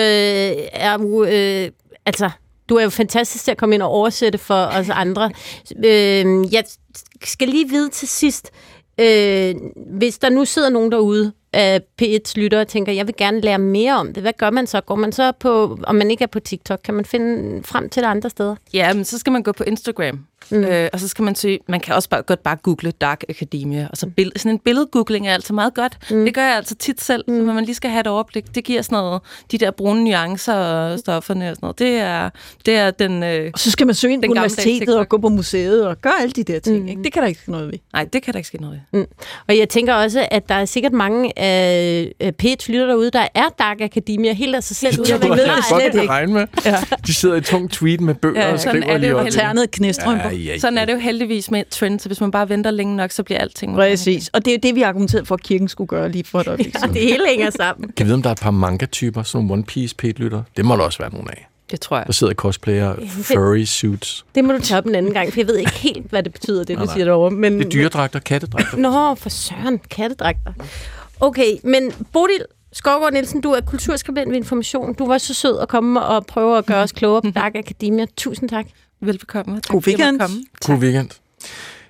er 0.74 0.98
jo... 1.02 1.24
Øh, 1.24 1.70
altså, 2.06 2.30
du 2.70 2.76
er 2.76 2.84
jo 2.84 2.90
fantastisk 2.90 3.44
til 3.44 3.52
at 3.52 3.58
komme 3.58 3.76
ind 3.76 3.82
og 3.84 3.90
oversætte 3.90 4.38
for 4.38 4.56
os 4.66 4.90
andre. 4.90 5.32
Øh, 5.86 6.54
jeg 6.54 6.64
skal 7.24 7.48
lige 7.48 7.70
vide 7.70 7.90
til 7.90 8.08
sidst, 8.08 8.52
øh, 9.00 9.56
hvis 9.98 10.18
der 10.18 10.30
nu 10.30 10.46
sidder 10.46 10.70
nogen 10.70 10.92
derude 10.92 11.32
af 11.54 11.82
P1's 12.02 12.34
lyttere 12.36 12.62
og 12.62 12.68
tænker, 12.68 12.92
jeg 12.94 13.08
vil 13.08 13.16
gerne 13.18 13.42
lære 13.42 13.58
mere 13.60 13.94
om 13.94 14.14
det, 14.14 14.24
hvad 14.24 14.34
gør 14.38 14.50
man 14.50 14.68
så? 14.68 14.82
Går 14.82 14.96
man 14.96 15.12
så 15.12 15.32
på, 15.40 15.80
om 15.84 15.96
man 15.96 16.12
ikke 16.12 16.24
er 16.24 16.28
på 16.28 16.40
TikTok, 16.40 16.80
kan 16.84 16.94
man 16.94 17.06
finde 17.06 17.64
frem 17.64 17.90
til 17.90 18.04
det 18.04 18.10
andre 18.10 18.30
steder? 18.30 18.56
Ja, 18.74 18.94
men 18.94 19.06
så 19.06 19.18
skal 19.20 19.32
man 19.34 19.44
gå 19.44 19.52
på 19.52 19.64
Instagram. 19.64 20.26
Mm. 20.52 20.64
Øh, 20.64 20.90
og 20.94 21.00
så 21.00 21.08
skal 21.08 21.24
man 21.24 21.36
søge, 21.36 21.60
man 21.68 21.80
kan 21.80 21.96
også 21.96 22.10
bare, 22.10 22.22
godt 22.22 22.44
bare 22.44 22.56
google 22.64 22.92
Dark 22.92 23.24
Academia, 23.30 23.88
og 23.92 23.98
så 23.98 24.08
bill, 24.08 24.32
sådan 24.36 24.52
en 24.52 24.60
billedgoogling 24.60 25.28
er 25.28 25.34
altså 25.34 25.54
meget 25.54 25.74
godt. 25.74 25.98
Mm. 26.12 26.26
Det 26.26 26.34
gør 26.34 26.42
jeg 26.42 26.56
altså 26.56 26.76
tit 26.76 27.02
selv, 27.02 27.24
mm. 27.28 27.46
så 27.48 27.54
man 27.54 27.66
lige 27.66 27.76
skal 27.76 27.90
have 27.92 28.00
et 28.00 28.08
overblik. 28.08 28.56
Det 28.56 28.64
giver 28.64 28.82
sådan 28.82 28.96
noget, 28.96 29.22
de 29.52 29.58
der 29.58 29.72
brune 29.72 30.04
nuancer 30.04 30.54
og 30.54 31.00
stofferne 31.00 31.50
og 31.50 31.56
sådan 31.56 31.66
noget. 31.66 31.80
Det 31.80 31.96
er, 31.96 32.30
det 32.66 32.76
er 32.76 32.92
den... 32.92 33.24
Øh, 33.24 33.52
Og 33.54 33.60
så 33.60 33.72
skal 33.72 33.86
man 33.86 33.96
søge 33.96 34.14
ind 34.14 34.24
på 34.24 34.32
universitetet 34.32 34.98
og 34.98 35.10
gå 35.10 35.18
på 35.18 35.30
museet 35.30 35.88
og 35.88 36.02
gøre 36.02 36.22
alle 36.22 36.32
de 36.32 36.44
der 36.44 36.60
ting. 36.60 36.82
Mm. 36.82 36.88
Ikke? 36.88 37.04
Det 37.04 37.14
kan 37.14 37.22
der 37.22 37.28
ikke 37.28 37.42
ske 37.42 37.52
noget 37.52 37.68
ved. 37.68 37.80
nej, 37.94 38.06
det 38.14 38.24
kan 38.24 38.34
der 38.34 38.40
ikke 38.40 38.48
ske 38.48 38.58
noget 38.62 38.82
ved. 38.92 39.00
Mm. 39.00 39.08
Og 39.48 39.58
jeg 39.58 39.70
tænker 39.70 39.94
også, 39.94 40.28
at 40.32 40.50
der 40.50 40.56
er 40.56 40.66
sikkert 40.66 40.94
mange 40.94 41.40
af 41.44 42.12
af 42.20 42.32
P1's 42.44 42.72
lytter 42.72 42.86
derude, 42.88 43.12
der 43.12 43.28
er 43.36 43.46
Dark 43.60 43.82
Academia 43.82 44.34
helt 44.34 44.56
af 44.56 44.64
sig 44.64 44.76
selv. 44.76 44.98
Det 44.98 45.10
er 45.12 45.18
det. 45.18 45.28
godt, 45.28 45.94
kan 45.94 46.10
regne 46.10 46.34
med. 46.34 46.48
Ja. 46.66 46.76
De 47.08 47.14
sidder 47.14 47.36
i 47.36 47.38
et 47.38 47.46
tungt 47.46 47.72
tweet 47.74 48.02
med 48.02 48.16
bøger 48.16 48.42
Ja, 48.48 48.54
og 48.54 48.60
sådan 48.60 48.82
skriver 48.82 48.88
er 48.88 48.92
det 48.94 49.02
lige 49.02 49.10
jo 49.10 49.18
op. 49.18 49.24
heldigvis. 49.24 49.42
Ternet 49.42 49.72
knæstrømper. 49.72 50.30
Ja, 50.30 50.36
ja, 50.36 50.60
Sådan 50.60 50.74
ja. 50.76 50.82
er 50.82 50.86
det 50.86 50.94
jo 50.94 50.98
heldigvis 51.00 51.52
med 51.52 51.64
trend, 51.70 52.00
så 52.00 52.10
hvis 52.10 52.22
man 52.22 52.32
bare 52.32 52.50
venter 52.50 52.72
længe 52.72 52.96
nok, 52.96 53.12
så 53.12 53.24
bliver 53.24 53.40
alting... 53.40 53.76
Præcis. 53.76 54.30
Og 54.34 54.46
det 54.46 54.52
er 54.52 54.56
jo 54.56 54.60
det, 54.64 54.76
vi 54.76 54.82
argumenterede 54.82 55.26
for, 55.26 55.36
at 55.36 55.44
kirken 55.44 55.68
skulle 55.68 55.88
gøre 55.88 56.10
lige 56.12 56.24
for 56.24 56.40
et 56.40 56.48
øjeblik 56.54 56.76
Ja, 56.82 56.88
det 56.88 57.02
hele 57.02 57.24
hænger 57.30 57.50
sammen. 57.50 57.92
Kan 57.98 58.06
vi 58.06 58.08
vide, 58.08 58.16
om 58.16 58.22
der 58.22 58.30
er 58.30 58.34
et 58.34 58.40
par 58.40 58.52
manga-typer, 58.52 59.24
sådan 59.24 59.38
nogle 59.38 59.54
One 59.54 59.64
Piece 59.64 59.96
pæt-lytter? 59.96 60.44
Det 60.58 60.66
må 60.66 60.76
der 60.76 60.82
også 60.84 61.00
være 61.00 61.14
nogle 61.14 61.32
af. 61.32 61.48
Det 61.72 61.82
tror 61.82 61.98
jeg. 61.98 62.06
Der 62.08 62.14
sidder 62.14 62.34
cosplayer, 62.34 62.96
furry 63.10 63.64
suits. 63.64 64.26
Det 64.36 64.44
må 64.46 64.54
du 64.54 64.60
tage 64.62 64.78
op 64.78 64.86
en 64.86 64.96
anden 64.96 65.14
gang, 65.14 65.34
for 65.34 65.40
jeg 65.40 65.48
ved 65.48 65.58
ikke 65.58 65.72
helt, 65.72 66.10
hvad 66.10 66.24
det 66.24 66.34
betyder, 66.34 66.60
det 66.60 66.68
du 66.68 66.74
Nej, 66.74 66.86
nej. 66.86 66.94
siger 66.96 67.06
derovre. 67.06 67.32
Men, 67.32 67.58
Det 67.60 67.66
er 67.66 67.70
dyredragter, 67.70 68.20
kattedragter. 68.20 68.78
Nå, 68.78 69.16
for 69.16 69.30
søren, 69.30 69.80
kattedragter. 69.92 70.54
Okay, 71.24 71.58
men 71.64 71.92
Bodil 72.14 72.46
Skovgaard 72.74 73.14
Nielsen, 73.14 73.42
du 73.42 73.52
er 73.52 73.62
kulturskribent 73.62 74.30
ved 74.30 74.38
Information. 74.38 74.94
Du 74.94 75.08
var 75.08 75.18
så 75.18 75.34
sød 75.34 75.60
at 75.60 75.68
komme 75.68 76.02
og 76.02 76.26
prøve 76.26 76.58
at 76.58 76.66
gøre 76.66 76.84
os 76.84 76.92
klogere 76.92 77.22
på 77.22 77.30
Dark 77.30 77.56
Academia. 77.56 78.06
Tusind 78.18 78.50
tak. 78.50 78.66
Velbekomme. 79.02 79.56
Tak, 79.56 79.72
God 79.72 79.88
weekend. 79.88 80.20
komme. 80.20 80.44
God 80.66 80.76
weekend. 80.78 81.10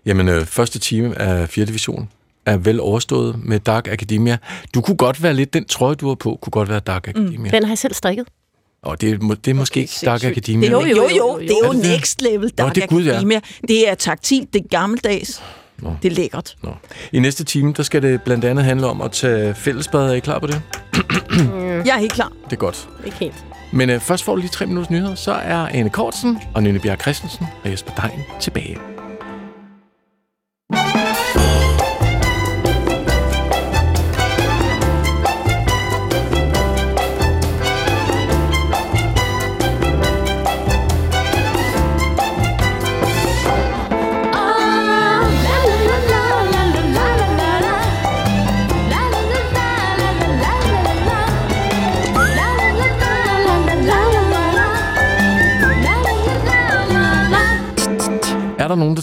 Jamen, 0.06 0.28
øh, 0.30 0.46
første 0.46 0.80
time 0.80 1.18
af 1.22 1.50
4. 1.50 1.66
division 1.66 2.10
er 2.46 2.58
vel 2.58 2.80
overstået 2.80 3.36
med 3.46 3.60
Dark 3.60 3.88
Academia. 3.88 4.38
Du 4.74 4.82
kunne 4.82 4.98
godt 4.98 5.24
være 5.24 5.34
lidt, 5.34 5.54
den 5.54 5.66
trøje, 5.66 5.96
du 5.96 6.08
har 6.08 6.16
på, 6.16 6.40
kunne 6.42 6.52
godt 6.52 6.70
være 6.70 6.80
Dark 6.80 7.08
Academia. 7.08 7.52
Den 7.52 7.64
har 7.64 7.72
jeg 7.72 7.78
selv 7.78 7.94
strikket. 7.94 8.28
Og 8.82 9.02
det 9.02 9.10
er, 9.12 9.18
må- 9.22 9.34
det 9.34 9.52
er 9.52 9.56
måske 9.56 9.80
ikke 9.80 9.94
Dark. 10.06 10.24
Academia. 10.24 10.72
Jo, 10.72 10.80
men- 10.82 10.90
jo, 10.90 10.96
jo, 11.18 11.40
det 11.40 11.52
er 11.52 11.56
jo 11.64 11.70
Er 11.70 11.74
det 11.74 11.84
det? 11.84 11.92
next 11.92 12.22
level 12.22 12.50
Dark 12.50 12.76
det 12.76 12.84
er 12.84 12.88
Gud, 12.88 13.04
ja. 13.04 13.12
Academia. 13.12 13.42
Det 13.68 13.90
er 13.90 13.96
taktilt, 13.96 14.54
det 14.54 14.62
er 14.64 14.68
gammeldags. 14.68 15.44
Nå. 15.84 15.96
Det 16.02 16.12
er 16.12 16.16
lækkert. 16.16 16.56
Nå. 16.64 16.70
I 17.12 17.20
næste 17.20 17.44
time, 17.44 17.74
der 17.78 17.84
skal 17.84 18.02
det 18.02 18.22
blandt 18.22 18.46
andet 18.46 18.66
handle 18.66 18.88
om 18.88 19.02
at 19.02 19.12
tage 19.12 19.54
fællesbad. 19.54 20.10
Er 20.10 20.14
I 20.14 20.20
klar 20.20 20.40
på 20.40 20.48
det? 20.48 20.62
Jeg 21.86 21.96
er 21.96 22.00
helt 22.00 22.14
klar. 22.14 22.32
Det 22.46 22.54
er 22.54 22.56
godt. 22.56 22.90
Ikke 23.06 23.18
helt. 23.18 23.46
Men 23.72 23.90
øh, 23.90 24.00
først 24.00 24.24
får 24.24 24.36
du 24.36 24.42
lige 24.42 24.50
tre 24.50 24.66
minutters 24.66 24.90
nyheder, 24.90 25.16
så 25.16 25.32
er 25.32 25.58
Ane 25.58 25.90
Kortsen 25.90 26.40
og 26.54 26.64
Nynne 26.64 26.80
Bjerg 26.80 27.02
Christensen 27.02 27.46
og 27.64 27.72
Jesper 27.72 27.92
Dein 27.94 28.20
tilbage. 28.40 28.93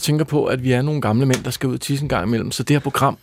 Der 0.01 0.05
tænker 0.05 0.25
på, 0.25 0.45
at 0.45 0.65
vi 0.65 0.73
er 0.73 0.83
nogle 0.83 1.01
gamle 1.01 1.27
mænd, 1.27 1.45
der 1.45 1.51
skal 1.51 1.69
ud 1.69 1.75
og 1.75 1.81
tisse 1.81 2.03
en 2.03 2.09
gang 2.09 2.27
imellem? 2.27 2.51
Så 2.53 2.63
det 2.63 2.75
her 2.75 2.81
program, 2.81 3.19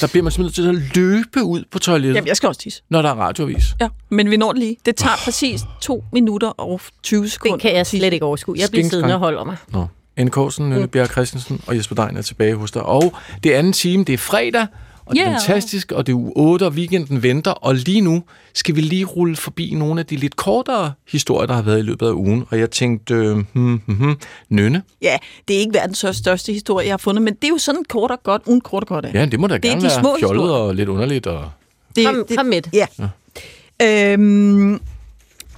der 0.00 0.06
bliver 0.06 0.22
man 0.22 0.32
simpelthen 0.32 0.64
til 0.64 0.68
at 0.68 0.96
løbe 0.96 1.42
ud 1.42 1.64
på 1.70 1.78
toilettet, 1.78 2.14
Jamen, 2.14 2.28
jeg 2.28 2.36
skal 2.36 2.46
også 2.46 2.60
tisse. 2.60 2.82
når 2.88 3.02
der 3.02 3.08
er 3.08 3.14
radioavis. 3.14 3.64
Ja, 3.80 3.88
men 4.08 4.30
vi 4.30 4.36
når 4.36 4.52
det 4.52 4.58
lige. 4.58 4.76
Det 4.86 4.96
tager 4.96 5.16
præcis 5.24 5.60
2 5.80 6.04
minutter 6.12 6.48
og 6.48 6.80
20 7.02 7.28
sekunder. 7.28 7.56
Det 7.56 7.62
kan 7.62 7.76
jeg 7.76 7.86
slet 7.86 8.12
ikke 8.12 8.24
overskue. 8.24 8.56
Jeg 8.58 8.68
bliver 8.70 8.88
siddende 8.88 9.14
og 9.14 9.20
holder 9.20 9.44
mig. 9.44 9.56
Nå. 9.68 9.86
Anne 10.16 10.30
Korsen, 10.30 10.70
Nynne 10.70 10.88
Bjerg 10.88 11.08
Christensen 11.08 11.60
og 11.66 11.76
Jesper 11.76 12.04
Dein 12.04 12.16
er 12.16 12.22
tilbage 12.22 12.54
hos 12.54 12.70
dig. 12.70 12.82
Og 12.82 13.14
det 13.44 13.52
anden 13.52 13.72
time, 13.72 14.04
det 14.04 14.12
er 14.12 14.18
fredag, 14.18 14.66
og 15.08 15.14
det 15.14 15.22
er 15.22 15.28
Yeah. 15.28 15.40
fantastisk, 15.40 15.92
og 15.92 16.06
det 16.06 16.12
er 16.12 16.16
uge 16.16 16.32
8, 16.36 16.62
og 16.66 16.72
weekenden 16.72 17.22
venter. 17.22 17.50
Og 17.50 17.74
lige 17.74 18.00
nu 18.00 18.22
skal 18.54 18.76
vi 18.76 18.80
lige 18.80 19.04
rulle 19.04 19.36
forbi 19.36 19.74
nogle 19.74 20.00
af 20.00 20.06
de 20.06 20.16
lidt 20.16 20.36
kortere 20.36 20.92
historier, 21.08 21.46
der 21.46 21.54
har 21.54 21.62
været 21.62 21.78
i 21.78 21.82
løbet 21.82 22.06
af 22.06 22.12
ugen. 22.12 22.44
Og 22.50 22.58
jeg 22.58 22.70
tænkte, 22.70 23.14
øh, 23.14 23.32
hmm, 23.36 23.44
hmm, 23.52 23.96
hmm, 23.96 24.16
Nynne, 24.48 24.82
Ja, 25.02 25.16
det 25.48 25.56
er 25.56 25.60
ikke 25.60 25.74
verdens 25.74 25.98
største- 25.98 26.18
største 26.22 26.52
historie, 26.52 26.86
jeg 26.86 26.92
har 26.92 26.98
fundet, 26.98 27.22
men 27.22 27.34
det 27.34 27.44
er 27.44 27.48
jo 27.48 27.58
sådan 27.58 27.84
kort 27.88 28.10
og 28.10 28.22
godt, 28.22 28.42
uden 28.46 28.60
kort 28.60 28.82
og 28.82 28.86
godt 28.88 29.04
af. 29.04 29.14
ja, 29.14 29.26
det 29.26 29.40
må 29.40 29.46
da 29.46 29.54
Det 29.54 29.64
er 29.64 29.68
gerne 29.68 29.80
de 29.80 29.86
være 29.86 30.00
små 30.00 30.16
fjollet 30.18 30.42
historier. 30.42 30.62
og 30.62 30.74
lidt 30.74 30.88
underligt. 30.88 31.26
Og... 31.26 31.50
Det, 31.96 32.06
Kom, 32.06 32.24
kom 32.36 32.46
med 32.46 32.62
det. 32.62 32.74
Ja. 32.74 32.86
ja. 32.98 34.12
Øhm, 34.12 34.80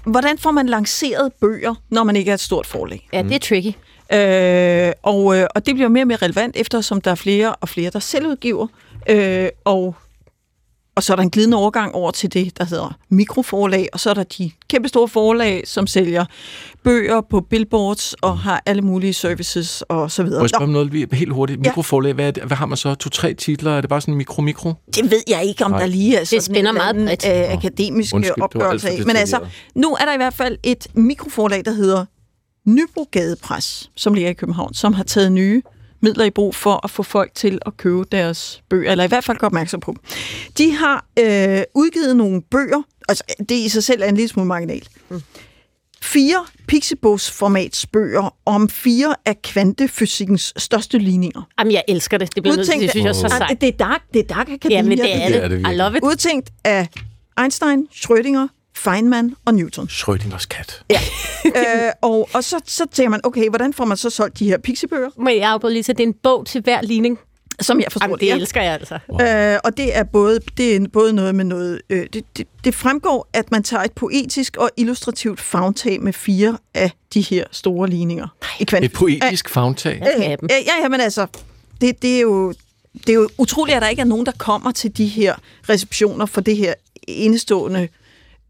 hvordan 0.04 0.38
får 0.38 0.50
man 0.50 0.66
lanceret 0.66 1.32
bøger, 1.40 1.74
når 1.90 2.04
man 2.04 2.16
ikke 2.16 2.30
er 2.30 2.34
et 2.34 2.40
stort 2.40 2.66
forlag? 2.66 3.08
Ja, 3.12 3.22
det 3.22 3.32
er 3.34 3.38
tricky. 3.38 3.72
Øh, 4.12 4.92
og, 5.02 5.36
øh, 5.38 5.46
og 5.54 5.66
det 5.66 5.74
bliver 5.74 5.88
mere 5.88 6.02
og 6.02 6.06
mere 6.06 6.16
relevant, 6.22 6.56
eftersom 6.56 7.00
der 7.00 7.10
er 7.10 7.14
flere 7.14 7.54
og 7.54 7.68
flere, 7.68 7.90
der 7.90 7.98
selvudgiver. 7.98 8.66
Øh, 9.08 9.48
og, 9.64 9.94
og 10.96 11.02
så 11.02 11.12
er 11.12 11.16
der 11.16 11.22
en 11.22 11.30
glidende 11.30 11.56
overgang 11.56 11.94
over 11.94 12.10
til 12.10 12.32
det, 12.32 12.58
der 12.58 12.64
hedder 12.64 12.98
mikroforlag, 13.08 13.88
og 13.92 14.00
så 14.00 14.10
er 14.10 14.14
der 14.14 14.22
de 14.22 14.50
kæmpe 14.68 14.88
store 14.88 15.08
forlag, 15.08 15.62
som 15.66 15.86
sælger 15.86 16.24
bøger 16.84 17.20
på 17.30 17.40
billboards 17.40 18.14
og 18.14 18.38
har 18.38 18.62
alle 18.66 18.82
mulige 18.82 19.12
services 19.12 19.82
og 19.88 20.10
så 20.10 20.22
videre. 20.22 20.38
Må 20.38 20.44
jeg 20.44 20.50
spørge 20.50 20.64
om 20.64 20.70
noget 20.70 20.92
lige 20.92 21.08
helt 21.12 21.32
hurtigt? 21.32 21.64
Ja. 21.64 21.70
Mikroforlag, 21.70 22.12
hvad, 22.12 22.26
er 22.26 22.30
det? 22.30 22.42
hvad 22.42 22.56
har 22.56 22.66
man 22.66 22.76
så? 22.76 22.94
To-tre 22.94 23.34
titler? 23.34 23.76
Er 23.76 23.80
det 23.80 23.90
bare 23.90 24.00
sådan 24.00 24.14
mikro-mikro? 24.14 24.72
det 24.94 25.10
ved 25.10 25.22
jeg 25.28 25.44
ikke, 25.44 25.64
om 25.64 25.70
Nej. 25.70 25.80
der 25.80 25.86
lige 25.86 26.16
er 26.16 26.24
sådan 26.24 26.42
spænder 26.42 26.70
en 26.70 26.76
meget 26.76 26.96
bredt. 26.96 27.26
øh, 27.26 27.52
akademisk 27.52 28.14
Undskyld, 28.14 28.34
det 28.34 28.42
opgørelse 28.42 28.88
af. 28.90 29.06
Men 29.06 29.16
altså, 29.16 29.40
nu 29.74 29.96
er 30.00 30.04
der 30.04 30.14
i 30.14 30.16
hvert 30.16 30.34
fald 30.34 30.58
et 30.62 30.86
mikroforlag, 30.94 31.64
der 31.64 31.72
hedder 31.72 32.04
Nybrogade 32.66 33.36
Press, 33.42 33.90
som 33.96 34.14
ligger 34.14 34.30
i 34.30 34.34
København, 34.34 34.74
som 34.74 34.92
har 34.92 35.04
taget 35.04 35.32
nye 35.32 35.62
midler 36.00 36.24
i 36.24 36.30
brug 36.30 36.54
for 36.54 36.80
at 36.84 36.90
få 36.90 37.02
folk 37.02 37.34
til 37.34 37.58
at 37.66 37.76
købe 37.76 38.04
deres 38.12 38.62
bøger, 38.68 38.90
eller 38.90 39.04
i 39.04 39.08
hvert 39.08 39.24
fald 39.24 39.38
gøre 39.38 39.48
opmærksom 39.48 39.80
på. 39.80 39.96
De 40.58 40.72
har 40.76 41.04
øh, 41.18 41.62
udgivet 41.74 42.16
nogle 42.16 42.42
bøger, 42.50 42.82
altså 43.08 43.24
det 43.38 43.54
i 43.54 43.68
sig 43.68 43.84
selv 43.84 44.02
er 44.02 44.06
en 44.06 44.14
lille 44.14 44.28
smule 44.28 44.46
marginal. 44.48 44.88
Mm. 45.08 45.22
Fire 46.02 46.46
Pixibos-formats 46.68 47.86
bøger 47.86 48.36
om 48.46 48.68
fire 48.68 49.14
af 49.26 49.42
kvantefysikkens 49.42 50.52
største 50.56 50.98
ligninger. 50.98 51.42
Jamen, 51.58 51.72
jeg 51.72 51.84
elsker 51.88 52.18
det. 52.18 52.34
Det 52.34 52.42
bliver 52.42 52.56
nødt 52.56 52.68
til, 52.70 52.80
det 52.80 52.90
synes 52.90 53.04
jeg 53.04 53.08
er 53.10 53.12
så 53.12 53.28
sejt. 53.38 53.60
Det 53.60 53.68
er 53.68 53.72
dark, 53.72 54.02
det 54.14 54.20
er 54.20 54.34
dark 54.34 54.48
akademia. 54.48 54.76
Ja, 54.76 54.82
men 54.82 54.98
det 54.98 55.14
er 55.14 55.28
Det 55.28 55.44
er 55.44 55.48
det. 55.48 55.64
det 55.64 55.72
I 55.72 55.76
love 55.76 55.96
it. 55.96 56.02
Udtænkt 56.02 56.50
af 56.64 56.88
Einstein, 57.40 57.88
Schrödinger, 57.92 58.48
Feynman 58.84 59.34
og 59.44 59.54
Newton. 59.54 59.88
Schrödingers 59.90 60.46
kat. 60.50 60.82
øh, 61.44 61.52
og 62.02 62.28
og 62.34 62.44
så, 62.44 62.60
så 62.66 62.84
tænker 62.92 63.10
man, 63.10 63.20
okay, 63.24 63.48
hvordan 63.48 63.72
får 63.72 63.84
man 63.84 63.96
så 63.96 64.10
solgt 64.10 64.38
de 64.38 64.44
her 64.44 64.58
pixibøger, 64.58 65.10
Men 65.18 65.36
jeg 65.36 65.50
afbryder 65.50 65.72
lige, 65.72 65.82
så 65.82 65.92
det 65.92 66.00
er 66.00 66.06
en 66.06 66.14
bog 66.22 66.46
til 66.46 66.60
hver 66.60 66.82
ligning. 66.82 67.18
som 67.60 67.80
jeg 67.80 67.92
forstår 67.92 68.04
Jamen, 68.06 68.14
det. 68.14 68.20
det 68.20 68.30
er. 68.30 68.34
elsker 68.36 68.62
jeg 68.62 68.72
altså. 68.72 68.94
Øh, 69.54 69.58
og 69.64 69.76
det 69.76 69.96
er 69.96 70.02
både 70.04 70.40
det 70.56 70.76
er 70.76 70.80
både 70.92 71.12
noget 71.12 71.34
med 71.34 71.44
noget... 71.44 71.80
Øh, 71.90 72.06
det, 72.12 72.24
det, 72.36 72.46
det 72.64 72.74
fremgår, 72.74 73.28
at 73.32 73.50
man 73.50 73.62
tager 73.62 73.82
et 73.82 73.92
poetisk 73.92 74.56
og 74.56 74.70
illustrativt 74.76 75.40
fagtag 75.40 76.02
med 76.02 76.12
fire 76.12 76.58
af 76.74 76.90
de 77.14 77.20
her 77.20 77.44
store 77.50 77.88
ligninger. 77.90 78.26
I 78.60 78.64
kvant- 78.72 78.84
Et 78.84 78.92
poetisk 78.92 79.48
fagtag. 79.48 79.96
Øh, 79.96 80.30
af 80.30 80.38
dem. 80.38 80.48
øh, 80.52 80.66
ja, 80.66 80.82
ja, 80.82 80.88
men 80.88 81.00
altså, 81.00 81.26
det, 81.80 82.02
det, 82.02 82.16
er 82.16 82.20
jo, 82.20 82.52
det 82.94 83.08
er 83.08 83.14
jo 83.14 83.28
utroligt, 83.38 83.76
at 83.76 83.82
der 83.82 83.88
ikke 83.88 84.00
er 84.00 84.06
nogen, 84.06 84.26
der 84.26 84.32
kommer 84.38 84.72
til 84.72 84.96
de 84.96 85.06
her 85.06 85.34
receptioner 85.68 86.26
for 86.26 86.40
det 86.40 86.56
her 86.56 86.74
enestående 87.08 87.88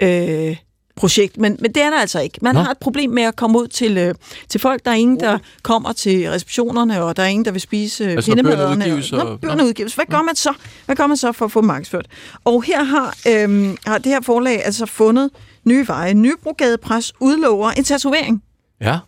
øh, 0.02 0.56
projekt. 0.96 1.38
Men, 1.38 1.56
men 1.60 1.72
det 1.72 1.82
er 1.82 1.90
der 1.90 2.00
altså 2.00 2.20
ikke. 2.20 2.38
Man 2.42 2.54
Nå. 2.54 2.60
Har 2.60 2.70
et 2.70 2.78
problem 2.78 3.10
med 3.10 3.22
at 3.22 3.36
komme 3.36 3.58
ud 3.58 3.66
til, 3.68 3.96
øh, 3.98 4.14
til 4.48 4.60
folk. 4.60 4.84
Der 4.84 4.90
er 4.90 4.94
ingen, 4.94 5.20
der 5.20 5.38
kommer 5.62 5.92
til 5.92 6.30
receptionerne, 6.30 7.02
og 7.02 7.16
der 7.16 7.22
er 7.22 7.26
ingen, 7.26 7.44
der 7.44 7.50
vil 7.50 7.60
spise 7.60 8.04
øh, 8.04 8.10
Altså, 8.12 8.30
pindemaderne. 8.30 8.84
udgives, 8.84 9.12
og, 9.12 9.18
og- 9.18 9.24
når 9.24 9.36
bøgerne 9.36 9.64
udgives. 9.64 9.94
Hvad 9.94 10.04
gør 10.10 10.22
man 10.22 10.36
så? 10.36 10.52
Hvad 10.86 10.96
gør 10.96 11.06
man 11.06 11.16
så 11.16 11.32
for 11.32 11.44
at 11.44 11.52
få 11.52 11.60
markedsført? 11.60 12.06
Og 12.44 12.62
her 12.62 12.82
har, 12.84 13.16
øh, 13.28 13.74
har 13.86 13.98
det 13.98 14.06
her 14.06 14.20
forlag 14.20 14.64
altså 14.64 14.86
fundet 14.86 15.30
nye 15.64 15.88
veje. 15.88 16.14
Nybrogade 16.14 16.78
Pres 16.78 17.12
udlover 17.20 17.70
en 17.70 17.84
tatovering. 17.84 18.42
Ja. 18.80 18.98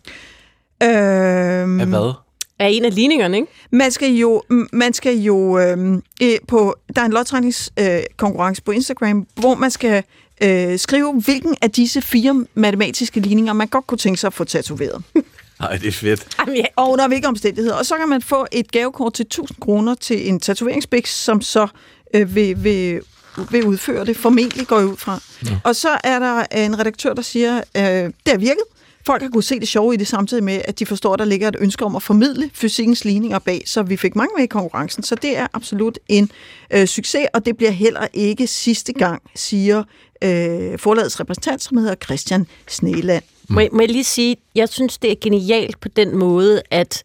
Øh, 0.83 1.79
Af 1.81 1.85
hvad? 1.87 2.13
Er 2.59 2.67
en 2.67 2.85
af 2.85 2.95
ligningerne, 2.95 3.37
ikke? 3.37 3.47
man 3.71 3.91
skal 3.91 4.09
jo, 4.11 4.41
man 4.73 4.93
skal 4.93 5.17
jo 5.17 5.59
øh, 5.59 5.97
på, 6.47 6.75
der 6.95 7.01
er 7.01 7.05
en 7.05 7.11
lodtrækningskonkurrence 7.11 7.99
øh, 7.99 8.03
konkurrence 8.17 8.61
på 8.63 8.71
Instagram, 8.71 9.27
hvor 9.35 9.55
man 9.55 9.71
skal 9.71 10.03
øh, 10.43 10.79
skrive, 10.79 11.21
hvilken 11.21 11.55
af 11.61 11.71
disse 11.71 12.01
fire 12.01 12.45
matematiske 12.53 13.19
ligninger, 13.19 13.53
man 13.53 13.67
godt 13.67 13.87
kunne 13.87 13.97
tænke 13.97 14.19
sig 14.19 14.27
at 14.27 14.33
få 14.33 14.43
tatoveret. 14.43 15.03
Nej, 15.59 15.77
det 15.77 15.87
er 15.87 15.91
fedt. 15.91 16.27
Jamen, 16.39 16.55
ja. 16.55 16.63
Og 16.75 16.91
under 16.91 17.07
hvilke 17.07 17.27
omstændigheder. 17.27 17.75
Og 17.75 17.85
så 17.85 17.97
kan 17.97 18.09
man 18.09 18.21
få 18.21 18.45
et 18.51 18.71
gavekort 18.71 19.13
til 19.13 19.23
1000 19.23 19.59
kroner 19.61 19.95
til 19.95 20.29
en 20.29 20.39
tatoveringsbiks, 20.39 21.15
som 21.15 21.41
så 21.41 21.67
øh, 22.13 22.35
vil, 22.35 22.63
vil, 22.63 23.01
vil 23.51 23.65
udføre 23.65 24.05
det. 24.05 24.17
Formentlig 24.17 24.67
går 24.67 24.77
jeg 24.77 24.87
ud 24.87 24.97
fra. 24.97 25.19
Ja. 25.45 25.57
Og 25.63 25.75
så 25.75 25.89
er 26.03 26.19
der 26.19 26.45
en 26.51 26.79
redaktør, 26.79 27.13
der 27.13 27.21
siger, 27.21 27.57
øh, 27.57 27.83
det 27.83 28.13
har 28.27 28.37
virket. 28.37 28.63
Folk 29.05 29.21
har 29.21 29.29
kunnet 29.29 29.45
se 29.45 29.59
det 29.59 29.67
sjove 29.67 29.93
i 29.93 29.97
det, 29.97 30.07
samtidig 30.07 30.43
med, 30.43 30.61
at 30.65 30.79
de 30.79 30.85
forstår, 30.85 31.13
at 31.13 31.19
der 31.19 31.25
ligger 31.25 31.47
et 31.47 31.55
ønske 31.59 31.85
om 31.85 31.95
at 31.95 32.03
formidle 32.03 32.49
fysikkens 32.53 33.05
ligninger 33.05 33.39
bag. 33.39 33.63
Så 33.65 33.83
vi 33.83 33.97
fik 33.97 34.15
mange 34.15 34.31
med 34.37 34.43
i 34.43 34.47
konkurrencen, 34.47 35.03
så 35.03 35.15
det 35.15 35.37
er 35.37 35.47
absolut 35.53 35.99
en 36.07 36.31
øh, 36.73 36.87
succes, 36.87 37.25
og 37.33 37.45
det 37.45 37.57
bliver 37.57 37.71
heller 37.71 38.07
ikke 38.13 38.47
sidste 38.47 38.93
gang, 38.93 39.21
siger 39.35 39.83
øh, 40.23 40.79
forlagets 40.79 41.19
repræsentant, 41.19 41.63
som 41.63 41.77
hedder 41.77 41.95
Christian 41.95 42.47
Sneland. 42.67 43.23
Må, 43.49 43.59
jeg, 43.59 43.69
må 43.71 43.79
jeg 43.79 43.89
lige 43.89 44.03
sige, 44.03 44.37
jeg 44.55 44.69
synes, 44.69 44.97
det 44.97 45.11
er 45.11 45.15
genialt 45.21 45.79
på 45.79 45.87
den 45.87 46.17
måde, 46.17 46.61
at 46.71 47.03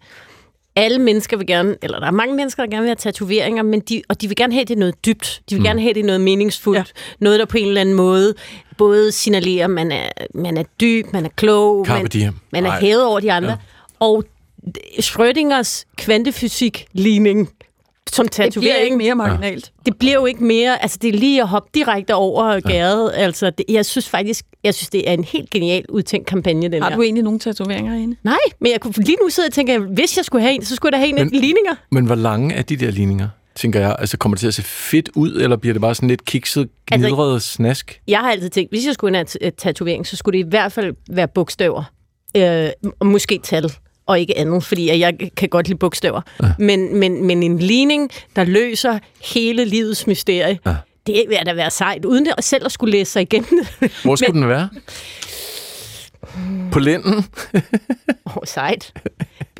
alle 0.76 0.98
mennesker 0.98 1.36
vil 1.36 1.46
gerne, 1.46 1.76
eller 1.82 1.98
der 1.98 2.06
er 2.06 2.10
mange 2.10 2.34
mennesker, 2.34 2.62
der 2.62 2.70
gerne 2.70 2.82
vil 2.82 2.88
have 2.88 2.96
tatoveringer, 2.96 3.62
men 3.62 3.80
de, 3.80 4.02
og 4.08 4.20
de 4.20 4.28
vil 4.28 4.36
gerne 4.36 4.52
have, 4.52 4.64
det 4.64 4.78
noget 4.78 5.04
dybt. 5.06 5.42
De 5.50 5.54
vil 5.54 5.60
mm. 5.60 5.64
gerne 5.64 5.80
have, 5.80 5.94
det 5.94 6.04
noget 6.04 6.20
meningsfuldt. 6.20 6.78
Ja. 6.78 6.84
Noget, 7.18 7.38
der 7.38 7.44
på 7.44 7.58
en 7.58 7.68
eller 7.68 7.80
anden 7.80 7.94
måde 7.94 8.34
både 8.76 9.12
signalerer, 9.12 9.64
at 9.64 9.70
man 9.70 9.92
er, 9.92 10.08
man 10.34 10.56
er 10.56 10.62
dyb, 10.80 11.06
man 11.12 11.24
er 11.24 11.30
klog, 11.36 11.86
Carpe 11.86 12.02
man, 12.02 12.10
diem. 12.10 12.34
man 12.52 12.66
er 12.66 12.70
Ej. 12.70 12.80
hævet 12.80 13.04
over 13.04 13.20
de 13.20 13.32
andre. 13.32 13.50
Ja. 13.50 13.56
Og 14.00 14.24
Schrödingers 15.00 15.84
kvantefysik-ligning 15.96 17.50
som 18.14 18.28
Det 18.28 18.32
bliver 18.36 18.44
ikke 18.44 18.54
tatovering, 18.54 18.96
mere 18.96 19.14
marginalt. 19.14 19.72
det 19.86 19.96
bliver 19.98 20.14
jo 20.14 20.26
ikke 20.26 20.44
mere, 20.44 20.82
altså 20.82 20.98
det 21.02 21.14
er 21.14 21.18
lige 21.18 21.42
at 21.42 21.48
hoppe 21.48 21.70
direkte 21.74 22.14
over 22.14 22.60
gæret. 22.60 23.10
Altså, 23.14 23.50
det, 23.50 23.64
jeg 23.68 23.86
synes 23.86 24.08
faktisk, 24.08 24.44
jeg 24.64 24.74
synes, 24.74 24.88
det 24.90 25.08
er 25.08 25.12
en 25.12 25.24
helt 25.24 25.50
genial 25.50 25.84
udtænkt 25.88 26.26
kampagne, 26.26 26.68
den 26.68 26.82
Har 26.82 26.88
her. 26.90 26.96
du 26.96 27.02
egentlig 27.02 27.24
nogle 27.24 27.38
tatoveringer 27.38 27.94
inde? 27.94 28.16
Nej, 28.22 28.38
men 28.60 28.72
jeg 28.72 28.80
kunne 28.80 28.94
lige 28.96 29.16
nu 29.22 29.28
sidde 29.28 29.46
og 29.46 29.52
tænke, 29.52 29.78
hvis 29.78 30.16
jeg 30.16 30.24
skulle 30.24 30.42
have 30.42 30.54
en, 30.54 30.64
så 30.64 30.76
skulle 30.76 30.96
jeg 30.96 31.00
da 31.02 31.06
have 31.06 31.20
en 31.20 31.30
Men- 31.32 31.40
ligninger. 31.40 31.74
Men 31.90 32.06
hvor 32.06 32.14
lange 32.14 32.54
er 32.54 32.62
de 32.62 32.76
der 32.76 32.90
ligninger, 32.90 33.28
tænker 33.54 33.80
jeg? 33.80 33.96
Altså, 33.98 34.16
kommer 34.16 34.36
det 34.36 34.40
til 34.40 34.46
at 34.48 34.54
se 34.54 34.62
fedt 34.62 35.08
ud, 35.14 35.32
eller 35.40 35.56
bliver 35.56 35.74
det 35.74 35.80
bare 35.80 35.94
sådan 35.94 36.08
lidt 36.08 36.24
kikset, 36.24 36.68
Altså- 36.90 37.08
gnidret 37.08 37.42
snask? 37.42 38.00
Jeg 38.08 38.18
har 38.18 38.30
altid 38.30 38.50
tænkt, 38.50 38.72
hvis 38.72 38.86
jeg 38.86 38.94
skulle 38.94 39.14
have 39.16 39.20
en 39.20 39.26
ta- 39.26 39.50
tatovering, 39.50 40.06
så 40.06 40.16
skulle 40.16 40.38
det 40.38 40.46
i 40.46 40.48
hvert 40.48 40.72
fald 40.72 40.94
være 41.10 41.28
bogstaver. 41.28 41.82
Øh, 42.36 42.68
og 43.00 43.06
måske 43.06 43.40
tal 43.42 43.72
og 44.08 44.20
ikke 44.20 44.38
andet, 44.38 44.64
fordi 44.64 44.88
at 44.88 44.98
jeg 44.98 45.14
kan 45.36 45.48
godt 45.48 45.68
lide 45.68 45.78
bogstaver. 45.78 46.20
Ja. 46.42 46.52
Men, 46.58 46.96
men, 46.96 47.26
men 47.26 47.42
en 47.42 47.58
ligning, 47.58 48.10
der 48.36 48.44
løser 48.44 48.98
hele 49.34 49.64
livets 49.64 50.06
mysterie, 50.06 50.58
ja. 50.66 50.76
det 51.06 51.24
vil 51.28 51.38
da 51.46 51.52
være 51.52 51.70
sejt, 51.70 52.04
uden 52.04 52.26
det, 52.26 52.34
selv 52.44 52.64
at 52.64 52.72
skulle 52.72 52.90
læse 52.92 53.12
sig 53.12 53.22
igennem 53.22 53.48
det. 53.80 53.92
Hvor 54.02 54.16
skulle 54.16 54.32
den 54.40 54.48
være? 54.48 54.68
På 56.72 56.78
lænden? 56.78 57.14
Åh, 58.26 58.36
oh, 58.36 58.42
sejt. 58.44 58.92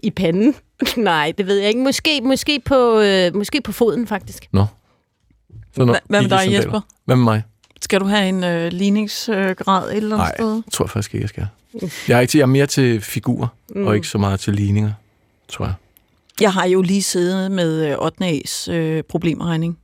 I 0.03 0.11
panden? 0.11 0.55
Nej, 0.97 1.33
det 1.39 1.47
ved 1.47 1.57
jeg 1.59 1.69
ikke. 1.69 1.81
Måske, 1.81 2.21
måske, 2.21 2.61
på, 2.65 3.01
øh, 3.01 3.35
måske 3.35 3.61
på 3.61 3.73
foden, 3.73 4.07
faktisk. 4.07 4.47
Nå. 4.53 4.67
Så 5.75 5.85
nå, 5.85 5.93
Hva- 5.95 5.99
hvad 6.09 6.23
med 6.23 6.31
dig, 6.31 6.37
Iggy-sandaler. 6.45 6.57
Jesper? 6.57 6.81
Hvad 7.05 7.17
med 7.17 7.25
mig? 7.25 7.43
Skal 7.81 8.01
du 8.01 8.05
have 8.05 8.29
en 8.29 8.45
øh, 8.45 8.72
ligningsgrad 8.72 9.91
et 9.91 9.97
eller 9.97 10.16
andet 10.16 10.18
Nej, 10.18 10.35
sted? 10.37 10.55
jeg 10.55 10.72
tror 10.72 10.87
faktisk 10.87 11.14
ikke, 11.14 11.22
jeg 11.22 11.29
skal. 11.29 11.47
Jeg 12.09 12.16
er, 12.16 12.20
ikke 12.20 12.31
til, 12.31 12.39
jeg 12.39 12.43
er 12.43 12.47
mere 12.47 12.66
til 12.66 13.01
figurer, 13.01 13.49
mm. 13.74 13.87
og 13.87 13.95
ikke 13.95 14.09
så 14.09 14.18
meget 14.18 14.41
til 14.41 14.55
ligninger, 14.55 14.93
tror 15.49 15.64
jeg. 15.64 15.74
Jeg 16.41 16.53
har 16.53 16.66
jo 16.66 16.83
lige 16.83 17.03
siddet 17.03 17.51
med 17.53 17.87
øh, 17.91 17.97
8. 17.99 18.24
A's 18.24 18.70
øh, 18.72 19.03
problemregning. 19.03 19.79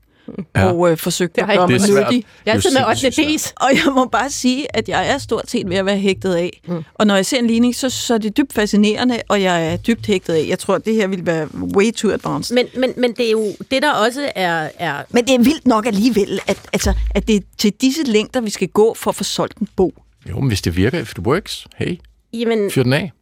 Ja. 0.57 0.67
Og 0.73 0.91
øh, 0.91 0.97
forsøgt 0.97 1.37
Det 1.37 1.43
at 1.43 1.49
gøre 1.49 1.69
Det 1.69 1.81
mig 1.81 2.03
nyttig. 2.03 2.25
Jeg 2.47 2.53
er 2.53 2.55
Det 2.55 2.63
sådan 2.63 2.79
med 2.81 2.89
8. 2.89 3.01
sindssygt 3.01 3.29
D's. 3.29 3.53
Og 3.57 3.71
jeg 3.75 3.93
må 3.93 4.05
bare 4.05 4.31
sige, 4.31 4.77
at 4.77 4.89
jeg 4.89 5.09
er 5.09 5.19
stort 5.19 5.51
set 5.51 5.71
ved 5.71 5.77
at 5.77 5.87
være 5.87 5.99
hægtet 5.99 6.35
af. 6.35 6.61
Mm. 6.69 6.85
Og 6.95 7.07
når 7.07 7.15
jeg 7.15 7.27
ser 7.27 7.39
en 7.39 7.47
ligning, 7.47 7.75
så, 7.75 7.91
så 7.91 8.15
er 8.15 8.19
det 8.19 8.37
dybt 8.37 8.53
fascinerende, 8.53 9.21
og 9.29 9.43
jeg 9.43 9.73
er 9.73 9.77
dybt 9.77 10.07
hægtet 10.07 10.35
af. 10.35 10.47
Jeg 10.49 10.59
tror, 10.59 10.75
at 10.75 10.85
det 10.85 10.95
her 10.95 11.07
vil 11.07 11.27
være 11.27 11.49
way 11.77 11.93
too 11.93 12.11
advanced. 12.11 12.55
Men, 12.55 12.67
Men, 12.75 12.81
men, 12.81 12.93
men 13.01 13.13
det 13.13 13.27
er 13.27 13.31
jo 13.31 13.47
det, 13.71 13.83
der 13.83 13.93
også 13.93 14.33
er... 14.35 14.71
er 14.79 15.03
men 15.11 15.27
det 15.27 15.35
er 15.35 15.39
vildt 15.39 15.67
nok 15.67 15.87
alligevel, 15.87 16.41
at, 16.47 16.59
altså, 16.73 16.95
at 17.11 17.29
det 17.29 17.37
er 17.37 17.41
til 17.59 17.73
disse 17.81 18.03
længder, 18.03 18.41
vi 18.41 18.51
skal 18.51 18.69
gå 18.69 18.95
for 18.95 19.11
at 19.11 19.15
få 19.15 19.25
solgt 19.25 19.59
en 19.59 19.69
bog. 19.77 19.93
Jo, 20.31 20.41
men 20.41 20.49
hvis 20.49 20.63
det 20.63 20.77
virker, 20.77 21.01
if 21.01 21.11
it 21.13 21.19
works, 21.19 21.67
hey, 21.77 21.99
jamen, 22.33 22.71
fyr 22.71 22.83
den 22.83 22.93
af. 22.93 23.13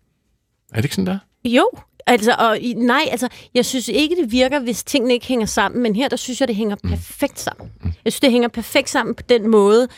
Er 0.73 0.77
det 0.77 0.85
ikke 0.85 0.95
sådan 0.95 1.07
der? 1.07 1.19
Jo, 1.45 1.69
altså, 2.07 2.35
og 2.39 2.59
nej, 2.77 3.09
altså, 3.11 3.29
jeg 3.55 3.65
synes 3.65 3.89
ikke, 3.89 4.17
det 4.17 4.33
virker, 4.33 4.61
hvis 4.61 4.85
tingene 4.85 5.15
ikke 5.15 5.27
hænger 5.27 5.47
sammen, 5.47 5.83
men 5.83 5.97
her, 5.97 6.09
der 6.09 6.17
synes 6.17 6.41
jeg, 6.41 6.49
det 6.49 6.57
hænger 6.57 6.77
perfekt 6.85 7.41
sammen. 7.41 7.73
Jeg 8.05 8.13
synes, 8.13 8.21
det 8.21 8.31
hænger 8.31 8.49
perfekt 8.49 8.91
sammen 8.91 9.15
på 9.15 9.23
den 9.29 9.51
måde. 9.51 9.89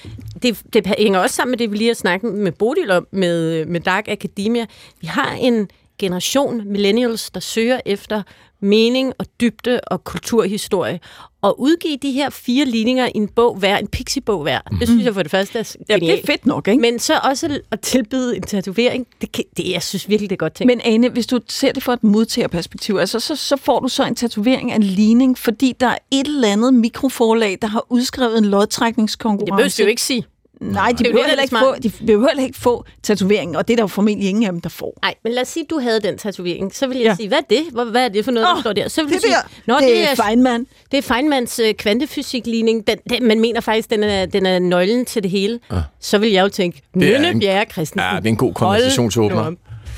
Det, 0.42 0.62
det 0.72 0.94
hænger 0.98 1.20
også 1.20 1.36
sammen 1.36 1.50
med 1.50 1.58
det, 1.58 1.72
vi 1.72 1.76
lige 1.76 1.88
har 1.88 1.94
snakket 1.94 2.34
med 2.34 2.52
Bodil 2.52 2.90
om, 2.90 3.06
med, 3.10 3.66
med 3.66 3.80
Dark 3.80 4.08
Academia. 4.08 4.66
Vi 5.00 5.06
har 5.06 5.32
en 5.32 5.68
generation 5.98 6.62
millennials, 6.72 7.30
der 7.30 7.40
søger 7.40 7.80
efter 7.86 8.22
mening 8.64 9.12
og 9.18 9.26
dybde 9.40 9.80
og 9.86 10.04
kulturhistorie. 10.04 11.00
Og 11.42 11.60
udgive 11.60 11.96
de 12.02 12.12
her 12.12 12.30
fire 12.30 12.64
ligninger 12.64 13.06
i 13.06 13.10
en 13.14 13.28
bog 13.28 13.54
hver, 13.56 13.76
en 13.76 13.86
pixie-bog 13.86 14.42
hver, 14.42 14.60
det 14.80 14.88
synes 14.88 15.04
jeg 15.04 15.14
for 15.14 15.22
det 15.22 15.30
første 15.30 15.58
er 15.58 15.74
Ja, 15.88 15.94
genialt. 15.94 16.22
det 16.22 16.28
er 16.28 16.32
fedt 16.32 16.46
nok, 16.46 16.68
ikke? 16.68 16.80
Men 16.80 16.98
så 16.98 17.20
også 17.24 17.58
at 17.70 17.80
tilbyde 17.80 18.36
en 18.36 18.42
tatovering, 18.42 19.06
det, 19.20 19.32
kan- 19.32 19.44
det, 19.56 19.70
jeg 19.72 19.82
synes 19.82 20.08
virkelig, 20.08 20.30
det 20.30 20.36
er 20.36 20.38
godt 20.38 20.54
tænkt. 20.54 20.66
Men 20.66 20.80
Ane, 20.84 21.08
hvis 21.08 21.26
du 21.26 21.40
ser 21.48 21.72
det 21.72 21.82
fra 21.82 21.92
et 21.92 22.04
modtagerperspektiv, 22.04 22.96
altså, 22.96 23.20
så, 23.20 23.36
så 23.36 23.56
får 23.56 23.80
du 23.80 23.88
så 23.88 24.04
en 24.04 24.14
tatovering 24.14 24.72
af 24.72 24.76
en 24.76 24.82
ligning, 24.82 25.38
fordi 25.38 25.74
der 25.80 25.86
er 25.86 25.98
et 26.10 26.26
eller 26.26 26.48
andet 26.48 26.74
mikroforlag, 26.74 27.58
der 27.62 27.68
har 27.68 27.86
udskrevet 27.90 28.38
en 28.38 28.44
det 28.44 28.50
lodtrækningskonkurrence. 28.50 29.52
behøver 29.56 29.74
du 29.78 29.82
jo 29.82 29.88
ikke 29.88 30.02
sige. 30.02 30.24
Nej, 30.72 30.88
de 30.90 30.96
Det 30.98 31.06
er 31.06 31.10
behøver, 31.10 31.22
det, 31.22 31.30
heller 31.30 31.36
der 31.36 31.76
ikke 31.76 31.90
få, 31.92 32.00
de 32.00 32.06
behøver 32.06 32.28
heller 32.28 32.44
ikke 32.44 32.58
få 32.58 32.84
tatoveringen, 33.02 33.56
og 33.56 33.68
det 33.68 33.74
er 33.74 33.76
der 33.76 33.82
jo 33.82 33.86
formentlig 33.86 34.28
ingen 34.28 34.44
af 34.44 34.52
dem, 34.52 34.60
der 34.60 34.68
får. 34.68 34.98
Nej, 35.02 35.14
men 35.24 35.32
lad 35.32 35.42
os 35.42 35.48
sige, 35.48 35.64
at 35.64 35.70
du 35.70 35.78
havde 35.78 36.00
den 36.00 36.18
tatovering. 36.18 36.74
Så 36.74 36.86
vil 36.86 36.96
jeg 36.96 37.04
Ja. 37.06 37.14
sige, 37.16 37.28
hvad 37.28 37.38
er 37.38 37.42
det? 37.50 37.90
Hvad 37.90 38.04
er 38.04 38.08
det 38.08 38.24
for 38.24 38.32
noget, 38.32 38.46
der 38.48 38.54
Åh, 38.54 38.60
står 38.60 38.72
der? 38.72 38.88
Så 38.88 39.02
vil 39.04 39.12
Det 39.12 39.20
sige, 39.22 39.32
der, 39.32 39.40
Nå, 39.66 39.78
det 39.86 40.10
er 40.10 40.14
Feynman. 40.14 40.66
det 40.90 40.98
er 40.98 41.02
Feynmans 41.02 41.58
øh, 41.58 41.74
kvantefysikligning. 41.74 42.86
Den, 42.86 42.96
den, 43.10 43.28
man 43.28 43.40
mener 43.40 43.60
faktisk, 43.60 43.90
den 43.90 44.02
er, 44.02 44.26
den 44.26 44.46
er 44.46 44.58
nøglen 44.58 45.04
til 45.04 45.22
det 45.22 45.30
hele. 45.30 45.60
Ja. 45.72 45.76
Så 46.00 46.18
vil 46.18 46.30
jeg 46.30 46.42
jo 46.42 46.48
tænke, 46.48 46.82
Det 46.94 47.14
er 47.14 47.20
Nynne 47.20 47.40
Bjerre 47.40 47.64
Christensen. 47.72 48.00
Ja, 48.12 48.16
det 48.16 48.26
er 48.26 48.30
en 48.30 48.36
god 48.36 48.54
konversationsåbner. 48.54 49.52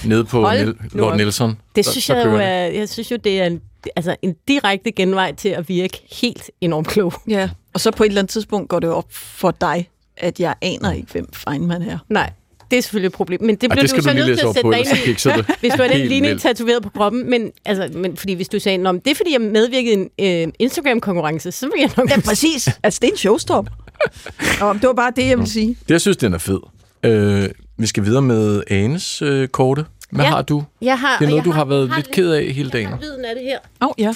Nede 0.05 0.25
på 0.25 0.41
Hold 0.41 0.67
nu 0.67 0.75
Lord 0.93 1.13
op. 1.13 1.17
Nelson. 1.19 1.51
Det 1.77 1.85
Der- 1.85 1.91
synes 1.91 2.07
der 2.07 2.17
jeg 2.17 2.27
jo 2.27 2.33
det. 2.37 2.45
er, 2.45 2.49
jeg 2.81 2.89
synes 2.89 3.11
jo, 3.11 3.17
det 3.17 3.41
er 3.41 3.45
en, 3.47 3.61
altså 3.97 4.17
en 4.23 4.35
direkte 4.49 4.93
genvej 4.93 5.35
til 5.35 5.49
at 5.49 5.69
virke 5.69 6.01
helt 6.21 6.51
enormt 6.61 6.87
klog. 6.89 7.13
Ja. 7.29 7.49
Og 7.75 7.81
så 7.81 7.91
på 7.91 8.05
et 8.05 8.09
eller 8.09 8.21
andet 8.21 8.31
tidspunkt 8.31 8.69
går 8.69 8.81
det 8.81 8.91
op 8.91 9.07
for 9.13 9.51
dig, 9.51 9.89
at 10.17 10.41
jeg 10.41 10.55
aner 10.63 10.93
ikke, 10.93 11.09
hvem 11.13 11.29
Feynman 11.33 11.83
er. 11.83 11.99
Nej. 12.09 12.31
det 12.71 12.77
er 12.79 12.83
selvfølgelig 12.83 13.07
et 13.07 13.13
problem. 13.13 13.43
Men 13.43 13.57
det 13.57 13.63
Ej, 13.63 13.69
bliver 13.69 13.81
det 13.83 13.91
skal 13.91 14.03
du 14.03 14.09
du 14.09 14.11
så 14.11 14.15
lige 14.15 14.27
nødt 14.27 14.39
til 14.39 14.47
at 14.47 14.55
sætte 14.55 14.63
på, 14.63 14.71
dig 14.73 14.79
ind 15.09 15.19
så 15.19 15.31
i. 15.31 15.33
det. 15.37 15.47
Hvis 15.61 15.73
du 15.73 15.83
har 15.83 15.89
den 15.89 16.07
linje 16.15 16.29
vildt. 16.29 16.43
tatoveret 16.43 16.83
på 16.83 16.89
kroppen. 16.89 17.31
Men, 17.31 17.51
altså, 17.65 17.99
men 17.99 18.17
fordi 18.17 18.33
hvis 18.35 18.49
du 18.49 18.59
sagde, 18.59 18.79
men 18.79 18.99
det 18.99 19.11
er 19.11 19.15
fordi, 19.15 19.33
jeg 19.33 19.41
medvirkede 19.41 20.09
i 20.19 20.23
en 20.25 20.47
øh, 20.49 20.53
Instagram-konkurrence, 20.59 21.53
så 21.53 21.67
vil 21.67 21.75
jeg 21.81 21.91
nok... 21.97 22.11
Ja, 22.11 22.21
præcis. 22.21 22.69
Altså, 22.83 22.99
det 23.03 23.09
er 23.09 23.13
en 23.13 23.19
showstop. 23.19 23.67
Nå, 24.61 24.73
det 24.73 24.83
var 24.83 24.93
bare 24.93 25.13
det, 25.17 25.27
jeg 25.29 25.39
ville 25.39 25.51
sige. 25.51 25.69
Det, 25.69 25.91
jeg 25.91 26.01
synes, 26.01 26.17
den 26.17 26.35
er 26.35 26.39
fed. 26.39 26.59
Øh, 27.03 27.49
vi 27.79 27.87
skal 27.87 28.05
videre 28.05 28.23
med 28.23 28.63
Anes 28.71 29.23
øh, 29.23 29.49
korte. 29.49 29.85
Hvad 30.11 30.25
Ja. 30.25 30.31
har 30.31 30.43
du? 30.43 30.65
Jeg 30.83 30.99
har, 30.99 31.19
Det 31.19 31.25
er 31.25 31.29
noget, 31.29 31.37
jeg 31.41 31.45
du 31.45 31.51
har 31.51 31.65
været 31.65 31.89
har 31.89 31.97
lidt 31.97 32.11
ked 32.11 32.31
af 32.31 32.43
hele 32.45 32.57
Jeg 32.65 32.73
dagen. 32.73 32.89
har 32.89 32.99
lyden 33.03 33.25
af 33.25 33.35
det 33.35 33.45
her. 33.45 33.59
Åh, 33.83 33.89
oh, 33.89 33.93
ja. 33.99 34.15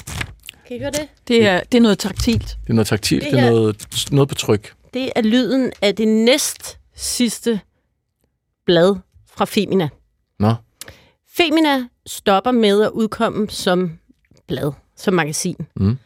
Kan 0.69 0.77
I 0.77 0.81
høre 0.81 0.91
det? 0.91 1.07
Det 1.29 1.47
er, 1.47 1.61
det 1.73 1.79
er 1.79 1.83
noget 1.83 1.99
taktilt. 1.99 2.49
Det 2.65 2.71
er 2.71 2.73
noget 2.75 2.87
taktilt, 2.87 3.25
Det 3.25 3.33
det 3.33 3.41
er 3.41 3.51
noget, 3.51 3.77
noget 4.11 4.29
på 4.29 4.35
tryk. 4.35 4.73
Det 4.95 5.13
er 5.17 5.23
lyden 5.23 5.73
af 5.83 5.97
det 5.97 6.09
næst 6.09 6.79
sidste 6.95 7.61
blad 8.67 8.97
fra 9.27 9.45
Femina. 9.45 9.89
Nå, 10.39 10.55
Femina 11.37 11.85
stopper 12.07 12.51
med 12.51 12.83
at 12.83 12.91
udkomme 12.91 13.51
som 13.51 13.99
blad, 14.47 14.73
som 14.97 15.15
magasin. 15.15 15.57
Mm. 15.77 15.99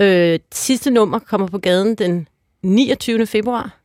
Øh, 0.00 0.38
sidste 0.52 0.90
nummer 0.90 1.18
kommer 1.18 1.46
på 1.46 1.58
gaden 1.58 1.94
den 1.94 2.28
29. 2.62 3.26
februar. 3.26 3.78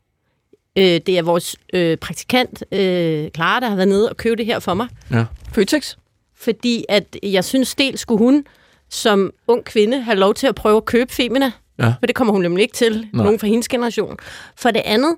Øh, 0.76 0.84
det 0.84 1.10
er 1.10 1.22
vores 1.22 1.56
øh, 1.74 1.98
praktikant, 1.98 2.64
øh, 2.72 3.30
Clara, 3.36 3.60
der 3.60 3.70
har 3.70 3.76
været 3.76 3.88
nede 3.88 4.10
og 4.10 4.18
købe 4.18 4.36
det 4.36 4.46
her 4.46 4.60
for 4.60 4.74
mig. 4.74 4.88
ja. 5.12 5.26
Føtex. 5.54 5.96
Fordi 6.36 6.86
at 6.90 7.18
jeg 7.24 7.46
synes, 7.46 7.76
dels 7.76 8.00
skulle 8.00 8.20
hun 8.20 8.46
som 8.90 9.32
ung 9.48 9.66
kvinde 9.66 10.02
have 10.02 10.18
lov 10.18 10.34
til 10.34 10.48
at 10.48 10.56
prøve 10.56 10.78
at 10.78 10.86
købe 10.86 11.14
Femina. 11.14 11.52
Ja. 11.82 11.94
For 12.00 12.06
det 12.06 12.16
kommer 12.16 12.34
hun 12.34 12.42
nemlig 12.42 12.62
ikke 12.64 12.76
til, 12.76 13.08
Nej. 13.14 13.24
nogen 13.24 13.40
fra 13.40 13.48
hendes 13.48 13.68
generation. 13.68 14.18
For 14.56 14.72
det 14.72 14.82
andet, 14.86 15.16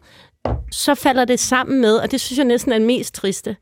så 0.71 0.95
falder 0.95 1.25
det 1.25 1.39
sammen 1.39 1.81
med, 1.81 1.95
og 1.95 2.11
det 2.11 2.21
synes 2.21 2.37
jeg 2.37 2.45
næsten 2.45 2.71
er 2.71 2.77
det 2.77 2.87
mest 2.87 3.13
triste, 3.13 3.55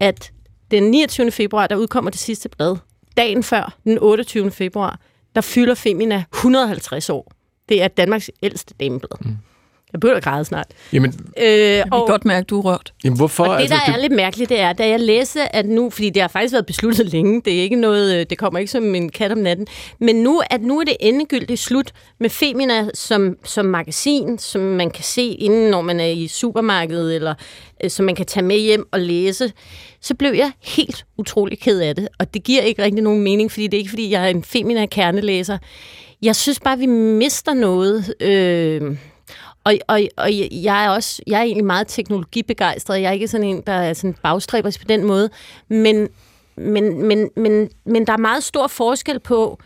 at 0.00 0.32
den 0.70 0.82
29. 0.90 1.30
februar, 1.30 1.66
der 1.66 1.76
udkommer 1.76 2.10
det 2.10 2.20
sidste 2.20 2.48
blad, 2.48 2.76
dagen 3.16 3.42
før, 3.42 3.74
den 3.84 3.98
28. 3.98 4.50
februar, 4.50 5.00
der 5.34 5.40
fylder 5.40 5.74
Femina 5.74 6.24
150 6.34 7.10
år. 7.10 7.32
Det 7.68 7.82
er 7.82 7.88
Danmarks 7.88 8.30
ældste 8.42 8.74
dameblad. 8.80 9.18
Mm. 9.20 9.36
Jeg 9.92 10.00
begynder 10.00 10.16
at 10.16 10.22
græde 10.24 10.44
snart. 10.44 10.66
Jamen, 10.92 11.12
Øh, 11.42 11.46
Jeg 11.48 11.82
kan 11.92 12.06
godt 12.06 12.24
mærke, 12.24 12.38
at 12.44 12.50
du 12.50 12.58
er 12.58 12.62
rørt. 12.64 12.92
jamen 13.04 13.16
hvorfor? 13.16 13.44
og 13.44 13.54
det, 13.56 13.60
altså, 13.60 13.76
der 13.86 13.92
er 13.92 13.96
lidt 13.98 14.12
mærkeligt, 14.12 14.48
det 14.48 14.60
er, 14.60 14.72
da 14.72 14.88
jeg 14.88 15.00
læste, 15.00 15.56
at 15.56 15.66
nu, 15.66 15.90
fordi 15.90 16.10
det 16.10 16.22
har 16.22 16.28
faktisk 16.28 16.52
været 16.52 16.66
besluttet 16.66 17.06
længe, 17.12 17.42
det 17.44 17.58
er 17.58 17.62
ikke 17.62 17.76
noget, 17.76 18.14
øh, 18.20 18.26
det 18.30 18.38
kommer 18.38 18.58
ikke 18.60 18.72
som 18.72 18.94
en 18.94 19.08
kat 19.08 19.32
om 19.32 19.38
natten, 19.38 19.66
men 20.00 20.16
nu, 20.16 20.42
at 20.50 20.62
nu 20.62 20.80
er 20.80 20.84
det 20.84 20.96
endegyldigt 21.00 21.60
slut 21.60 21.92
med 22.20 22.30
Femina 22.30 22.88
som, 22.94 23.36
som 23.44 23.64
magasin, 23.66 24.38
som 24.38 24.60
man 24.60 24.90
kan 24.90 25.04
se 25.04 25.22
inden, 25.26 25.70
når 25.70 25.80
man 25.82 26.00
er 26.00 26.06
i 26.06 26.28
supermarkedet, 26.28 27.14
eller 27.14 27.34
øh, 27.84 27.90
som 27.90 28.04
man 28.06 28.14
kan 28.14 28.26
tage 28.26 28.44
med 28.46 28.58
hjem 28.58 28.88
og 28.92 29.00
læse, 29.00 29.52
så 30.00 30.14
blev 30.14 30.32
jeg 30.32 30.52
helt 30.62 31.06
utrolig 31.18 31.58
ked 31.60 31.80
af 31.80 31.94
det. 31.94 32.08
Og 32.18 32.34
det 32.34 32.44
giver 32.44 32.62
ikke 32.62 32.82
rigtig 32.82 33.02
nogen 33.02 33.22
mening, 33.22 33.52
fordi 33.52 33.66
det 33.66 33.74
er 33.74 33.78
ikke, 33.78 33.90
fordi 33.90 34.10
jeg 34.10 34.24
er 34.24 34.28
en 34.28 34.44
Femina-kernelæser. 34.44 35.58
Jeg 36.22 36.36
synes 36.36 36.60
bare, 36.60 36.78
vi 36.78 36.86
mister 36.86 37.54
noget... 37.54 38.14
Øh, 38.20 38.96
og, 39.66 39.74
og, 39.88 40.00
og 40.16 40.30
jeg 40.64 40.84
er 40.84 40.90
også, 40.90 41.22
jeg 41.26 41.38
er 41.38 41.42
egentlig 41.42 41.64
meget 41.64 41.88
teknologibegejstret. 41.88 43.00
Jeg 43.00 43.08
er 43.08 43.12
ikke 43.12 43.28
sådan 43.28 43.46
en, 43.46 43.62
der 43.66 43.72
er 43.72 43.92
sådan 43.92 44.16
bagstræber 44.22 44.76
på 44.80 44.84
den 44.88 45.04
måde. 45.04 45.30
Men, 45.68 46.08
men, 46.56 47.02
men, 47.06 47.30
men, 47.36 47.70
men 47.84 48.06
der 48.06 48.12
er 48.12 48.16
meget 48.16 48.44
stor 48.44 48.66
forskel 48.66 49.20
på 49.20 49.58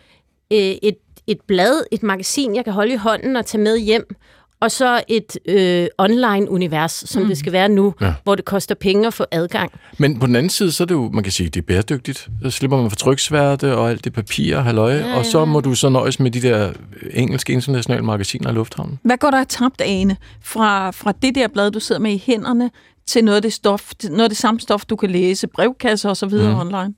øh, 0.51 0.59
et, 0.59 0.97
et 1.27 1.41
blad, 1.47 1.83
et 1.91 2.03
magasin, 2.03 2.55
jeg 2.55 2.63
kan 2.63 2.73
holde 2.73 2.93
i 2.93 2.95
hånden 2.95 3.35
og 3.35 3.45
tage 3.45 3.63
med 3.63 3.77
hjem, 3.77 4.15
og 4.61 4.71
så 4.71 5.03
et 5.07 5.37
øh, 5.45 5.87
online-univers, 5.97 6.91
som 6.91 7.21
mm. 7.21 7.27
det 7.27 7.37
skal 7.37 7.51
være 7.51 7.69
nu, 7.69 7.93
Ja. 8.01 8.13
hvor 8.23 8.35
det 8.35 8.45
koster 8.45 8.75
penge 8.75 9.07
at 9.07 9.13
få 9.13 9.25
adgang. 9.31 9.71
Men 9.97 10.19
på 10.19 10.27
den 10.27 10.35
anden 10.35 10.49
side, 10.49 10.71
så 10.71 10.83
er 10.83 10.85
det 10.85 10.95
jo, 10.95 11.09
man 11.13 11.23
kan 11.23 11.31
sige, 11.31 11.49
det 11.49 11.59
er 11.61 11.65
bæredygtigt. 11.65 12.27
Så 12.43 12.49
slipper 12.49 12.77
man 12.81 12.89
for 12.89 12.95
tryksværte 12.95 13.75
og 13.75 13.89
alt 13.89 14.03
det 14.05 14.13
papir 14.13 14.57
og 14.57 14.63
halløj, 14.63 14.93
ja, 14.93 15.07
Ja, 15.07 15.17
og 15.17 15.25
så 15.25 15.45
må 15.45 15.59
du 15.59 15.75
så 15.75 15.89
nøjes 15.89 16.19
med 16.19 16.31
de 16.31 16.41
der 16.41 16.73
engelske 17.13 17.53
internationale 17.53 18.03
magasiner 18.05 18.49
i 18.49 18.53
lufthavnen. 18.53 18.99
Hvad 19.03 19.17
går 19.17 19.31
der 19.31 19.39
af 19.39 19.47
tabt, 19.47 19.81
Ane, 19.81 20.17
fra, 20.41 20.91
fra 20.91 21.11
det 21.21 21.35
der 21.35 21.47
blad, 21.47 21.71
du 21.71 21.79
sidder 21.79 22.01
med 22.01 22.11
i 22.11 22.23
hænderne, 22.25 22.71
til 23.05 23.23
noget 23.23 23.35
af 23.35 23.41
det, 23.41 23.53
stof, 23.53 23.91
noget 24.03 24.23
af 24.23 24.29
det 24.29 24.37
samme 24.37 24.59
stof, 24.59 24.85
du 24.85 24.95
kan 24.95 25.09
læse, 25.11 25.47
brevkasser 25.47 26.09
og 26.09 26.17
så 26.17 26.25
videre 26.25 26.53
mm. 26.53 26.59
online? 26.59 26.93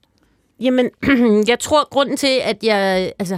Jamen, 0.59 0.89
jeg 1.51 1.59
tror, 1.59 1.89
grunden 1.89 2.18
til, 2.18 2.39
at 2.43 2.57
jeg... 2.64 3.11
Altså, 3.20 3.38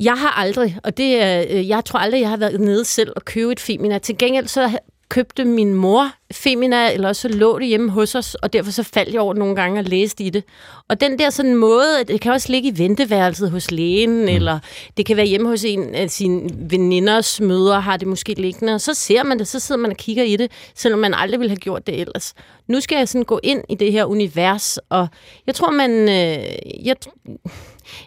jeg 0.00 0.14
har 0.14 0.40
aldrig, 0.40 0.78
og 0.84 0.96
det 0.96 1.22
er, 1.22 1.44
øh, 1.50 1.68
jeg 1.68 1.84
tror 1.84 1.98
aldrig, 1.98 2.20
jeg 2.20 2.28
har 2.28 2.36
været 2.36 2.60
nede 2.60 2.84
selv 2.84 3.12
og 3.16 3.24
købe 3.24 3.52
et 3.52 3.60
Femina. 3.60 3.98
Til 3.98 4.18
gengæld 4.18 4.46
så 4.46 4.78
købte 5.08 5.44
min 5.44 5.74
mor 5.74 6.10
Femina, 6.32 6.92
eller 6.92 7.12
så 7.12 7.28
lå 7.28 7.58
det 7.58 7.66
hjemme 7.66 7.90
hos 7.90 8.14
os, 8.14 8.34
og 8.34 8.52
derfor 8.52 8.70
så 8.70 8.82
faldt 8.82 9.12
jeg 9.12 9.20
over 9.20 9.34
nogle 9.34 9.56
gange 9.56 9.80
og 9.80 9.84
læste 9.84 10.24
i 10.24 10.30
det. 10.30 10.44
Og 10.88 11.00
den 11.00 11.18
der 11.18 11.30
sådan 11.30 11.54
måde, 11.54 12.00
at 12.00 12.08
det 12.08 12.20
kan 12.20 12.32
også 12.32 12.52
ligge 12.52 12.68
i 12.68 12.78
venteværelset 12.78 13.50
hos 13.50 13.70
lægen, 13.70 14.20
mm. 14.20 14.28
eller 14.28 14.58
det 14.96 15.06
kan 15.06 15.16
være 15.16 15.26
hjemme 15.26 15.48
hos 15.48 15.64
en 15.64 15.94
af 15.94 16.10
sine 16.10 16.50
veninders 16.70 17.40
mødre, 17.40 17.80
har 17.80 17.96
det 17.96 18.08
måske 18.08 18.34
liggende, 18.34 18.74
og 18.74 18.80
så 18.80 18.94
ser 18.94 19.22
man 19.22 19.38
det, 19.38 19.48
så 19.48 19.60
sidder 19.60 19.80
man 19.80 19.90
og 19.90 19.96
kigger 19.96 20.24
i 20.24 20.36
det, 20.36 20.50
selvom 20.74 21.00
man 21.00 21.14
aldrig 21.14 21.40
ville 21.40 21.50
have 21.50 21.56
gjort 21.56 21.86
det 21.86 22.00
ellers. 22.00 22.34
Nu 22.68 22.80
skal 22.80 22.96
jeg 22.96 23.08
sådan 23.08 23.24
gå 23.24 23.40
ind 23.42 23.64
i 23.68 23.74
det 23.74 23.92
her 23.92 24.04
univers, 24.04 24.78
og 24.88 25.08
jeg 25.46 25.54
tror, 25.54 25.70
man... 25.70 25.90
Øh, 25.90 26.86
jeg, 26.86 26.96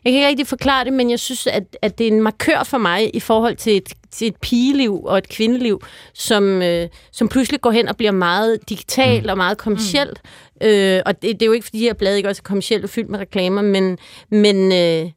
jeg 0.03 0.11
kan 0.11 0.13
ikke 0.13 0.28
rigtig 0.28 0.47
forklare 0.47 0.86
det, 0.86 0.93
men 0.93 1.09
jeg 1.09 1.19
synes, 1.19 1.47
at, 1.47 1.78
at 1.82 1.97
det 1.97 2.07
er 2.07 2.11
en 2.11 2.21
markør 2.21 2.63
for 2.63 2.78
mig 2.78 3.15
i 3.15 3.19
forhold 3.19 3.55
til 3.55 3.78
et, 3.78 3.93
til 4.11 4.28
et 4.28 4.36
pigeliv 4.36 5.03
og 5.03 5.17
et 5.17 5.30
kvindeliv, 5.30 5.82
som, 6.13 6.61
øh, 6.61 6.88
som 7.11 7.30
pludselig 7.30 7.61
går 7.61 7.71
hen 7.71 7.88
og 7.88 7.97
bliver 7.97 8.11
meget 8.11 8.69
digital 8.69 9.24
mm. 9.24 9.30
og 9.30 9.38
meget 9.38 9.57
kommercielt. 9.57 10.21
Mm. 10.61 10.67
Øh, 10.67 11.01
og 11.05 11.21
det, 11.21 11.34
det 11.34 11.41
er 11.41 11.45
jo 11.45 11.51
ikke, 11.51 11.65
fordi 11.65 11.80
de 11.80 11.84
her 11.84 11.93
blade 11.93 12.17
ikke 12.17 12.30
også 12.30 12.41
er 12.45 12.47
kommercielt 12.47 12.84
og 12.84 12.89
fyldt 12.89 13.09
med 13.09 13.19
reklamer, 13.19 13.61
men, 13.61 13.97
men, 14.30 14.71
øh, 14.71 15.11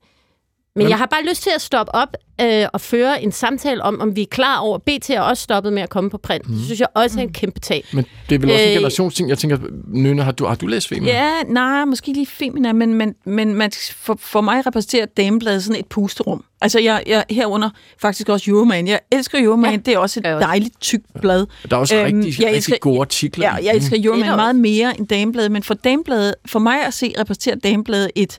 men 0.76 0.88
jeg 0.88 0.98
har 0.98 1.06
bare 1.06 1.24
lyst 1.28 1.42
til 1.42 1.50
at 1.54 1.60
stoppe 1.62 1.94
op 1.94 2.16
øh, 2.40 2.66
og 2.72 2.80
føre 2.80 3.22
en 3.22 3.32
samtale 3.32 3.82
om, 3.82 4.00
om 4.00 4.16
vi 4.16 4.22
er 4.22 4.26
klar 4.30 4.58
over, 4.58 4.78
BT 4.78 5.10
er 5.10 5.20
også 5.20 5.42
stoppet 5.42 5.72
med 5.72 5.82
at 5.82 5.88
komme 5.90 6.10
på 6.10 6.18
print. 6.18 6.48
Mm. 6.48 6.54
Det 6.54 6.64
synes 6.64 6.80
jeg 6.80 6.88
også 6.94 7.18
er 7.18 7.22
en 7.22 7.32
kæmpe 7.32 7.60
tab. 7.60 7.84
Men 7.92 8.06
det 8.28 8.34
er 8.34 8.38
vel 8.38 8.50
også 8.50 8.62
en 8.62 8.68
Øh, 8.68 8.74
generationsting. 8.74 9.28
Jeg 9.28 9.38
tænker, 9.38 9.58
Nynne, 9.88 10.22
har 10.22 10.32
du, 10.32 10.44
har 10.46 10.54
du 10.54 10.66
læst 10.66 10.88
Femina? 10.88 11.12
Ja, 11.12 11.42
nej, 11.48 11.84
måske 11.84 12.12
lige 12.12 12.26
Femina, 12.26 12.72
men, 12.72 12.94
men, 12.94 13.14
men 13.24 13.54
man, 13.54 13.70
for, 13.92 14.16
for 14.20 14.40
mig 14.40 14.66
repræsenterer 14.66 15.06
Damebladet 15.06 15.64
sådan 15.64 15.80
et 15.80 15.86
pusterum. 15.86 16.44
Altså, 16.60 16.80
jeg, 16.80 17.02
jeg 17.06 17.24
herunder 17.30 17.70
faktisk 18.00 18.28
også 18.28 18.50
Euroman. 18.50 18.88
Jeg 18.88 19.00
elsker 19.12 19.38
Euroman, 19.44 19.70
ja, 19.70 19.76
det 19.76 19.94
er 19.94 19.98
også 19.98 20.20
et 20.20 20.24
dejligt 20.24 20.80
tykt 20.80 21.06
blad. 21.20 21.46
Der 21.70 21.76
er 21.76 21.80
også 21.80 21.94
Øhm, 21.96 22.04
rigtig, 22.04 22.40
jeg 22.40 22.46
rigtig 22.46 22.56
elsker- 22.56 22.78
gode 22.78 23.00
artikler. 23.00 23.46
Ja, 23.46 23.54
jeg 23.54 23.74
elsker 23.74 23.96
Det 23.96 24.04
Euroman 24.04 24.26
meget 24.36 24.56
mere 24.56 24.98
end 24.98 25.06
Damebladet, 25.08 25.52
men 25.52 25.62
for 25.62 25.74
Damebladet, 25.74 26.34
for 26.46 26.58
mig 26.58 26.86
at 26.86 26.94
se, 26.94 27.12
repræsenterer 27.20 27.56
Damebladet 27.56 28.10
et 28.14 28.38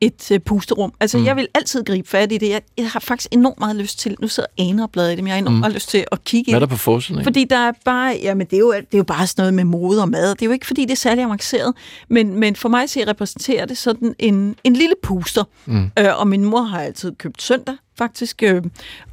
et 0.00 0.30
uh, 0.30 0.38
pusterum. 0.38 0.92
Altså, 1.00 1.18
mm. 1.18 1.24
jeg 1.24 1.36
vil 1.36 1.48
altid 1.54 1.84
gribe 1.84 2.08
fat 2.08 2.32
i 2.32 2.38
det. 2.38 2.48
Jeg, 2.48 2.62
jeg 2.78 2.90
har 2.90 3.00
faktisk 3.00 3.28
enormt 3.30 3.60
meget 3.60 3.76
lyst 3.76 3.98
til, 3.98 4.16
nu 4.20 4.28
sidder 4.28 4.48
Ane 4.58 4.82
og 4.82 4.90
bladet 4.90 5.12
i 5.12 5.16
dem, 5.16 5.26
jeg 5.26 5.34
har 5.34 5.38
enormt 5.38 5.54
mm. 5.54 5.60
meget 5.60 5.74
lyst 5.74 5.88
til 5.88 6.04
at 6.12 6.24
kigge 6.24 6.52
Hvad 6.52 6.60
er 6.60 6.66
der 6.66 6.74
på 6.74 6.76
forsiden? 6.76 7.24
Fordi 7.24 7.44
der 7.44 7.56
er 7.56 7.72
bare, 7.84 8.18
jamen 8.22 8.46
det 8.46 8.56
er, 8.56 8.60
jo, 8.60 8.72
det 8.72 8.94
er 8.94 8.98
jo 8.98 9.04
bare 9.04 9.26
sådan 9.26 9.42
noget 9.42 9.54
med 9.54 9.64
mode 9.64 10.02
og 10.02 10.08
mad. 10.08 10.30
Det 10.30 10.42
er 10.42 10.46
jo 10.46 10.52
ikke, 10.52 10.66
fordi 10.66 10.82
det 10.82 10.92
er 10.92 10.96
særlig 10.96 11.24
avanceret. 11.24 11.74
Men, 12.08 12.40
men 12.40 12.56
for 12.56 12.68
mig 12.68 12.90
se, 12.90 13.06
repræsenterer 13.06 13.66
det 13.66 13.78
sådan 13.78 14.14
en, 14.18 14.56
en 14.64 14.76
lille 14.76 14.94
puster. 15.02 15.44
Mm. 15.66 15.90
Øh, 15.98 16.18
og 16.18 16.28
min 16.28 16.44
mor 16.44 16.62
har 16.62 16.80
altid 16.80 17.12
købt 17.18 17.42
søndag, 17.42 17.76
faktisk. 17.98 18.42
Øh, 18.42 18.62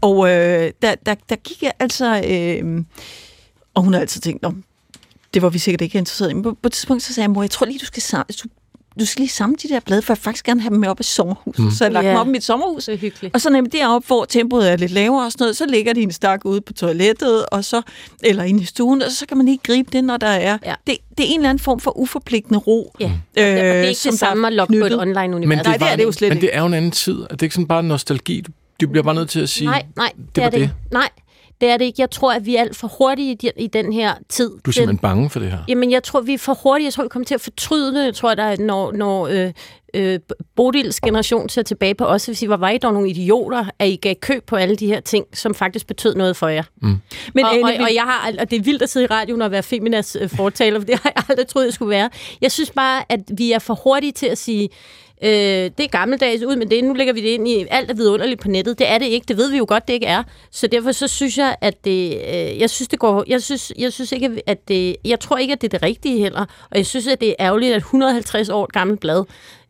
og 0.01 0.29
øh, 0.29 0.71
der, 0.81 0.95
der, 1.05 1.15
der 1.29 1.35
gik 1.35 1.63
jeg 1.63 1.71
altså... 1.79 2.21
Øh, 2.27 2.83
og 3.73 3.83
hun 3.83 3.93
har 3.93 4.01
altid 4.01 4.21
tænkt, 4.21 4.45
om 4.45 4.63
det 5.33 5.41
var 5.41 5.49
vi 5.49 5.59
sikkert 5.59 5.81
ikke 5.81 5.97
interesseret 5.97 6.31
i. 6.31 6.33
Men 6.33 6.43
på, 6.43 6.57
på 6.61 6.67
et 6.67 6.71
tidspunkt 6.71 7.03
så 7.03 7.13
sagde 7.13 7.25
jeg, 7.25 7.31
mor, 7.31 7.43
jeg 7.43 7.51
tror 7.51 7.65
lige, 7.65 7.79
du 7.79 7.85
skal, 7.85 8.23
du, 8.43 8.49
du 8.99 9.05
skal 9.05 9.19
lige 9.21 9.29
samle 9.31 9.55
de 9.63 9.67
der 9.69 9.79
blade, 9.79 10.01
for 10.01 10.13
jeg 10.13 10.17
faktisk 10.17 10.45
gerne 10.45 10.61
have 10.61 10.69
dem 10.69 10.79
med 10.79 10.89
op 10.89 10.99
i 10.99 11.03
sommerhuset. 11.03 11.65
Mm. 11.65 11.71
Så 11.71 11.83
jeg 11.85 11.91
lagde 11.93 12.07
dem 12.07 12.15
Ja. 12.15 12.21
op 12.21 12.27
i 12.27 12.29
mit 12.29 12.43
sommerhus. 12.43 12.83
Så 12.83 12.95
hyggeligt. 12.95 13.35
Og 13.35 13.41
så 13.41 13.49
nemlig 13.49 13.73
deroppe, 13.73 14.07
hvor 14.07 14.25
tempoet 14.25 14.71
er 14.71 14.75
lidt 14.75 14.91
lavere 14.91 15.25
og 15.25 15.31
sådan 15.31 15.43
noget, 15.43 15.57
så 15.57 15.65
ligger 15.65 15.93
de 15.93 16.01
en 16.01 16.11
stak 16.11 16.45
ude 16.45 16.61
på 16.61 16.73
toilettet, 16.73 17.45
og 17.45 17.65
så, 17.65 17.81
eller 18.23 18.43
inde 18.43 18.61
i 18.61 18.65
stuen, 18.65 19.01
og 19.01 19.11
så 19.11 19.25
kan 19.25 19.37
man 19.37 19.45
lige 19.45 19.59
gribe 19.63 19.89
det, 19.93 20.03
når 20.03 20.17
der 20.17 20.27
er. 20.27 20.57
Ja. 20.65 20.73
Det, 20.87 20.97
det 21.17 21.25
er 21.25 21.29
en 21.29 21.35
eller 21.39 21.49
anden 21.49 21.63
form 21.63 21.79
for 21.79 21.97
uforpligtende 21.97 22.59
ro. 22.59 22.95
Ja, 22.99 23.05
og 23.05 23.11
det, 23.35 23.43
og 23.43 23.53
det 23.53 23.59
er 23.65 23.81
ikke 23.83 23.99
som 23.99 24.11
det 24.11 24.19
der 24.21 24.25
er 24.27 24.29
samme 24.31 24.47
at 24.47 24.53
logge 24.53 24.79
på 24.79 24.85
et 24.85 24.99
online-univers. 24.99 25.47
Men 25.49 25.57
Nej, 25.65 25.77
det 25.77 25.91
er 25.91 25.95
det 25.95 26.03
jo 26.03 26.11
slet 26.11 26.29
Men 26.29 26.37
ikke. 26.37 26.47
det 26.47 26.55
er 26.55 26.59
jo 26.59 26.65
en 26.65 26.73
anden 26.73 26.91
tid. 26.91 27.21
Er 27.21 27.27
det 27.27 27.41
ikke 27.41 27.55
sådan 27.55 27.67
bare 27.67 27.83
nostalgi? 27.83 28.41
Du, 28.81 28.87
bliver 28.87 29.03
bare 29.03 29.15
nødt 29.15 29.29
til 29.29 29.39
at 29.39 29.49
sige, 29.49 29.67
Nej, 29.67 29.83
nej, 29.95 30.11
det, 30.17 30.35
det 30.35 30.41
er 30.41 30.45
var 30.45 30.49
det. 30.49 30.59
det. 30.59 30.71
Nej, 30.91 31.09
det 31.61 31.69
er 31.69 31.77
det 31.77 31.85
ikke. 31.85 32.01
Jeg 32.01 32.11
tror, 32.11 32.33
at 32.33 32.45
vi 32.45 32.55
er 32.55 32.61
alt 32.61 32.75
for 32.75 32.87
hurtige 32.97 33.31
i, 33.31 33.35
de- 33.35 33.51
i 33.57 33.67
den 33.67 33.93
her 33.93 34.13
tid. 34.29 34.49
Du 34.49 34.69
er 34.69 34.73
simpelthen 34.73 34.97
bange 34.97 35.29
for 35.29 35.39
det 35.39 35.51
her. 35.51 35.57
Jamen, 35.67 35.91
jeg 35.91 36.03
tror, 36.03 36.21
vi 36.21 36.33
er 36.33 36.37
for 36.37 36.53
hurtige. 36.63 36.85
Jeg 36.85 36.93
tror, 36.93 37.03
vi 37.03 37.09
kommer 37.09 37.25
til 37.25 37.35
at 37.35 37.41
fortryde 37.41 37.95
det. 37.99 38.05
Jeg 38.05 38.15
tror, 38.15 38.35
der 38.35 38.43
er, 38.43 38.57
når, 38.59 38.91
når 38.91 39.27
øh, 39.27 39.51
øh, 39.93 40.19
Bodils 40.55 41.01
generation 41.01 41.49
ser 41.49 41.61
tilbage 41.61 41.95
på 41.95 42.05
os, 42.05 42.25
hvis 42.25 42.41
I 42.41 42.49
var, 42.49 42.57
var 42.57 42.69
I 42.69 42.77
dog 42.77 42.93
nogle 42.93 43.09
idioter, 43.09 43.65
at 43.79 43.87
I 43.89 43.95
gav 43.95 44.15
køb 44.15 44.45
på 44.45 44.55
alle 44.55 44.75
de 44.75 44.87
her 44.87 44.99
ting, 44.99 45.25
som 45.33 45.55
faktisk 45.55 45.87
betød 45.87 46.15
noget 46.15 46.35
for 46.37 46.47
jer. 46.47 46.63
Mm. 46.81 46.97
Men 47.33 47.45
og, 47.45 47.51
og, 47.51 47.71
og, 47.79 47.93
jeg 47.93 48.03
har, 48.03 48.31
og 48.39 48.51
det 48.51 48.57
er 48.59 48.63
vildt 48.63 48.81
at 48.81 48.89
sidde 48.89 49.03
i 49.03 49.07
radioen 49.07 49.41
og 49.41 49.51
være 49.51 49.63
Feminas 49.63 50.17
øh, 50.21 50.29
fortaler, 50.29 50.79
for 50.79 50.85
det 50.85 50.99
har 51.03 51.11
jeg 51.15 51.23
aldrig 51.29 51.47
troet, 51.47 51.65
jeg 51.65 51.73
skulle 51.73 51.89
være. 51.89 52.09
Jeg 52.41 52.51
synes 52.51 52.69
bare, 52.71 53.03
at 53.09 53.19
vi 53.37 53.51
er 53.51 53.59
for 53.59 53.79
hurtige 53.83 54.11
til 54.11 54.25
at 54.25 54.37
sige, 54.37 54.69
Øh, 55.23 55.71
det 55.77 55.79
er 55.79 55.87
gammeldags 55.87 56.43
ud 56.43 56.55
men 56.55 56.69
det. 56.69 56.83
Nu 56.83 56.93
lægger 56.93 57.13
vi 57.13 57.21
det 57.21 57.27
ind 57.27 57.47
i 57.47 57.65
alt 57.69 57.91
er 57.91 57.95
vidunderligt 57.95 58.41
på 58.41 58.47
nettet. 58.47 58.79
Det 58.79 58.89
er 58.89 58.97
det 58.97 59.05
ikke. 59.05 59.25
Det 59.27 59.37
ved 59.37 59.51
vi 59.51 59.57
jo 59.57 59.65
godt, 59.67 59.87
det 59.87 59.93
ikke 59.93 60.05
er. 60.05 60.23
Så 60.51 60.67
derfor 60.67 60.91
så 60.91 61.07
synes 61.07 61.37
jeg, 61.37 61.55
at 61.61 61.85
det... 61.85 62.13
Øh, 62.13 62.59
jeg 62.59 62.69
synes, 62.69 62.87
det 62.87 62.99
går... 62.99 63.23
Jeg 63.27 63.41
synes, 63.41 63.73
jeg 63.79 63.93
synes 63.93 64.11
ikke, 64.11 64.41
at 64.47 64.67
det... 64.67 64.95
Jeg 65.05 65.19
tror 65.19 65.37
ikke, 65.37 65.53
at 65.53 65.61
det 65.61 65.73
er 65.73 65.77
det 65.77 65.83
rigtige 65.83 66.19
heller. 66.19 66.45
Og 66.71 66.77
jeg 66.77 66.85
synes, 66.85 67.07
at 67.07 67.21
det 67.21 67.29
er 67.29 67.35
ærgerligt, 67.39 67.73
at 67.73 67.77
150 67.77 68.49
år 68.49 68.69
gammelt 68.73 68.99
blad 68.99 69.23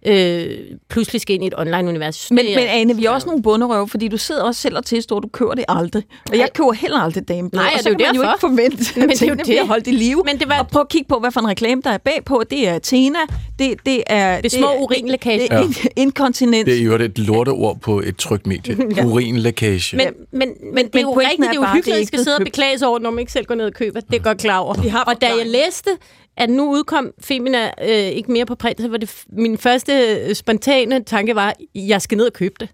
øh, 0.06 0.58
pludselig 0.90 1.22
skal 1.22 1.34
ind 1.36 1.44
i 1.44 1.48
et 1.48 1.54
online-univers. 1.58 2.32
Men, 2.32 2.46
men 2.46 2.58
Ane, 2.68 2.96
vi 2.96 3.06
er 3.06 3.10
også 3.10 3.28
nogle 3.28 3.42
bunderøve, 3.44 3.88
fordi 3.88 4.08
du 4.08 4.18
sidder 4.18 4.44
også 4.44 4.62
selv 4.62 4.78
og 4.78 4.86
tilstår, 4.86 5.20
du 5.20 5.28
køber 5.28 5.54
det 5.54 5.66
aldrig. 5.70 6.04
Og 6.32 6.38
jeg 6.38 6.50
køber 6.56 6.72
heller 6.74 7.00
aldrig 7.00 7.28
dameblad. 7.28 7.62
Nej, 7.64 7.72
og 7.76 7.80
så 7.80 7.90
det 7.90 8.02
er 8.02 8.06
kan 8.06 8.16
jo 8.16 8.22
man 8.22 8.28
jo 8.28 8.32
derfor. 8.32 8.48
ikke 8.48 8.76
forvente, 8.78 9.00
Men 9.00 9.04
at 9.04 9.10
det 9.10 9.22
er 9.22 9.26
jo 9.26 9.36
tingene 9.36 9.38
det. 9.38 9.46
bliver 9.46 9.66
holdt 9.66 9.88
i 9.88 9.92
live. 9.92 10.24
Men 10.26 10.40
det 10.40 10.50
var- 10.50 10.60
Og 10.60 10.68
prøv 10.68 10.82
at 10.82 10.90
kigge 10.90 11.08
på, 11.08 11.20
hvad 11.20 11.32
for 11.32 11.40
en 11.40 11.48
reklame, 11.48 11.82
der 11.82 11.90
er 11.90 11.98
bagpå. 11.98 12.44
Det 12.50 12.68
er 12.68 12.80
Tena, 12.80 13.20
det, 13.60 13.74
det 13.86 14.04
er... 14.08 14.42
Det 14.42 14.54
er 14.54 14.58
små 14.58 14.68
urinlækager. 14.80 15.38
Det 15.48 15.52
er 15.52 15.62
in- 15.64 15.92
inkontinens. 15.96 16.66
Det 16.66 16.78
er 16.80 16.84
jo 16.84 16.96
et 16.96 17.20
lorteord 17.20 17.80
på 17.80 18.00
et 18.00 18.18
trykt 18.18 18.48
medie. 18.48 18.78
Urinlækage. 19.08 19.98
Men, 19.98 20.08
men, 20.32 20.40
men, 20.64 20.74
men 20.74 20.86
det 20.86 20.96
er 20.96 21.02
jo 21.02 21.12
rigtigt, 21.20 21.40
det 21.42 21.48
er 21.50 21.54
jo 21.54 21.62
bare, 21.62 21.74
hyggeligt, 21.76 21.86
det 21.86 21.92
er 21.94 21.96
at 21.98 22.02
I 22.04 22.06
skal 22.06 22.20
sidde 22.24 22.38
og 22.38 22.44
beklage 22.44 22.78
sig 22.80 22.88
over, 22.88 23.00
når 23.00 23.10
man 23.12 23.20
ikke 23.20 23.32
selv 23.32 23.46
går 23.46 23.56
ned 23.56 23.66
og 23.66 23.74
køber. 23.74 24.00
Det 24.00 24.16
er 24.20 24.24
godt 24.24 24.38
klar 24.38 24.58
over. 24.58 24.74
Og 25.08 25.22
da 25.22 25.28
jeg 25.28 25.46
læste, 25.46 25.90
at 26.38 26.50
nu 26.50 26.72
udkom 26.72 27.12
Femina 27.22 27.72
øh, 27.82 27.90
ikke 27.90 28.32
mere 28.32 28.46
på 28.46 28.56
print, 28.56 28.82
så 28.82 28.88
var 28.88 28.98
det 28.98 29.24
min 29.30 29.58
første 29.58 29.94
øh, 29.94 30.36
spontane 30.36 31.04
tanke 31.04 31.36
var, 31.36 31.54
jeg 31.76 32.02
skal 32.02 32.18
ned 32.18 32.26
og 32.26 32.34
købe 32.34 32.56
det. 32.60 32.70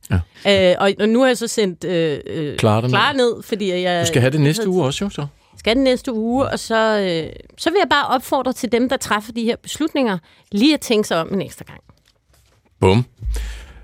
Ja. 0.46 0.72
Øh, 0.72 0.76
og, 0.80 0.92
og 1.00 1.10
nu 1.10 1.20
har 1.20 1.28
jeg 1.28 1.38
så 1.38 1.48
sendt 1.48 1.84
øh, 1.84 2.20
øh, 2.26 2.58
Klar 2.58 2.88
klar 2.88 3.14
ned, 3.14 3.44
fordi 3.44 3.82
jeg... 3.82 4.02
Du 4.02 4.08
skal 4.08 4.22
have 4.22 4.32
det 4.32 4.42
næste 4.42 4.70
uge 4.70 4.86
også, 4.86 5.06
jo 5.06 5.10
så. 5.10 5.26
skal 5.58 5.76
den 5.76 5.84
næste 5.84 6.14
uge, 6.14 6.46
og 6.46 6.60
så, 6.60 7.00
øh, 7.00 7.34
så 7.58 7.70
vil 7.70 7.78
jeg 7.82 7.90
bare 7.90 8.08
opfordre 8.08 8.54
til 8.54 8.72
dem, 8.72 8.90
der 8.90 8.98
træffer 8.98 9.32
de 9.32 9.44
her 9.44 9.56
beslutninger, 9.64 10.18
lige 10.52 10.74
at 10.74 10.82
tænke 10.82 11.08
sig 11.08 11.18
om 11.22 11.34
en 11.34 11.42
ekstra 11.42 11.66
gang. 11.68 11.82
Bum. 12.80 13.06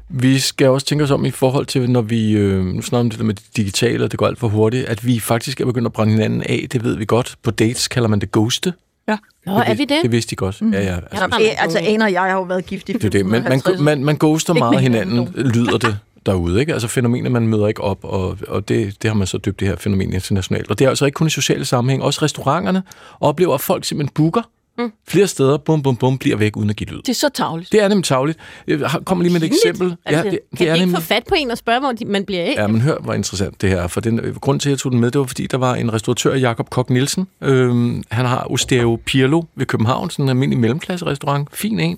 Vi 0.09 0.39
skal 0.39 0.67
også 0.67 0.87
tænke 0.87 1.03
os 1.03 1.11
om 1.11 1.25
i 1.25 1.31
forhold 1.31 1.65
til, 1.65 1.89
når 1.89 2.01
vi, 2.01 2.31
øh, 2.31 2.65
nu 2.65 2.81
snakker 2.81 3.01
om 3.01 3.09
det 3.09 3.19
der 3.19 3.25
med 3.25 3.33
det 3.33 3.57
digitale, 3.57 4.03
og 4.03 4.11
det 4.11 4.19
går 4.19 4.27
alt 4.27 4.39
for 4.39 4.47
hurtigt, 4.47 4.85
at 4.85 5.05
vi 5.05 5.19
faktisk 5.19 5.61
er 5.61 5.65
begyndt 5.65 5.85
at 5.85 5.93
brænde 5.93 6.13
hinanden 6.13 6.43
af, 6.43 6.67
det 6.71 6.83
ved 6.83 6.97
vi 6.97 7.05
godt. 7.05 7.35
På 7.43 7.51
dates 7.51 7.87
kalder 7.87 8.09
man 8.09 8.21
det 8.21 8.31
ghoste. 8.31 8.73
Nå, 9.07 9.59
er 9.59 9.73
vi 9.73 9.85
det? 9.85 9.99
Det 10.03 10.11
vidste 10.11 10.29
de 10.29 10.35
godt. 10.35 10.61
Mm. 10.61 10.73
Ja, 10.73 10.79
ja. 10.79 10.85
Ja, 10.85 10.95
Altså, 11.11 11.27
der- 11.27 11.39
Æ, 11.41 11.47
altså, 11.57 11.79
Ane 11.79 12.05
og 12.05 12.11
jeg 12.11 12.21
har 12.21 12.31
jo 12.31 12.41
været 12.41 12.65
gift 12.65 12.89
i 12.89 12.93
det 12.93 13.03
er 13.03 13.09
det. 13.09 13.25
Man, 13.25 13.31
man, 13.31 13.51
550. 13.51 13.81
man, 13.81 14.03
man 14.03 14.17
ghoster 14.19 14.53
meget 14.53 14.79
hinanden, 14.81 15.33
lyder 15.35 15.77
det 15.77 15.97
derude. 16.25 16.59
Ikke? 16.59 16.73
Altså 16.73 16.87
fænomenet, 16.87 17.31
man 17.31 17.47
møder 17.47 17.67
ikke 17.67 17.81
op, 17.81 17.97
og, 18.03 18.37
og 18.47 18.67
det, 18.67 19.01
det 19.01 19.09
har 19.09 19.15
man 19.15 19.27
så 19.27 19.37
døbt 19.37 19.59
det 19.59 19.67
her 19.67 19.75
fænomen 19.75 20.13
internationalt. 20.13 20.69
Og 20.69 20.79
det 20.79 20.85
er 20.85 20.89
altså 20.89 21.05
ikke 21.05 21.15
kun 21.15 21.27
i 21.27 21.29
sociale 21.29 21.65
sammenhæng, 21.65 22.03
også 22.03 22.19
restauranterne 22.21 22.83
oplever, 23.19 23.53
at 23.53 23.61
folk 23.61 23.85
simpelthen 23.85 24.13
booker 24.13 24.41
mm. 24.77 24.91
flere 25.07 25.27
steder, 25.27 25.57
bum, 25.57 25.83
bum, 25.83 25.95
bum, 25.95 26.17
bliver 26.17 26.37
væk 26.37 26.57
uden 26.57 26.69
at 26.69 26.75
give 26.75 26.89
lyd. 26.89 26.97
Det 26.97 27.09
er 27.09 27.13
så 27.13 27.29
tavligt. 27.29 27.71
Det 27.71 27.81
er 27.83 27.87
nemlig 27.87 28.05
tavligt. 28.05 28.39
Jeg 28.67 28.91
kommer 29.05 29.23
lige 29.23 29.33
med 29.33 29.41
et 29.41 29.45
eksempel. 29.45 29.95
Altså, 30.05 30.23
det, 30.23 30.31
kan 30.31 30.39
det 30.51 30.59
de 30.59 30.67
er 30.67 30.73
ikke 30.73 30.85
nemlig... 30.85 31.01
få 31.01 31.07
fat 31.07 31.23
på 31.29 31.35
en 31.37 31.51
og 31.51 31.57
spørge, 31.57 31.79
hvor 31.79 31.91
de, 31.91 32.05
man 32.05 32.25
bliver 32.25 32.41
af? 32.41 32.53
Ja, 32.57 32.67
men 32.67 32.81
hør, 32.81 32.97
hvor 32.97 33.13
interessant 33.13 33.61
det 33.61 33.69
her 33.69 33.81
er. 33.81 33.87
For 33.87 34.01
den, 34.01 34.19
øh, 34.19 34.35
grund 34.35 34.59
til, 34.59 34.69
at 34.69 34.71
jeg 34.71 34.79
tog 34.79 34.91
den 34.91 35.01
med, 35.01 35.11
det 35.11 35.19
var, 35.19 35.25
fordi 35.25 35.47
der 35.47 35.57
var 35.57 35.75
en 35.75 35.93
restauratør, 35.93 36.35
Jakob 36.35 36.69
Kok 36.69 36.89
Nielsen. 36.89 37.27
Øhm, 37.41 38.03
han 38.11 38.25
har 38.25 38.51
Osteo 38.51 38.99
Pirlo 39.05 39.41
ved 39.55 39.65
København, 39.65 40.09
sådan 40.09 40.25
en 40.25 40.29
almindelig 40.29 40.59
mellemklasse-restaurant. 40.59 41.49
Fin 41.53 41.79
en. 41.79 41.97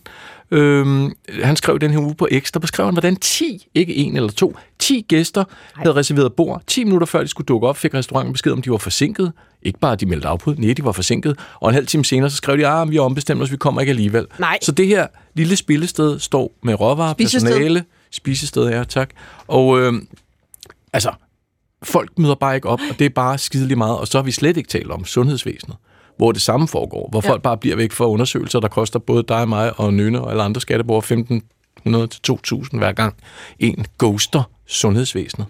Øhm, 0.51 1.11
han 1.43 1.55
skrev 1.55 1.79
den 1.79 1.91
her 1.91 1.99
uge 1.99 2.15
på 2.15 2.27
X, 2.39 2.51
der 2.51 2.59
beskrev 2.59 2.85
han, 2.85 2.93
hvordan 2.93 3.15
10, 3.15 3.67
ikke 3.75 3.95
en 3.95 4.15
eller 4.15 4.29
to, 4.29 4.55
10 4.79 5.05
gæster 5.09 5.41
Ej. 5.43 5.47
havde 5.75 5.95
reserveret 5.95 6.33
bord. 6.33 6.61
10 6.67 6.83
minutter 6.83 7.07
før 7.07 7.21
de 7.21 7.27
skulle 7.27 7.45
dukke 7.45 7.67
op, 7.67 7.77
fik 7.77 7.93
restauranten 7.93 8.33
besked 8.33 8.51
om, 8.51 8.61
de 8.61 8.71
var 8.71 8.77
forsinket. 8.77 9.31
Ikke 9.61 9.79
bare, 9.79 9.91
at 9.91 9.99
de 9.99 10.05
meldte 10.05 10.27
afbud, 10.27 10.55
nej, 10.55 10.73
de 10.73 10.83
var 10.85 10.91
forsinket. 10.91 11.39
Og 11.59 11.69
en 11.69 11.73
halv 11.75 11.87
time 11.87 12.05
senere, 12.05 12.29
så 12.29 12.35
skrev 12.35 12.57
de, 12.57 12.67
at 12.67 12.91
vi 12.91 12.95
har 12.95 13.03
ombestemt 13.03 13.41
os, 13.41 13.51
vi 13.51 13.57
kommer 13.57 13.81
ikke 13.81 13.91
alligevel. 13.91 14.25
Nej. 14.39 14.57
Så 14.61 14.71
det 14.71 14.87
her 14.87 15.07
lille 15.35 15.55
spillested 15.55 16.19
står 16.19 16.51
med 16.63 16.79
råvarer, 16.79 17.13
Spisested. 17.13 17.49
personale, 17.51 17.83
spisested, 18.11 18.69
ja, 18.69 18.83
tak. 18.83 19.09
Og 19.47 19.79
øh, 19.79 19.93
altså, 20.93 21.11
folk 21.83 22.19
møder 22.19 22.35
bare 22.35 22.55
ikke 22.55 22.69
op, 22.69 22.79
og 22.91 22.99
det 22.99 23.05
er 23.05 23.09
bare 23.09 23.37
skidelig 23.37 23.77
meget. 23.77 23.97
Og 23.97 24.07
så 24.07 24.17
har 24.17 24.23
vi 24.23 24.31
slet 24.31 24.57
ikke 24.57 24.69
talt 24.69 24.91
om 24.91 25.05
sundhedsvæsenet, 25.05 25.77
hvor 26.17 26.31
det 26.31 26.41
samme 26.41 26.67
foregår, 26.67 27.07
hvor 27.11 27.21
ja. 27.23 27.29
folk 27.29 27.41
bare 27.41 27.57
bliver 27.57 27.75
væk 27.75 27.91
for 27.91 28.05
undersøgelser, 28.05 28.59
der 28.59 28.67
koster 28.67 28.99
både 28.99 29.23
dig 29.27 29.41
og 29.41 29.49
mig 29.49 29.79
og 29.79 29.93
Nynne 29.93 30.21
og 30.21 30.31
alle 30.31 30.43
andre 30.43 30.61
skatteborgere 30.61 31.41
1.500 31.85 32.07
til 32.07 32.31
2.000 32.53 32.77
hver 32.77 32.91
gang. 32.91 33.15
En 33.59 33.85
ghoster 33.99 34.43
sundhedsvæsenet. 34.67 35.47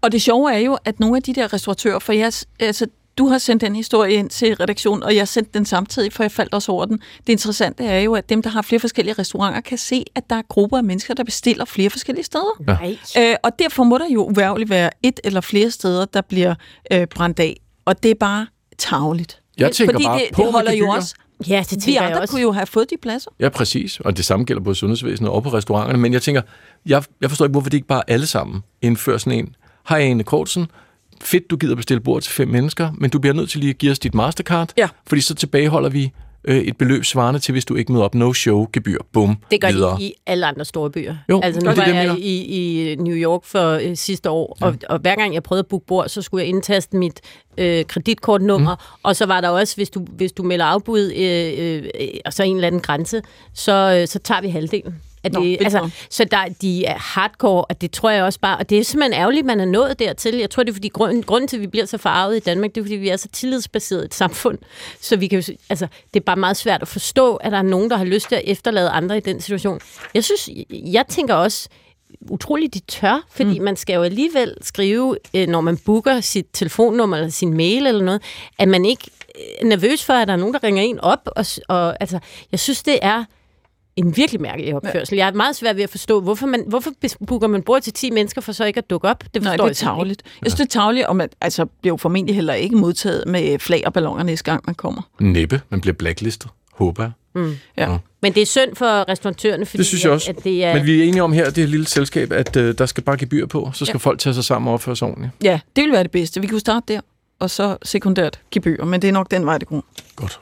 Og 0.00 0.12
det 0.12 0.22
sjove 0.22 0.54
er 0.54 0.58
jo, 0.58 0.78
at 0.84 1.00
nogle 1.00 1.16
af 1.16 1.22
de 1.22 1.34
der 1.34 1.52
restauratører, 1.52 1.98
for 1.98 2.12
jeg, 2.12 2.32
altså, 2.60 2.86
du 3.18 3.28
har 3.28 3.38
sendt 3.38 3.62
den 3.62 3.76
historie 3.76 4.14
ind 4.14 4.30
til 4.30 4.54
redaktionen, 4.54 5.02
og 5.02 5.16
jeg 5.16 5.28
sendte 5.28 5.50
den 5.54 5.64
samtidig, 5.64 6.12
for 6.12 6.22
jeg 6.22 6.32
faldt 6.32 6.54
også 6.54 6.72
over 6.72 6.84
den. 6.84 7.00
Det 7.26 7.32
interessante 7.32 7.84
er 7.84 8.00
jo, 8.00 8.14
at 8.14 8.28
dem, 8.28 8.42
der 8.42 8.50
har 8.50 8.62
flere 8.62 8.80
forskellige 8.80 9.14
restauranter, 9.18 9.60
kan 9.60 9.78
se, 9.78 10.04
at 10.14 10.30
der 10.30 10.36
er 10.36 10.42
grupper 10.48 10.76
af 10.76 10.84
mennesker, 10.84 11.14
der 11.14 11.24
bestiller 11.24 11.64
flere 11.64 11.90
forskellige 11.90 12.24
steder. 12.24 12.62
Nej. 12.66 12.98
Øh, 13.18 13.36
og 13.42 13.58
derfor 13.58 13.84
må 13.84 13.98
der 13.98 14.08
jo 14.14 14.24
uværligt 14.24 14.70
være 14.70 14.90
et 15.02 15.20
eller 15.24 15.40
flere 15.40 15.70
steder, 15.70 16.04
der 16.04 16.20
bliver 16.20 16.54
øh, 16.92 17.06
brændt 17.06 17.40
af. 17.40 17.60
Og 17.84 18.02
det 18.02 18.10
er 18.10 18.14
bare 18.20 18.46
tageligt. 18.78 19.40
Jeg 19.58 19.72
tænker 19.72 19.92
Fordi 19.94 20.04
bare 20.04 20.18
det, 20.18 20.24
på 20.32 20.42
det 20.42 20.52
holder 20.52 20.72
jo 20.72 20.88
også... 20.88 21.14
Ja, 21.48 21.58
det 21.58 21.70
Vi 21.70 21.76
tænker 21.76 22.00
jeg 22.00 22.10
andre 22.10 22.20
også. 22.20 22.32
kunne 22.32 22.42
jo 22.42 22.52
have 22.52 22.66
fået 22.66 22.90
de 22.90 22.96
pladser. 23.02 23.30
Ja, 23.40 23.48
præcis. 23.48 24.00
Og 24.00 24.16
det 24.16 24.24
samme 24.24 24.44
gælder 24.44 24.62
både 24.62 24.76
sundhedsvæsenet 24.76 25.30
og 25.30 25.42
på 25.42 25.48
restauranterne. 25.48 25.98
Men 25.98 26.12
jeg 26.12 26.22
tænker, 26.22 26.42
jeg, 26.86 27.02
jeg 27.20 27.30
forstår 27.30 27.44
ikke, 27.44 27.52
hvorfor 27.52 27.70
det 27.70 27.76
ikke 27.76 27.86
bare 27.86 28.02
alle 28.06 28.26
sammen 28.26 28.60
indfører 28.82 29.18
sådan 29.18 29.38
en. 29.38 29.54
Hej, 29.88 30.00
Ane 30.00 30.24
Kortsen. 30.24 30.66
Fedt, 31.22 31.50
du 31.50 31.56
gider 31.56 31.74
bestille 31.74 32.00
bord 32.00 32.22
til 32.22 32.32
fem 32.32 32.48
mennesker, 32.48 32.90
men 32.98 33.10
du 33.10 33.18
bliver 33.18 33.34
nødt 33.34 33.50
til 33.50 33.60
lige 33.60 33.70
at 33.70 33.78
give 33.78 33.92
os 33.92 33.98
dit 33.98 34.14
Mastercard. 34.14 34.72
Ja. 34.76 34.88
Fordi 35.06 35.20
så 35.20 35.34
tilbageholder 35.34 35.88
vi 35.88 36.12
øh, 36.46 36.56
et 36.56 36.76
beløb 36.76 37.04
svarende 37.04 37.40
til, 37.40 37.52
hvis 37.52 37.64
du 37.64 37.74
ikke 37.74 37.92
møder 37.92 38.04
op. 38.04 38.14
No 38.14 38.32
show, 38.32 38.66
gebyr, 38.72 38.98
bum, 39.12 39.36
Det 39.50 39.60
gør 39.60 39.72
videre. 39.72 39.96
de 39.98 40.04
i 40.04 40.14
alle 40.26 40.46
andre 40.46 40.64
store 40.64 40.90
byer. 40.90 41.14
Jo, 41.28 41.40
altså 41.42 41.60
nu 41.60 41.66
var 41.66 41.84
det, 41.84 41.94
jeg 41.94 42.18
i, 42.18 42.44
i 42.92 42.94
New 42.94 43.16
York 43.16 43.44
for 43.44 43.70
øh, 43.72 43.96
sidste 43.96 44.30
år, 44.30 44.56
ja. 44.60 44.66
og, 44.66 44.76
og 44.88 44.98
hver 44.98 45.14
gang 45.14 45.34
jeg 45.34 45.42
prøvede 45.42 45.60
at 45.60 45.66
booke 45.66 45.86
bord, 45.86 46.08
så 46.08 46.22
skulle 46.22 46.42
jeg 46.42 46.48
indtaste 46.48 46.96
mit 46.96 47.20
øh, 47.58 47.84
kreditkortnummer, 47.84 48.74
mm. 48.74 49.00
og 49.02 49.16
så 49.16 49.26
var 49.26 49.40
der 49.40 49.48
også, 49.48 49.76
hvis 49.76 49.90
du, 49.90 50.00
hvis 50.00 50.32
du 50.32 50.42
melder 50.42 50.64
afbud, 50.64 51.12
øh, 51.16 51.52
øh, 51.58 51.84
øh, 52.00 52.08
og 52.24 52.32
så 52.32 52.42
en 52.42 52.56
eller 52.56 52.66
anden 52.66 52.80
grænse, 52.80 53.22
så, 53.54 53.98
øh, 54.00 54.08
så 54.08 54.18
tager 54.18 54.40
vi 54.40 54.48
halvdelen. 54.48 54.94
At 55.26 55.32
Nå, 55.32 55.40
det, 55.40 55.56
altså, 55.60 55.90
så 56.10 56.24
der, 56.24 56.44
de 56.62 56.84
er 56.84 56.98
hardcore, 56.98 57.64
og 57.64 57.80
det 57.80 57.90
tror 57.90 58.10
jeg 58.10 58.24
også 58.24 58.40
bare, 58.40 58.58
og 58.58 58.70
det 58.70 58.78
er 58.78 58.84
simpelthen 58.84 59.20
ærgerligt, 59.20 59.46
man 59.46 59.60
er 59.60 59.64
nået 59.64 59.98
dertil. 59.98 60.34
Jeg 60.34 60.50
tror, 60.50 60.62
det 60.62 60.70
er 60.70 60.74
fordi, 60.74 60.88
grunden, 60.88 61.22
grunden 61.22 61.48
til, 61.48 61.56
at 61.56 61.60
vi 61.60 61.66
bliver 61.66 61.86
så 61.86 61.98
farvet 61.98 62.36
i 62.36 62.40
Danmark, 62.40 62.74
det 62.74 62.80
er, 62.80 62.84
fordi 62.84 62.94
vi 62.94 63.08
er 63.08 63.16
så 63.16 63.28
tillidsbaseret 63.28 64.04
et 64.04 64.14
samfund. 64.14 64.58
Så 65.00 65.16
vi 65.16 65.26
kan 65.26 65.40
jo, 65.40 65.54
altså, 65.70 65.86
det 66.14 66.20
er 66.20 66.24
bare 66.24 66.36
meget 66.36 66.56
svært 66.56 66.82
at 66.82 66.88
forstå, 66.88 67.36
at 67.36 67.52
der 67.52 67.58
er 67.58 67.62
nogen, 67.62 67.90
der 67.90 67.96
har 67.96 68.04
lyst 68.04 68.28
til 68.28 68.34
at 68.34 68.42
efterlade 68.44 68.90
andre 68.90 69.16
i 69.16 69.20
den 69.20 69.40
situation. 69.40 69.80
Jeg 70.14 70.24
synes, 70.24 70.48
jeg 70.70 71.04
tænker 71.08 71.34
også, 71.34 71.68
utroligt, 72.20 72.74
de 72.74 72.80
tør, 72.80 73.26
fordi 73.30 73.58
mm. 73.58 73.64
man 73.64 73.76
skal 73.76 73.94
jo 73.94 74.02
alligevel 74.02 74.54
skrive, 74.62 75.16
øh, 75.34 75.48
når 75.48 75.60
man 75.60 75.76
booker 75.76 76.20
sit 76.20 76.46
telefonnummer 76.52 77.16
eller 77.16 77.30
sin 77.30 77.54
mail 77.54 77.86
eller 77.86 78.04
noget, 78.04 78.22
at 78.58 78.68
man 78.68 78.84
ikke 78.84 79.10
er 79.60 79.64
nervøs 79.64 80.04
for, 80.04 80.12
at 80.12 80.28
der 80.28 80.34
er 80.34 80.38
nogen, 80.38 80.54
der 80.54 80.64
ringer 80.64 80.82
en 80.82 81.00
op. 81.00 81.28
Og, 81.36 81.44
og 81.68 81.96
altså, 82.00 82.18
jeg 82.52 82.60
synes, 82.60 82.82
det 82.82 82.98
er 83.02 83.24
en 83.96 84.16
virkelig 84.16 84.40
mærkelig 84.40 84.74
opførsel. 84.74 85.16
Jeg 85.16 85.28
er 85.28 85.32
meget 85.32 85.56
svært 85.56 85.76
ved 85.76 85.82
at 85.84 85.90
forstå, 85.90 86.20
hvorfor, 86.20 86.46
man, 86.46 86.64
hvorfor 86.66 86.90
booker 87.26 87.46
man 87.48 87.62
bord 87.62 87.82
til 87.82 87.92
10 87.92 88.10
mennesker 88.10 88.40
for 88.40 88.52
så 88.52 88.64
ikke 88.64 88.78
at 88.78 88.90
dukke 88.90 89.08
op? 89.08 89.24
Det 89.34 89.42
Nej, 89.42 89.52
forstår 89.52 89.52
det 89.52 89.60
er 89.60 89.66
jeg 89.68 89.76
simpelthen 89.76 89.96
tageligt. 89.98 90.22
Jeg 90.42 90.50
synes, 90.52 90.54
det 90.70 90.76
er 90.76 90.80
tageligt, 90.80 91.06
og 91.06 91.16
man 91.16 91.28
altså, 91.40 91.64
bliver 91.64 91.92
jo 91.92 91.96
formentlig 91.96 92.34
heller 92.34 92.54
ikke 92.54 92.76
modtaget 92.76 93.24
med 93.26 93.58
flag 93.58 93.82
og 93.86 93.92
ballonger 93.92 94.22
næste 94.22 94.44
gang, 94.44 94.62
man 94.66 94.74
kommer. 94.74 95.02
Næppe, 95.20 95.60
man 95.68 95.80
bliver 95.80 95.94
blacklistet, 95.94 96.50
håber 96.72 97.02
jeg. 97.02 97.12
Ja. 97.78 97.98
Men 98.22 98.32
det 98.34 98.42
er 98.42 98.46
synd 98.46 98.76
for 98.76 99.08
restauratørerne, 99.08 99.66
fordi 99.66 99.78
Det 99.78 99.86
synes 99.86 100.04
jeg 100.04 100.12
også. 100.12 100.30
At, 100.30 100.36
at 100.36 100.44
det 100.44 100.64
er... 100.64 100.74
Men 100.74 100.86
vi 100.86 101.00
er 101.00 101.04
enige 101.04 101.22
om 101.22 101.32
her, 101.32 101.44
det 101.44 101.56
her 101.56 101.66
lille 101.66 101.86
selskab, 101.86 102.32
at 102.32 102.56
øh, 102.56 102.78
der 102.78 102.86
skal 102.86 103.02
bare 103.04 103.16
gebyr 103.16 103.46
på, 103.46 103.70
så 103.74 103.84
skal 103.84 103.92
Ja. 103.92 103.98
ja. 103.98 103.98
folk 103.98 104.18
tage 104.18 104.34
sig 104.34 104.44
sammen 104.44 104.68
og 104.68 104.74
opføre 104.74 104.96
sig 104.96 105.08
ordentligt. 105.08 105.32
ja, 105.42 105.60
det 105.76 105.84
vil 105.84 105.92
være 105.92 106.02
det 106.02 106.10
bedste. 106.10 106.40
Vi 106.40 106.46
kan 106.46 106.54
jo 106.54 106.58
starte 106.60 106.94
der, 106.94 107.00
og 107.40 107.50
så 107.50 107.76
sekundært 107.82 108.40
gebyr, 108.50 108.84
men 108.84 109.02
det 109.02 109.08
er 109.08 109.12
nok 109.12 109.30
den 109.30 109.46
vej, 109.46 109.58
det 109.58 109.68
går. 109.68 109.84
Godt. 110.16 110.40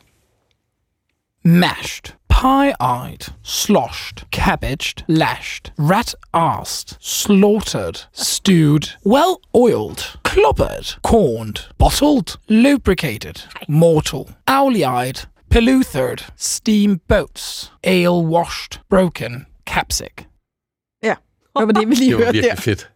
mashed, 1.44 2.14
pie-eyed, 2.40 3.26
sloshed, 3.44 4.24
cabbaged, 4.32 5.04
lashed, 5.06 5.70
rat-arsed, 5.78 6.96
slaughtered, 7.00 7.96
stewed, 8.12 8.88
well-oiled, 9.06 10.16
clobbered, 10.24 10.96
corned, 11.02 11.60
bottled, 11.78 12.36
lubricated, 12.48 13.36
mortal, 13.68 14.28
owly-eyed, 14.48 15.26
pelluthered, 15.48 16.24
steamboats, 16.36 17.70
ale-washed, 17.84 18.80
broken, 18.90 19.46
capsic. 19.66 20.26
Ja, 21.02 21.14
det 21.58 21.66
var 21.66 21.72
det, 21.72 21.88
vi 21.88 21.94
lige 21.94 22.10
Det 22.10 22.18
var 22.18 22.24
hørte 22.24 22.32
virkelig 22.32 22.56
der. 22.56 22.62
fedt. 22.62 22.90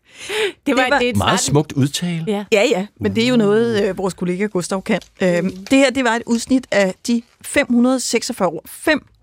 det 0.66 0.76
var, 0.76 0.82
det 0.82 0.90
var 0.92 0.98
det 0.98 1.06
er 1.06 1.10
et 1.10 1.16
Meget 1.16 1.40
smukt 1.40 1.72
udtale. 1.72 2.24
Ja. 2.26 2.44
Ja, 2.52 2.62
ja, 2.70 2.86
men 3.00 3.14
det 3.14 3.24
er 3.24 3.28
jo 3.28 3.36
noget, 3.36 3.82
øh, 3.88 3.98
vores 3.98 4.14
kollega 4.14 4.46
Gustav 4.46 4.82
kan. 4.82 5.00
Øhm, 5.22 5.50
det 5.70 5.78
her, 5.78 5.90
det 5.90 6.04
var 6.04 6.10
et 6.16 6.22
udsnit 6.26 6.66
af 6.70 6.94
de 7.06 7.22
546 7.42 8.48
ord. 8.48 8.62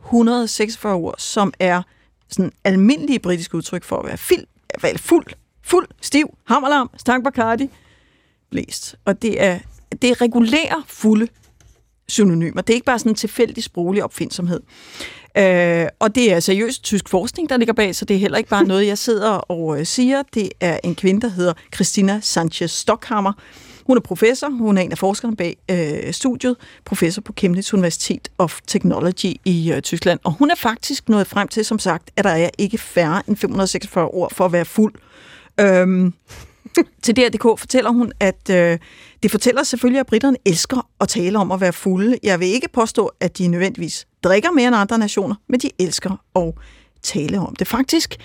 146 0.05 0.95
ord, 0.95 1.15
som 1.17 1.53
er 1.59 1.81
sådan 2.29 2.51
almindelige 2.63 3.19
britiske 3.19 3.55
udtryk 3.55 3.83
for 3.83 3.97
at 3.97 4.05
være 4.05 4.17
fil, 4.17 4.45
vel, 4.81 4.97
fuld, 4.97 5.25
fuld, 5.63 5.87
stiv, 6.01 6.37
hammerlam, 6.45 6.89
stang 6.97 7.23
Bacardi, 7.23 7.69
blæst. 8.51 8.95
Og 9.05 9.21
det 9.21 9.43
er, 9.43 9.59
det 10.01 10.09
er 10.09 10.21
regulære, 10.21 10.83
fulde 10.87 11.27
synonymer. 12.07 12.61
Det 12.61 12.73
er 12.73 12.75
ikke 12.75 12.85
bare 12.85 12.99
sådan 12.99 13.11
en 13.11 13.15
tilfældig 13.15 13.63
sproglig 13.63 14.03
opfindsomhed. 14.03 14.61
Øh, 15.37 15.87
og 15.99 16.15
det 16.15 16.33
er 16.33 16.39
seriøst 16.39 16.83
tysk 16.83 17.09
forskning, 17.09 17.49
der 17.49 17.57
ligger 17.57 17.73
bag, 17.73 17.95
så 17.95 18.05
det 18.05 18.15
er 18.15 18.19
heller 18.19 18.37
ikke 18.37 18.49
bare 18.49 18.63
noget, 18.63 18.87
jeg 18.87 18.97
sidder 18.97 19.29
og 19.29 19.79
øh, 19.79 19.85
siger. 19.85 20.23
Det 20.33 20.49
er 20.59 20.79
en 20.83 20.95
kvinde, 20.95 21.21
der 21.21 21.27
hedder 21.27 21.53
Christina 21.75 22.19
Sanchez 22.23 22.71
Stockhammer. 22.71 23.33
Hun 23.85 23.97
er 23.97 24.01
professor, 24.01 24.49
hun 24.49 24.77
er 24.77 24.81
en 24.81 24.91
af 24.91 24.97
forskerne 24.97 25.35
bag 25.35 25.57
øh, 25.71 26.13
studiet, 26.13 26.55
professor 26.85 27.21
på 27.21 27.33
Chemnitz 27.37 27.73
Universitet 27.73 28.29
of 28.37 28.59
Technology 28.67 29.33
i 29.45 29.71
øh, 29.75 29.81
Tyskland. 29.81 30.19
Og 30.23 30.31
hun 30.31 30.51
er 30.51 30.55
faktisk 30.55 31.09
nået 31.09 31.27
frem 31.27 31.47
til, 31.47 31.65
som 31.65 31.79
sagt, 31.79 32.11
at 32.15 32.23
der 32.23 32.29
er 32.29 32.49
ikke 32.57 32.77
færre 32.77 33.21
end 33.27 33.37
546 33.37 34.07
ord 34.07 34.33
for 34.33 34.45
at 34.45 34.51
være 34.51 34.65
fuld. 34.65 34.93
Øhm, 35.59 36.13
til 37.03 37.15
DRDK 37.15 37.59
fortæller 37.59 37.91
hun, 37.91 38.11
at 38.19 38.49
øh, 38.51 38.77
det 39.23 39.31
fortæller 39.31 39.63
selvfølgelig, 39.63 39.99
at 39.99 40.05
britterne 40.05 40.37
elsker 40.45 40.87
at 41.01 41.07
tale 41.07 41.39
om 41.39 41.51
at 41.51 41.61
være 41.61 41.73
fulde. 41.73 42.17
Jeg 42.23 42.39
vil 42.39 42.47
ikke 42.47 42.67
påstå, 42.73 43.11
at 43.19 43.37
de 43.37 43.47
nødvendigvis 43.47 44.07
drikker 44.23 44.51
mere 44.51 44.67
end 44.67 44.75
andre 44.75 44.97
nationer, 44.97 45.35
men 45.49 45.59
de 45.59 45.69
elsker 45.79 46.21
at 46.35 46.53
tale 47.03 47.39
om 47.39 47.55
det. 47.55 47.67
Faktisk 47.67 48.17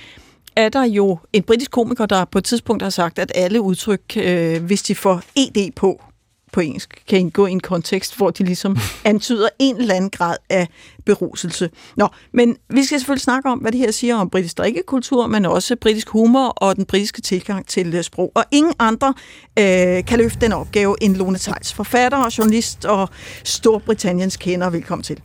er 0.61 0.69
der 0.69 0.85
jo 0.85 1.19
en 1.33 1.43
britisk 1.43 1.71
komiker, 1.71 2.07
der 2.07 2.25
på 2.25 2.39
et 2.39 2.45
tidspunkt 2.45 2.83
har 2.83 2.91
sagt, 2.91 3.19
at 3.19 3.33
alle 3.35 3.61
udtryk, 3.61 4.03
øh, 4.17 4.65
hvis 4.65 4.83
de 4.83 4.95
får 4.95 5.23
ED 5.37 5.73
på, 5.77 6.03
på 6.53 6.61
engelsk, 6.61 7.03
kan 7.09 7.19
indgå 7.19 7.47
i 7.47 7.51
en 7.51 7.61
kontekst, 7.61 8.17
hvor 8.17 8.31
de 8.31 8.45
ligesom 8.45 8.77
antyder 9.05 9.49
en 9.59 9.77
eller 9.77 9.95
anden 9.95 10.11
grad 10.11 10.37
af 10.51 10.69
beruselse. 11.05 11.71
Nå, 11.97 12.09
men 12.33 12.57
vi 12.69 12.85
skal 12.85 13.01
selvfølgelig 13.01 13.23
snakke 13.23 13.49
om, 13.49 13.59
hvad 13.59 13.73
det 13.73 13.81
her 13.81 13.91
siger 13.91 14.17
om 14.17 14.31
britisk 14.31 14.59
drikkekultur, 14.59 15.27
men 15.27 15.47
også 15.47 15.77
britisk 15.77 16.09
humor 16.09 16.47
og 16.47 16.77
den 16.77 16.85
britiske 16.85 17.21
tilgang 17.21 17.67
til 17.67 17.95
øh, 17.95 18.03
sprog. 18.03 18.33
Og 18.35 18.45
ingen 18.51 18.75
andre 18.79 19.15
øh, 19.59 20.05
kan 20.05 20.19
løfte 20.19 20.41
den 20.41 20.53
opgave 20.53 20.97
end 21.01 21.17
Lone 21.17 21.39
Theils, 21.39 21.73
forfatter 21.73 22.19
og 22.19 22.39
journalist 22.39 22.85
og 22.85 23.09
Storbritanniens 23.45 24.37
kender. 24.37 24.71
Velkommen 24.71 25.03
til. 25.03 25.21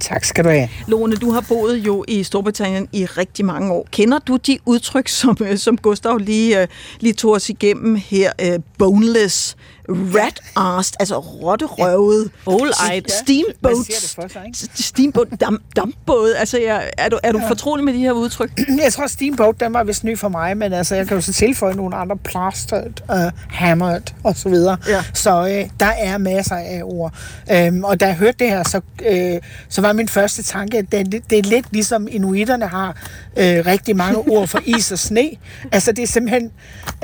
Tak 0.00 0.24
skal 0.24 0.44
du 0.44 0.48
have. 0.48 0.68
Lone, 0.88 1.16
du 1.16 1.30
har 1.30 1.44
boet 1.48 1.76
jo 1.76 2.04
i 2.08 2.22
Storbritannien 2.22 2.88
i 2.92 3.04
rigtig 3.04 3.44
mange 3.44 3.72
år. 3.72 3.88
Kender 3.90 4.18
du 4.18 4.36
de 4.36 4.58
udtryk, 4.66 5.08
som, 5.08 5.36
øh, 5.40 5.58
som 5.58 5.76
Gustav 5.76 6.16
lige, 6.16 6.62
øh, 6.62 6.68
lige 7.00 7.12
tog 7.12 7.32
os 7.32 7.48
igennem 7.50 7.94
her? 7.94 8.32
Øh, 8.42 8.58
boneless, 8.78 9.56
rat 9.88 10.40
arsed, 10.56 10.94
altså 11.00 11.18
rotterøvet, 11.18 12.30
All-eyed. 12.46 13.22
steamboat, 13.22 13.56
Hvad 13.60 13.84
siger 13.84 13.96
det 14.00 14.12
for 14.14 14.28
sig, 14.32 14.42
ikke? 14.46 14.58
steamboat, 14.82 15.28
dam, 15.40 15.62
dampbåd. 15.76 16.34
Altså, 16.38 16.58
jeg, 16.58 16.90
er 16.98 17.08
du, 17.08 17.18
er 17.22 17.32
du 17.32 17.40
fortrolig 17.48 17.84
med 17.84 17.92
de 17.92 17.98
her 17.98 18.12
udtryk? 18.12 18.60
Jeg 18.84 18.92
tror, 18.92 19.06
Steamboat, 19.06 19.60
den 19.60 19.72
var 19.72 19.84
vist 19.84 20.04
ny 20.04 20.18
for 20.18 20.28
mig, 20.28 20.56
men 20.56 20.72
altså, 20.72 20.94
jeg 20.94 21.08
kan 21.08 21.16
jo 21.16 21.20
så 21.20 21.32
tilføje 21.32 21.74
nogle 21.74 21.96
andre. 21.96 22.16
Plastered, 22.16 22.92
uh, 23.08 23.16
hammered 23.48 24.02
og 24.22 24.36
så 24.36 24.48
videre. 24.48 24.76
Ja. 24.88 25.04
Så 25.14 25.30
øh, 25.48 25.70
der 25.80 25.86
er 25.98 26.18
masser 26.18 26.56
af 26.56 26.80
ord. 26.84 27.14
Øhm, 27.52 27.84
og 27.84 28.00
da 28.00 28.06
jeg 28.06 28.16
hørte 28.16 28.36
det 28.38 28.48
her, 28.48 28.62
så, 28.62 28.80
øh, 29.10 29.40
så 29.68 29.80
var 29.80 29.92
min 29.92 30.08
første 30.08 30.42
tanke, 30.42 30.78
at 30.78 30.92
det, 30.92 31.30
det 31.30 31.38
er 31.38 31.42
lidt 31.42 31.66
ligesom 31.72 32.08
inuiterne 32.10 32.66
har 32.66 32.88
øh, 33.36 33.66
rigtig 33.66 33.96
mange 33.96 34.18
ord 34.32 34.48
for 34.48 34.60
is 34.64 34.92
og 34.92 34.98
sne. 34.98 35.30
Altså, 35.72 35.92
det 35.92 36.02
er 36.02 36.06
simpelthen, 36.06 36.50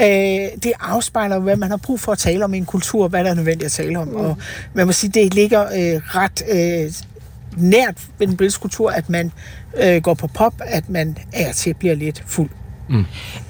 øh, 0.00 0.06
det 0.62 0.72
afspejler, 0.80 1.38
hvad 1.38 1.56
man 1.56 1.70
har 1.70 1.76
brug 1.76 2.00
for 2.00 2.12
at 2.12 2.18
tale 2.18 2.44
om 2.44 2.54
i 2.54 2.58
en 2.58 2.66
kultur, 2.70 3.08
hvad 3.08 3.24
der 3.24 3.30
er 3.30 3.34
nødvendigt 3.34 3.66
at 3.66 3.72
tale 3.72 3.98
om. 3.98 4.08
Mm. 4.08 4.14
Og 4.14 4.36
man 4.74 4.86
må 4.86 4.92
sige, 4.92 5.10
det 5.10 5.34
ligger 5.34 5.62
øh, 5.62 6.00
ret 6.16 6.42
øh, 6.50 6.92
nært 7.56 7.94
ved 8.18 8.26
den 8.26 8.36
britiske 8.36 8.60
kultur, 8.60 8.90
at 8.90 9.10
man 9.10 9.32
øh, 9.76 10.02
går 10.02 10.14
på 10.14 10.26
pop, 10.26 10.54
at 10.60 10.88
man 10.88 11.18
er 11.32 11.52
til 11.52 11.74
bliver 11.74 11.94
lidt 11.94 12.24
fuld. 12.26 12.50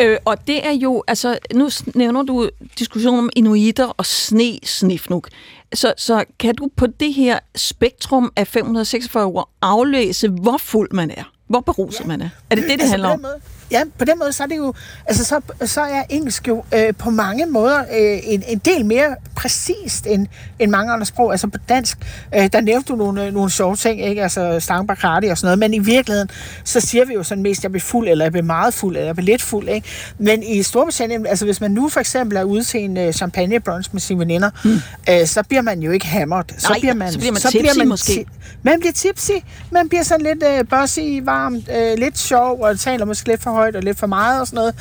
Øh, 0.00 0.18
og 0.24 0.46
det 0.46 0.66
er 0.66 0.72
jo, 0.72 1.04
altså, 1.08 1.38
nu 1.54 1.70
nævner 1.94 2.22
du 2.22 2.50
diskussionen 2.78 3.18
om 3.18 3.30
inuiter 3.36 3.86
og 3.86 4.06
sne 4.06 4.58
snifnuk. 4.64 5.28
Så, 5.74 5.94
så 5.96 6.24
kan 6.38 6.54
du 6.54 6.68
på 6.76 6.86
det 6.86 7.14
her 7.14 7.38
spektrum 7.56 8.32
af 8.36 8.46
546 8.46 9.24
ord 9.24 9.50
aflæse, 9.62 10.28
hvor 10.28 10.56
fuld 10.58 10.88
man 10.92 11.10
er? 11.10 11.32
Hvor 11.48 11.60
beruset 11.60 12.00
ja. 12.00 12.06
man 12.06 12.22
er? 12.22 12.28
Er 12.50 12.54
det 12.54 12.64
det, 12.64 12.70
det 12.70 12.80
Altså, 12.80 12.90
handler 12.90 13.08
om? 13.08 13.24
Ja, 13.70 13.82
på 13.98 14.04
den 14.04 14.18
måde, 14.18 14.32
så 14.32 14.42
er 14.42 14.46
det 14.46 14.56
jo, 14.56 14.74
altså 15.06 15.24
så, 15.24 15.40
så 15.66 15.80
er 15.80 16.02
engelsk 16.08 16.48
jo 16.48 16.64
øh, 16.74 16.94
på 16.98 17.10
mange 17.10 17.46
måder 17.46 17.78
øh, 17.78 18.18
en, 18.22 18.42
en 18.48 18.58
del 18.58 18.84
mere 18.84 19.16
præcist 19.36 20.06
end, 20.06 20.26
end 20.58 20.70
mange 20.70 20.92
andre 20.92 21.06
sprog. 21.06 21.32
Altså 21.32 21.46
på 21.46 21.58
dansk, 21.68 21.98
øh, 22.34 22.48
der 22.52 22.60
nævnte 22.60 22.92
du 22.92 22.96
nogle, 22.96 23.24
øh, 23.26 23.32
nogle 23.32 23.50
sjove 23.50 23.76
ting, 23.76 24.04
ikke? 24.04 24.22
Altså 24.22 24.84
Bacardi 24.88 25.26
og 25.26 25.38
sådan 25.38 25.46
noget, 25.46 25.58
men 25.58 25.74
i 25.74 25.78
virkeligheden, 25.78 26.30
så 26.64 26.80
siger 26.80 27.04
vi 27.04 27.14
jo 27.14 27.22
sådan 27.22 27.42
mest, 27.42 27.62
jeg 27.62 27.70
bliver 27.72 27.82
fuld, 27.82 28.08
eller 28.08 28.24
jeg 28.24 28.32
bliver 28.32 28.44
meget 28.44 28.74
fuld, 28.74 28.96
eller 28.96 29.06
jeg 29.06 29.14
bliver 29.16 29.26
lidt 29.26 29.42
fuld, 29.42 29.68
ikke? 29.68 29.88
Men 30.18 30.42
i 30.42 30.62
Storbritannien, 30.62 31.26
altså 31.26 31.44
hvis 31.44 31.60
man 31.60 31.70
nu 31.70 31.88
for 31.88 32.00
eksempel 32.00 32.36
er 32.38 32.44
ude 32.44 32.64
til 32.64 32.80
en 32.80 32.96
øh, 32.96 33.12
champagne 33.12 33.60
brunch 33.60 33.88
med 33.92 34.00
sine 34.00 34.20
veninder, 34.20 34.50
mm. 34.64 34.78
øh, 35.10 35.26
så 35.26 35.42
bliver 35.48 35.62
man 35.62 35.80
jo 35.82 35.90
ikke 35.90 36.06
hammered. 36.06 36.44
Så 36.58 36.68
Nej, 36.68 36.78
bliver 36.80 36.94
man, 36.94 37.12
så 37.12 37.18
bliver 37.18 37.32
man 37.32 37.40
tipsy 37.40 37.80
måske. 37.84 38.12
ti- 38.12 38.26
man 38.62 38.80
bliver 38.80 38.92
tipsy, 38.92 39.30
man 39.70 39.88
bliver 39.88 40.02
sådan 40.02 40.26
lidt 40.26 40.42
øh, 40.58 40.64
bossy, 40.68 41.00
varm, 41.22 41.54
øh, 41.54 41.98
lidt 41.98 42.18
sjov, 42.18 42.60
og 42.60 42.78
taler 42.78 43.04
måske 43.04 43.28
lidt 43.28 43.42
for 43.42 43.50
højt 43.60 43.76
og 43.76 43.82
lidt 43.82 43.98
for 43.98 44.06
meget 44.06 44.40
og 44.40 44.46
sådan 44.46 44.56
noget. 44.56 44.74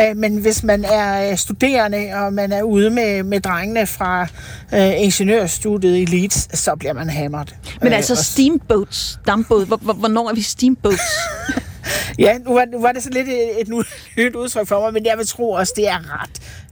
Øh, 0.00 0.16
men 0.16 0.36
hvis 0.36 0.62
man 0.62 0.84
er 0.84 1.30
øh, 1.30 1.36
studerende, 1.38 2.10
og 2.14 2.32
man 2.32 2.52
er 2.52 2.62
ude 2.62 2.90
med, 2.90 3.22
med 3.22 3.40
drengene 3.40 3.86
fra 3.86 4.22
øh, 4.74 5.02
ingeniørstudiet 5.02 5.96
i 5.98 6.04
Leeds, 6.04 6.58
så 6.58 6.76
bliver 6.76 6.92
man 6.92 7.10
hammered. 7.10 7.46
Men 7.82 7.88
Øh, 7.92 7.96
altså 7.96 8.12
og- 8.12 8.18
steamboats, 8.18 9.18
dampbåd, 9.26 9.66
hvor, 9.66 9.76
hvor, 9.76 9.92
hvornår 9.92 10.30
er 10.30 10.34
vi 10.34 10.42
steamboats? 10.42 11.02
Ja, 12.18 12.38
nu 12.38 12.54
var, 12.54 12.64
nu 12.72 12.80
var 12.80 12.92
det 12.92 13.02
så 13.02 13.10
lidt 13.10 13.28
et, 13.28 13.60
et 13.60 13.68
nyt 14.16 14.34
udtryk 14.34 14.66
for 14.68 14.80
mig, 14.80 14.92
men 14.92 15.06
jeg 15.06 15.18
vil 15.18 15.26
tro 15.26 15.50
også, 15.50 15.72
det 15.76 15.88
er 15.88 16.22
ret. 16.22 16.30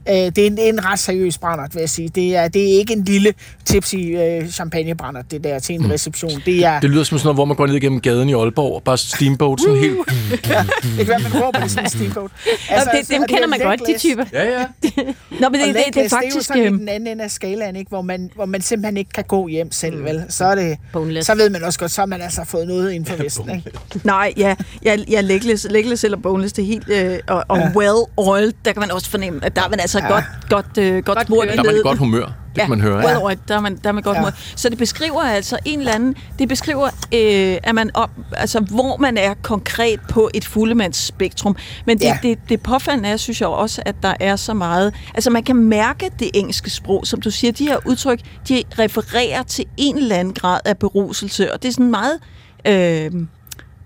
Øh, 0.09 0.15
det, 0.15 0.37
er 0.37 0.47
en, 0.47 0.57
det 0.57 0.65
er 0.65 0.69
en 0.69 0.85
ret 0.85 0.99
seriøs 0.99 1.37
brændert, 1.37 1.73
vil 1.75 1.79
jeg 1.79 1.89
sige. 1.89 2.09
Det 2.09 2.35
er, 2.35 2.47
det 2.47 2.63
er 2.63 2.79
ikke 2.79 2.93
en 2.93 3.03
lille 3.03 3.33
tipsy 3.65 3.95
øh, 3.95 4.49
champagnebrændert, 4.49 5.31
det 5.31 5.43
der 5.43 5.59
til 5.59 5.75
en 5.75 5.91
reception. 5.91 6.41
Det 6.45 6.65
er... 6.65 6.79
Det 6.79 6.89
lyder 6.89 7.03
som 7.03 7.17
sådan 7.17 7.25
noget, 7.25 7.37
hvor 7.37 7.45
man 7.45 7.55
går 7.57 7.67
ned 7.67 7.75
igennem 7.75 8.01
gaden 8.01 8.29
i 8.29 8.33
Aalborg, 8.33 8.75
og 8.75 8.83
bare 8.83 8.97
steamboat 8.97 9.61
sådan 9.61 9.77
helt... 9.77 9.97
Ja, 10.47 10.65
det 10.83 10.97
kan 10.97 11.07
være, 11.07 11.19
man 11.19 11.43
råber 11.43 11.59
det 11.59 11.71
sådan 11.71 11.85
en 11.85 11.89
steamboat. 11.89 12.31
Altså, 12.69 12.89
det, 12.97 13.07
så 13.07 13.13
dem 13.13 13.21
er 13.21 13.25
det 13.25 13.35
kender 13.35 13.47
man 13.47 13.59
godt, 13.59 13.81
de 13.87 13.97
typer. 13.99 14.25
Ja, 14.33 14.43
ja. 14.43 14.65
Nå, 15.41 15.49
men 15.49 15.53
det, 15.53 15.53
Og 15.53 15.53
det, 15.53 15.59
det, 15.59 15.67
er 15.67 15.73
legless, 15.73 15.93
det 15.93 15.97
er 15.97 16.03
jo 16.03 16.09
faktisk... 16.09 16.47
sådan 16.47 16.73
den 16.79 16.89
anden 16.89 17.07
ende 17.07 17.23
af 17.23 17.31
skalaen, 17.31 17.75
ikke? 17.75 17.89
Hvor, 17.89 18.01
man, 18.01 18.31
hvor 18.35 18.45
man 18.45 18.61
simpelthen 18.61 18.97
ikke 18.97 19.11
kan 19.11 19.23
gå 19.23 19.47
hjem 19.47 19.71
selv, 19.71 20.03
vel? 20.03 20.23
Så, 20.29 20.45
er 20.45 20.55
det, 20.55 20.77
Boneless. 20.93 21.25
så 21.27 21.35
ved 21.35 21.49
man 21.49 21.63
også 21.63 21.79
godt, 21.79 21.91
så 21.91 22.01
har 22.01 22.05
man 22.05 22.21
altså 22.21 22.41
fået 22.45 22.67
noget 22.67 22.91
inden 22.91 23.05
for 23.15 23.23
Vesten, 23.23 23.49
ikke? 23.55 23.71
Nej, 24.03 24.33
ja, 24.37 24.55
ja, 24.83 24.95
ja 25.09 25.21
legless, 25.21 25.67
legless 25.69 26.03
eller 26.03 26.17
boneless, 26.17 26.53
det 26.53 26.61
er 26.61 26.65
helt... 26.67 26.89
Øh, 26.89 27.19
og 27.27 27.43
og 27.47 27.57
Ja. 27.57 27.71
well 27.75 27.97
oiled, 28.17 28.53
der 28.65 28.71
kan 28.73 28.79
man 28.79 28.91
også 28.91 29.09
fornemme, 29.09 29.45
at 29.45 29.55
der 29.55 29.61
er 29.63 29.69
man 29.69 29.79
altså 29.79 29.96
Ja. 30.03 30.09
godt, 30.09 30.25
godt, 30.49 30.77
øh, 30.77 31.03
godt 31.03 31.27
smurt 31.27 31.47
i 31.47 31.51
Der 31.51 31.59
er 31.59 31.63
man 31.63 31.75
i 31.75 31.79
godt 31.83 31.97
humør. 31.97 32.25
Det 32.25 32.61
kan 32.61 32.69
man 32.69 32.81
høre. 32.81 32.97
Well 33.05 33.17
oiled, 33.21 33.39
der 33.47 33.55
er 33.55 33.59
man, 33.59 33.77
der 33.83 33.89
er 33.89 33.93
man 33.93 34.03
godt 34.03 34.17
Ja. 34.17 34.23
ja. 34.25 34.31
Så 34.55 34.69
det 34.69 34.77
beskriver 34.77 35.21
altså 35.21 35.57
en 35.65 35.79
eller 35.79 35.93
anden... 35.93 36.15
Det 36.39 36.49
beskriver, 36.49 36.85
øh, 37.13 37.57
at 37.63 37.75
man 37.75 37.91
op, 37.93 38.09
altså, 38.37 38.59
hvor 38.59 38.97
man 38.97 39.17
er 39.17 39.33
konkret 39.41 39.99
på 40.09 40.29
et 40.33 40.45
fuldemandsspektrum. 40.45 41.55
Men 41.85 41.97
det, 41.97 42.05
Ja. 42.05 42.17
det, 42.23 42.39
det 42.49 42.61
påfaldende 42.61 43.09
er, 43.09 43.17
synes 43.17 43.41
jeg 43.41 43.49
også, 43.49 43.81
at 43.85 43.95
der 44.03 44.13
er 44.19 44.35
så 44.35 44.53
meget... 44.53 44.93
Altså, 45.13 45.29
man 45.29 45.43
kan 45.43 45.55
mærke 45.55 46.11
det 46.19 46.29
engelske 46.33 46.69
sprog, 46.69 47.07
som 47.07 47.21
du 47.21 47.31
siger. 47.31 47.51
De 47.51 47.63
her 47.67 47.77
udtryk, 47.85 48.19
de 48.49 48.63
refererer 48.79 49.43
til 49.43 49.65
en 49.77 49.97
eller 49.97 50.15
anden 50.15 50.33
grad 50.33 50.59
af 50.65 50.77
beruselse, 50.77 51.53
og 51.53 51.63
det 51.63 51.69
er 51.69 51.73
sådan 51.73 51.91
meget... 51.91 52.19
Øh, 52.67 53.11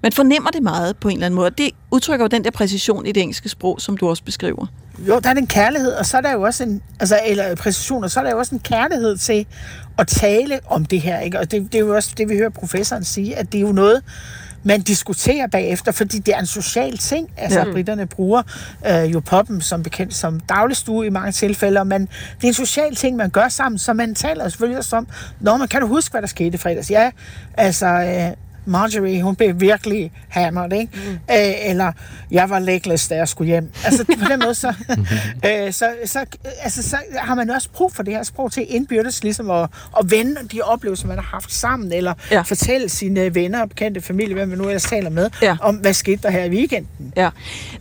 man 0.03 0.11
fornemmer 0.11 0.49
det 0.49 0.63
meget 0.63 0.97
på 0.97 1.07
en 1.09 1.13
eller 1.13 1.25
anden 1.25 1.35
måde. 1.35 1.49
Det 1.57 1.69
udtrykker 1.91 2.23
jo 2.23 2.27
den 2.27 2.43
der 2.43 2.51
præcision 2.51 3.05
i 3.05 3.11
det 3.11 3.21
engelske 3.21 3.49
sprog, 3.49 3.81
som 3.81 3.97
du 3.97 4.09
også 4.09 4.23
beskriver. 4.23 4.65
Jo, 5.07 5.19
der 5.19 5.29
er 5.29 5.33
den 5.33 5.47
kærlighed, 5.47 5.91
og 5.91 6.05
så 6.05 6.17
er 6.17 6.21
der 6.21 6.31
jo 6.31 6.41
også 6.41 6.63
en, 6.63 6.81
altså, 6.99 7.19
eller 7.27 7.55
præcision, 7.55 8.03
og 8.03 8.11
så 8.11 8.19
er 8.19 8.23
der 8.23 8.31
jo 8.31 8.37
også 8.37 8.55
en 8.55 8.59
kærlighed 8.61 9.17
til 9.17 9.45
at 9.97 10.07
tale 10.07 10.59
om 10.67 10.85
det 10.85 11.01
her, 11.01 11.19
ikke? 11.19 11.39
Og 11.39 11.51
det, 11.51 11.63
det 11.71 11.75
er 11.75 11.79
jo 11.79 11.95
også 11.95 12.11
det, 12.17 12.29
vi 12.29 12.37
hører 12.37 12.49
professoren 12.49 13.03
sige, 13.03 13.35
at 13.37 13.51
det 13.51 13.57
er 13.57 13.61
jo 13.61 13.71
noget, 13.71 14.03
man 14.63 14.81
diskuterer 14.81 15.47
bagefter, 15.47 15.91
fordi 15.91 16.19
det 16.19 16.33
er 16.35 16.39
en 16.39 16.45
social 16.45 16.97
ting. 16.97 17.29
Altså, 17.37 17.59
Ja. 17.59 17.71
britterne 17.71 18.05
bruger 18.07 18.41
øh, 18.87 19.13
jo 19.13 19.19
poppen 19.19 19.61
som 19.61 19.83
bekendt 19.83 20.13
som 20.13 20.39
dagligstue 20.39 21.05
i 21.05 21.09
mange 21.09 21.31
tilfælde, 21.31 21.79
og 21.79 21.87
man, 21.87 22.01
det 22.01 22.43
er 22.43 22.47
en 22.47 22.53
social 22.53 22.95
ting, 22.95 23.15
man 23.15 23.29
gør 23.29 23.47
sammen, 23.49 23.79
så 23.79 23.93
man 23.93 24.15
taler 24.15 24.49
selvfølgelig 24.49 24.77
også 24.77 24.95
om, 24.95 25.07
Nå, 25.39 25.57
men 25.57 25.67
kan 25.67 25.81
du 25.81 25.87
huske, 25.87 26.11
hvad 26.11 26.21
der 26.21 26.27
skete 26.27 26.55
i 26.55 26.57
fredags? 26.57 26.91
Ja, 26.91 27.11
altså... 27.53 27.85
Øh, 27.87 28.31
Marjorie, 28.65 29.21
hun 29.23 29.35
blev 29.35 29.59
virkelig 29.61 30.11
hammered, 30.29 30.73
ikke? 30.73 30.91
Mm. 31.07 31.11
Øh, 31.11 31.69
eller, 31.69 31.91
jeg 32.31 32.49
var 32.49 32.59
legless, 32.59 33.07
da 33.07 33.15
jeg 33.15 33.27
skulle 33.27 33.47
hjem. 33.47 33.71
Altså, 33.85 34.03
på 34.05 34.25
den 34.29 34.39
måde, 34.43 34.53
så, 34.55 34.73
øh, 35.47 35.73
så, 35.73 35.89
så, 36.05 36.25
altså, 36.61 36.83
så 36.89 36.97
har 37.17 37.35
man 37.35 37.49
også 37.49 37.69
brug 37.73 37.93
for 37.93 38.03
det 38.03 38.13
her 38.13 38.23
sprog 38.23 38.51
til 38.51 38.65
indbyrdes, 38.69 39.23
ligesom 39.23 39.49
at, 39.51 39.69
at 39.99 40.11
vende 40.11 40.35
de 40.51 40.61
oplevelser, 40.61 41.07
man 41.07 41.17
har 41.17 41.23
haft 41.25 41.53
sammen, 41.53 41.93
eller 41.93 42.13
Ja. 42.31 42.41
fortælle 42.41 42.89
sine 42.89 43.35
venner 43.35 43.61
og 43.61 43.69
bekendte 43.69 44.01
familie, 44.01 44.33
hvem 44.33 44.47
man 44.49 44.57
nu 44.57 44.63
ellers 44.63 44.83
taler 44.83 45.09
med, 45.09 45.29
Ja. 45.41 45.57
om 45.61 45.75
hvad 45.75 45.93
skete 45.93 46.19
der 46.23 46.29
her 46.29 46.43
i 46.43 46.49
weekenden. 46.49 47.13
Ja. 47.15 47.29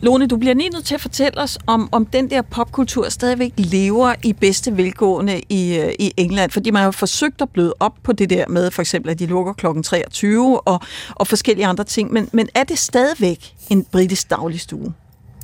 Lone, 0.01 0.27
du 0.27 0.37
bliver 0.37 0.53
lige 0.55 0.69
nødt 0.69 0.85
til 0.85 0.95
at 0.95 1.01
fortælle 1.01 1.37
os, 1.41 1.57
om, 1.67 1.89
om 1.91 2.05
den 2.05 2.29
der 2.29 2.41
popkultur 2.41 3.09
stadigvæk 3.09 3.53
lever 3.57 4.13
i 4.23 4.33
bedste 4.33 4.77
velgående 4.77 5.41
i, 5.49 5.77
øh, 5.79 5.91
i 5.99 6.13
England. 6.17 6.51
Fordi 6.51 6.71
man 6.71 6.81
har 6.83 6.91
forsøgt 6.91 7.41
at 7.41 7.49
bløde 7.49 7.73
op 7.79 7.93
på 8.03 8.13
det 8.13 8.29
der 8.29 8.47
med, 8.47 8.71
for 8.71 8.81
eksempel, 8.81 9.11
at 9.11 9.19
de 9.19 9.25
lukker 9.25 9.53
klokken 9.53 9.83
23 9.83 10.67
og, 10.71 10.81
og 11.15 11.27
forskellige 11.27 11.67
andre 11.67 11.83
ting. 11.83 12.13
Men, 12.13 12.29
men 12.33 12.49
er 12.55 12.63
det 12.63 12.79
stadigvæk 12.79 13.55
en 13.69 13.83
britisk 13.83 14.29
dagligstue? 14.29 14.93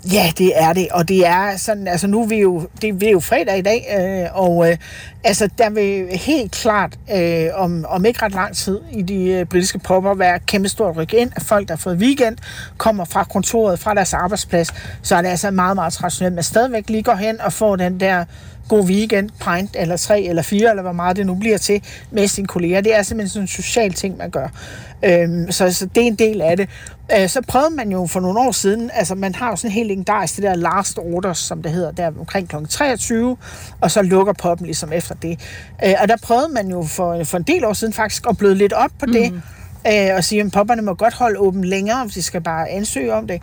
Ja, 0.06 0.32
det 0.38 0.52
er 0.56 0.74
det, 0.74 0.88
og 0.92 1.08
det 1.08 1.28
er 1.28 1.58
sådan, 1.58 1.88
altså 1.88 2.08
nu 2.08 2.22
er 2.22 2.28
vi 2.28 2.36
jo, 2.36 2.68
det, 2.82 3.04
er 3.04 3.12
jo 3.12 3.20
fredag 3.20 3.58
i 3.58 3.62
dag, 3.62 3.88
øh, 4.00 4.40
og 4.40 4.70
øh, 4.70 4.78
altså 5.24 5.50
der 5.58 5.70
vil 5.70 6.08
helt 6.18 6.52
klart, 6.52 6.98
øh, 7.16 7.50
om, 7.54 7.86
om 7.90 8.06
ikke 8.06 8.26
ret 8.26 8.32
lang 8.32 8.56
tid 8.56 8.80
i 8.92 9.02
de 9.02 9.24
øh, 9.30 9.46
britiske 9.46 9.80
popper, 9.80 10.14
være 10.14 10.40
kæmpe 10.40 10.70
stort 10.70 10.98
ryk 10.98 11.14
ind, 11.14 11.32
at 11.36 11.44
folk, 11.44 11.68
der 11.68 11.74
har 11.74 11.78
fået 11.78 11.98
weekend, 11.98 12.38
kommer 12.78 13.06
fra 13.06 13.24
kontoret, 13.24 13.80
fra 13.80 13.94
deres 13.94 14.14
arbejdsplads, 14.14 14.74
så 15.02 15.16
er 15.16 15.22
det 15.22 15.30
altså 15.30 15.52
meget, 15.52 15.76
meget 15.76 15.94
traditionelt, 15.94 16.36
men 16.36 16.44
stadigvæk 16.44 16.90
lige 16.90 17.04
går 17.04 17.16
hen 17.16 17.42
og 17.42 17.54
får 17.54 17.76
den 17.76 18.00
der 18.00 18.26
god 18.68 18.86
weekend, 18.86 19.30
pint, 19.30 19.76
eller 19.80 19.98
tre, 19.98 20.22
eller 20.22 20.42
fire, 20.42 20.70
eller 20.70 20.84
hvor 20.84 20.92
meget 20.92 21.18
det 21.18 21.26
nu 21.26 21.36
bliver 21.36 21.58
til, 21.58 21.84
med 22.12 22.28
sine 22.28 22.48
kolleger. 22.48 22.82
Det 22.82 22.96
er 22.96 23.02
simpelthen 23.02 23.30
sådan 23.30 23.44
en 23.44 23.48
social 23.48 23.94
ting, 23.94 24.18
man 24.18 24.30
gør. 24.30 24.48
Øhm, 25.04 25.52
så, 25.52 25.74
så 25.74 25.86
det 25.86 26.04
er 26.04 26.08
en 26.08 26.16
del 26.16 26.42
af 26.42 26.58
det. 26.58 26.70
Øh, 27.16 27.30
så 27.30 27.42
prøvede 27.48 27.70
man 27.76 27.92
jo 27.92 28.06
for 28.08 28.20
nogle 28.20 28.40
år 28.40 28.52
siden, 28.52 28.92
altså 28.94 29.16
man 29.16 29.36
har 29.36 29.50
jo 29.50 29.56
sådan 29.56 29.72
helt 29.72 29.88
legendarisk 29.88 30.36
det 30.36 30.44
der 30.44 30.56
last 30.56 30.98
orders, 30.98 31.38
som 31.38 31.62
det 31.64 31.72
hedder, 31.72 31.92
der 31.92 32.08
omkring 32.20 32.50
kl. 32.50 32.56
23, 32.70 33.38
og 33.82 33.92
så 33.92 34.02
lukker 34.02 34.34
poppen 34.34 34.66
ligesom 34.66 34.94
efter 34.94 35.16
det. 35.16 35.40
Øh, 35.86 35.94
og 36.02 36.08
der 36.08 36.18
prøvede 36.24 36.50
man 36.54 36.68
jo 36.68 36.84
for, 36.84 37.24
for 37.24 37.38
en 37.38 37.44
del 37.44 37.66
år 37.66 37.74
siden 37.74 37.94
faktisk 37.94 38.26
at 38.30 38.38
bløde 38.38 38.56
lidt 38.56 38.74
op 38.74 38.92
på 39.00 39.06
det, 39.06 39.32
Mhm. 39.32 39.42
øh, 39.88 40.16
og 40.18 40.24
sige, 40.24 40.42
at 40.42 40.52
popperne 40.52 40.82
må 40.82 40.94
godt 40.94 41.14
holde 41.14 41.40
åben 41.40 41.64
længere, 41.64 42.04
hvis 42.04 42.14
de 42.14 42.22
skal 42.22 42.42
bare 42.42 42.70
ansøge 42.70 43.14
om 43.14 43.28
det. 43.28 43.42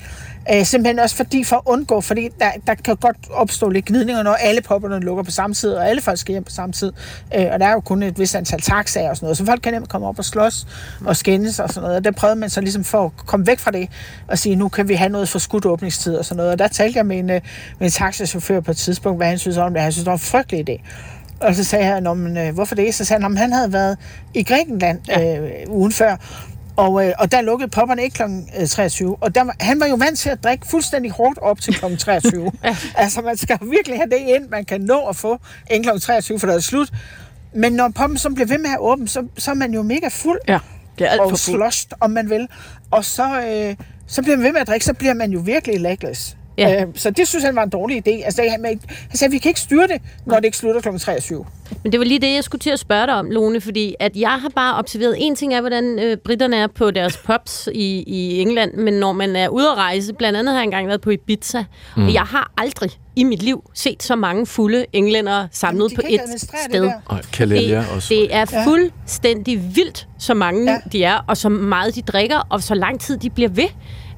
Øh, 0.52 0.64
simpelthen 0.64 0.98
også 0.98 1.16
fordi 1.16 1.44
for 1.44 1.56
at 1.56 1.62
undgå, 1.66 2.00
fordi 2.00 2.28
der, 2.38 2.50
der 2.66 2.74
kan 2.74 2.96
godt 2.96 3.16
opstå 3.30 3.68
lidt 3.68 3.84
gnidninger, 3.84 4.22
når 4.22 4.32
alle 4.32 4.60
popperne 4.60 5.00
lukker 5.00 5.22
på 5.22 5.30
samme 5.30 5.54
tid, 5.54 5.70
og 5.70 5.88
alle 5.88 6.02
folk 6.02 6.18
skal 6.18 6.32
hjem 6.32 6.44
på 6.44 6.50
samme 6.50 6.72
tid. 6.72 6.92
Øh, 7.34 7.46
og 7.52 7.60
der 7.60 7.66
er 7.66 7.72
jo 7.72 7.80
kun 7.80 8.02
et 8.02 8.18
vis 8.18 8.34
antal 8.34 8.60
taxaer 8.60 9.10
og 9.10 9.16
sådan 9.16 9.26
noget, 9.26 9.36
så 9.36 9.44
folk 9.44 9.62
kan 9.62 9.74
nemt 9.74 9.88
komme 9.88 10.06
op 10.06 10.18
og 10.18 10.24
slås 10.24 10.66
og 11.04 11.16
skændes 11.16 11.60
og 11.60 11.68
sådan 11.68 11.82
noget. 11.82 11.96
Og 11.96 12.04
der 12.04 12.10
prøvede 12.10 12.40
man 12.40 12.50
så 12.50 12.60
ligesom 12.60 12.84
for 12.84 13.04
at 13.04 13.10
komme 13.26 13.46
væk 13.46 13.58
fra 13.58 13.70
det, 13.70 13.88
og 14.28 14.38
sige, 14.38 14.56
nu 14.56 14.68
kan 14.68 14.88
vi 14.88 14.94
have 14.94 15.08
noget 15.08 15.28
for 15.28 15.38
skudt 15.38 15.66
åbningstid 15.66 16.16
og 16.16 16.24
sådan 16.24 16.36
noget. 16.36 16.52
Og 16.52 16.58
der 16.58 16.68
talte 16.68 16.96
jeg 16.96 17.06
med 17.06 17.18
en, 17.18 17.30
øh, 17.30 17.40
med 17.78 17.86
en 17.86 17.90
taxachauffør 17.90 18.60
på 18.60 18.70
et 18.70 18.76
tidspunkt, 18.76 19.18
hvad 19.18 19.26
han 19.26 19.38
synes 19.38 19.56
om 19.56 19.72
det. 19.72 19.82
Han 19.82 19.92
synes, 19.92 20.04
det 20.04 20.10
var 20.10 20.12
en 20.12 20.18
frygtelig 20.18 20.70
idé. 20.70 20.82
Og 21.40 21.54
så 21.54 21.64
sagde 21.64 21.84
han, 21.84 22.16
men, 22.16 22.36
øh, 22.36 22.54
hvorfor 22.54 22.74
det? 22.74 22.94
Så 22.94 23.04
sagde 23.04 23.22
han, 23.22 23.26
om 23.26 23.36
han 23.36 23.52
havde 23.52 23.72
været 23.72 23.98
i 24.34 24.42
Grækenland 24.42 24.98
øh, 25.20 25.50
ugen 25.68 25.92
før, 25.92 26.16
og, 26.76 27.06
øh, 27.06 27.12
og 27.18 27.32
der 27.32 27.40
lukkede 27.40 27.70
popperne 27.70 28.02
ikke 28.02 28.14
kl. 28.14 28.66
23. 28.66 29.16
Og 29.20 29.34
der, 29.34 29.44
han 29.60 29.80
var 29.80 29.86
jo 29.86 29.94
vant 29.94 30.18
til 30.18 30.30
at 30.30 30.44
drikke 30.44 30.66
fuldstændig 30.66 31.10
hårdt 31.10 31.38
op 31.38 31.60
til 31.60 31.74
kl. 31.74 31.96
23. 31.96 32.52
altså, 32.96 33.20
man 33.20 33.36
skal 33.36 33.58
virkelig 33.62 33.98
have 33.98 34.10
det 34.10 34.16
ind, 34.16 34.48
man 34.48 34.64
kan 34.64 34.80
nå 34.80 35.06
at 35.08 35.16
få 35.16 35.38
inden 35.70 35.92
kl. 35.92 36.00
23, 36.00 36.38
for 36.38 36.46
der 36.46 36.54
er 36.54 36.60
slut. 36.60 36.92
Men 37.52 37.72
når 37.72 37.88
poppen 37.88 38.18
så 38.18 38.30
bliver 38.30 38.46
ved 38.46 38.58
med 38.58 38.70
at 38.70 38.78
åbne, 38.78 39.08
så, 39.08 39.26
så 39.38 39.50
er 39.50 39.54
man 39.54 39.74
jo 39.74 39.82
mega 39.82 40.08
fuld. 40.08 40.38
Ja, 40.48 40.58
det 40.98 41.06
er 41.06 41.10
alt 41.10 41.20
og 41.20 41.30
for 41.30 41.36
fuld. 41.36 41.56
sloshed, 41.56 41.90
om 42.00 42.10
man 42.10 42.30
vil. 42.30 42.48
Og 42.90 43.04
så, 43.04 43.40
øh, 43.40 43.76
så 44.06 44.22
bliver 44.22 44.36
man 44.36 44.44
ved 44.44 44.52
med 44.52 44.60
at 44.60 44.66
drikke, 44.66 44.86
så 44.86 44.94
bliver 44.94 45.14
man 45.14 45.30
jo 45.30 45.40
virkelig 45.40 45.80
legless. 45.80 46.36
Ja. 46.58 46.82
Øh, 46.82 46.88
så 46.94 47.10
det 47.10 47.28
synes 47.28 47.44
han 47.44 47.56
var 47.56 47.62
en 47.62 47.70
dårlig 47.70 47.96
idé. 47.96 48.24
Altså, 48.24 48.42
det, 48.42 48.50
han, 48.50 48.64
han 49.08 49.16
sagde, 49.16 49.32
vi 49.32 49.38
kan 49.38 49.48
ikke 49.48 49.60
styre 49.60 49.86
det, 49.86 50.02
når 50.26 50.36
det 50.36 50.44
ikke 50.44 50.56
slutter 50.56 50.80
kl. 50.80 50.98
23. 50.98 51.44
Men 51.82 51.92
det 51.92 52.00
var 52.00 52.06
lige 52.06 52.20
det, 52.20 52.34
jeg 52.34 52.44
skulle 52.44 52.60
til 52.60 52.70
at 52.70 52.78
spørge 52.78 53.06
dig 53.06 53.14
om, 53.14 53.30
Lone, 53.30 53.60
fordi 53.60 53.94
at 54.00 54.16
jeg 54.16 54.30
har 54.30 54.48
bare 54.48 54.78
observeret, 54.78 55.16
en 55.18 55.36
ting 55.36 55.54
er, 55.54 55.60
hvordan 55.60 55.98
øh, 55.98 56.16
britterne 56.16 56.56
er 56.56 56.66
på 56.66 56.90
deres 56.90 57.16
pubs 57.16 57.68
i, 57.74 58.04
i 58.06 58.40
England, 58.40 58.74
men 58.74 58.94
når 58.94 59.12
man 59.12 59.36
er 59.36 59.48
ude 59.48 59.68
at 59.68 59.76
rejse, 59.76 60.12
blandt 60.12 60.38
andet 60.38 60.52
har 60.52 60.60
jeg 60.60 60.64
engang 60.64 60.88
været 60.88 61.00
på 61.00 61.10
Ibiza, 61.10 61.64
mm. 61.96 62.06
og 62.06 62.14
jeg 62.14 62.22
har 62.22 62.52
aldrig 62.56 62.90
i 63.16 63.24
mit 63.24 63.42
liv 63.42 63.70
set 63.74 64.02
så 64.02 64.16
mange 64.16 64.46
fulde 64.46 64.86
englændere 64.92 65.48
samlet 65.50 65.90
de 65.90 65.96
på 65.96 66.02
et 66.08 66.20
det 66.32 66.40
sted. 66.40 66.90
Kalelia 67.32 67.78
det, 67.78 67.88
også. 67.94 68.14
det 68.14 68.34
er 68.34 68.44
fuldstændig 68.64 69.76
vildt, 69.76 70.08
så 70.18 70.34
mange 70.34 70.72
ja. 70.72 70.78
de 70.92 71.04
er, 71.04 71.24
og 71.28 71.36
så 71.36 71.48
meget 71.48 71.94
de 71.94 72.02
drikker, 72.02 72.46
og 72.50 72.62
så 72.62 72.74
lang 72.74 73.00
tid 73.00 73.16
de 73.16 73.30
bliver 73.30 73.50
ved. 73.50 73.68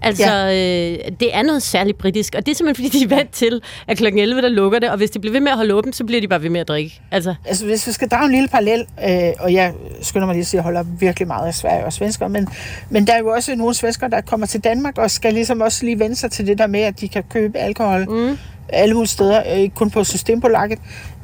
Altså, 0.03 0.31
ja. 0.31 0.93
øh, 0.93 0.99
det 1.21 1.37
er 1.37 1.43
noget 1.43 1.63
særligt 1.63 1.99
britisk, 1.99 2.35
og 2.35 2.47
det 2.47 2.53
er 2.53 2.57
simpelthen, 2.57 2.91
fordi 2.91 2.99
de 2.99 3.05
er 3.05 3.17
vant 3.17 3.31
til, 3.33 3.63
at 3.89 3.97
kl. 3.97 4.07
11, 4.07 4.43
der 4.43 4.49
lukker 4.49 4.79
det, 4.79 4.91
og 4.91 4.97
hvis 4.97 5.11
de 5.11 5.19
bliver 5.19 5.33
ved 5.33 5.41
med 5.41 5.51
at 5.51 5.57
holde 5.57 5.75
åbent, 5.75 5.97
så 5.97 6.05
bliver 6.05 6.21
de 6.21 6.29
bare 6.29 6.43
ved 6.43 6.51
med 6.51 6.61
at 6.61 6.69
drikke. 6.69 7.01
Altså, 7.11 7.35
Altså, 7.45 7.65
hvis 7.67 7.87
vi 7.87 7.93
skal 7.93 8.09
drage 8.09 8.25
en 8.25 8.33
lille 8.33 8.49
parallel, 8.49 8.87
øh, 9.09 9.33
og 9.41 9.53
jeg 9.53 9.73
skynder 10.03 10.27
mig 10.27 10.35
lige 10.35 10.41
at 10.41 10.47
sige, 10.47 10.59
at 10.59 10.65
jeg 10.65 10.65
holder 10.65 10.83
virkelig 10.83 11.29
meget 11.29 11.47
af 11.47 11.55
Sverige 11.55 11.85
og 11.85 11.93
svensker, 11.93 12.29
men, 12.29 12.49
men 12.91 13.07
der 13.07 13.13
er 13.13 13.19
jo 13.19 13.29
også 13.29 13.55
nogle 13.55 13.75
svensker, 13.75 14.09
der 14.09 14.21
kommer 14.21 14.47
til 14.47 14.61
Danmark 14.61 14.99
og 14.99 15.11
skal 15.11 15.35
ligesom 15.35 15.61
også 15.61 15.85
lige 15.85 15.99
vende 15.99 16.17
sig 16.17 16.31
til 16.31 16.47
det 16.47 16.59
der 16.59 16.67
med, 16.67 16.81
at 16.81 17.01
de 17.01 17.09
kan 17.09 17.23
købe 17.31 17.59
alkohol 17.59 18.11
mm. 18.11 18.39
alle 18.69 18.95
mulige 18.95 19.09
steder, 19.09 19.43
øh, 19.53 19.59
ikke 19.59 19.75
kun 19.75 19.91
på 19.91 20.05
Systembolaget. 20.05 20.79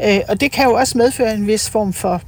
Øh, 0.05 0.21
og 0.29 0.41
det 0.41 0.53
kan 0.53 0.65
jo 0.65 0.73
også 0.73 0.99
medføre 0.99 1.35
en 1.35 1.47
vis 1.47 1.71
form 1.71 1.93
for, 1.93 2.23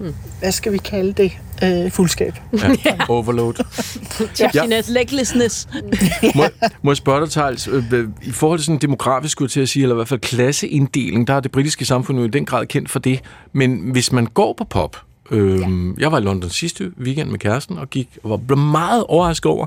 mm. 0.00 0.14
hvad 0.40 0.52
skal 0.52 0.72
vi 0.72 0.78
kalde 0.78 1.12
det, 1.12 1.32
øh, 1.64 1.90
fuldskab. 1.90 2.34
Ja. 2.52 2.96
Overload. 3.08 3.54
tipsiness. 4.34 4.88
Leglessness. 4.88 5.68
Må, 6.36 6.44
må 6.82 6.90
jeg 6.90 6.96
spørge 6.96 7.20
dig, 7.20 7.30
Thijs, 7.30 7.68
øh, 7.68 8.08
i 8.22 8.30
forhold 8.30 8.58
til 8.58 8.66
sådan 8.66 8.78
demografisk, 8.78 9.32
skulle 9.32 9.48
til 9.48 9.60
at 9.60 9.68
sige, 9.68 9.82
eller 9.82 9.94
i 9.94 9.98
hvert 9.98 10.08
fald 10.08 10.20
klasseinddeling, 10.20 11.26
der 11.26 11.34
er 11.34 11.40
det 11.40 11.52
britiske 11.52 11.84
samfund 11.84 12.18
jo 12.18 12.24
i 12.24 12.28
den 12.28 12.44
grad 12.44 12.66
kendt 12.66 12.90
for 12.90 12.98
det. 12.98 13.20
Men 13.52 13.90
hvis 13.92 14.12
man 14.12 14.26
går 14.26 14.52
på 14.52 14.64
pop, 14.64 14.96
øh, 15.30 15.60
ja. 15.60 15.66
jeg 15.98 16.12
var 16.12 16.18
i 16.18 16.22
London 16.22 16.50
sidste 16.50 16.92
weekend 17.00 17.30
med 17.30 17.38
kæresten, 17.38 17.78
og 17.78 17.90
gik 17.90 18.08
og 18.22 18.40
var 18.48 18.56
meget 18.56 19.04
overrasket 19.08 19.46
over, 19.46 19.66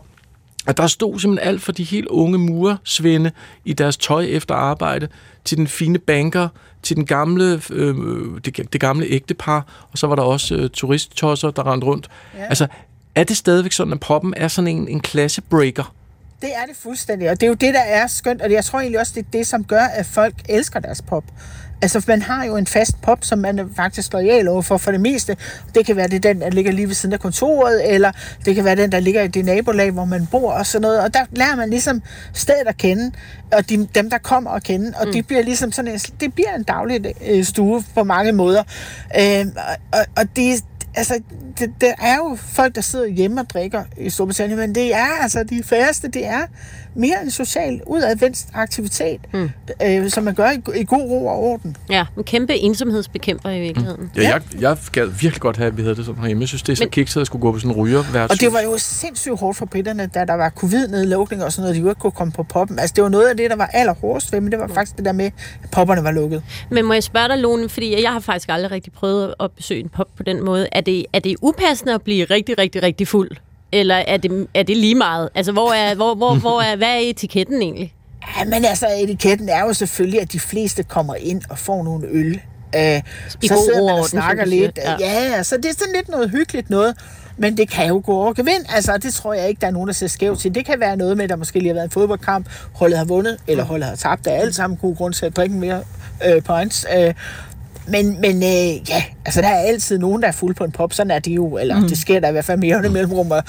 at 0.67 0.77
der 0.77 0.87
stod 0.87 1.19
simpelthen 1.19 1.49
alt 1.49 1.61
for 1.61 1.71
de 1.71 1.83
helt 1.83 2.07
unge 2.07 2.37
murersvende 2.37 3.31
i 3.65 3.73
deres 3.73 3.97
tøj 3.97 4.23
efter 4.23 4.55
arbejde, 4.55 5.07
til 5.45 5.57
den 5.57 5.67
fine 5.67 5.99
banker, 5.99 6.47
til 6.83 6.95
den 6.95 7.05
gamle, 7.05 7.61
øh, 7.69 7.95
det, 8.45 8.73
det 8.73 8.81
gamle 8.81 9.05
ægtepar, 9.05 9.87
og 9.91 9.97
så 9.97 10.07
var 10.07 10.15
der 10.15 10.23
også 10.23 10.55
øh, 10.55 10.69
turisttosser, 10.69 11.51
der 11.51 11.71
rendte 11.71 11.87
rundt. 11.87 12.09
Ja. 12.37 12.45
Altså, 12.45 12.67
er 13.15 13.23
det 13.23 13.37
stadigvæk 13.37 13.71
sådan, 13.71 13.93
at 13.93 13.99
poppen 13.99 14.33
er 14.37 14.47
sådan 14.47 14.67
en, 14.67 14.87
en 14.87 14.99
klassebreaker? 14.99 15.93
Det 16.41 16.49
er 16.55 16.65
det 16.65 16.75
fuldstændig, 16.75 17.29
og 17.29 17.39
det 17.39 17.43
er 17.43 17.47
jo 17.47 17.53
det, 17.53 17.73
der 17.73 17.81
er 17.81 18.07
skønt, 18.07 18.41
og 18.41 18.51
jeg 18.51 18.65
tror 18.65 18.79
egentlig 18.79 18.99
også, 18.99 19.13
det 19.15 19.25
er 19.25 19.31
det, 19.33 19.47
som 19.47 19.63
gør, 19.63 19.81
at 19.81 20.05
folk 20.05 20.35
elsker 20.49 20.79
deres 20.79 21.01
pop. 21.01 21.23
Altså, 21.81 22.03
man 22.07 22.21
har 22.21 22.45
jo 22.45 22.55
en 22.55 22.67
fast 22.67 23.01
pop, 23.01 23.17
som 23.21 23.39
man 23.39 23.59
er 23.59 23.65
faktisk 23.75 24.13
lojal 24.13 24.47
over 24.47 24.61
for, 24.61 24.77
for 24.77 24.91
det 24.91 25.01
meste. 25.01 25.37
Det 25.75 25.85
kan 25.85 25.95
være 25.95 26.07
det 26.07 26.25
er 26.25 26.33
den, 26.33 26.41
der 26.41 26.49
ligger 26.49 26.71
lige 26.71 26.87
ved 26.87 26.95
siden 26.95 27.13
af 27.13 27.19
kontoret, 27.19 27.93
eller 27.93 28.11
det 28.45 28.55
kan 28.55 28.65
være 28.65 28.75
den, 28.75 28.91
der 28.91 28.99
ligger 28.99 29.21
i 29.21 29.27
det 29.27 29.45
nabolag, 29.45 29.91
hvor 29.91 30.05
man 30.05 30.27
bor 30.31 30.51
og 30.51 30.65
sådan 30.65 30.81
noget. 30.81 31.01
Og 31.01 31.13
der 31.13 31.19
lærer 31.31 31.55
man 31.55 31.69
ligesom 31.69 32.01
stedet 32.33 32.67
at 32.67 32.77
kende, 32.77 33.11
og 33.51 33.69
de, 33.69 33.87
dem, 33.95 34.09
der 34.09 34.17
kommer 34.17 34.51
at 34.51 34.63
kende, 34.63 34.93
og 34.99 35.07
mm. 35.07 35.13
de 35.13 35.23
bliver 35.23 35.43
ligesom 35.43 35.71
sådan 35.71 35.91
en, 35.91 35.99
det 35.99 36.33
bliver 36.33 36.55
en 36.55 36.63
daglig 36.63 37.15
øh, 37.27 37.43
stue 37.43 37.83
på 37.95 38.03
mange 38.03 38.31
måder. 38.31 38.63
Øh, 39.19 39.45
og, 39.91 40.05
og 40.15 40.35
det, 40.35 40.63
altså, 40.95 41.19
det, 41.59 41.73
det 41.81 41.93
er 42.01 42.15
jo 42.15 42.37
folk, 42.41 42.75
der 42.75 42.81
sidder 42.81 43.07
hjemme 43.07 43.41
og 43.41 43.49
drikker 43.49 43.83
i 43.97 44.09
Storbritannien, 44.09 44.59
men 44.59 44.75
det 44.75 44.93
er 44.93 45.21
altså 45.21 45.43
de 45.43 45.63
færreste, 45.63 46.07
det 46.07 46.25
er 46.25 46.41
mere 46.97 47.23
en 47.23 47.31
social 47.31 47.81
udadvendt 47.85 48.45
aktivitet, 48.53 49.19
mm. 49.33 49.49
øh, 49.85 50.09
som 50.09 50.23
man 50.23 50.33
gør 50.35 50.49
i, 50.51 50.79
i 50.81 50.83
god 50.83 51.01
ro 51.09 51.25
og 51.27 51.43
orden. 51.43 51.77
Ja, 51.89 52.05
en 52.17 52.23
kæmpe 52.23 52.55
ensomhedsbekæmper 52.55 53.49
i 53.49 53.59
virkeligheden. 53.59 54.11
Ja, 54.15 54.21
jeg, 54.21 54.41
jeg 54.59 54.77
gad 54.91 55.05
virkelig 55.05 55.41
godt 55.41 55.57
have, 55.57 55.67
at 55.67 55.77
vi 55.77 55.81
havde 55.81 55.95
det 55.95 56.05
sådan 56.05 56.21
herhjemme. 56.21 56.41
Jeg 56.41 56.47
synes, 56.47 56.61
det 56.63 56.71
er 56.71 56.75
så 56.75 56.83
Men- 56.83 56.89
kikset 56.89 57.21
at 57.21 57.27
skulle 57.27 57.41
gå 57.41 57.51
på 57.51 57.59
sådan 57.59 57.71
en 57.71 57.77
ryger 57.81 58.27
Og 58.29 58.39
det 58.39 58.53
var 58.53 58.61
jo 58.61 58.77
sindssygt 58.77 59.39
hårdt 59.39 59.57
for 59.57 59.65
britterne, 59.65 60.09
da 60.13 60.25
der 60.25 60.33
var 60.33 60.49
covid-nedlukning 60.49 61.43
og 61.43 61.51
sådan 61.51 61.61
noget, 61.63 61.75
de 61.75 61.81
jo 61.81 61.89
ikke 61.89 61.99
kunne 61.99 62.11
komme 62.11 62.33
på 62.33 62.43
poppen. 62.43 62.79
Altså, 62.79 62.93
det 62.95 63.03
var 63.03 63.09
noget 63.09 63.27
af 63.27 63.37
det, 63.37 63.49
der 63.49 63.55
var 63.55 63.69
allerhårdest 63.73 64.31
ved, 64.33 64.41
men 64.41 64.51
det 64.51 64.59
var 64.59 64.67
faktisk 64.67 64.97
det 64.97 65.05
der 65.05 65.11
med, 65.11 65.25
at 65.63 65.69
popperne 65.71 66.03
var 66.03 66.11
lukket. 66.11 66.43
Men 66.69 66.85
må 66.85 66.93
jeg 66.93 67.03
spørge 67.03 67.27
dig, 67.27 67.37
Lone, 67.37 67.69
fordi 67.69 68.01
jeg 68.03 68.11
har 68.11 68.19
faktisk 68.19 68.49
aldrig 68.49 68.71
rigtig 68.71 68.93
prøvet 68.93 69.33
at 69.39 69.51
besøge 69.51 69.79
en 69.79 69.89
pop 69.89 70.07
på 70.17 70.23
den 70.23 70.45
måde. 70.45 70.67
Er 70.71 70.81
det, 70.81 71.05
er 71.13 71.19
det 71.19 71.35
upassende 71.41 71.93
at 71.93 72.01
blive 72.01 72.25
rigtig, 72.25 72.57
rigtig, 72.57 72.83
rigtig 72.83 73.07
fuld? 73.07 73.31
Eller 73.71 73.95
er 73.95 74.17
det, 74.17 74.47
er 74.53 74.63
det 74.63 74.77
lige 74.77 74.95
meget? 74.95 75.29
Altså, 75.35 75.51
hvor 75.51 75.73
er, 75.73 75.95
hvor, 75.95 76.15
hvor, 76.15 76.35
hvor 76.35 76.61
er, 76.61 76.75
hvad 76.75 76.87
er 76.87 76.99
etiketten 76.99 77.61
egentlig? 77.61 77.93
Ja, 78.39 78.43
men 78.43 78.65
altså, 78.65 78.87
etiketten 78.99 79.49
er 79.49 79.59
jo 79.59 79.73
selvfølgelig, 79.73 80.21
at 80.21 80.31
de 80.31 80.39
fleste 80.39 80.83
kommer 80.83 81.15
ind 81.15 81.41
og 81.49 81.57
får 81.57 81.83
nogle 81.83 82.07
øl. 82.07 82.41
Øh, 82.75 83.01
I 83.41 83.47
så 83.47 83.53
god 83.53 83.63
sidder 83.65 83.81
man 83.81 83.89
og 83.89 83.95
orden, 83.95 84.09
snakker 84.09 84.45
lidt. 84.45 84.77
Ja. 84.77 84.95
ja, 84.99 85.43
så 85.43 85.57
det 85.57 85.65
er 85.65 85.73
sådan 85.73 85.93
lidt 85.95 86.09
noget 86.09 86.29
hyggeligt 86.29 86.69
noget. 86.69 86.95
Men 87.37 87.57
det 87.57 87.69
kan 87.69 87.87
jo 87.87 88.01
gå 88.05 88.13
over 88.13 88.33
gevind. 88.33 88.65
Altså, 88.75 88.97
det 88.97 89.13
tror 89.13 89.33
jeg 89.33 89.49
ikke, 89.49 89.61
der 89.61 89.67
er 89.67 89.71
nogen, 89.71 89.87
der 89.87 89.93
ser 89.93 90.07
skævt 90.07 90.39
til. 90.39 90.55
Det 90.55 90.65
kan 90.65 90.79
være 90.79 90.97
noget 90.97 91.17
med, 91.17 91.23
at 91.23 91.29
der 91.29 91.35
måske 91.35 91.59
lige 91.59 91.67
har 91.67 91.73
været 91.73 91.85
en 91.85 91.91
fodboldkamp, 91.91 92.49
holdet 92.73 92.97
har 92.97 93.05
vundet, 93.05 93.37
eller 93.47 93.63
holdet 93.63 93.87
har 93.87 93.95
tabt. 93.95 94.25
Der 94.25 94.31
er 94.31 94.41
alle 94.41 94.53
sammen 94.53 94.77
gode 94.77 94.95
grunde 94.95 95.17
til 95.17 95.25
at 95.25 95.35
drikke 95.35 95.55
mere 95.55 95.83
øh, 96.25 96.43
points. 96.43 96.85
Øh, 96.97 97.13
men, 97.87 98.21
men 98.21 98.35
øh, 98.43 98.89
ja, 98.89 99.03
altså 99.25 99.41
der 99.41 99.47
er 99.47 99.59
altid 99.59 99.97
nogen, 99.97 100.21
der 100.21 100.27
er 100.27 100.31
fuld 100.31 100.55
på 100.55 100.63
en 100.63 100.71
pop. 100.71 100.93
Sådan 100.93 101.11
er 101.11 101.19
det 101.19 101.31
jo, 101.31 101.57
eller 101.57 101.79
mm. 101.79 101.87
det 101.87 101.97
sker 101.97 102.19
der 102.19 102.29
i 102.29 102.31
hvert 102.31 102.45
fald 102.45 102.59
mere 102.59 102.81
mm. 102.81 102.91
mellemrum. 102.91 103.31
Og, 103.31 103.43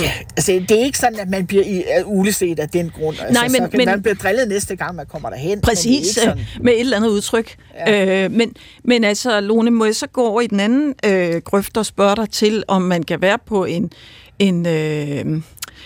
ja, 0.00 0.12
altså, 0.36 0.52
det 0.68 0.70
er 0.80 0.84
ikke 0.84 0.98
sådan, 0.98 1.20
at 1.20 1.28
man 1.30 1.46
bliver 1.46 1.64
i, 1.64 1.82
uh, 2.04 2.18
uleset 2.18 2.58
af 2.58 2.68
den 2.68 2.90
grund. 2.90 3.16
Altså, 3.20 3.32
Nej, 3.32 3.48
men- 3.48 3.62
så 3.62 3.68
kan 3.68 3.78
men- 3.78 3.86
man 3.88 4.02
bliver 4.02 4.14
drillet 4.14 4.48
næste 4.48 4.76
gang, 4.76 4.94
man 4.96 5.06
kommer 5.06 5.30
derhen. 5.30 5.48
men 5.48 5.58
er 5.58 5.62
Præcis, 5.62 5.86
ikke 6.16 6.20
øh, 6.20 6.28
sådan. 6.36 6.44
med 6.60 6.72
et 6.72 6.80
eller 6.80 6.96
andet 6.96 7.08
udtryk. 7.08 7.56
Ja. 7.86 8.24
Øh, 8.24 8.30
men, 8.32 8.52
men 8.84 9.04
altså, 9.04 9.40
Lone, 9.40 9.70
må 9.70 9.84
jeg 9.84 9.96
så 9.96 10.06
gå 10.06 10.26
over 10.28 10.40
i 10.40 10.46
den 10.46 10.60
anden 10.60 10.94
øh, 11.04 11.40
grøft 11.44 11.76
og 11.76 11.86
spørge 11.86 12.16
dig 12.16 12.30
til, 12.30 12.64
om 12.68 12.82
man 12.82 13.02
kan 13.02 13.20
være 13.22 13.38
på 13.46 13.64
en, 13.64 13.90
en, 14.38 14.66
øh, 14.66 15.24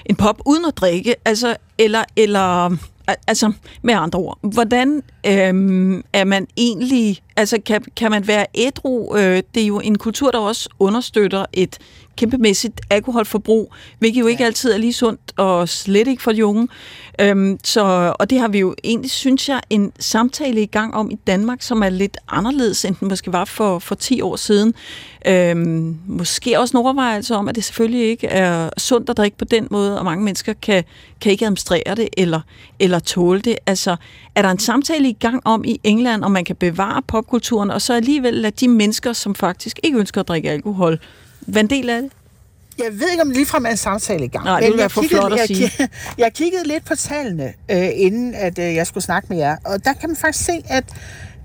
en 0.07 0.17
pop 0.19 0.41
uden 0.47 0.65
at 0.65 0.73
drikke, 0.77 1.15
altså, 1.25 1.57
eller, 1.79 2.05
eller 2.17 2.77
altså, 3.27 3.53
med 3.83 3.95
andre 3.95 4.19
ord, 4.19 4.39
hvordan 4.43 5.03
øhm, 5.27 6.03
er 6.13 6.25
man 6.25 6.47
egentlig 6.57 7.23
Altså, 7.39 7.61
kan, 7.67 7.85
kan 7.97 8.11
man 8.11 8.27
være 8.27 8.47
ædru? 8.55 9.17
Øh, 9.17 9.43
det 9.55 9.63
er 9.63 9.67
jo 9.67 9.81
en 9.81 9.99
kultur, 9.99 10.31
der 10.31 10.39
også 10.39 10.69
understøtter 10.79 11.45
et 11.53 11.79
kæmpemæssigt 12.17 12.81
alkoholforbrug, 12.91 13.73
hvilket 13.99 14.21
jo 14.21 14.27
ikke 14.27 14.45
altid 14.45 14.73
er 14.73 14.79
lige 14.79 14.93
sundt, 14.93 15.21
og 15.37 15.69
slet 15.69 16.09
ikke 16.09 16.23
for 16.23 16.33
de 16.33 16.47
unge. 16.47 16.69
Øhm, 17.21 17.59
så, 17.65 18.15
og 18.19 18.31
det 18.31 18.41
har 18.41 18.49
vi 18.49 18.59
jo 18.59 18.75
egentlig, 18.85 19.11
synes 19.11 19.49
jeg, 19.49 19.61
en 19.71 19.93
samtale 19.99 20.63
i 20.63 20.67
gang 20.67 20.95
om 20.95 21.11
i 21.11 21.15
Danmark, 21.27 21.63
som 21.63 21.83
er 21.83 21.89
lidt 21.89 22.17
anderledes, 22.29 22.85
end 22.85 22.97
den 23.01 23.09
måske 23.09 23.33
var 23.33 23.45
for, 23.45 23.79
for 23.79 23.95
10 23.95 24.21
år 24.21 24.37
siden. 24.37 24.75
Øhm, 25.27 25.99
måske 26.07 26.61
også 26.61 26.77
en 26.77 26.85
overvejelse 26.85 27.35
om, 27.35 27.49
at 27.49 27.55
det 27.55 27.65
selvfølgelig 27.65 28.09
ikke 28.09 28.27
er 28.27 28.71
sundt 28.79 29.11
at 29.11 29.17
drikke 29.17 29.39
på 29.39 29.45
den 29.45 29.69
måde, 29.71 29.99
og 29.99 30.05
mange 30.05 30.25
mennesker 30.25 30.53
kan, 30.63 30.85
kan 31.21 31.33
ikke 31.33 31.45
administrere 31.45 31.95
det 31.95 32.09
eller, 32.17 32.41
eller 32.81 32.99
tåle 32.99 33.41
det. 33.41 33.57
Altså, 33.67 33.97
er 34.35 34.43
der 34.43 34.51
en 34.51 34.59
samtale 34.59 35.09
i 35.09 35.13
gang 35.13 35.43
om 35.45 35.65
i 35.65 35.81
England, 35.85 36.25
om 36.25 36.31
man 36.31 36.45
kan 36.45 36.57
bevare 36.57 37.03
popkulturen, 37.03 37.71
og 37.71 37.83
så 37.83 37.95
alligevel 37.95 38.35
lade 38.35 38.57
de 38.61 38.69
mennesker, 38.69 39.13
som 39.13 39.35
faktisk 39.35 39.81
ikke 39.83 39.99
ønsker 39.99 40.21
at 40.21 40.29
drikke 40.29 40.51
alkohol, 40.51 40.99
være 41.47 41.61
en 41.65 41.71
del 41.71 41.91
af 41.91 42.03
det? 42.03 42.11
Jeg 42.79 42.87
ved 42.93 43.11
ikke, 43.11 43.23
om 43.23 43.29
det 43.29 43.37
ligefrem 43.37 43.67
er 43.67 43.71
en 43.71 43.77
samtale 43.77 44.25
i 44.25 44.29
gang. 44.29 44.45
Nej, 44.45 44.61
det 44.61 44.63
men 44.63 44.67
ville 44.67 44.77
være 44.79 44.83
jeg 44.85 44.91
for 44.91 45.01
kiggede- 45.01 45.21
flot 45.21 45.33
at 45.33 45.39
jeg, 45.39 45.47
sige. 45.57 45.89
Jeg 46.25 46.33
kiggede 46.33 46.69
lidt 46.69 46.85
på 46.85 46.95
tallene, 46.95 47.53
øh, 47.71 47.89
inden 47.95 48.35
at 48.35 48.59
øh, 48.59 48.75
jeg 48.75 48.87
skulle 48.87 49.05
snakke 49.05 49.27
med 49.31 49.39
jer. 49.39 49.57
Og 49.65 49.85
der 49.85 49.93
kan 49.93 50.09
man 50.09 50.17
faktisk 50.17 50.45
se, 50.45 50.53
at 50.69 50.85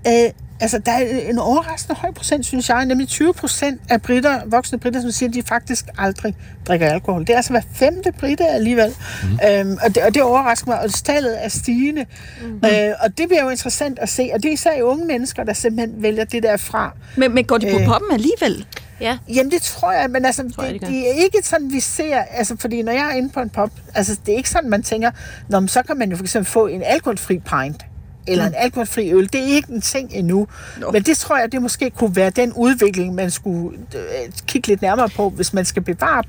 øh, 0.06 0.30
altså, 0.60 0.78
der 0.78 0.92
er 0.92 1.30
en 1.30 1.38
overraskende 1.38 2.00
høj 2.00 2.10
procent, 2.12 2.46
synes 2.46 2.68
jeg. 2.68 2.86
Nemlig 2.86 3.08
20 3.08 3.34
procent 3.34 3.80
af 3.88 4.02
britter, 4.02 4.40
voksne 4.46 4.78
britter, 4.78 5.00
som 5.00 5.10
siger, 5.10 5.28
at 5.28 5.34
de 5.34 5.42
faktisk 5.42 5.84
aldrig 5.98 6.34
drikker 6.68 6.88
alkohol. 6.90 7.20
Det 7.20 7.30
er 7.30 7.36
altså 7.36 7.52
hver 7.52 7.62
femte 7.74 8.12
britter 8.12 8.46
alligevel. 8.46 8.94
Mm. 9.22 9.38
Øhm, 9.50 9.78
og, 9.84 9.94
det, 9.94 10.02
og 10.02 10.14
det 10.14 10.22
overrasker 10.22 10.66
mig, 10.70 10.80
og 10.80 10.90
tallet 11.04 11.44
er 11.44 11.48
stigende. 11.48 12.06
Mm. 12.42 12.54
Øh, 12.68 12.90
og 13.02 13.18
det 13.18 13.28
bliver 13.28 13.42
jo 13.44 13.48
interessant 13.48 13.98
at 13.98 14.08
se. 14.08 14.30
Og 14.34 14.42
det 14.42 14.48
er 14.48 14.52
især 14.52 14.82
unge 14.82 15.06
mennesker, 15.06 15.44
der 15.44 15.52
simpelthen 15.52 16.02
vælger 16.02 16.24
det 16.24 16.42
der 16.42 16.56
fra. 16.56 16.92
Men, 17.16 17.34
men 17.34 17.44
går 17.44 17.58
de 17.58 17.70
på 17.72 17.78
Øh. 17.78 17.86
poppen 17.86 18.12
alligevel? 18.12 18.66
Ja. 19.02 19.18
Jamen, 19.28 19.50
det 19.50 19.62
tror 19.62 19.92
jeg, 19.92 20.10
men 20.10 20.24
altså, 20.24 20.50
Tror 20.54 20.64
jeg, 20.64 20.72
det, 20.72 20.80
det 20.80 21.08
er 21.10 21.12
ikke 21.24 21.38
sådan, 21.42 21.72
vi 21.72 21.80
ser, 21.80 22.18
altså, 22.30 22.56
fordi 22.60 22.82
når 22.82 22.92
jeg 22.92 23.06
er 23.10 23.14
inde 23.14 23.28
på 23.28 23.40
en 23.40 23.50
pop, 23.50 23.70
altså, 23.94 24.16
det 24.26 24.32
er 24.32 24.36
ikke 24.36 24.50
sådan, 24.50 24.70
man 24.70 24.82
tænker, 24.82 25.10
Nå, 25.48 25.60
men 25.60 25.68
så 25.68 25.82
kan 25.82 25.98
man 25.98 26.10
jo 26.10 26.16
for 26.16 26.24
eksempel 26.24 26.50
få 26.52 26.66
en 26.66 26.82
alkoholfri 26.86 27.38
pint, 27.38 27.84
eller 28.26 28.46
en 28.46 28.54
alkoholfri 28.56 29.12
øl. 29.12 29.32
Det 29.32 29.40
er 29.40 29.54
ikke 29.54 29.72
en 29.72 29.80
ting 29.80 30.08
endnu. 30.12 30.46
Nå. 30.80 30.90
Men 30.90 31.02
det 31.02 31.18
tror 31.18 31.38
jeg, 31.38 31.52
det 31.52 31.62
måske 31.62 31.90
kunne 31.90 32.16
være 32.16 32.30
den 32.30 32.52
udvikling, 32.52 33.14
man 33.14 33.30
skulle 33.30 33.78
øh, 33.94 34.32
kigge 34.46 34.68
lidt 34.68 34.82
nærmere 34.82 35.08
på, 35.08 35.30
hvis 35.30 35.52
man 35.54 35.64
skal 35.64 35.82
bevare 35.82 36.22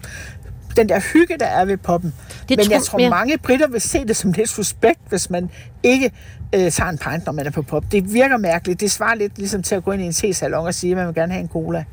den 0.77 0.89
der 0.89 0.99
hygge, 1.13 1.37
der 1.39 1.45
er 1.45 1.65
ved 1.65 1.77
poppen. 1.77 2.13
Det 2.49 2.57
Men 2.57 2.59
jeg 2.59 2.81
tror- 2.81 2.85
tror, 2.85 2.99
ja. 2.99 3.09
mange 3.09 3.37
britter 3.37 3.67
vil 3.67 3.81
se 3.81 4.05
det 4.07 4.15
som 4.15 4.31
lidt 4.31 4.49
suspekt, 4.49 4.99
hvis 5.09 5.29
man 5.29 5.49
ikke 5.83 6.11
øh, 6.55 6.71
tager 6.71 6.89
en 6.89 6.97
pint, 6.97 7.25
når 7.25 7.33
man 7.33 7.45
er 7.47 7.51
på 7.51 7.61
pop. 7.61 7.83
Det 7.91 8.13
virker 8.13 8.37
mærkeligt. 8.37 8.79
Det 8.79 8.91
svarer 8.91 9.15
lidt 9.15 9.37
ligesom 9.37 9.63
til 9.63 9.75
at 9.75 9.83
gå 9.83 9.91
ind 9.91 10.01
i 10.01 10.05
en 10.05 10.13
tesalon 10.13 10.65
og 10.67 10.73
sige, 10.73 10.91
at 10.91 10.97
man 10.97 11.07
vil 11.07 11.15
gerne 11.15 11.31
have 11.33 11.41
en 11.41 11.47
cola. 11.49 11.83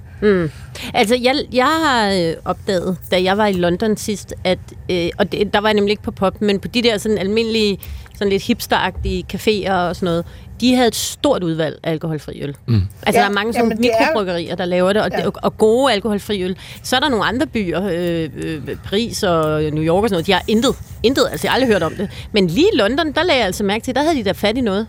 Altså, 0.94 1.16
jeg, 1.22 1.34
jeg 1.52 1.66
har 1.84 2.10
øh, 2.10 2.34
opdaget, 2.44 2.96
da 3.10 3.22
jeg 3.22 3.38
var 3.38 3.46
i 3.46 3.52
London 3.52 3.96
sidst, 3.96 4.34
at, 4.44 4.58
øh, 4.90 5.08
og 5.18 5.32
det, 5.32 5.52
der 5.54 5.60
var 5.60 5.68
jeg 5.68 5.74
nemlig 5.74 5.90
ikke 5.90 6.02
på 6.02 6.10
pop, 6.10 6.40
men 6.40 6.60
på 6.60 6.68
de 6.68 6.82
der 6.82 6.98
sådan 6.98 7.18
almindelige, 7.18 7.78
sådan 8.14 8.30
lidt 8.32 8.42
hipsteragtige 8.42 9.24
caféer 9.32 9.72
og 9.72 9.96
sådan 9.96 10.04
noget, 10.06 10.24
de 10.60 10.74
havde 10.74 10.88
et 10.88 10.96
stort 10.96 11.42
udvalg 11.42 11.78
af 11.82 11.90
alkoholfri 11.90 12.42
øl. 12.42 12.56
Mm. 12.66 12.74
Altså, 13.02 13.20
Ja, 13.20 13.24
der 13.24 13.30
er 13.30 13.34
mange 13.34 13.52
sådan 13.52 13.72
er- 13.72 13.76
mikrobryggerier, 13.76 14.54
der 14.56 14.64
laver 14.64 14.92
det 14.92 15.02
og, 15.02 15.08
Ja. 15.12 15.20
ja. 15.20 15.30
og 15.42 15.58
gode 15.58 15.92
alkoholfri 15.92 16.42
øl. 16.42 16.56
Så 16.82 16.96
er 16.96 17.00
der 17.00 17.08
nogle 17.08 17.24
andre 17.24 17.46
byer, 17.46 17.82
øh, 17.92 18.30
øh, 18.36 18.76
Paris 18.84 19.22
og 19.22 19.62
New 19.62 19.84
York 19.84 20.02
og 20.02 20.08
sådan 20.08 20.14
noget, 20.14 20.26
de 20.26 20.32
har 20.32 20.42
intet, 20.48 20.74
intet, 21.02 21.24
altså 21.30 21.46
jeg 21.46 21.52
har 21.52 21.54
aldrig 21.54 21.72
hørt 21.72 21.82
om 21.82 21.94
det. 21.94 22.10
Men 22.32 22.46
lige 22.46 22.66
i 22.74 22.76
London, 22.76 23.12
der 23.12 23.22
lagde 23.22 23.38
jeg 23.38 23.46
altså 23.46 23.64
mærke 23.64 23.84
til, 23.84 23.94
der 23.94 24.02
havde 24.02 24.16
de 24.16 24.24
da 24.24 24.32
fat 24.32 24.56
i 24.56 24.60
noget. 24.60 24.86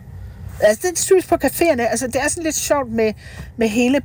Altså, 0.59 0.79
det 0.87 0.91
er 0.91 0.95
typisk 1.03 1.29
på 1.29 1.35
caféerne. 1.45 1.81
Altså, 1.81 2.07
det 2.07 2.15
er 2.15 2.29
sådan 2.29 2.43
lidt 2.43 2.55
sjovt 2.55 2.91
med, 2.91 3.13
med 3.57 3.67
hele 3.69 4.01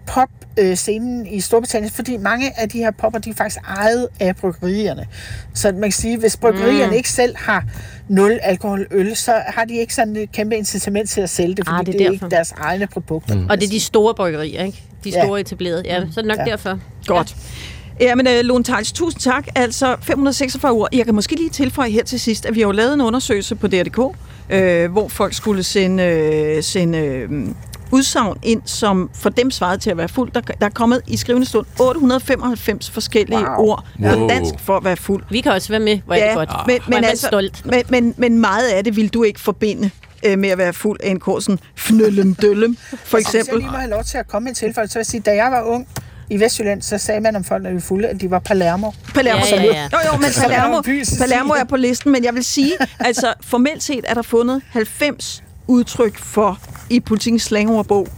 pop-scenen 0.56 1.26
i 1.26 1.40
Storbritannien, 1.40 1.92
fordi 1.92 2.16
mange 2.16 2.60
af 2.60 2.68
de 2.68 2.78
her 2.78 2.90
popper, 2.90 3.18
de 3.20 3.30
er 3.30 3.34
faktisk 3.34 3.58
ejet 3.68 4.08
af 4.20 4.36
bryggerierne. 4.36 5.06
Så 5.54 5.72
man 5.72 5.82
kan 5.82 5.92
sige, 5.92 6.18
hvis 6.18 6.36
bryggerierne 6.36 6.86
mm. 6.86 6.92
ikke 6.92 7.10
selv 7.10 7.36
har 7.36 7.64
nul 8.08 8.38
alkoholøl, 8.42 9.16
så 9.16 9.34
har 9.46 9.64
de 9.64 9.76
ikke 9.76 9.94
sådan 9.94 10.16
et 10.16 10.32
kæmpe 10.32 10.56
incitament 10.56 11.10
til 11.10 11.20
at 11.20 11.30
sælge 11.30 11.54
det, 11.54 11.66
fordi 11.66 11.78
Ah, 11.80 11.86
det 11.86 11.94
er 11.94 11.98
det, 11.98 12.06
er 12.06 12.10
ikke 12.10 12.26
deres 12.30 12.52
egne 12.56 12.86
produkter. 12.86 13.34
Mm. 13.34 13.46
Og 13.50 13.60
det 13.60 13.66
er 13.66 13.70
de 13.70 13.80
store 13.80 14.14
bryggerier, 14.14 14.64
ikke? 14.64 14.82
De 15.04 15.10
Ja. 15.10 15.24
store 15.24 15.40
etablerede. 15.40 15.82
Ja, 15.84 16.00
så 16.12 16.20
er 16.20 16.22
det 16.22 16.36
nok 16.36 16.46
Ja. 16.46 16.50
derfor. 16.50 16.80
Godt. 17.06 17.36
Ja, 18.00 18.14
men 18.14 18.26
uh, 18.26 18.32
Lone 18.42 18.64
Tejls, 18.64 18.92
tusind 18.92 19.20
tak. 19.20 19.46
Altså 19.54 19.96
546 20.02 20.72
ord. 20.72 20.88
Jeg 20.92 21.04
kan 21.04 21.14
måske 21.14 21.36
lige 21.36 21.50
tilføje 21.50 21.90
her 21.90 22.04
til 22.04 22.20
sidst, 22.20 22.46
at 22.46 22.54
vi 22.54 22.60
har 22.60 22.66
jo 22.66 22.72
lavet 22.72 22.94
en 22.94 23.00
undersøgelse 23.00 23.54
på 23.54 23.66
DR.dk, 23.68 24.16
øh, 24.50 24.92
hvor 24.92 25.08
folk 25.08 25.34
skulle 25.34 25.62
sende, 25.62 26.02
øh, 26.02 26.62
sende 26.62 26.98
øh, 26.98 27.30
udsagn 27.90 28.36
ind, 28.42 28.62
som 28.64 29.10
for 29.14 29.30
dem 29.30 29.50
svarede 29.50 29.78
til 29.78 29.90
at 29.90 29.96
være 29.96 30.08
fuld. 30.08 30.30
Der, 30.32 30.40
der 30.40 30.66
er 30.66 30.70
kommet 30.70 31.00
i 31.06 31.16
skrivende 31.16 31.46
stund 31.48 31.66
895 31.80 32.90
forskellige 32.90 33.38
Wow. 33.38 33.66
ord 33.68 33.84
på 33.98 34.16
Wow. 34.18 34.28
dansk 34.28 34.54
for 34.58 34.76
at 34.76 34.84
være 34.84 34.96
fuld. 34.96 35.24
Vi 35.30 35.40
kan 35.40 35.52
også 35.52 35.68
være 35.68 35.80
med, 35.80 35.98
hvor 36.06 36.14
er 36.14 36.26
det 36.38 36.48
godt. 36.48 36.66
men, 36.66 36.76
er 36.76 36.80
men, 36.90 37.04
altså, 37.04 37.26
stolt. 37.26 37.66
men, 37.66 37.82
men, 37.88 38.14
men 38.16 38.38
meget 38.38 38.68
af 38.68 38.84
det 38.84 38.96
vil 38.96 39.08
du 39.08 39.22
ikke 39.22 39.40
forbinde 39.40 39.90
øh, 40.26 40.38
med 40.38 40.48
at 40.48 40.58
være 40.58 40.72
fuld 40.72 41.00
af 41.02 41.10
en 41.10 41.20
kursen 41.20 41.58
fnøllem 41.76 42.34
døllem, 42.34 42.76
for 43.04 43.16
Hvis 43.16 43.34
jeg 43.34 43.40
eksempel. 43.40 43.58
lige 43.62 43.70
må 43.70 43.76
have 43.76 43.90
lov 43.90 44.04
til 44.04 44.18
at 44.18 44.28
komme 44.28 44.44
med 44.44 44.50
en 44.50 44.54
tilfælde, 44.54 44.88
så 44.88 44.94
vil 44.94 45.00
jeg 45.00 45.06
sige, 45.06 45.20
da 45.20 45.34
jeg 45.34 45.50
var 45.52 45.62
ung 45.62 45.88
i 46.30 46.40
Vestjylland, 46.40 46.82
så 46.82 46.98
sagde 46.98 47.20
man 47.20 47.36
om 47.36 47.44
folk, 47.44 47.62
når 47.62 47.70
de 47.70 47.74
var 47.74 47.80
fulde, 47.80 48.08
at 48.08 48.20
de 48.20 48.30
var 48.30 48.38
Palermo. 48.38 48.90
Palermo, 49.14 49.40
Ja, 49.50 49.56
ja, 49.56 49.62
ja. 49.62 49.82
Jo, 49.92 49.98
jo, 50.12 50.18
men 50.18 50.30
Palermo. 50.42 50.82
Palermo 51.18 51.52
er 51.52 51.64
på 51.64 51.76
listen, 51.76 52.12
men 52.12 52.24
jeg 52.24 52.34
vil 52.34 52.44
sige, 52.44 52.72
altså 52.98 53.34
formelt 53.40 53.82
set 53.82 54.04
er 54.08 54.14
der 54.14 54.22
fundet 54.22 54.62
90 54.70 55.42
udtryk 55.66 56.18
for 56.18 56.58
i 56.90 57.00
politikens 57.00 57.42
slangordbog 57.42 58.08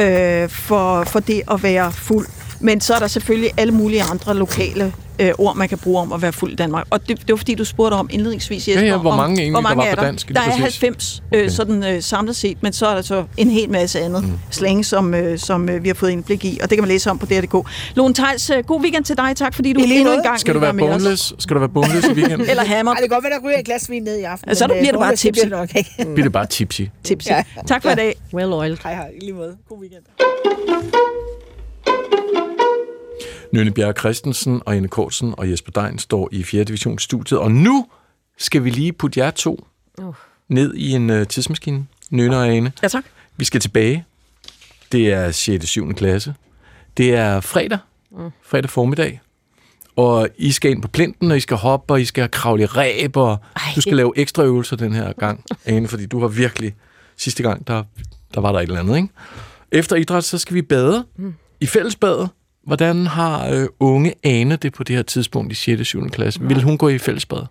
øh, 0.00 0.48
for, 0.48 1.04
for 1.04 1.20
det 1.20 1.42
at 1.50 1.62
være 1.62 1.92
fuld. 1.92 2.26
Men 2.60 2.80
så 2.80 2.94
er 2.94 2.98
der 2.98 3.06
selvfølgelig 3.06 3.50
alle 3.56 3.74
mulige 3.74 4.02
andre 4.02 4.34
lokale 4.34 4.94
øh, 5.22 5.32
ord, 5.38 5.56
man 5.56 5.68
kan 5.68 5.78
bruge 5.78 6.00
om 6.00 6.12
at 6.12 6.22
være 6.22 6.32
fuld 6.32 6.52
i 6.52 6.56
Danmark. 6.56 6.86
Og 6.90 7.08
det, 7.08 7.18
det 7.20 7.28
var 7.28 7.36
fordi, 7.36 7.54
du 7.54 7.64
spurgte 7.64 7.94
om 7.94 8.08
indledningsvis, 8.12 8.68
Jesper, 8.68 8.82
Ja, 8.82 8.88
ja, 8.88 8.96
hvor 8.96 9.10
om, 9.10 9.16
mange 9.16 9.42
egentlig, 9.42 9.62
der 9.62 9.74
var 9.74 9.84
er 9.84 9.94
på 9.94 10.04
dansk, 10.04 10.28
Der 10.28 10.40
er 10.40 10.44
præcis. 10.44 10.62
90 10.62 11.22
øh, 11.32 11.38
Okay. 11.42 11.48
sådan 11.48 11.84
øh, 11.84 12.02
samlet 12.02 12.36
set, 12.36 12.62
men 12.62 12.72
så 12.72 12.86
er 12.86 12.94
der 12.94 13.02
så 13.02 13.24
en 13.36 13.50
hel 13.50 13.70
masse 13.70 14.00
andet 14.00 14.24
mm. 14.24 14.38
slang, 14.50 14.86
som, 14.86 15.14
øh, 15.14 15.38
som 15.38 15.68
øh, 15.68 15.82
vi 15.82 15.88
har 15.88 15.94
fået 15.94 16.10
indblik 16.10 16.44
i, 16.44 16.58
og 16.62 16.70
det 16.70 16.76
kan 16.76 16.82
man 16.82 16.88
læse 16.88 17.10
om 17.10 17.18
på 17.18 17.26
DR.dk. 17.26 17.68
Lone 17.94 18.14
Tejls, 18.14 18.50
øh, 18.50 18.64
god 18.64 18.80
weekend 18.80 19.04
til 19.04 19.16
dig. 19.16 19.36
Tak 19.36 19.54
fordi 19.54 19.72
du 19.72 19.80
endnu 19.80 20.12
en 20.12 20.22
gang 20.22 20.40
Skal 20.40 20.54
du 20.54 20.58
være 20.58 20.74
boneless? 20.74 21.34
Skal 21.38 21.54
du 21.54 21.58
være 21.60 21.68
boneless 21.68 22.08
i 22.08 22.12
weekenden? 22.12 22.48
Eller 22.50 22.64
hammer. 22.64 22.92
Ej, 22.92 23.00
det 23.00 23.10
kan 23.10 23.16
godt 23.16 23.24
være, 23.24 23.32
der 23.32 23.46
ryger 23.48 23.58
et 23.58 23.64
glas 23.64 23.90
vin 23.90 24.02
ned 24.02 24.18
i 24.18 24.22
aften. 24.22 24.54
Så 24.54 24.66
men, 24.66 24.76
bliver 24.76 24.88
øh, 24.88 24.94
du 24.94 24.98
bare 24.98 25.10
det 25.10 25.18
tipsy. 25.18 25.46
bliver 25.46 26.14
det 26.16 26.24
det 26.24 26.32
bare 26.32 26.46
tipsy? 26.46 26.82
Tipsy. 27.04 27.28
Ja. 27.28 27.42
Tak 27.66 27.82
for 27.82 27.90
i 27.90 27.94
dag. 27.94 28.14
Well 28.34 28.52
oiled. 28.52 28.76
Hej, 28.82 28.94
hej. 28.94 29.10
I 29.16 29.20
lige 29.20 29.32
måde. 29.32 29.56
God 29.68 29.78
weekend. 29.80 31.31
Nynne 33.52 33.70
Bjerre 33.70 33.92
Christensen 33.92 34.62
og 34.66 34.76
Ine 34.76 34.88
Kortsen 34.88 35.34
og 35.36 35.50
Jesper 35.50 35.82
Dein 35.82 35.98
står 35.98 36.28
i 36.32 36.42
4. 36.42 36.64
divisionsstudiet, 36.64 37.40
og 37.40 37.50
nu 37.52 37.86
skal 38.38 38.64
vi 38.64 38.70
lige 38.70 38.92
putte 38.92 39.20
jer 39.20 39.30
to 39.30 39.66
Uh. 39.98 40.14
ned 40.48 40.74
i 40.74 40.90
en 40.90 41.10
uh, 41.10 41.26
tidsmaskine. 41.26 41.86
Nynne 42.10 42.36
og 42.36 42.48
Ane. 42.48 42.72
Ja, 42.82 42.88
tak. 42.88 43.04
Vi 43.36 43.44
skal 43.44 43.60
tilbage. 43.60 44.04
Det 44.92 45.12
er 45.12 45.30
6. 45.30 45.64
og 45.64 45.68
7. 45.68 45.94
klasse. 45.94 46.34
Det 46.96 47.14
er 47.14 47.40
fredag. 47.40 47.78
Mm. 48.10 48.30
Fredag 48.42 48.70
formiddag. 48.70 49.20
Og 49.96 50.28
I 50.36 50.52
skal 50.52 50.70
ind 50.70 50.82
på 50.82 50.88
plinten, 50.88 51.30
og 51.30 51.36
I 51.36 51.40
skal 51.40 51.56
hoppe, 51.56 51.94
og 51.94 52.00
I 52.00 52.04
skal 52.04 52.30
kravle 52.30 52.62
i 52.62 52.66
ræb, 52.66 53.16
og 53.16 53.38
Ej, 53.56 53.62
du 53.76 53.80
skal 53.80 53.96
lave 53.96 54.12
ekstra 54.16 54.42
øvelser 54.42 54.76
den 54.76 54.92
her 54.92 55.12
gang, 55.12 55.44
Ane, 55.64 55.88
fordi 55.88 56.06
du 56.06 56.20
har 56.20 56.28
virkelig... 56.28 56.74
Sidste 57.16 57.42
gang, 57.42 57.66
der, 57.66 57.84
der 58.34 58.40
var 58.40 58.52
der 58.52 58.58
et 58.58 58.62
eller 58.62 58.80
andet, 58.80 58.96
ikke? 58.96 59.08
Efter 59.72 59.96
idræt, 59.96 60.24
så 60.24 60.38
skal 60.38 60.54
vi 60.54 60.62
bade 60.62 61.04
mm. 61.16 61.34
i 61.60 61.66
fællesbadet. 61.66 62.28
Hvordan 62.62 63.06
har 63.06 63.48
øh, 63.48 63.66
unge 63.80 64.14
Ane 64.24 64.56
det 64.56 64.72
på 64.72 64.84
det 64.84 64.96
her 64.96 65.02
tidspunkt 65.02 65.52
i 65.52 65.54
6. 65.54 65.80
og 65.80 65.86
7. 65.86 66.10
klasse? 66.10 66.40
Vil 66.40 66.62
hun 66.62 66.78
gå 66.78 66.88
i 66.88 66.98
fællesbad? 66.98 67.42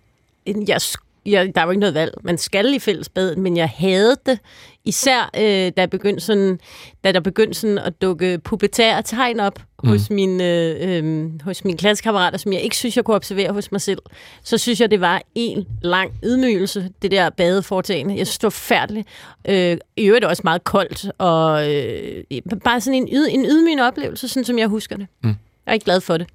Jeg, 0.46 0.80
jeg, 1.26 1.54
der 1.54 1.60
er 1.60 1.64
jo 1.64 1.70
ikke 1.70 1.80
noget 1.80 1.94
valg. 1.94 2.14
Man 2.22 2.38
skal 2.38 2.74
i 2.74 2.78
fællesbad, 2.78 3.36
men 3.36 3.56
jeg 3.56 3.68
havde 3.76 4.16
det. 4.26 4.38
Især 4.84 5.30
øh, 5.36 5.72
da, 5.76 5.86
begyndte 5.86 6.24
sådan, 6.24 6.58
da 7.04 7.12
der 7.12 7.20
begyndte 7.20 7.60
sådan 7.60 7.78
at 7.78 8.02
dukke 8.02 8.38
pubertære 8.38 9.02
tegn 9.02 9.40
op 9.40 9.58
mm. 9.82 9.88
hos, 9.88 10.10
mine, 10.10 10.44
øh, 10.44 11.04
øh, 11.04 11.30
hos 11.44 11.64
mine 11.64 11.78
klassekammerater, 11.78 12.38
som 12.38 12.52
jeg 12.52 12.60
ikke 12.60 12.76
synes, 12.76 12.96
jeg 12.96 13.04
kunne 13.04 13.16
observere 13.16 13.52
hos 13.52 13.72
mig 13.72 13.80
selv. 13.80 13.98
Så 14.42 14.58
synes 14.58 14.80
jeg, 14.80 14.90
det 14.90 15.00
var 15.00 15.22
en 15.34 15.66
lang 15.82 16.12
ydmygelse, 16.24 16.90
det 17.02 17.10
der 17.10 17.30
badeforetagende. 17.30 18.16
Jeg 18.16 18.26
synes, 18.26 18.38
det 18.38 18.44
var 18.44 18.50
færdeligt. 18.50 19.08
Øh, 19.48 19.76
I 19.96 20.06
øvrigt 20.06 20.24
også 20.24 20.40
meget 20.44 20.64
koldt, 20.64 21.10
og 21.18 21.74
øh, 21.74 22.24
bare 22.64 22.80
sådan 22.80 23.02
en, 23.02 23.08
yd, 23.12 23.26
en 23.30 23.44
ydmygende 23.44 23.82
oplevelse, 23.86 24.28
sådan 24.28 24.44
som 24.44 24.58
jeg 24.58 24.68
husker 24.68 24.96
det. 24.96 25.06
Mm. 25.22 25.28
Jeg 25.28 25.36
er 25.66 25.72
ikke 25.72 25.84
glad 25.84 26.00
for 26.00 26.16
det. 26.16 26.26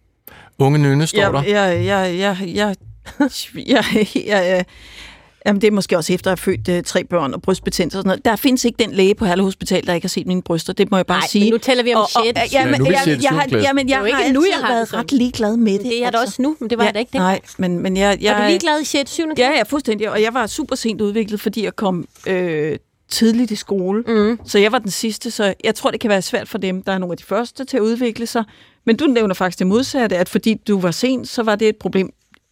Unge 0.60 0.80
Nynne 0.80 1.08
står 1.08 1.32
der. 1.32 1.44
Jeg, 1.44 1.86
jeg, 1.86 2.18
jeg, 2.18 2.38
jeg, 2.56 2.76
jeg, 3.56 3.84
jeg, 3.94 4.08
jeg, 4.16 4.26
jeg, 4.26 4.66
Jamen, 5.48 5.62
det 5.62 5.68
er 5.68 5.72
måske 5.72 5.98
også 5.98 6.14
efter, 6.14 6.32
at 6.32 6.38
jeg 6.38 6.40
født 6.40 6.70
øh, 6.70 6.84
tre 6.84 7.04
børn 7.04 7.34
og 7.34 7.42
brystbetændelse 7.42 7.98
og 7.98 8.00
sådan 8.02 8.08
noget. 8.08 8.26
Der 8.26 8.36
findes 8.36 8.66
ikke 8.66 8.84
den 8.84 8.92
læge 8.94 9.16
på 9.16 9.26
Herlev 9.26 9.44
Hospital, 9.46 9.88
der 9.88 9.94
ikke 9.94 10.06
har 10.06 10.10
set 10.10 10.28
mine 10.28 10.42
bryster. 10.42 10.74
Det 10.74 10.92
må 10.92 10.98
jeg 10.98 11.06
bare 11.06 11.20
Nej, 11.20 11.28
sige. 11.28 11.44
men 11.46 11.52
nu 11.52 11.58
taler 11.58 11.84
vi 11.84 11.94
om 11.94 11.98
Og- 11.98 12.04
og- 12.16 12.24
sjette. 12.24 12.42
ja, 12.54 12.60
Ja, 12.66 12.72
men 12.72 12.80
nu 12.82 12.86
jeg, 12.86 13.02
sjette, 13.04 13.24
jeg, 13.24 13.32
har, 13.32 13.48
jamen, 13.52 13.88
Det 13.88 13.94
er 13.94 13.98
jeg 13.98 14.02
jo 14.02 14.06
ikke 14.06 14.18
har 14.18 14.32
nu, 14.34 14.46
jeg 14.50 14.58
har 14.58 14.68
det 14.68 14.76
været 14.76 14.88
sådan. 14.88 15.00
ret 15.04 15.12
ligeglad 15.12 15.58
med 15.58 15.74
det. 15.74 15.82
Det 15.82 15.98
er 16.00 16.04
jeg 16.04 16.14
da 16.14 16.18
også 16.18 16.42
nu, 16.42 16.56
men 16.60 16.70
det 16.70 16.78
var 16.78 16.84
jeg 16.84 16.94
da 16.94 17.00
ikke 17.00 17.16
Nej, 17.18 17.32
dengang. 17.34 17.44
men, 17.58 17.80
men 17.84 17.98
jeg, 17.98 18.18
jeg, 18.22 18.34
Er 18.38 18.42
du 18.42 18.48
ligeglad 18.48 18.82
i 18.82 18.86
6. 18.86 19.12
7. 19.12 19.24
Ja, 19.38 19.50
ja, 19.52 19.64
fuldstændig. 19.64 20.12
Og 20.12 20.22
jeg 20.22 20.34
var 20.34 20.48
super 20.48 20.76
sent 20.76 21.02
udviklet, 21.02 21.40
fordi 21.42 21.64
jeg 21.64 21.76
kom 21.76 22.08
øh, 22.28 22.78
tidligt 23.10 23.52
i 23.52 23.56
skole. 23.56 24.04
Mm. 24.08 24.40
Så 24.46 24.60
jeg 24.60 24.72
var 24.72 24.80
den 24.80 24.92
sidste, 24.92 25.32
så 25.32 25.54
jeg 25.64 25.76
tror, 25.76 25.92
det 25.92 26.00
kan 26.00 26.10
være 26.10 26.22
svært 26.22 26.48
for 26.48 26.58
dem, 26.58 26.84
der 26.84 26.92
er 26.92 26.98
nogle 26.98 27.14
af 27.14 27.18
de 27.18 27.24
første 27.24 27.66
til 27.66 27.78
at 27.78 27.82
udvikle 27.82 28.26
sig. 28.28 28.44
Men 28.86 28.96
du 28.96 29.06
nævner 29.06 29.34
faktisk 29.34 29.60
det 29.60 29.68
modsatte, 29.68 30.18
at 30.18 30.30
fordi 30.30 30.54
du 30.68 30.80
var 30.80 30.92
sen, 30.92 31.26
så 31.26 31.44
var 31.44 31.56
det 31.56 31.68
et 31.70 31.76
problem. 31.76 32.10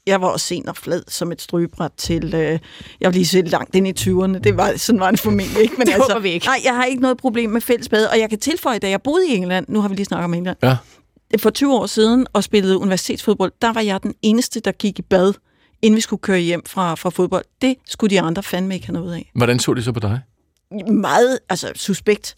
Jeg 0.07 0.21
var 0.21 0.27
også 0.27 0.45
sen 0.47 0.69
og 0.69 0.77
flad 0.77 1.03
som 1.07 1.31
et 1.31 1.41
strygebræt 1.41 1.91
til... 1.97 2.33
Øh, 2.33 2.59
jeg 3.01 3.07
var 3.07 3.11
lige 3.11 3.25
så 3.25 3.41
langt 3.45 3.75
ind 3.75 3.87
i 3.87 3.91
20'erne. 3.99 4.39
Det 4.39 4.57
var, 4.57 4.73
sådan 4.77 4.99
var 4.99 5.11
det 5.11 5.19
formentlig 5.19 5.61
ikke. 5.61 5.75
Men 5.77 5.87
Det 5.87 5.93
altså, 5.93 6.19
vi 6.19 6.29
ikke. 6.29 6.45
Nej, 6.45 6.59
jeg 6.63 6.75
har 6.75 6.83
ikke 6.85 7.01
noget 7.01 7.17
problem 7.17 7.49
med 7.49 7.61
fællesbad. 7.61 8.05
Og 8.05 8.19
jeg 8.19 8.29
kan 8.29 8.39
tilføje, 8.39 8.79
da 8.79 8.89
jeg 8.89 9.01
boede 9.01 9.27
i 9.29 9.35
England, 9.35 9.65
nu 9.69 9.81
har 9.81 9.87
vi 9.89 9.95
lige 9.95 10.05
snakket 10.05 10.23
om 10.25 10.33
England, 10.33 10.57
Ja. 10.63 10.77
for 11.37 11.49
20 11.49 11.73
år 11.73 11.85
siden 11.85 12.27
og 12.33 12.43
spillede 12.43 12.77
universitetsfodbold, 12.77 13.51
der 13.61 13.73
var 13.73 13.81
jeg 13.81 14.03
den 14.03 14.13
eneste, 14.21 14.59
der 14.59 14.71
gik 14.71 14.99
i 14.99 15.01
bad, 15.01 15.33
inden 15.81 15.95
vi 15.95 16.01
skulle 16.01 16.21
køre 16.21 16.39
hjem 16.39 16.61
fra, 16.65 16.95
fra 16.95 17.09
fodbold. 17.09 17.45
Det 17.61 17.75
skulle 17.87 18.15
de 18.15 18.21
andre 18.21 18.43
fandme 18.43 18.73
ikke 18.73 18.85
have 18.87 18.93
noget 18.93 19.13
af. 19.15 19.31
Hvordan 19.35 19.59
så 19.59 19.73
de 19.73 19.83
så 19.83 19.91
på 19.91 19.99
dig? 19.99 20.19
Meget, 20.91 21.39
altså 21.49 21.71
suspekt. 21.75 22.35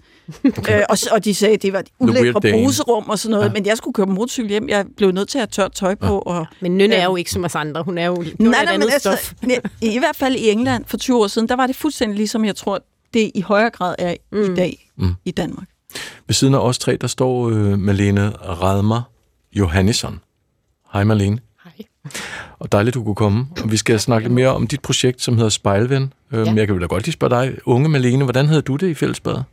Okay. 0.57 0.77
Øh, 0.77 0.83
og, 0.89 0.97
og 1.11 1.25
de 1.25 1.33
sagde, 1.35 1.53
at 1.53 1.61
det 1.61 1.73
var 1.73 1.79
et 1.79 1.87
ulækre 1.99 2.41
bruserum 2.41 3.09
og 3.09 3.19
sådan 3.19 3.31
noget, 3.31 3.43
Ja. 3.43 3.47
ja. 3.49 3.53
men 3.53 3.65
jeg 3.65 3.77
skulle 3.77 3.93
køre 3.93 4.05
motorcykel 4.05 4.49
hjem. 4.49 4.69
Jeg 4.69 4.85
blev 4.97 5.11
nødt 5.11 5.29
til 5.29 5.37
at 5.37 5.41
have 5.41 5.47
tørt 5.47 5.71
tøj 5.71 5.95
på. 5.95 6.19
Og, 6.19 6.45
Men 6.61 6.77
Nynne 6.77 6.95
er 6.95 7.05
jo 7.05 7.15
ikke 7.15 7.31
som 7.31 7.43
os 7.43 7.55
andre. 7.55 7.83
Hun 7.83 7.97
er 7.97 8.05
jo 8.05 8.15
nej, 8.15 8.25
nej, 8.39 8.59
men 8.65 8.69
andet 8.73 8.89
altså, 8.93 9.11
stof. 9.15 9.33
i, 9.81 9.95
i 9.95 9.99
hvert 9.99 10.15
fald 10.15 10.35
i 10.35 10.49
England 10.49 10.85
for 10.87 10.97
20 10.97 11.17
år 11.17 11.27
siden, 11.27 11.49
der 11.49 11.55
var 11.55 11.67
det 11.67 11.75
fuldstændig 11.75 12.17
ligesom 12.17 12.45
jeg 12.45 12.55
tror, 12.55 12.83
det 13.13 13.31
i 13.35 13.41
højere 13.41 13.69
grad 13.69 13.95
er 13.99 14.15
mm. 14.31 14.41
i 14.53 14.55
dag 14.55 14.83
Mm. 14.97 15.13
i 15.25 15.31
Danmark. 15.31 15.67
Ved 16.27 16.33
siden 16.33 16.53
af 16.53 16.59
os 16.59 16.79
tre, 16.79 16.97
der 17.01 17.07
står 17.07 17.49
øh, 17.49 17.79
Malene 17.79 18.29
Radmer 18.29 19.01
Johannesson. 19.53 20.19
Hej 20.93 21.03
Malene. 21.03 21.39
Hej. 21.63 21.73
Og 22.59 22.71
dejligt, 22.71 22.93
du 22.93 23.03
kunne 23.03 23.15
komme. 23.15 23.45
Og 23.63 23.71
vi 23.71 23.77
skal 23.77 23.99
snakke 23.99 24.27
lidt 24.27 24.33
mere 24.33 24.47
om 24.49 24.67
dit 24.67 24.81
projekt, 24.81 25.21
som 25.21 25.35
hedder 25.35 25.49
Spejlven. 25.49 26.13
Øh, 26.33 26.39
Ja. 26.39 26.45
Men 26.45 26.57
jeg 26.57 26.67
kan 26.67 26.75
vel 26.75 26.81
da 26.81 26.87
godt 26.87 27.03
lige 27.05 27.13
spørge 27.13 27.41
dig, 27.45 27.57
unge 27.65 27.89
Malene, 27.89 28.23
hvordan 28.23 28.45
havde 28.47 28.61
du 28.61 28.75
det 28.75 28.87
i 28.89 28.93
fællesbadet? 28.93 29.43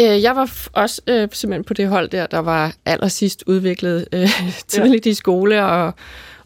Øh, 0.00 0.22
Jeg 0.22 0.36
var 0.36 0.46
f- 0.46 0.68
også 0.72 1.00
øh, 1.06 1.28
simpelthen 1.32 1.64
på 1.64 1.74
det 1.74 1.88
hold 1.88 2.08
der, 2.08 2.26
der 2.26 2.38
var 2.38 2.72
allersidst 2.86 3.44
udviklet 3.46 4.08
øh, 4.12 4.28
tidligt 4.68 5.06
i 5.06 5.14
skole, 5.14 5.64
og, 5.64 5.94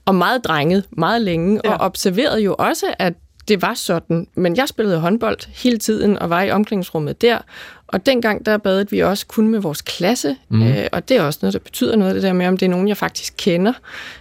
og 0.04 0.14
meget 0.14 0.44
drenget, 0.44 0.84
meget 0.90 1.22
længe, 1.22 1.60
ja. 1.64 1.72
og 1.72 1.80
observerede 1.80 2.40
jo 2.40 2.54
også, 2.58 2.86
at 2.98 3.12
det 3.48 3.62
var 3.62 3.74
sådan. 3.74 4.26
Men 4.34 4.56
jeg 4.56 4.68
spillede 4.68 4.98
håndbold 4.98 5.38
hele 5.62 5.78
tiden, 5.78 6.18
og 6.18 6.30
var 6.30 6.42
i 6.42 6.50
omklædningsrummet 6.50 7.22
der, 7.22 7.38
og 7.86 8.06
dengang 8.06 8.46
der 8.46 8.58
badede 8.58 8.90
vi 8.90 9.00
også 9.00 9.26
kun 9.26 9.48
med 9.48 9.60
vores 9.60 9.82
klasse, 9.82 10.36
mm. 10.48 10.62
øh, 10.62 10.86
og 10.92 11.08
det 11.08 11.16
er 11.16 11.22
også 11.22 11.38
noget, 11.42 11.52
der 11.52 11.58
betyder 11.58 11.96
noget, 11.96 12.14
det 12.14 12.22
der 12.22 12.32
med, 12.32 12.46
om 12.46 12.56
det 12.56 12.66
er 12.66 12.70
nogen, 12.70 12.88
jeg 12.88 12.96
faktisk 12.96 13.34
kender. 13.36 13.72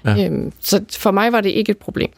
Ja. 0.05 0.25
Øhm, 0.25 0.51
så 0.61 0.83
for 0.97 1.11
mig 1.11 1.31
var 1.31 1.41
det 1.41 1.49
ikke 1.49 1.69
et 1.69 1.77
problem. 1.77 2.09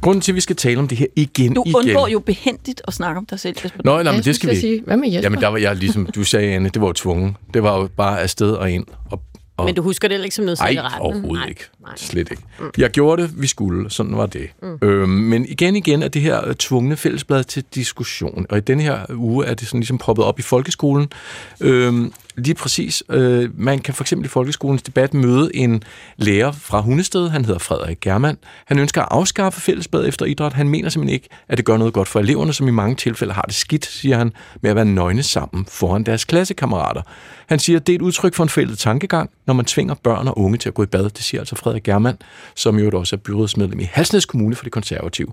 Grunden 0.00 0.20
til, 0.20 0.32
at 0.32 0.36
vi 0.36 0.40
skal 0.40 0.56
tale 0.56 0.78
om 0.78 0.88
det 0.88 0.98
her 0.98 1.06
igen 1.16 1.54
Du 1.54 1.62
igen. 1.66 1.76
undgår 1.76 2.08
jo 2.08 2.18
behendigt 2.18 2.82
at 2.88 2.94
snakke 2.94 3.18
om 3.18 3.26
dig 3.26 3.40
selv. 3.40 3.56
Jesper. 3.64 3.80
Nå, 3.84 3.92
nej, 3.92 4.02
men 4.02 4.14
Jeg 4.14 4.24
det 4.24 4.36
skal 4.36 4.50
vi 4.50 4.56
sige, 4.56 4.82
hvad 4.86 4.96
med 4.96 5.08
Jesper? 5.08 5.22
Jamen, 5.22 5.40
der 5.40 5.48
var 5.48 5.58
jeg 5.58 5.76
ligesom, 5.76 6.06
du 6.06 6.24
sagde, 6.24 6.52
Anne, 6.52 6.68
det 6.68 6.80
var 6.80 6.86
jo 6.86 6.92
tvunget. 6.92 7.34
Det 7.54 7.62
var 7.62 7.78
jo 7.78 7.88
bare 7.96 8.20
afsted 8.20 8.50
og 8.50 8.70
ind. 8.70 8.84
Og, 9.10 9.22
og 9.58 9.64
Men 9.64 9.74
du 9.74 9.82
husker 9.82 10.08
det 10.08 10.22
ikke 10.24 10.34
som 10.34 10.44
noget 10.44 10.58
Nej, 10.58 10.66
særligt 10.68 10.82
rart. 10.84 11.00
overhovedet 11.00 11.32
Nej, 11.40 11.48
ikke. 11.48 11.64
nej. 11.80 11.92
Slet 11.96 12.30
ikke. 12.30 12.42
Jeg 12.78 12.90
gjorde 12.90 13.22
det, 13.22 13.42
vi 13.42 13.46
skulle. 13.46 13.90
Sådan 13.90 14.16
var 14.16 14.26
det. 14.26 14.48
Mm. 14.62 14.78
Øhm, 14.88 15.08
men 15.10 15.46
igen 15.48 15.76
igen 15.76 16.02
er 16.02 16.08
det 16.08 16.22
her 16.22 16.48
øh, 16.48 16.54
tvungne 16.54 16.96
fællesblad 16.96 17.44
til 17.44 17.64
diskussion. 17.74 18.46
Og 18.48 18.58
i 18.58 18.60
denne 18.60 18.82
her 18.82 18.98
uge 19.14 19.46
er 19.46 19.54
det 19.54 19.68
sådan 19.68 19.80
ligesom 19.80 19.98
proppet 19.98 20.24
op 20.24 20.38
i 20.38 20.42
folkeskolen. 20.42 21.08
Øhm, 21.60 22.12
lige 22.38 22.54
præcis. 22.54 23.02
Øh, 23.10 23.50
man 23.54 23.78
kan 23.78 23.94
for 23.94 24.04
eksempel 24.04 24.26
i 24.26 24.28
folkeskolens 24.28 24.82
debat 24.82 25.14
møde 25.14 25.56
en 25.56 25.82
lærer 26.16 26.52
fra 26.52 26.80
Hundested. 26.80 27.28
Han 27.28 27.44
hedder 27.44 27.58
Frederik 27.58 28.00
Germand. 28.00 28.38
Han 28.64 28.78
ønsker 28.78 29.02
at 29.02 29.08
afskaffe 29.10 29.60
fællesbad 29.60 30.08
efter 30.08 30.26
idræt. 30.26 30.52
Han 30.52 30.68
mener 30.68 30.88
simpelthen 30.88 31.14
ikke, 31.14 31.28
at 31.48 31.56
det 31.56 31.64
gør 31.64 31.76
noget 31.76 31.92
godt 31.92 32.08
for 32.08 32.20
eleverne, 32.20 32.52
som 32.52 32.68
i 32.68 32.70
mange 32.70 32.96
tilfælde 32.96 33.32
har 33.32 33.42
det 33.42 33.54
skidt, 33.54 33.86
siger 33.86 34.18
han, 34.18 34.32
med 34.60 34.70
at 34.70 34.76
være 34.76 34.84
nøgne 34.84 35.22
sammen 35.22 35.66
foran 35.68 36.02
deres 36.02 36.24
klassekammerater. 36.24 37.02
Han 37.48 37.58
siger, 37.58 37.78
at 37.78 37.86
det 37.86 37.92
er 37.92 37.96
et 37.96 38.02
udtryk 38.02 38.34
for 38.34 38.42
en 38.42 38.48
fælles 38.48 38.78
tankegang, 38.78 39.30
når 39.46 39.54
man 39.54 39.64
tvinger 39.64 39.94
børn 39.94 40.28
og 40.28 40.38
unge 40.38 40.58
til 40.58 40.68
at 40.68 40.74
gå 40.74 40.82
i 40.82 40.86
bad. 40.86 41.04
Det 41.04 41.18
siger 41.18 41.40
altså 41.40 41.56
Frederik 41.56 41.82
Germand, 41.82 42.18
som 42.54 42.78
jo 42.78 42.90
også 42.98 43.16
er 43.16 43.20
byrådsmedlem 43.20 43.80
i 43.80 43.88
Halsnæs 43.92 44.26
Kommune 44.26 44.54
for 44.54 44.64
de 44.64 44.70
konservative. 44.70 45.28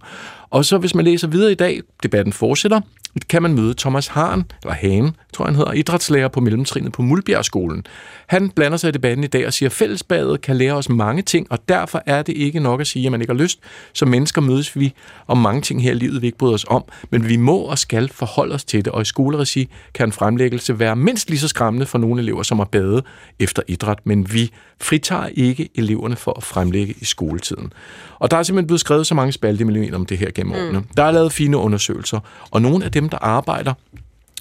Og 0.49 0.65
så 0.65 0.77
hvis 0.77 0.95
man 0.95 1.05
læser 1.05 1.27
videre 1.27 1.51
i 1.51 1.55
dag, 1.55 1.81
debatten 2.03 2.33
fortsætter, 2.33 2.81
kan 3.29 3.41
man 3.41 3.53
møde 3.53 3.73
Thomas 3.73 4.07
Hahn, 4.07 4.43
eller 4.63 4.73
Hane, 4.73 5.13
tror 5.33 5.45
jeg 5.45 5.47
han 5.47 5.55
hedder, 5.55 5.71
idrætslærer 5.71 6.27
på 6.27 6.39
mellemtrinet 6.39 6.91
på 6.91 7.01
Mulbjergskolen. 7.01 7.85
Han 8.27 8.49
blander 8.49 8.77
sig 8.77 8.87
i 8.87 8.91
debatten 8.91 9.23
i 9.23 9.27
dag 9.27 9.47
og 9.47 9.53
siger, 9.53 9.69
at 9.69 9.73
fællesbadet 9.73 10.41
kan 10.41 10.55
lære 10.55 10.73
os 10.73 10.89
mange 10.89 11.21
ting, 11.21 11.47
og 11.49 11.69
derfor 11.69 12.03
er 12.05 12.21
det 12.21 12.37
ikke 12.37 12.59
nok 12.59 12.81
at 12.81 12.87
sige, 12.87 13.05
at 13.05 13.11
man 13.11 13.21
ikke 13.21 13.33
har 13.33 13.39
lyst. 13.39 13.59
Som 13.93 14.07
mennesker 14.07 14.41
mødes 14.41 14.79
vi 14.79 14.93
om 15.27 15.37
mange 15.37 15.61
ting 15.61 15.83
her 15.83 15.91
i 15.91 15.95
livet, 15.95 16.21
vi 16.21 16.27
ikke 16.27 16.37
bryder 16.37 16.53
os 16.53 16.65
om, 16.69 16.83
men 17.09 17.29
vi 17.29 17.37
må 17.37 17.57
og 17.57 17.77
skal 17.77 18.09
forholde 18.09 18.55
os 18.55 18.63
til 18.63 18.85
det, 18.85 18.93
og 18.93 19.01
i 19.01 19.05
skoleregi 19.05 19.69
kan 19.93 20.07
en 20.07 20.11
fremlæggelse 20.11 20.79
være 20.79 20.95
mindst 20.95 21.29
lige 21.29 21.39
så 21.39 21.47
skræmmende 21.47 21.85
for 21.85 21.97
nogle 21.97 22.21
elever, 22.21 22.43
som 22.43 22.57
har 22.57 22.65
badet 22.65 23.03
efter 23.39 23.61
idræt, 23.67 23.99
men 24.03 24.33
vi 24.33 24.51
fritager 24.81 25.27
ikke 25.33 25.69
eleverne 25.75 26.15
for 26.15 26.33
at 26.37 26.43
fremlægge 26.43 26.95
i 27.01 27.05
skoletiden. 27.05 27.73
Og 28.19 28.31
der 28.31 28.37
er 28.37 28.43
simpelthen 28.43 28.67
blevet 28.67 28.79
skrevet 28.79 29.07
så 29.07 29.15
mange 29.15 29.31
spaltemillimeter 29.31 29.95
om 29.95 30.05
det 30.05 30.17
her 30.17 30.31
gennem 30.35 30.53
årene. 30.53 30.83
Der 30.97 31.03
er 31.03 31.11
lavet 31.11 31.33
fine 31.33 31.57
undersøgelser, 31.57 32.19
og 32.51 32.61
nogle 32.61 32.85
af 32.85 32.91
dem, 32.91 33.09
der 33.09 33.17
arbejder 33.17 33.73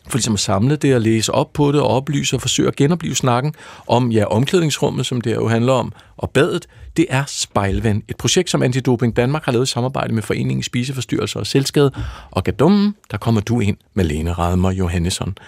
for 0.09 0.19
ligesom 0.19 0.35
at 0.35 0.41
samle 0.41 0.77
det 0.77 0.95
og 0.95 1.01
læse 1.01 1.33
op 1.33 1.53
på 1.53 1.73
det 1.73 1.81
og 1.81 1.89
oplyse 1.89 2.37
og 2.37 2.41
forsøge 2.41 2.69
at 2.69 2.77
genopleve 2.77 3.15
snakken 3.15 3.55
om 3.87 4.11
ja, 4.11 4.25
omklædningsrummet, 4.25 5.07
som 5.07 5.21
det 5.21 5.35
jo 5.35 5.49
handler 5.49 5.73
om, 5.73 5.93
og 6.17 6.31
badet, 6.31 6.67
det 6.97 7.07
er 7.09 7.25
Spejlven. 7.27 8.03
Et 8.09 8.17
projekt, 8.17 8.51
som 8.51 8.63
Antidoping 8.63 9.17
Danmark 9.17 9.45
har 9.45 9.53
lavet 9.53 9.69
i 9.69 9.71
samarbejde 9.71 10.15
med 10.15 10.23
Foreningen 10.23 10.63
Spiseforstyrrelser 10.63 11.41
og 11.41 11.47
Selvskade. 11.47 11.91
Og 12.31 12.45
gadummen, 12.45 12.95
der 13.11 13.17
kommer 13.17 13.41
du 13.41 13.61
ind 13.61 13.77
med 13.95 14.05
Lene 14.05 14.33
Radmer 14.33 14.71
Johannesson. 14.71 15.39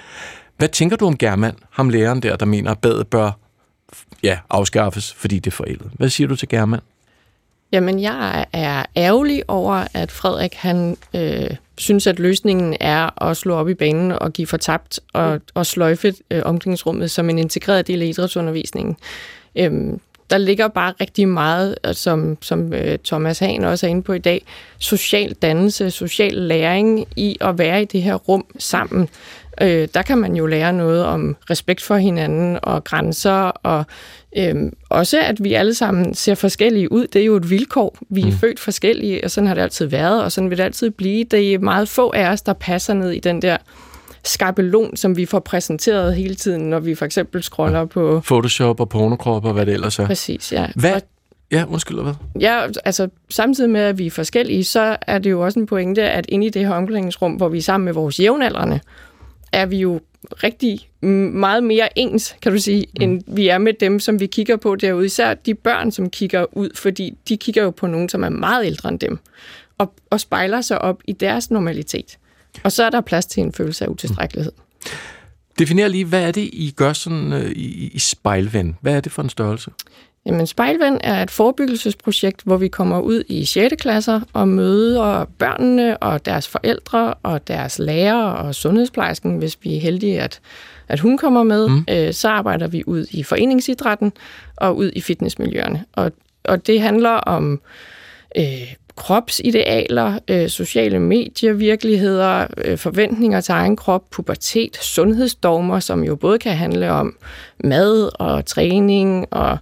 Hvad 0.57 0.69
tænker 0.69 0.97
du 0.97 1.07
om 1.07 1.17
Germand, 1.17 1.57
ham 1.71 1.89
læreren 1.89 2.23
der, 2.23 2.37
der 2.37 2.47
mener, 2.47 2.71
at 2.71 2.79
badet 2.79 3.07
bør 3.07 3.31
ja, 4.23 4.39
afskaffes, 4.51 5.15
fordi 5.15 5.39
det 5.39 5.51
er 5.51 5.57
forældet? 5.57 5.91
Hvad 5.95 6.11
siger 6.11 6.29
du 6.29 6.37
til 6.37 6.49
Germand? 6.49 6.83
Jamen, 7.73 8.01
jeg 8.01 8.47
er 8.53 8.85
ærgerlig 8.97 9.43
over, 9.49 9.85
at 9.95 10.11
Frederik 10.11 10.55
han 10.55 10.97
øh, 11.15 11.51
synes, 11.79 12.07
at 12.07 12.19
løsningen 12.19 12.77
er 12.81 13.23
at 13.23 13.37
slå 13.37 13.55
op 13.55 13.69
i 13.69 13.75
banen 13.75 14.13
og 14.13 14.33
give 14.33 14.47
fortabt 14.47 15.01
og, 15.13 15.41
og 15.55 15.67
sløjfe 15.67 16.15
øh, 16.31 16.43
omklædningsrummet 16.45 17.11
som 17.11 17.31
en 17.31 17.39
integreret 17.39 17.87
del 17.87 18.03
af 18.03 18.07
idrætsundervisningen. 18.07 18.97
Øhm, 19.57 20.01
der 20.31 20.39
ligger 20.39 20.69
bare 20.69 20.95
rigtig 21.01 21.29
meget, 21.29 21.79
øh, 21.87 21.95
som, 21.95 22.39
som 22.41 22.73
øh, 22.73 22.99
Thomas 23.05 23.39
Hahn 23.39 23.65
også 23.65 23.87
er 23.87 23.91
inde 23.91 24.03
på 24.03 24.13
i 24.13 24.19
dag, 24.19 24.45
social 24.79 25.35
dannelse, 25.43 25.91
social 25.91 26.35
læring 26.35 27.07
i 27.17 27.37
at 27.41 27.59
være 27.59 27.83
i 27.83 27.85
det 27.85 28.03
her 28.03 28.15
rum 28.15 28.47
sammen. 28.59 29.09
Øh, 29.61 29.89
der 29.95 30.03
kan 30.03 30.19
man 30.19 30.37
jo 30.37 30.47
lære 30.47 30.73
noget 30.73 31.05
om 31.05 31.37
respekt 31.51 31.83
for 31.83 31.97
hinanden 31.97 32.59
og 32.63 32.85
grænser, 32.85 33.33
og 33.49 33.85
øhm, 34.37 34.73
også 34.89 35.21
at 35.21 35.45
vi 35.45 35.53
alle 35.53 35.75
sammen 35.75 36.15
ser 36.15 36.35
forskellige 36.35 36.93
ud. 36.93 37.07
Det 37.07 37.21
er 37.21 37.25
jo 37.25 37.37
et 37.37 37.51
vilkår. 37.51 37.97
Vi 38.09 38.21
er 38.21 38.27
mm. 38.27 38.33
født 38.33 38.61
forskellige, 38.61 39.25
og 39.25 39.31
sådan 39.31 39.49
har 39.49 39.55
det 39.55 39.63
altid 39.63 39.87
været, 39.87 40.25
og 40.25 40.33
sådan 40.33 40.51
vil 40.51 40.59
det 40.59 40.65
altid 40.65 40.91
blive. 40.91 41.25
Det 41.25 41.55
er 41.55 41.59
meget 41.59 41.89
få 41.89 42.13
af 42.13 42.29
os, 42.29 42.43
der 42.43 42.53
passer 42.53 42.95
ned 42.95 43.11
i 43.11 43.19
den 43.19 43.43
der 43.43 43.57
skabelon, 44.25 44.97
som 44.97 45.17
vi 45.17 45.27
får 45.27 45.39
præsenteret 45.39 46.15
hele 46.15 46.35
tiden, 46.35 46.71
når 46.71 46.79
vi 46.79 46.95
for 46.95 47.05
eksempel 47.05 47.43
scroller 47.43 47.85
på... 47.85 48.21
Photoshop 48.25 48.81
og 48.81 48.89
pornokrop 48.89 49.45
og 49.45 49.53
hvad 49.53 49.67
det 49.67 49.75
ellers 49.75 49.99
er. 49.99 50.07
Præcis, 50.07 50.53
ja. 50.53 50.67
Hvad? 50.75 51.01
Ja, 51.53 51.65
undskyld, 51.69 52.03
hvad? 52.03 52.13
Ja, 52.41 52.67
altså 52.85 53.09
samtidig 53.31 53.71
med, 53.71 53.81
at 53.81 53.99
vi 53.99 54.07
er 54.07 54.11
forskellige, 54.11 54.65
så 54.65 54.97
er 55.07 55.19
det 55.19 55.31
jo 55.31 55.45
også 55.45 55.59
en 55.59 55.67
pointe, 55.67 56.03
at 56.03 56.27
inde 56.29 56.47
i 56.47 56.51
det 56.51 56.67
her 56.67 56.75
omklædningsrum, 56.75 57.33
hvor 57.33 57.49
vi 57.49 57.59
er 57.59 57.63
sammen 57.63 57.85
med 57.85 57.93
vores 57.93 58.21
jævnaldrende, 58.21 58.81
er 59.53 59.67
vi 59.67 59.77
jo 59.77 60.01
rigtig 60.31 60.89
mm, 61.01 61.09
meget 61.09 61.65
mere 61.65 61.99
ens, 61.99 62.37
kan 62.43 62.53
du 62.53 62.59
sige, 62.59 62.87
mm. 62.97 63.03
end 63.03 63.23
vi 63.27 63.49
er 63.49 63.59
med 63.59 63.73
dem, 63.73 64.01
som 64.01 64.21
vi 64.21 64.27
kigger 64.27 64.57
på 64.57 64.77
derude. 64.77 65.07
Især 65.07 65.35
de 65.35 65.55
børn, 65.55 65.93
som 65.93 66.11
kigger 66.11 66.57
ud, 66.57 66.71
fordi 66.75 67.15
de 67.29 67.37
kigger 67.37 67.63
jo 67.63 67.71
på 67.71 67.87
nogen, 67.87 68.09
som 68.09 68.25
er 68.25 68.29
meget 68.29 68.67
ældre 68.67 68.89
end 68.89 68.99
dem, 68.99 69.19
og, 69.79 69.95
og 70.11 70.21
spejler 70.21 70.61
sig 70.61 70.83
op 70.83 71.03
i 71.09 71.13
deres 71.13 71.51
normalitet. 71.51 72.19
Og 72.65 72.73
så 72.73 72.85
er 72.85 72.91
der 72.91 73.01
plads 73.01 73.27
til 73.27 73.43
en 73.43 73.53
følelse 73.53 73.85
af 73.85 73.89
utilstrækkelighed. 73.89 74.53
Definer 75.59 75.89
lige, 75.89 76.05
hvad 76.05 76.23
er 76.23 76.33
det, 76.33 76.51
I 76.53 76.75
gør 76.77 76.93
sådan 76.93 77.33
øh, 77.33 77.51
i, 77.51 77.91
i 77.95 77.99
spejlven? 77.99 78.77
Hvad 78.81 78.97
er 78.97 79.01
det 79.01 79.13
for 79.13 79.23
en 79.23 79.29
størrelse? 79.29 79.71
Jamen, 80.27 80.47
Spejlven 80.47 80.99
er 81.01 81.23
et 81.23 81.31
forebyggelsesprojekt, 81.31 82.43
hvor 82.45 82.57
vi 82.57 82.69
kommer 82.69 83.01
ud 83.01 83.23
i 83.29 83.45
6. 83.45 83.75
klasser 83.79 84.21
og 84.33 84.49
møder 84.49 85.25
børnene 85.39 85.97
og 85.97 86.27
deres 86.27 86.49
forældre 86.49 87.15
og 87.15 87.49
deres 87.49 87.79
lærere 87.79 88.37
og 88.37 88.55
sundhedsplejersken, 88.55 89.39
hvis 89.39 89.59
vi 89.63 89.77
er 89.77 89.81
heldige, 89.81 90.21
at, 90.21 90.41
at 90.89 91.01
hun 91.01 91.19
kommer 91.19 91.43
med. 91.43 91.69
Mm. 91.69 91.85
Øh, 91.91 92.13
så 92.13 92.29
arbejder 92.29 92.67
vi 92.67 92.83
ud 92.87 93.07
i 93.11 93.23
foreningsidrætten 93.23 94.13
og 94.57 94.77
ud 94.77 94.91
i 94.93 95.01
fitnessmiljøerne. 95.01 95.85
Og, 95.93 96.13
og 96.45 96.67
det 96.67 96.81
handler 96.81 97.11
om 97.11 97.61
øh, 98.37 98.75
kropsidealer, 98.97 100.19
øh, 100.29 100.49
sociale 100.49 100.99
medievirkeligheder, 100.99 102.47
øh, 102.65 102.79
forventninger 102.79 103.41
til 103.41 103.53
egen 103.53 103.77
krop, 103.77 104.11
pubertet, 104.11 104.77
sundhedsdogmer, 104.77 105.81
som 105.81 106.05
jo 106.05 106.17
både 106.17 106.39
kan 106.39 106.57
handle 106.57 106.91
om 106.91 107.17
mad 107.65 108.11
og 108.21 108.47
træning 108.47 109.27
og 109.31 109.59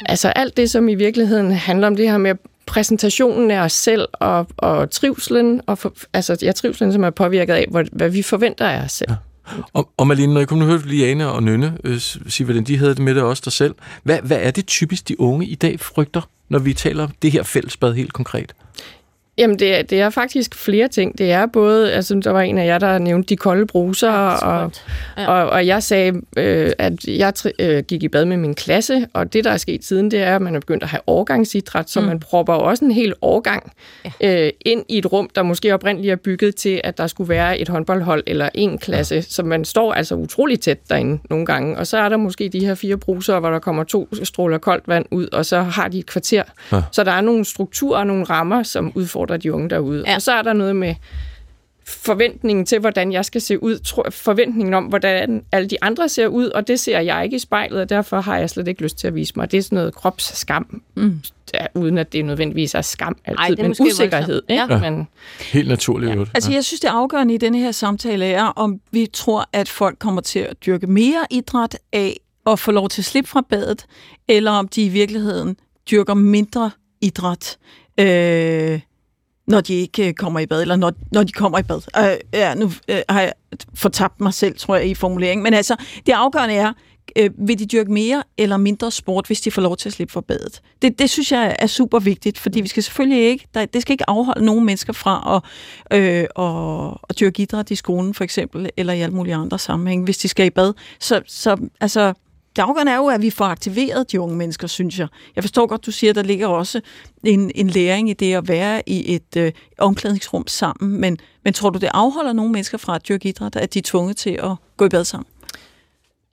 Altså 0.00 0.28
alt 0.28 0.56
det, 0.56 0.70
som 0.70 0.88
i 0.88 0.94
virkeligheden 0.94 1.52
handler 1.52 1.86
om 1.86 1.96
det 1.96 2.10
her 2.10 2.18
med 2.18 2.34
præsentationen 2.66 3.50
af 3.50 3.60
os 3.60 3.72
selv 3.72 4.08
og, 4.12 4.46
og 4.56 4.90
trivselen, 4.90 5.60
og 5.66 5.78
for, 5.78 5.94
altså 6.12 6.36
ja, 6.42 6.52
trivselen, 6.52 6.92
som 6.92 7.04
er 7.04 7.10
påvirket 7.10 7.54
af, 7.54 7.66
hvad, 7.70 7.84
hvad 7.92 8.10
vi 8.10 8.22
forventer 8.22 8.66
af 8.66 8.84
os 8.84 8.92
selv. 8.92 9.10
Ja. 9.10 9.16
Og, 9.72 9.88
og 9.96 10.06
Malene, 10.06 10.32
når 10.32 10.40
jeg 10.40 10.48
kunne 10.48 10.60
nu 10.60 10.66
høre 10.66 10.78
Liane 10.86 11.28
og 11.28 11.42
Nynne 11.42 11.78
øh, 11.84 11.98
sige, 11.98 12.44
hvordan 12.44 12.64
de 12.64 12.78
havde 12.78 12.90
det 12.90 12.98
med 12.98 13.14
det 13.14 13.22
også 13.22 13.42
dig 13.44 13.52
selv. 13.52 13.74
Hvad, 14.02 14.18
hvad 14.22 14.38
er 14.40 14.50
det 14.50 14.66
typisk, 14.66 15.08
de 15.08 15.20
unge 15.20 15.46
i 15.46 15.54
dag 15.54 15.80
frygter, 15.80 16.20
når 16.48 16.58
vi 16.58 16.74
taler 16.74 17.04
om 17.04 17.10
det 17.22 17.32
her 17.32 17.42
fællesbad 17.42 17.94
helt 17.94 18.12
konkret? 18.12 18.54
Jamen, 19.38 19.58
det 19.58 19.78
er, 19.78 19.82
det 19.82 20.00
er 20.00 20.10
faktisk 20.10 20.54
flere 20.54 20.88
ting. 20.88 21.18
Det 21.18 21.32
er 21.32 21.46
både, 21.46 21.92
altså 21.92 22.20
der 22.24 22.30
var 22.30 22.40
en 22.40 22.58
af 22.58 22.66
jer, 22.66 22.78
der 22.78 22.98
nævnte 22.98 23.28
de 23.28 23.36
kolde 23.36 23.66
bruser, 23.66 24.10
og, 24.10 24.72
Ja. 25.18 25.26
og, 25.26 25.50
og 25.50 25.66
jeg 25.66 25.82
sagde, 25.82 26.12
øh, 26.36 26.72
at 26.78 26.92
jeg 27.06 27.32
tri- 27.38 27.50
øh, 27.58 27.82
gik 27.82 28.02
i 28.02 28.08
bad 28.08 28.24
med 28.24 28.36
min 28.36 28.54
klasse, 28.54 29.06
og 29.12 29.32
det, 29.32 29.44
der 29.44 29.50
er 29.50 29.56
sket 29.56 29.84
siden, 29.84 30.10
det 30.10 30.22
er, 30.22 30.36
at 30.36 30.42
man 30.42 30.54
er 30.54 30.60
begyndt 30.60 30.82
at 30.82 30.88
have 30.88 31.00
årgangsidræt, 31.06 31.90
så 31.90 32.00
mm. 32.00 32.06
man 32.06 32.20
propper 32.20 32.52
også 32.52 32.84
en 32.84 32.90
hel 32.90 33.14
årgang 33.22 33.72
ja. 34.20 34.44
øh, 34.46 34.52
ind 34.60 34.84
i 34.88 34.98
et 34.98 35.12
rum, 35.12 35.30
der 35.34 35.42
måske 35.42 35.74
oprindeligt 35.74 36.12
er 36.12 36.16
bygget 36.16 36.56
til, 36.56 36.80
at 36.84 36.98
der 36.98 37.06
skulle 37.06 37.28
være 37.28 37.58
et 37.58 37.68
håndboldhold 37.68 38.24
eller 38.26 38.48
en 38.54 38.78
klasse, 38.78 39.14
ja. 39.14 39.20
så 39.20 39.42
man 39.42 39.64
står 39.64 39.92
altså 39.92 40.14
utrolig 40.14 40.60
tæt 40.60 40.88
derinde 40.88 41.18
nogle 41.30 41.46
gange, 41.46 41.76
og 41.78 41.86
så 41.86 41.98
er 41.98 42.08
der 42.08 42.16
måske 42.16 42.48
de 42.48 42.66
her 42.66 42.74
fire 42.74 42.96
bruser, 42.96 43.40
hvor 43.40 43.50
der 43.50 43.58
kommer 43.58 43.84
to 43.84 44.08
stråler 44.22 44.58
koldt 44.58 44.88
vand 44.88 45.06
ud, 45.10 45.26
og 45.32 45.46
så 45.46 45.62
har 45.62 45.88
de 45.88 45.98
et 45.98 46.06
kvarter. 46.06 46.42
Ja. 46.72 46.76
Ja. 46.76 46.82
Så 46.92 47.04
der 47.04 47.12
er 47.12 47.20
nogle 47.20 47.44
strukturer 47.44 47.98
og 47.98 48.06
nogle 48.06 48.24
rammer, 48.24 48.62
som 48.62 48.92
udfordrer 48.94 49.23
de 49.26 49.52
unge 49.52 49.70
derude. 49.70 50.04
Ja. 50.06 50.14
Og 50.14 50.22
så 50.22 50.32
er 50.32 50.42
der 50.42 50.52
noget 50.52 50.76
med 50.76 50.94
forventningen 51.86 52.66
til, 52.66 52.78
hvordan 52.78 53.12
jeg 53.12 53.24
skal 53.24 53.40
se 53.40 53.62
ud, 53.62 53.78
tro- 53.78 54.10
forventningen 54.10 54.74
om, 54.74 54.84
hvordan 54.84 55.44
alle 55.52 55.68
de 55.68 55.76
andre 55.82 56.08
ser 56.08 56.26
ud, 56.26 56.46
og 56.46 56.68
det 56.68 56.80
ser 56.80 57.00
jeg 57.00 57.24
ikke 57.24 57.36
i 57.36 57.38
spejlet, 57.38 57.80
og 57.80 57.88
derfor 57.88 58.20
har 58.20 58.38
jeg 58.38 58.50
slet 58.50 58.68
ikke 58.68 58.82
lyst 58.82 58.98
til 58.98 59.06
at 59.06 59.14
vise 59.14 59.32
mig. 59.36 59.50
Det 59.50 59.58
er 59.58 59.62
sådan 59.62 59.76
noget 59.76 59.94
kropsskam, 59.94 60.82
mm. 60.94 61.20
ja, 61.54 61.66
uden 61.74 61.98
at 61.98 62.12
det 62.12 62.24
nødvendigvis 62.24 62.74
er 62.74 62.80
skam 62.80 63.16
altid, 63.24 63.38
Ej, 63.38 63.48
det 63.48 63.58
er 63.58 63.62
men 63.62 63.76
usikkerhed. 63.80 64.42
Ikke? 64.48 64.62
Ja. 64.62 64.90
Men, 64.90 65.08
Helt 65.52 65.68
naturligt. 65.68 66.16
Ja. 66.16 66.24
Altså, 66.34 66.52
jeg 66.52 66.64
synes, 66.64 66.80
det 66.80 66.88
afgørende 66.88 67.34
i 67.34 67.38
denne 67.38 67.58
her 67.58 67.72
samtale 67.72 68.26
er, 68.26 68.44
om 68.44 68.80
vi 68.90 69.08
tror, 69.12 69.48
at 69.52 69.68
folk 69.68 69.98
kommer 69.98 70.20
til 70.20 70.38
at 70.38 70.56
dyrke 70.66 70.86
mere 70.86 71.26
idræt 71.30 71.78
af 71.92 72.20
at 72.46 72.58
få 72.58 72.70
lov 72.70 72.88
til 72.88 73.00
at 73.00 73.04
slippe 73.04 73.30
fra 73.30 73.42
badet, 73.48 73.86
eller 74.28 74.50
om 74.50 74.68
de 74.68 74.84
i 74.84 74.88
virkeligheden 74.88 75.56
dyrker 75.90 76.14
mindre 76.14 76.70
idræt, 77.00 77.56
øh, 78.00 78.80
når 79.46 79.60
de 79.60 79.74
ikke 79.74 80.08
øh, 80.08 80.14
kommer 80.14 80.40
i 80.40 80.46
bad, 80.46 80.62
eller 80.62 80.76
når, 80.76 80.92
når 81.12 81.22
de 81.22 81.32
kommer 81.32 81.58
i 81.58 81.62
bad. 81.62 81.80
Øh, 81.98 82.16
ja, 82.32 82.54
nu 82.54 82.70
øh, 82.88 82.98
har 83.08 83.20
jeg 83.20 83.32
fortabt 83.74 84.20
mig 84.20 84.34
selv, 84.34 84.58
tror 84.58 84.76
jeg, 84.76 84.86
i 84.86 84.94
formuleringen. 84.94 85.42
Men 85.42 85.54
altså, 85.54 85.76
det 86.06 86.12
afgørende 86.12 86.54
er, 86.54 86.72
øh, 87.18 87.30
vil 87.38 87.58
de 87.58 87.66
dyrke 87.66 87.92
mere 87.92 88.22
eller 88.38 88.56
mindre 88.56 88.90
sport, 88.90 89.26
hvis 89.26 89.40
de 89.40 89.50
får 89.50 89.62
lov 89.62 89.76
til 89.76 89.88
at 89.88 89.92
slippe 89.92 90.12
for 90.12 90.20
badet? 90.20 90.60
Det, 90.82 90.98
det 90.98 91.10
synes 91.10 91.32
jeg 91.32 91.56
er 91.58 91.66
super 91.66 91.98
vigtigt, 91.98 92.38
fordi 92.38 92.60
vi 92.60 92.68
skal 92.68 92.82
selvfølgelig 92.82 93.22
ikke, 93.22 93.46
der, 93.54 93.66
det 93.66 93.82
skal 93.82 93.92
ikke 93.92 94.10
afholde 94.10 94.44
nogen 94.44 94.66
mennesker 94.66 94.92
fra 94.92 95.42
at, 95.90 95.98
øh, 95.98 96.26
at, 96.38 96.98
at 97.08 97.20
dyrke 97.20 97.42
idræt 97.42 97.70
i 97.70 97.74
skolen 97.74 98.14
for 98.14 98.24
eksempel, 98.24 98.70
eller 98.76 98.92
i 98.92 99.00
alle 99.00 99.14
mulige 99.14 99.34
andre 99.34 99.58
sammenhænge, 99.58 100.04
hvis 100.04 100.18
de 100.18 100.28
skal 100.28 100.46
i 100.46 100.50
bad. 100.50 100.72
Så, 101.00 101.22
så 101.26 101.56
altså, 101.80 102.12
det 102.56 102.62
afgørende 102.62 102.92
er 102.92 102.96
jo, 102.96 103.06
at 103.06 103.22
vi 103.22 103.30
får 103.30 103.44
aktiveret 103.44 104.12
de 104.12 104.20
unge 104.20 104.36
mennesker, 104.36 104.66
synes 104.66 104.98
jeg. 104.98 105.08
Jeg 105.36 105.44
forstår 105.44 105.66
godt, 105.66 105.86
du 105.86 105.90
siger, 105.90 106.10
at 106.10 106.16
der 106.16 106.22
ligger 106.22 106.46
også 106.46 106.80
en, 107.24 107.50
en 107.54 107.68
læring 107.68 108.10
i 108.10 108.12
det 108.12 108.34
at 108.34 108.48
være 108.48 108.82
i 108.88 109.14
et 109.14 109.36
øh, 109.36 109.52
omklædningsrum 109.78 110.46
sammen, 110.46 111.00
men, 111.00 111.18
men 111.44 111.52
tror 111.52 111.70
du, 111.70 111.78
det 111.78 111.90
afholder 111.94 112.32
nogle 112.32 112.52
mennesker 112.52 112.78
fra 112.78 112.94
at 112.94 113.08
dyrke 113.08 113.28
idræt, 113.28 113.56
at 113.56 113.74
de 113.74 113.78
er 113.78 113.82
tvunget 113.82 114.16
til 114.16 114.30
at 114.30 114.50
gå 114.76 114.84
i 114.84 114.88
bad 114.88 115.04
sammen? 115.04 115.26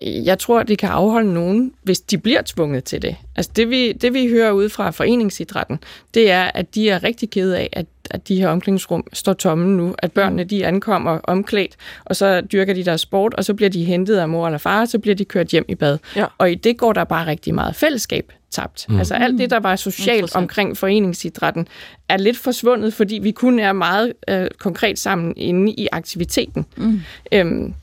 Jeg 0.02 0.40
tror, 0.40 0.64
det 0.64 0.78
kan 0.78 0.90
afholde 0.90 1.34
nogen, 1.34 1.74
hvis 1.84 2.00
de 2.00 2.18
bliver 2.18 2.42
tvunget 2.46 2.84
til 2.84 3.02
det. 3.02 3.16
Altså 3.36 3.52
det 3.56 3.70
vi, 3.70 3.92
det, 3.92 4.14
vi 4.14 4.28
hører 4.28 4.52
ud 4.52 4.70
fra 4.70 4.92
foreningsidrætten, 4.92 5.80
det 6.14 6.32
er, 6.32 6.52
at 6.54 6.76
de 6.76 6.90
er 6.90 7.04
rigtig 7.04 7.30
kede 7.30 7.58
af, 7.58 7.70
at, 7.74 7.86
at 8.12 8.28
de 8.28 8.36
her 8.36 8.48
omklædningsrum 8.48 9.04
står 9.14 9.34
tomme 9.34 9.78
nu. 9.78 9.96
At 9.98 10.12
børnene, 10.12 10.44
de 10.44 10.66
ankommer 10.66 11.20
omklædt, 11.24 11.76
og 12.06 12.16
så 12.16 12.42
dyrker 12.42 12.74
de 12.74 12.86
deres 12.86 13.02
sport, 13.02 13.34
og 13.34 13.46
så 13.46 13.54
bliver 13.54 13.70
de 13.70 13.84
hentet 13.84 14.18
af 14.18 14.30
mor 14.30 14.48
eller 14.48 14.58
far, 14.58 14.82
og 14.82 14.88
så 14.88 15.00
bliver 15.00 15.16
de 15.16 15.26
kørt 15.26 15.48
hjem 15.48 15.66
i 15.68 15.76
bad. 15.76 15.98
Ja. 16.16 16.26
Og 16.38 16.52
i 16.52 16.56
det 16.56 16.78
går 16.78 16.94
der 16.94 17.04
bare 17.04 17.28
rigtig 17.28 17.56
meget 17.56 17.76
fællesskab 17.76 18.32
tabt. 18.52 18.86
Mm. 18.90 18.98
Altså 18.98 19.14
alt 19.14 19.40
det, 19.40 19.50
der 19.50 19.60
var 19.60 19.76
socialt 19.76 20.36
omkring 20.36 20.78
foreningsidrætten, 20.78 21.68
er 22.10 22.18
lidt 22.18 22.38
forsvundet, 22.38 22.94
fordi 22.94 23.16
vi 23.16 23.32
kun 23.32 23.60
er 23.60 23.74
meget 23.74 24.14
øh, 24.28 24.48
konkret 24.58 25.00
sammen 25.00 25.34
inde 25.38 25.72
i 25.72 25.88
aktiviteten. 25.92 26.66
Mm. 26.78 27.02
Øhm, 27.32 27.74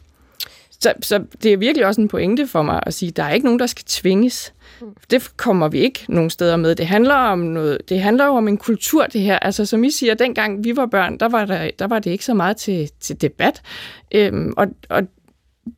så, 0.81 0.93
så 1.03 1.25
det 1.43 1.53
er 1.53 1.57
virkelig 1.57 1.87
også 1.87 2.01
en 2.01 2.09
pointe 2.09 2.47
for 2.47 2.63
mig 2.63 2.81
at 2.87 2.95
sige, 2.95 3.09
at 3.09 3.17
der 3.17 3.23
er 3.23 3.33
ikke 3.33 3.47
nogen, 3.47 3.61
der 3.61 3.67
skal 3.67 3.85
tvinges. 3.87 4.53
Det 5.11 5.37
kommer 5.37 5.69
vi 5.69 5.79
ikke 5.79 6.05
nogen 6.09 6.31
steder 6.31 6.57
med. 6.57 6.75
Det 6.75 6.87
handler 6.87 7.15
om 7.15 7.39
noget. 7.39 7.79
Det 7.89 8.01
handler 8.01 8.27
jo 8.27 8.33
om 8.33 8.49
en 8.49 8.57
kultur, 8.57 9.07
det 9.07 9.21
her. 9.21 9.39
Altså, 9.39 9.67
som 9.67 9.85
I 9.85 9.91
siger, 9.91 10.15
dengang 10.15 10.65
vi 10.65 10.77
var 10.77 10.87
børn, 10.87 11.19
der 11.19 11.29
var, 11.29 11.45
der, 11.45 11.71
der 11.79 11.87
var 11.87 11.99
det 11.99 12.11
ikke 12.11 12.25
så 12.25 12.35
meget 12.35 12.57
til, 12.57 12.91
til 13.01 13.21
debat. 13.21 13.63
Øhm, 14.15 14.55
og, 14.57 14.67
og 14.89 15.03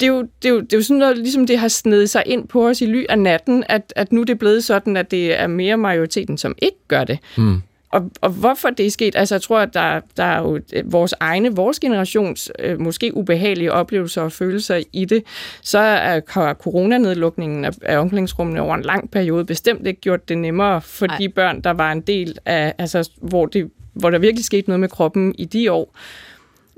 det 0.00 0.02
er, 0.02 0.12
jo, 0.12 0.22
det, 0.42 0.48
er 0.48 0.52
jo, 0.52 0.60
det 0.60 0.72
er 0.72 0.76
jo 0.76 0.82
sådan 0.82 0.98
noget, 0.98 1.18
ligesom 1.18 1.46
det 1.46 1.58
har 1.58 1.68
snedet 1.68 2.10
sig 2.10 2.22
ind 2.26 2.48
på 2.48 2.68
os 2.68 2.80
i 2.80 2.86
ly 2.86 3.04
af 3.08 3.18
natten, 3.18 3.64
at, 3.68 3.92
at 3.96 4.12
nu 4.12 4.20
er 4.20 4.24
det 4.24 4.38
blevet 4.38 4.64
sådan, 4.64 4.96
at 4.96 5.10
det 5.10 5.40
er 5.40 5.46
mere 5.46 5.76
majoriteten, 5.76 6.38
som 6.38 6.54
ikke 6.62 6.78
gør 6.88 7.04
det. 7.04 7.18
Mm. 7.36 7.62
Og, 7.90 8.10
og 8.20 8.30
hvorfor 8.30 8.70
det 8.70 8.86
er 8.86 8.90
sket, 8.90 9.16
altså 9.16 9.34
jeg 9.34 9.42
tror, 9.42 9.58
at 9.58 9.74
der, 9.74 10.00
der 10.16 10.24
er 10.24 10.38
jo 10.38 10.60
øh, 10.72 10.92
vores 10.92 11.14
egne, 11.20 11.56
vores 11.56 11.80
generations 11.80 12.52
øh, 12.58 12.80
måske 12.80 13.16
ubehagelige 13.16 13.72
oplevelser 13.72 14.22
og 14.22 14.32
følelser 14.32 14.82
i 14.92 15.04
det, 15.04 15.22
så 15.62 15.78
er, 15.78 16.20
har 16.28 16.54
coronanedlukningen 16.54 17.64
af, 17.64 17.72
af 17.82 17.98
omklædningsrummene 17.98 18.62
over 18.62 18.74
en 18.74 18.82
lang 18.82 19.10
periode 19.10 19.44
bestemt 19.44 19.86
ikke 19.86 20.00
gjort 20.00 20.28
det 20.28 20.38
nemmere 20.38 20.80
for 20.80 21.06
Ej. 21.06 21.16
de 21.18 21.28
børn, 21.28 21.60
der 21.60 21.70
var 21.70 21.92
en 21.92 22.00
del 22.00 22.38
af, 22.46 22.74
altså 22.78 23.10
hvor, 23.16 23.46
det, 23.46 23.70
hvor 23.94 24.10
der 24.10 24.18
virkelig 24.18 24.44
skete 24.44 24.68
noget 24.68 24.80
med 24.80 24.88
kroppen 24.88 25.34
i 25.38 25.44
de 25.44 25.72
år. 25.72 25.94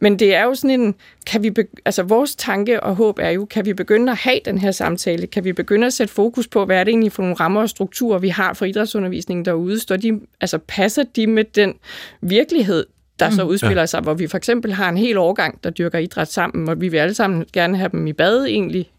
Men 0.02 0.18
det 0.18 0.34
er 0.34 0.44
jo 0.44 0.54
sådan 0.54 0.80
en, 0.80 0.94
kan 1.26 1.42
vi, 1.42 1.50
be, 1.50 1.66
altså 1.84 2.02
vores 2.02 2.36
tanke 2.36 2.82
og 2.82 2.94
håb 2.94 3.18
er 3.18 3.30
jo, 3.30 3.44
kan 3.44 3.66
vi 3.66 3.74
begynde 3.74 4.12
at 4.12 4.18
have 4.18 4.40
den 4.44 4.58
her 4.58 4.70
samtale? 4.70 5.26
Kan 5.26 5.44
vi 5.44 5.52
begynde 5.52 5.86
at 5.86 5.92
sætte 5.92 6.14
fokus 6.14 6.48
på, 6.48 6.64
hvad 6.64 6.76
er 6.76 6.84
det 6.84 6.90
egentlig 6.90 7.12
for 7.12 7.22
nogle 7.22 7.36
rammer 7.36 7.60
og 7.60 7.68
strukturer, 7.68 8.18
vi 8.18 8.28
har 8.28 8.52
for 8.52 8.64
idrætsundervisningen 8.64 9.44
derude? 9.44 9.80
Står 9.80 9.96
de, 9.96 10.20
altså 10.40 10.58
passer 10.68 11.04
de 11.16 11.26
med 11.26 11.44
den 11.44 11.74
virkelighed, 12.20 12.86
der 13.18 13.30
så 13.30 13.42
udspiller 13.42 13.86
sig, 13.86 14.00
hvor 14.00 14.14
vi 14.14 14.26
for 14.26 14.36
eksempel 14.36 14.72
har 14.72 14.88
en 14.88 14.96
hel 14.96 15.16
årgang, 15.16 15.64
der 15.64 15.70
dyrker 15.70 15.98
idræt 15.98 16.32
sammen, 16.32 16.68
og 16.68 16.80
vi 16.80 16.88
vil 16.88 16.98
alle 16.98 17.14
sammen 17.14 17.44
gerne 17.52 17.76
have 17.76 17.90
dem 17.92 18.06
i 18.06 18.12
bad 18.12 18.44
egentlig, 18.44 18.90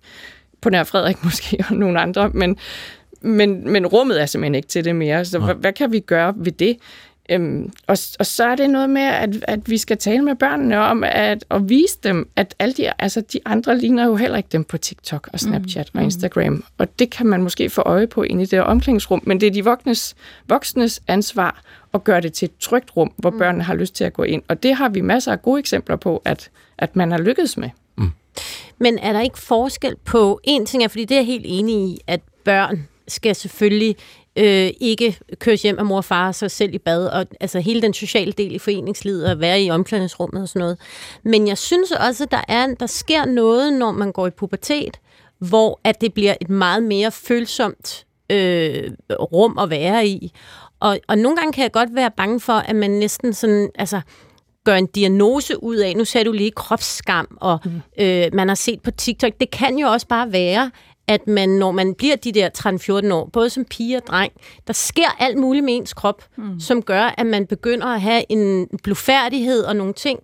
på 0.61 0.69
nær 0.69 0.83
Frederik 0.83 1.23
måske 1.25 1.65
og 1.69 1.75
nogle 1.75 1.99
andre, 1.99 2.29
men, 2.29 2.57
men, 3.21 3.71
men 3.71 3.87
rummet 3.87 4.21
er 4.21 4.25
simpelthen 4.25 4.55
ikke 4.55 4.67
til 4.67 4.85
det 4.85 4.95
mere. 4.95 5.25
Så 5.25 5.39
hvad, 5.39 5.55
hvad 5.55 5.73
kan 5.73 5.91
vi 5.91 5.99
gøre 5.99 6.33
ved 6.37 6.51
det? 6.51 6.77
Øhm, 7.29 7.71
og, 7.87 7.97
og 8.19 8.25
så 8.25 8.43
er 8.43 8.55
det 8.55 8.69
noget 8.69 8.89
med, 8.89 9.01
at, 9.01 9.45
at 9.47 9.69
vi 9.69 9.77
skal 9.77 9.97
tale 9.97 10.21
med 10.21 10.35
børnene 10.35 10.79
om 10.79 11.03
at, 11.03 11.45
at 11.51 11.69
vise 11.69 11.97
dem, 12.03 12.29
at 12.35 12.55
alle 12.59 12.73
de, 12.73 13.01
altså 13.01 13.21
de 13.21 13.39
andre 13.45 13.77
ligner 13.77 14.05
jo 14.05 14.15
heller 14.15 14.37
ikke 14.37 14.49
dem 14.51 14.63
på 14.63 14.77
TikTok 14.77 15.29
og 15.33 15.39
Snapchat 15.39 15.89
mm. 15.93 15.97
og 15.97 16.03
Instagram. 16.03 16.63
Og 16.77 16.99
det 16.99 17.09
kan 17.09 17.25
man 17.25 17.43
måske 17.43 17.69
få 17.69 17.81
øje 17.81 18.07
på 18.07 18.23
inde 18.23 18.43
i 18.43 18.45
det 18.45 18.63
omklædningsrum, 18.63 19.21
men 19.25 19.41
det 19.41 19.47
er 19.47 19.51
de 19.51 19.63
voksnes, 19.63 20.15
voksnes 20.47 21.01
ansvar 21.07 21.61
at 21.93 22.03
gøre 22.03 22.21
det 22.21 22.33
til 22.33 22.45
et 22.45 22.57
trygt 22.59 22.97
rum, 22.97 23.13
hvor 23.17 23.29
børnene 23.29 23.63
har 23.63 23.75
lyst 23.75 23.95
til 23.95 24.03
at 24.03 24.13
gå 24.13 24.23
ind. 24.23 24.43
Og 24.47 24.63
det 24.63 24.75
har 24.75 24.89
vi 24.89 25.01
masser 25.01 25.31
af 25.31 25.41
gode 25.41 25.59
eksempler 25.59 25.95
på, 25.95 26.21
at, 26.25 26.49
at 26.77 26.95
man 26.95 27.11
har 27.11 27.17
lykkedes 27.17 27.57
med. 27.57 27.69
Men 28.77 28.99
er 28.99 29.13
der 29.13 29.21
ikke 29.21 29.39
forskel 29.39 29.95
på, 30.05 30.39
en 30.43 30.65
ting 30.65 30.83
er, 30.83 30.87
fordi 30.87 31.05
det 31.05 31.15
er 31.15 31.19
jeg 31.19 31.25
helt 31.25 31.45
enig 31.47 31.75
i, 31.75 31.99
at 32.07 32.21
børn 32.43 32.87
skal 33.07 33.35
selvfølgelig 33.35 33.95
øh, 34.35 34.71
ikke 34.81 35.17
køres 35.39 35.61
hjem 35.61 35.79
af 35.79 35.85
mor 35.85 35.97
og 35.97 36.05
far 36.05 36.27
og 36.27 36.35
sig 36.35 36.51
selv 36.51 36.73
i 36.73 36.77
bad, 36.77 37.07
og 37.07 37.25
altså 37.39 37.59
hele 37.59 37.81
den 37.81 37.93
sociale 37.93 38.31
del 38.31 38.55
i 38.55 38.59
foreningslivet, 38.59 39.31
og 39.31 39.39
være 39.39 39.61
i 39.61 39.69
omklædningsrummet 39.69 40.41
og 40.41 40.49
sådan 40.49 40.59
noget. 40.59 40.77
Men 41.23 41.47
jeg 41.47 41.57
synes 41.57 41.91
også, 41.91 42.23
at 42.23 42.31
der, 42.31 42.41
er, 42.47 42.67
der 42.79 42.87
sker 42.87 43.25
noget, 43.25 43.73
når 43.73 43.91
man 43.91 44.11
går 44.11 44.27
i 44.27 44.31
pubertet, 44.31 44.99
hvor 45.39 45.79
at 45.83 46.01
det 46.01 46.13
bliver 46.13 46.35
et 46.41 46.49
meget 46.49 46.83
mere 46.83 47.11
følsomt 47.11 48.05
øh, 48.29 48.91
rum 49.11 49.57
at 49.57 49.69
være 49.69 50.07
i. 50.07 50.31
Og, 50.79 50.99
og 51.07 51.17
nogle 51.17 51.37
gange 51.37 51.53
kan 51.53 51.63
jeg 51.63 51.71
godt 51.71 51.95
være 51.95 52.11
bange 52.17 52.39
for, 52.39 52.53
at 52.53 52.75
man 52.75 52.91
næsten 52.91 53.33
sådan, 53.33 53.69
altså, 53.75 54.01
gør 54.65 54.75
en 54.75 54.87
diagnose 54.87 55.63
ud 55.63 55.75
af, 55.75 55.95
nu 55.95 56.05
ser 56.05 56.23
du 56.23 56.31
lige 56.31 56.51
kropsskam, 56.51 57.37
og 57.41 57.59
mm. 57.65 57.81
øh, 57.99 58.29
man 58.33 58.47
har 58.47 58.55
set 58.55 58.81
på 58.81 58.91
TikTok. 58.91 59.31
Det 59.39 59.51
kan 59.51 59.77
jo 59.77 59.87
også 59.87 60.07
bare 60.07 60.31
være, 60.31 60.71
at 61.07 61.27
man, 61.27 61.49
når 61.49 61.71
man 61.71 61.95
bliver 61.95 62.15
de 62.15 62.31
der 62.31 62.49
13-14 63.07 63.13
år, 63.13 63.29
både 63.33 63.49
som 63.49 63.65
pige 63.65 63.97
og 63.97 64.07
dreng, 64.07 64.33
der 64.67 64.73
sker 64.73 65.15
alt 65.19 65.37
muligt 65.37 65.65
med 65.65 65.75
ens 65.75 65.93
krop, 65.93 66.23
mm. 66.37 66.59
som 66.59 66.81
gør, 66.81 67.15
at 67.17 67.25
man 67.25 67.47
begynder 67.47 67.87
at 67.87 68.01
have 68.01 68.23
en 68.29 68.67
blufærdighed 68.83 69.63
og 69.63 69.75
nogle 69.75 69.93
ting. 69.93 70.19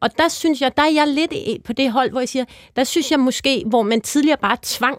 Og 0.00 0.18
der 0.18 0.28
synes 0.28 0.60
jeg, 0.60 0.76
der 0.76 0.82
er 0.82 0.90
jeg 0.90 1.08
lidt 1.08 1.64
på 1.64 1.72
det 1.72 1.92
hold, 1.92 2.10
hvor 2.10 2.20
jeg 2.20 2.28
siger, 2.28 2.44
der 2.76 2.84
synes 2.84 3.10
jeg 3.10 3.20
måske, 3.20 3.64
hvor 3.66 3.82
man 3.82 4.00
tidligere 4.00 4.38
bare 4.42 4.56
tvang 4.62 4.98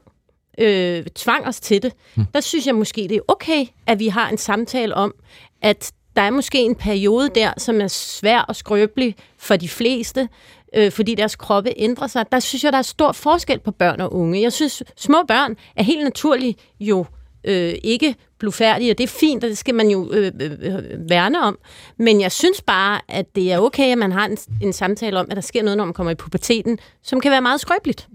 øh, 0.58 1.06
tvang 1.16 1.48
os 1.48 1.60
til 1.60 1.84
det, 1.84 1.94
mm. 2.16 2.26
der 2.34 2.42
synes 2.42 2.68
jeg 2.68 2.76
måske, 2.76 3.02
det 3.02 3.12
er 3.12 3.22
okay, 3.28 3.66
at 3.88 4.00
vi 4.00 4.08
har 4.08 4.30
en 4.30 4.38
samtale 4.38 4.96
om, 4.96 5.14
at 5.62 5.92
der 6.16 6.22
er 6.22 6.30
måske 6.30 6.58
en 6.58 6.76
periode 6.76 7.30
der, 7.36 7.54
som 7.58 7.82
er 7.82 7.88
svær 7.88 8.40
og 8.40 8.56
skrøbelig 8.56 9.16
for 9.38 9.56
de 9.56 9.70
fleste, 9.70 10.30
øh, 10.76 10.92
fordi 10.92 11.16
deres 11.16 11.36
kroppe 11.36 11.74
ændrer 11.78 12.08
sig. 12.08 12.26
Der 12.32 12.40
synes 12.40 12.64
jeg, 12.64 12.72
der 12.72 12.78
er 12.78 12.82
stor 12.82 13.12
forskel 13.12 13.60
på 13.60 13.72
børn 13.72 14.02
og 14.02 14.14
unge. 14.14 14.42
Jeg 14.42 14.54
synes, 14.54 14.84
små 14.98 15.24
børn 15.28 15.56
er 15.76 15.84
helt 15.84 16.04
naturligt 16.04 16.60
jo 16.80 17.06
øh, 17.44 17.74
ikke 17.84 18.16
blufærdig, 18.40 18.92
og 18.92 18.98
det 18.98 19.04
er 19.04 19.08
fint, 19.08 19.44
og 19.44 19.50
det 19.50 19.58
skal 19.58 19.76
man 19.76 19.90
jo 19.90 20.12
øh, 20.12 20.32
øh, 20.42 20.52
øh, 20.62 21.10
værne 21.10 21.42
om. 21.42 21.58
Men 21.98 22.22
jeg 22.22 22.32
synes 22.32 22.62
bare, 22.62 23.02
at 23.08 23.36
det 23.36 23.52
er 23.52 23.60
okay, 23.60 23.92
at 23.92 23.98
man 23.98 24.12
har 24.12 24.26
en, 24.26 24.38
en 24.62 24.74
samtale 24.74 25.20
om, 25.20 25.28
at 25.30 25.36
der 25.36 25.42
sker 25.42 25.64
noget, 25.64 25.78
når 25.78 25.86
man 25.86 25.94
kommer 25.94 26.12
i 26.12 26.16
puberteten, 26.16 26.80
som 27.04 27.20
kan 27.20 27.32
være 27.32 27.42
meget 27.42 27.62
skrøbeligt. 27.62 28.08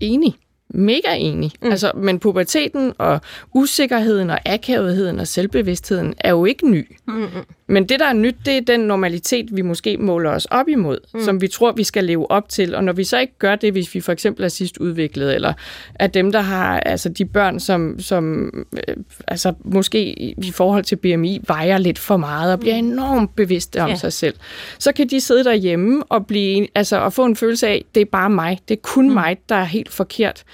Enig. 0.00 0.34
Mega 0.74 1.14
enig. 1.14 1.52
Mm. 1.62 1.70
Altså, 1.70 1.92
men 1.94 2.18
puberteten 2.18 2.92
og 2.98 3.20
usikkerheden 3.54 4.30
og 4.30 4.38
akavetheden 4.46 5.20
og 5.20 5.26
selvbevidstheden 5.26 6.14
er 6.18 6.30
jo 6.30 6.44
ikke 6.44 6.70
ny. 6.70 6.96
Mm-hmm. 7.06 7.44
Men 7.66 7.88
det, 7.88 8.00
der 8.00 8.06
er 8.06 8.12
nyt, 8.12 8.36
det 8.46 8.56
er 8.56 8.60
den 8.60 8.80
normalitet, 8.80 9.56
vi 9.56 9.62
måske 9.62 9.96
måler 9.96 10.30
os 10.30 10.44
op 10.44 10.68
imod, 10.68 10.98
mm. 11.14 11.20
som 11.20 11.40
vi 11.40 11.48
tror, 11.48 11.72
vi 11.72 11.84
skal 11.84 12.04
leve 12.04 12.30
op 12.30 12.48
til. 12.48 12.74
Og 12.74 12.84
når 12.84 12.92
vi 12.92 13.04
så 13.04 13.18
ikke 13.18 13.38
gør 13.38 13.56
det, 13.56 13.72
hvis 13.72 13.94
vi 13.94 14.00
for 14.00 14.12
eksempel 14.12 14.44
er 14.44 14.48
sidst 14.48 14.78
udviklet, 14.78 15.34
eller 15.34 15.52
er 15.94 16.06
dem, 16.06 16.32
der 16.32 16.40
har 16.40 16.80
altså 16.80 17.08
de 17.08 17.24
børn, 17.24 17.60
som, 17.60 18.00
som 18.00 18.50
øh, 18.72 18.96
altså 19.28 19.54
måske 19.64 20.12
i 20.44 20.50
forhold 20.52 20.84
til 20.84 20.96
BMI 20.96 21.40
vejer 21.46 21.78
lidt 21.78 21.98
for 21.98 22.16
meget 22.16 22.52
og 22.52 22.60
bliver 22.60 22.74
enormt 22.74 23.36
bevidste 23.36 23.82
om 23.82 23.88
Ja. 23.88 23.92
ja. 23.92 23.98
sig 23.98 24.12
selv, 24.12 24.34
så 24.78 24.92
kan 24.92 25.08
de 25.08 25.20
sidde 25.20 25.44
derhjemme 25.44 26.02
og, 26.08 26.26
blive, 26.26 26.66
altså, 26.74 26.96
og 26.96 27.12
få 27.12 27.24
en 27.24 27.36
følelse 27.36 27.68
af, 27.68 27.84
det 27.94 28.00
er 28.00 28.04
bare 28.04 28.30
mig, 28.30 28.58
det 28.68 28.76
er 28.76 28.80
kun 28.82 29.08
mm. 29.08 29.14
mig, 29.14 29.36
der 29.48 29.54
er 29.54 29.64
helt 29.64 29.92
forkert. 29.92 30.44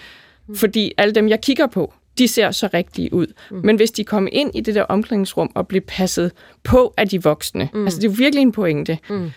Fordi 0.54 0.92
alle 0.96 1.14
dem, 1.14 1.28
jeg 1.28 1.40
kigger 1.40 1.66
på, 1.66 1.94
de 2.18 2.28
ser 2.28 2.50
så 2.50 2.68
rigtige 2.74 3.12
ud. 3.12 3.26
Mm. 3.50 3.60
Men 3.64 3.76
hvis 3.76 3.90
de 3.90 4.04
kommer 4.04 4.30
ind 4.32 4.50
i 4.54 4.60
det 4.60 4.74
der 4.74 4.82
omklædningsrum 4.82 5.50
og 5.54 5.68
bliver 5.68 5.84
passet 5.86 6.32
på 6.64 6.94
af 6.96 7.08
de 7.08 7.22
voksne, 7.22 7.68
mm. 7.74 7.84
altså 7.84 8.00
det 8.00 8.06
er 8.06 8.10
jo 8.10 8.14
virkelig 8.18 8.42
en 8.42 8.52
pointe, 8.52 8.98
mm. 9.10 9.30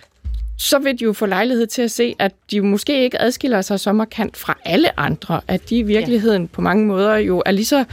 Så 0.62 0.80
vil 0.80 1.00
de 1.00 1.04
jo 1.04 1.14
få 1.14 1.26
lejlighed 1.26 1.68
til 1.68 1.82
at 1.82 1.92
se, 1.92 2.16
at 2.20 2.32
de 2.52 2.62
måske 2.62 3.04
ikke 3.04 3.22
adskiller 3.22 3.62
sig 3.62 3.80
så 3.80 3.94
markant 3.94 4.38
fra 4.38 4.58
alle 4.66 5.00
andre, 5.00 5.42
at 5.48 5.70
de 5.70 5.78
i 5.78 5.82
virkeligheden 5.82 6.42
ja. 6.42 6.48
på 6.54 6.62
mange 6.62 6.86
måder 6.86 7.16
jo 7.16 7.44
er 7.46 7.52
lige 7.52 7.66
så 7.66 7.86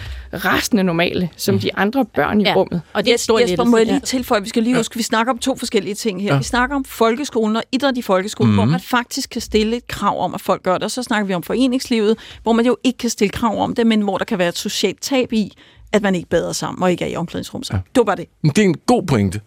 rasende 0.45 0.85
normale, 0.85 1.31
som 1.37 1.55
mm. 1.55 1.61
de 1.61 1.75
andre 1.77 2.05
børn 2.05 2.41
i 2.41 2.45
Ja. 2.45 2.55
rummet. 2.55 2.81
Og 2.93 3.05
det 3.05 3.13
er 3.13 3.19
stor 3.19 3.39
Jesper, 3.39 3.65
må 3.65 3.77
jeg 3.77 3.87
lige 3.87 4.01
tilføje, 4.01 4.43
vi 4.43 4.49
skal 4.49 4.63
lige 4.63 4.77
huske, 4.77 4.97
vi 4.97 5.03
snakker 5.03 5.33
om 5.33 5.39
to 5.39 5.57
forskellige 5.57 5.95
ting 5.95 6.23
her. 6.23 6.33
Ja. 6.33 6.39
Vi 6.39 6.45
snakker 6.45 6.77
om 6.77 6.85
folkeskolen 6.85 7.57
og 7.57 7.63
idræt 7.73 7.97
i 7.97 8.03
folkeskolen, 8.03 8.51
mm. 8.51 8.57
hvor 8.57 8.65
man 8.65 8.81
faktisk 8.81 9.31
kan 9.31 9.41
stille 9.41 9.77
et 9.77 9.87
krav 9.87 10.21
om, 10.21 10.35
at 10.35 10.41
folk 10.41 10.63
gør 10.63 10.75
det. 10.75 10.83
Og 10.83 10.91
så 10.91 11.03
snakker 11.03 11.27
vi 11.27 11.35
om 11.35 11.43
foreningslivet, 11.43 12.19
hvor 12.43 12.53
man 12.53 12.67
jo 12.67 12.77
ikke 12.85 12.99
kan 12.99 13.11
stille 13.11 13.31
krav 13.31 13.59
om 13.63 13.75
det, 13.75 13.87
men 13.87 14.01
hvor 14.03 14.19
der 14.19 14.25
kan 14.25 14.39
være 14.39 14.49
et 14.49 14.59
socialt 14.59 15.01
tab 15.03 15.33
i, 15.33 15.53
at 15.93 16.03
man 16.03 16.15
ikke 16.15 16.29
bader 16.29 16.53
sammen 16.53 16.83
og 16.83 16.91
ikke 16.91 17.05
er 17.05 17.09
i 17.09 17.17
omklædningsrum 17.17 17.63
sammen. 17.63 17.83
Ja. 17.87 17.91
Det 17.95 18.01
var 18.01 18.05
bare 18.05 18.17
det. 18.17 18.27
Men 18.43 18.51
Det 18.51 18.59
er 18.59 18.65
en 18.65 18.77
god 18.87 19.03
pointe. 19.03 19.41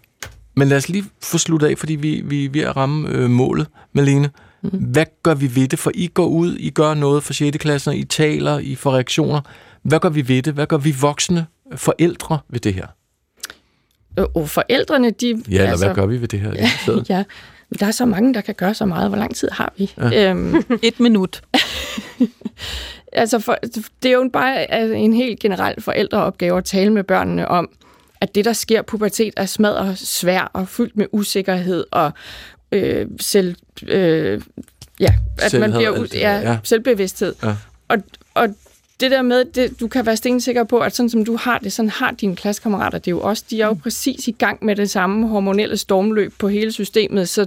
Men 0.55 0.67
lad 0.67 0.77
os 0.77 0.89
lige 0.89 1.03
få 1.23 1.37
sluttet 1.37 1.67
af, 1.67 1.77
fordi 1.77 1.95
vi, 1.95 2.21
vi 2.25 2.45
er 2.45 2.49
ved 2.49 2.61
at 2.61 2.77
ramme 2.77 3.09
øh, 3.09 3.29
målet, 3.29 3.67
Malene. 3.93 4.29
Mm. 4.63 4.69
Hvad 4.69 5.05
gør 5.23 5.33
vi 5.33 5.55
ved 5.55 5.67
det? 5.67 5.79
For 5.79 5.91
I 5.93 6.07
går 6.07 6.25
ud, 6.25 6.55
I 6.55 6.69
gør 6.69 6.93
noget 6.93 7.23
for 7.23 7.33
6. 7.33 7.57
klasser, 7.57 7.91
I 7.91 8.03
taler, 8.03 8.59
I 8.59 8.75
får 8.75 8.91
reaktioner. 8.93 9.41
Hvad 9.83 9.99
gør 9.99 10.09
vi 10.09 10.27
ved 10.27 10.41
det? 10.41 10.53
Hvad 10.53 10.67
gør 10.67 10.77
vi 10.77 10.95
voksne 11.01 11.45
forældre 11.75 12.39
ved 12.49 12.59
det 12.59 12.73
her? 12.73 12.87
Øh, 14.19 14.25
Og 14.35 14.49
forældrene, 14.49 15.09
de... 15.09 15.27
Ja, 15.27 15.55
eller 15.55 15.69
altså, 15.69 15.85
hvad 15.85 15.95
gør 15.95 16.05
vi 16.05 16.21
ved 16.21 16.27
det 16.27 16.39
her? 16.39 16.53
Ja, 17.09 17.23
men 17.69 17.79
der 17.79 17.85
er 17.85 17.91
så 17.91 18.05
mange, 18.05 18.33
der 18.33 18.41
kan 18.41 18.55
gøre 18.55 18.73
så 18.73 18.85
meget. 18.85 19.09
Hvor 19.09 19.17
lang 19.17 19.35
tid 19.35 19.49
har 19.51 19.73
vi? 19.77 19.93
Ja. 19.97 20.29
Øhm, 20.29 20.55
Et 20.81 20.99
minut. 20.99 21.41
altså, 23.13 23.39
for, 23.39 23.57
det 24.03 24.09
er 24.09 24.15
jo 24.15 24.29
bare 24.33 24.71
altså, 24.71 24.93
en 24.93 25.13
helt 25.13 25.39
generel 25.39 25.81
forældreopgave 25.81 26.57
at 26.57 26.65
tale 26.65 26.89
med 26.89 27.03
børnene 27.03 27.47
om, 27.47 27.69
at 28.21 28.35
det, 28.35 28.45
der 28.45 28.53
sker 28.53 28.81
pubertet, 28.81 29.33
er 29.37 29.45
smadret 29.45 29.97
svær 29.97 30.41
og 30.53 30.67
fyldt 30.67 30.97
med 30.97 31.05
usikkerhed 31.11 31.85
og 31.91 32.11
øh, 32.71 33.05
selv... 33.19 33.55
Øh, 33.87 34.41
ja, 34.99 35.13
at 35.41 35.59
man 35.59 35.71
bliver... 35.71 35.89
alt 35.91 35.97
u- 35.99 36.01
det 36.01 36.11
der, 36.11 36.19
Ja, 36.39 36.51
ja. 36.51 36.57
selvbevidsthed. 36.63 37.35
Ja. 37.43 37.55
Og, 37.87 37.97
og 38.33 38.47
det 38.99 39.11
der 39.11 39.21
med, 39.21 39.45
det, 39.45 39.79
du 39.79 39.87
kan 39.87 40.05
være 40.05 40.17
stensikker 40.17 40.63
på, 40.63 40.79
at 40.79 40.95
sådan 40.95 41.09
som 41.09 41.25
du 41.25 41.35
har 41.37 41.57
det, 41.57 41.73
sådan 41.73 41.89
har 41.89 42.11
dine 42.11 42.35
klassekammerater 42.35 42.97
det 42.97 43.07
er 43.07 43.11
jo 43.11 43.21
også. 43.21 43.43
De 43.49 43.61
er 43.61 43.65
jo 43.67 43.73
præcis 43.73 44.27
i 44.27 44.31
gang 44.31 44.65
med 44.65 44.75
det 44.75 44.89
samme 44.89 45.27
hormonelle 45.27 45.77
stormløb 45.77 46.33
på 46.39 46.47
hele 46.47 46.71
systemet, 46.71 47.29
så 47.29 47.45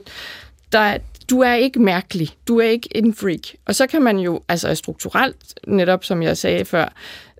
der, 0.72 0.78
er- 0.78 0.98
du 1.30 1.40
er 1.40 1.54
ikke 1.54 1.78
mærkelig. 1.82 2.28
Du 2.48 2.58
er 2.60 2.64
ikke 2.68 2.88
en 2.96 3.14
freak. 3.14 3.40
Og 3.66 3.74
så 3.74 3.86
kan 3.86 4.02
man 4.02 4.18
jo, 4.18 4.40
altså 4.48 4.74
strukturelt, 4.74 5.36
netop 5.66 6.04
som 6.04 6.22
jeg 6.22 6.36
sagde 6.36 6.64
før, 6.64 6.92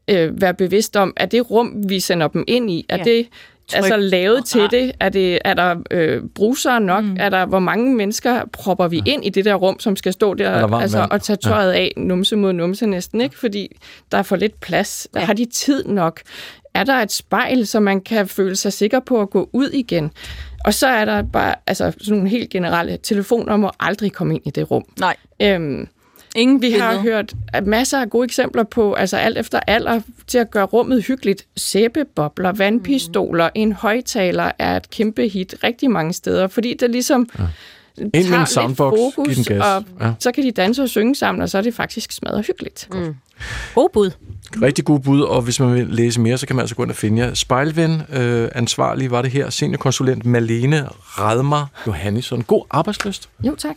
øh, 0.09 0.41
være 0.41 0.55
bevidst 0.55 0.97
om, 0.97 1.13
at 1.17 1.33
det 1.33 1.51
rum, 1.51 1.75
vi 1.89 2.01
sender 2.01 2.29
dem 2.29 2.45
ind 2.47 2.71
i, 2.71 2.87
er 2.89 2.97
Ja. 2.97 3.03
ja. 3.07 3.11
det 3.11 3.27
altså 3.75 3.97
lavet 3.97 4.45
til 4.45 4.69
det? 4.71 4.93
Er, 5.01 5.09
det, 5.09 5.39
er 5.45 5.55
der 5.55 5.77
øh, 5.91 6.23
brusere 6.35 6.81
nok? 6.81 7.05
Mm. 7.05 7.17
Er 7.21 7.29
der, 7.29 7.47
hvor 7.47 7.59
mange 7.59 7.95
mennesker 7.95 8.41
propper 8.53 8.89
vi 8.89 9.03
ind 9.07 9.25
i 9.25 9.29
det 9.29 9.45
der 9.45 9.55
rum, 9.55 9.81
som 9.81 9.97
skal 9.97 10.13
stå 10.13 10.31
Er 10.31 10.35
der 10.35 10.77
altså, 10.77 10.99
vand? 10.99 11.11
og 11.11 11.23
tage 11.23 11.37
tøjet 11.37 11.73
af, 11.73 11.93
numse 11.97 12.37
mod 12.37 12.53
numse 12.53 12.87
næsten, 12.87 13.21
ikke? 13.21 13.39
Fordi 13.39 13.69
der 14.13 14.19
er 14.19 14.23
for 14.23 14.37
lidt 14.37 14.61
plads. 14.61 15.09
Ja. 15.15 15.21
Har 15.21 15.33
de 15.33 15.45
tid 15.45 15.85
nok? 15.85 16.21
Er 16.75 16.85
der 16.85 16.95
et 16.95 17.13
spejl, 17.13 17.67
så 17.67 17.81
man 17.81 18.01
kan 18.01 18.29
føle 18.29 18.57
sig 18.57 18.73
sikker 18.73 19.01
på 19.01 19.21
at 19.21 19.31
gå 19.31 19.51
ud 19.53 19.69
igen? 19.71 20.11
Og 20.65 20.75
så 20.75 20.87
er 20.87 21.05
der 21.05 21.23
bare 21.23 21.55
altså, 21.67 21.93
sådan 22.01 22.15
nogle 22.15 22.29
helt 22.31 22.51
generelle 22.51 22.99
telefoner 23.03 23.57
må 23.57 23.71
aldrig 23.81 24.13
komme 24.13 24.35
ind 24.35 24.47
i 24.47 24.51
det 24.51 24.71
rum. 24.71 24.85
Nej, 25.01 25.17
Øhm, 25.43 25.89
ingen 26.35 26.63
vi 26.63 26.71
har 26.71 26.99
hørt 26.99 27.33
masser 27.67 28.01
af 28.01 28.11
gode 28.11 28.25
eksempler 28.25 28.63
på, 28.63 28.93
altså 28.95 29.17
alt 29.17 29.39
efter 29.39 29.61
alder, 29.67 30.01
til 30.27 30.39
at 30.39 30.51
gøre 30.51 30.65
rummet 30.65 31.05
hyggeligt. 31.05 31.47
Sæbebobler, 31.57 32.53
vandpistoler, 32.53 33.51
en 33.55 33.73
højtaler 33.73 34.51
er 34.59 34.77
et 34.77 34.91
kæmpe 34.91 35.29
hit 35.29 35.55
rigtig 35.65 35.91
mange 35.91 36.13
steder, 36.13 36.47
fordi 36.49 36.75
det 36.81 36.91
ligesom 36.91 37.29
ja. 37.39 37.45
Ind 38.15 38.29
med 38.29 38.39
en 38.39 38.47
soundbox, 38.47 38.95
giv 39.27 39.35
den 39.35 39.45
gas. 39.45 39.63
og 39.65 39.85
Ja. 40.01 40.13
så 40.21 40.33
kan 40.33 40.45
de 40.45 40.51
danse 40.51 40.83
og 40.83 40.89
synge 40.89 41.15
sammen, 41.15 41.43
og 41.43 41.49
så 41.49 41.59
er 41.59 41.63
det 41.63 41.75
faktisk 41.75 42.13
smadret 42.13 42.47
hyggeligt. 42.47 42.89
Mm. 42.93 43.15
God 43.75 43.89
bud. 43.93 44.11
Rigtig 44.63 44.85
god 44.85 45.01
bud, 45.01 45.21
og 45.21 45.43
hvis 45.43 45.61
man 45.61 45.75
vil 45.75 45.87
læse 45.91 46.21
mere, 46.21 46.39
så 46.39 46.47
kan 46.47 46.57
man 46.57 46.61
altså 46.63 46.75
gå 46.77 46.83
ind 46.83 46.91
og 46.91 46.97
finde 46.97 47.23
jer. 47.23 47.35
Spejlven, 47.35 48.03
øh, 48.13 48.49
ansvarlig 48.55 49.11
var 49.11 49.23
det 49.23 49.31
her, 49.31 49.51
seniorkonsulent 49.51 50.25
Malene 50.27 50.89
Radmar 50.89 51.69
Johannesson. 51.87 52.43
God 52.43 52.63
arbejdsløst. 52.71 53.29
Jo, 53.43 53.55
tak. 53.55 53.77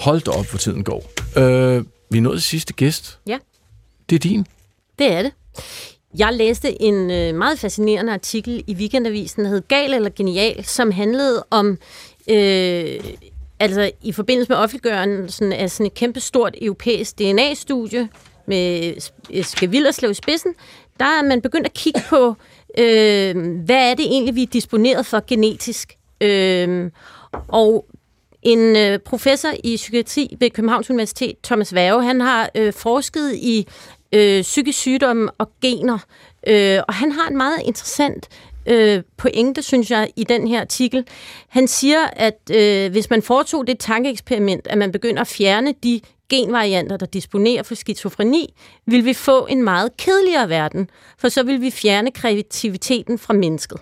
Hold 0.00 0.20
da 0.20 0.30
op, 0.30 0.46
hvor 0.46 0.58
tiden 0.58 0.84
går. 0.84 1.04
Øh, 1.36 1.84
vi 2.10 2.18
er 2.18 2.22
nået 2.22 2.38
til 2.38 2.48
sidste 2.48 2.72
gæst. 2.72 3.18
Ja. 3.26 3.38
Det 4.10 4.16
er 4.16 4.20
din. 4.20 4.46
Det 4.98 5.12
er 5.12 5.22
det. 5.22 5.32
Jeg 6.18 6.32
læste 6.32 6.82
en 6.82 7.10
øh, 7.10 7.34
meget 7.34 7.58
fascinerende 7.58 8.12
artikel 8.12 8.64
i 8.66 8.74
Weekendavisen, 8.74 9.44
der 9.44 9.50
hed 9.50 9.62
Gal 9.68 9.94
eller 9.94 10.10
Genial, 10.10 10.64
som 10.64 10.90
handlede 10.90 11.44
om, 11.50 11.78
øh, 12.30 13.00
altså 13.60 13.90
i 14.02 14.12
forbindelse 14.12 14.48
med 14.52 14.56
offentliggørelsen 14.56 15.52
af 15.52 15.70
sådan 15.70 15.86
et 15.86 15.94
kæmpestort 15.94 16.56
europæisk 16.62 17.18
DNA-studie 17.18 18.08
med 18.46 18.94
Skal 19.42 19.72
Villerslev 19.72 20.10
i 20.10 20.14
spidsen, 20.14 20.54
der 21.00 21.04
er 21.04 21.22
man 21.22 21.40
begyndt 21.40 21.66
at 21.66 21.72
kigge 21.72 22.00
på, 22.08 22.36
øh, 22.78 23.36
hvad 23.64 23.90
er 23.90 23.94
det 23.94 24.06
egentlig, 24.06 24.34
vi 24.34 24.42
er 24.42 24.46
disponeret 24.46 25.06
for 25.06 25.24
genetisk. 25.26 25.96
Øh, 26.20 26.90
og 27.48 27.86
en 28.48 28.76
øh, 28.76 28.98
professor 28.98 29.50
i 29.64 29.76
psykiatri 29.76 30.36
ved 30.40 30.50
Københavns 30.50 30.90
Universitet, 30.90 31.34
Thomas 31.44 31.74
Værge, 31.74 32.02
han 32.02 32.20
har 32.20 32.50
øh, 32.54 32.72
forsket 32.72 33.34
i 33.34 33.66
øh, 34.12 34.42
psykisk 34.42 34.78
sygdomme 34.78 35.30
og 35.38 35.50
gener, 35.62 35.98
øh, 36.46 36.78
og 36.88 36.94
han 36.94 37.12
har 37.12 37.28
en 37.28 37.36
meget 37.36 37.60
interessant 37.64 38.28
øh, 38.66 39.02
pointe, 39.16 39.62
synes 39.62 39.90
jeg, 39.90 40.10
i 40.16 40.24
den 40.24 40.48
her 40.48 40.60
artikel. 40.60 41.04
Han 41.48 41.68
siger, 41.68 42.06
at 42.12 42.50
øh, 42.54 42.90
hvis 42.90 43.10
man 43.10 43.22
foretog 43.22 43.66
det 43.66 43.78
tankeeksperiment, 43.78 44.66
at 44.66 44.78
man 44.78 44.92
begynder 44.92 45.20
at 45.20 45.26
fjerne 45.26 45.74
de 45.82 46.00
genvarianter, 46.28 46.96
der 46.96 47.06
disponerer 47.06 47.62
for 47.62 47.74
skizofreni, 47.74 48.54
vil 48.86 49.04
vi 49.04 49.14
få 49.14 49.46
en 49.46 49.62
meget 49.62 49.96
kedeligere 49.96 50.48
verden, 50.48 50.90
for 51.18 51.28
så 51.28 51.42
vil 51.42 51.60
vi 51.60 51.70
fjerne 51.70 52.10
kreativiteten 52.10 53.18
fra 53.18 53.34
mennesket. 53.34 53.78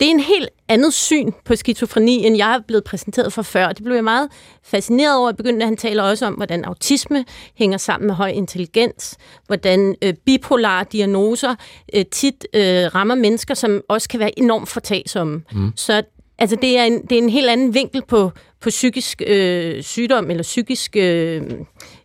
Det 0.00 0.06
er 0.06 0.10
en 0.10 0.20
helt 0.20 0.48
andet 0.68 0.94
syn 0.94 1.32
på 1.44 1.56
skizofreni, 1.56 2.26
end 2.26 2.36
jeg 2.36 2.54
er 2.54 2.60
blevet 2.66 2.84
præsenteret 2.84 3.32
for 3.32 3.42
før. 3.42 3.72
Det 3.72 3.84
blev 3.84 3.94
jeg 3.94 4.04
meget 4.04 4.28
fascineret 4.62 5.16
over. 5.18 5.30
I 5.30 5.32
begyndelsen 5.32 5.68
han 5.68 5.76
taler 5.76 6.02
også 6.02 6.26
om, 6.26 6.34
hvordan 6.34 6.64
autisme 6.64 7.24
hænger 7.54 7.78
sammen 7.78 8.06
med 8.06 8.14
høj 8.14 8.28
intelligens, 8.28 9.16
hvordan 9.46 9.94
øh, 10.02 10.14
bipolare 10.26 10.84
diagnoser 10.92 11.54
øh, 11.94 12.04
tit 12.12 12.46
øh, 12.54 12.94
rammer 12.94 13.14
mennesker, 13.14 13.54
som 13.54 13.80
også 13.88 14.08
kan 14.08 14.20
være 14.20 14.38
enormt 14.38 14.68
fortagsomme. 14.68 15.42
Mm. 15.52 15.72
Så 15.76 16.02
altså, 16.38 16.56
det, 16.56 16.78
er 16.78 16.84
en, 16.84 17.02
det 17.02 17.12
er 17.12 17.22
en 17.22 17.30
helt 17.30 17.48
anden 17.48 17.74
vinkel 17.74 18.02
på, 18.08 18.30
på 18.60 18.68
psykisk 18.68 19.22
øh, 19.26 19.82
sygdom 19.82 20.30
eller 20.30 20.42
psykisk 20.42 20.96
øh, 20.96 21.42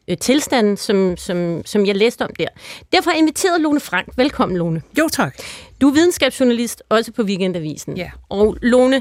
øh, 0.07 0.17
tilstand, 0.17 0.77
som, 0.77 1.17
som, 1.17 1.61
som 1.65 1.85
jeg 1.85 1.95
læste 1.95 2.21
om 2.21 2.31
der. 2.39 2.47
Derfor 2.91 3.09
har 3.09 3.15
jeg 3.15 3.19
inviteret 3.19 3.61
Lone 3.61 3.79
Frank. 3.79 4.07
Velkommen, 4.17 4.57
Lone. 4.57 4.81
Jo, 4.99 5.07
tak. 5.11 5.35
Du 5.81 5.87
er 5.87 5.93
videnskabsjournalist, 5.93 6.83
også 6.89 7.11
på 7.11 7.23
Weekendavisen. 7.23 7.97
Ja. 7.97 8.09
Og 8.29 8.57
Lone, 8.61 8.95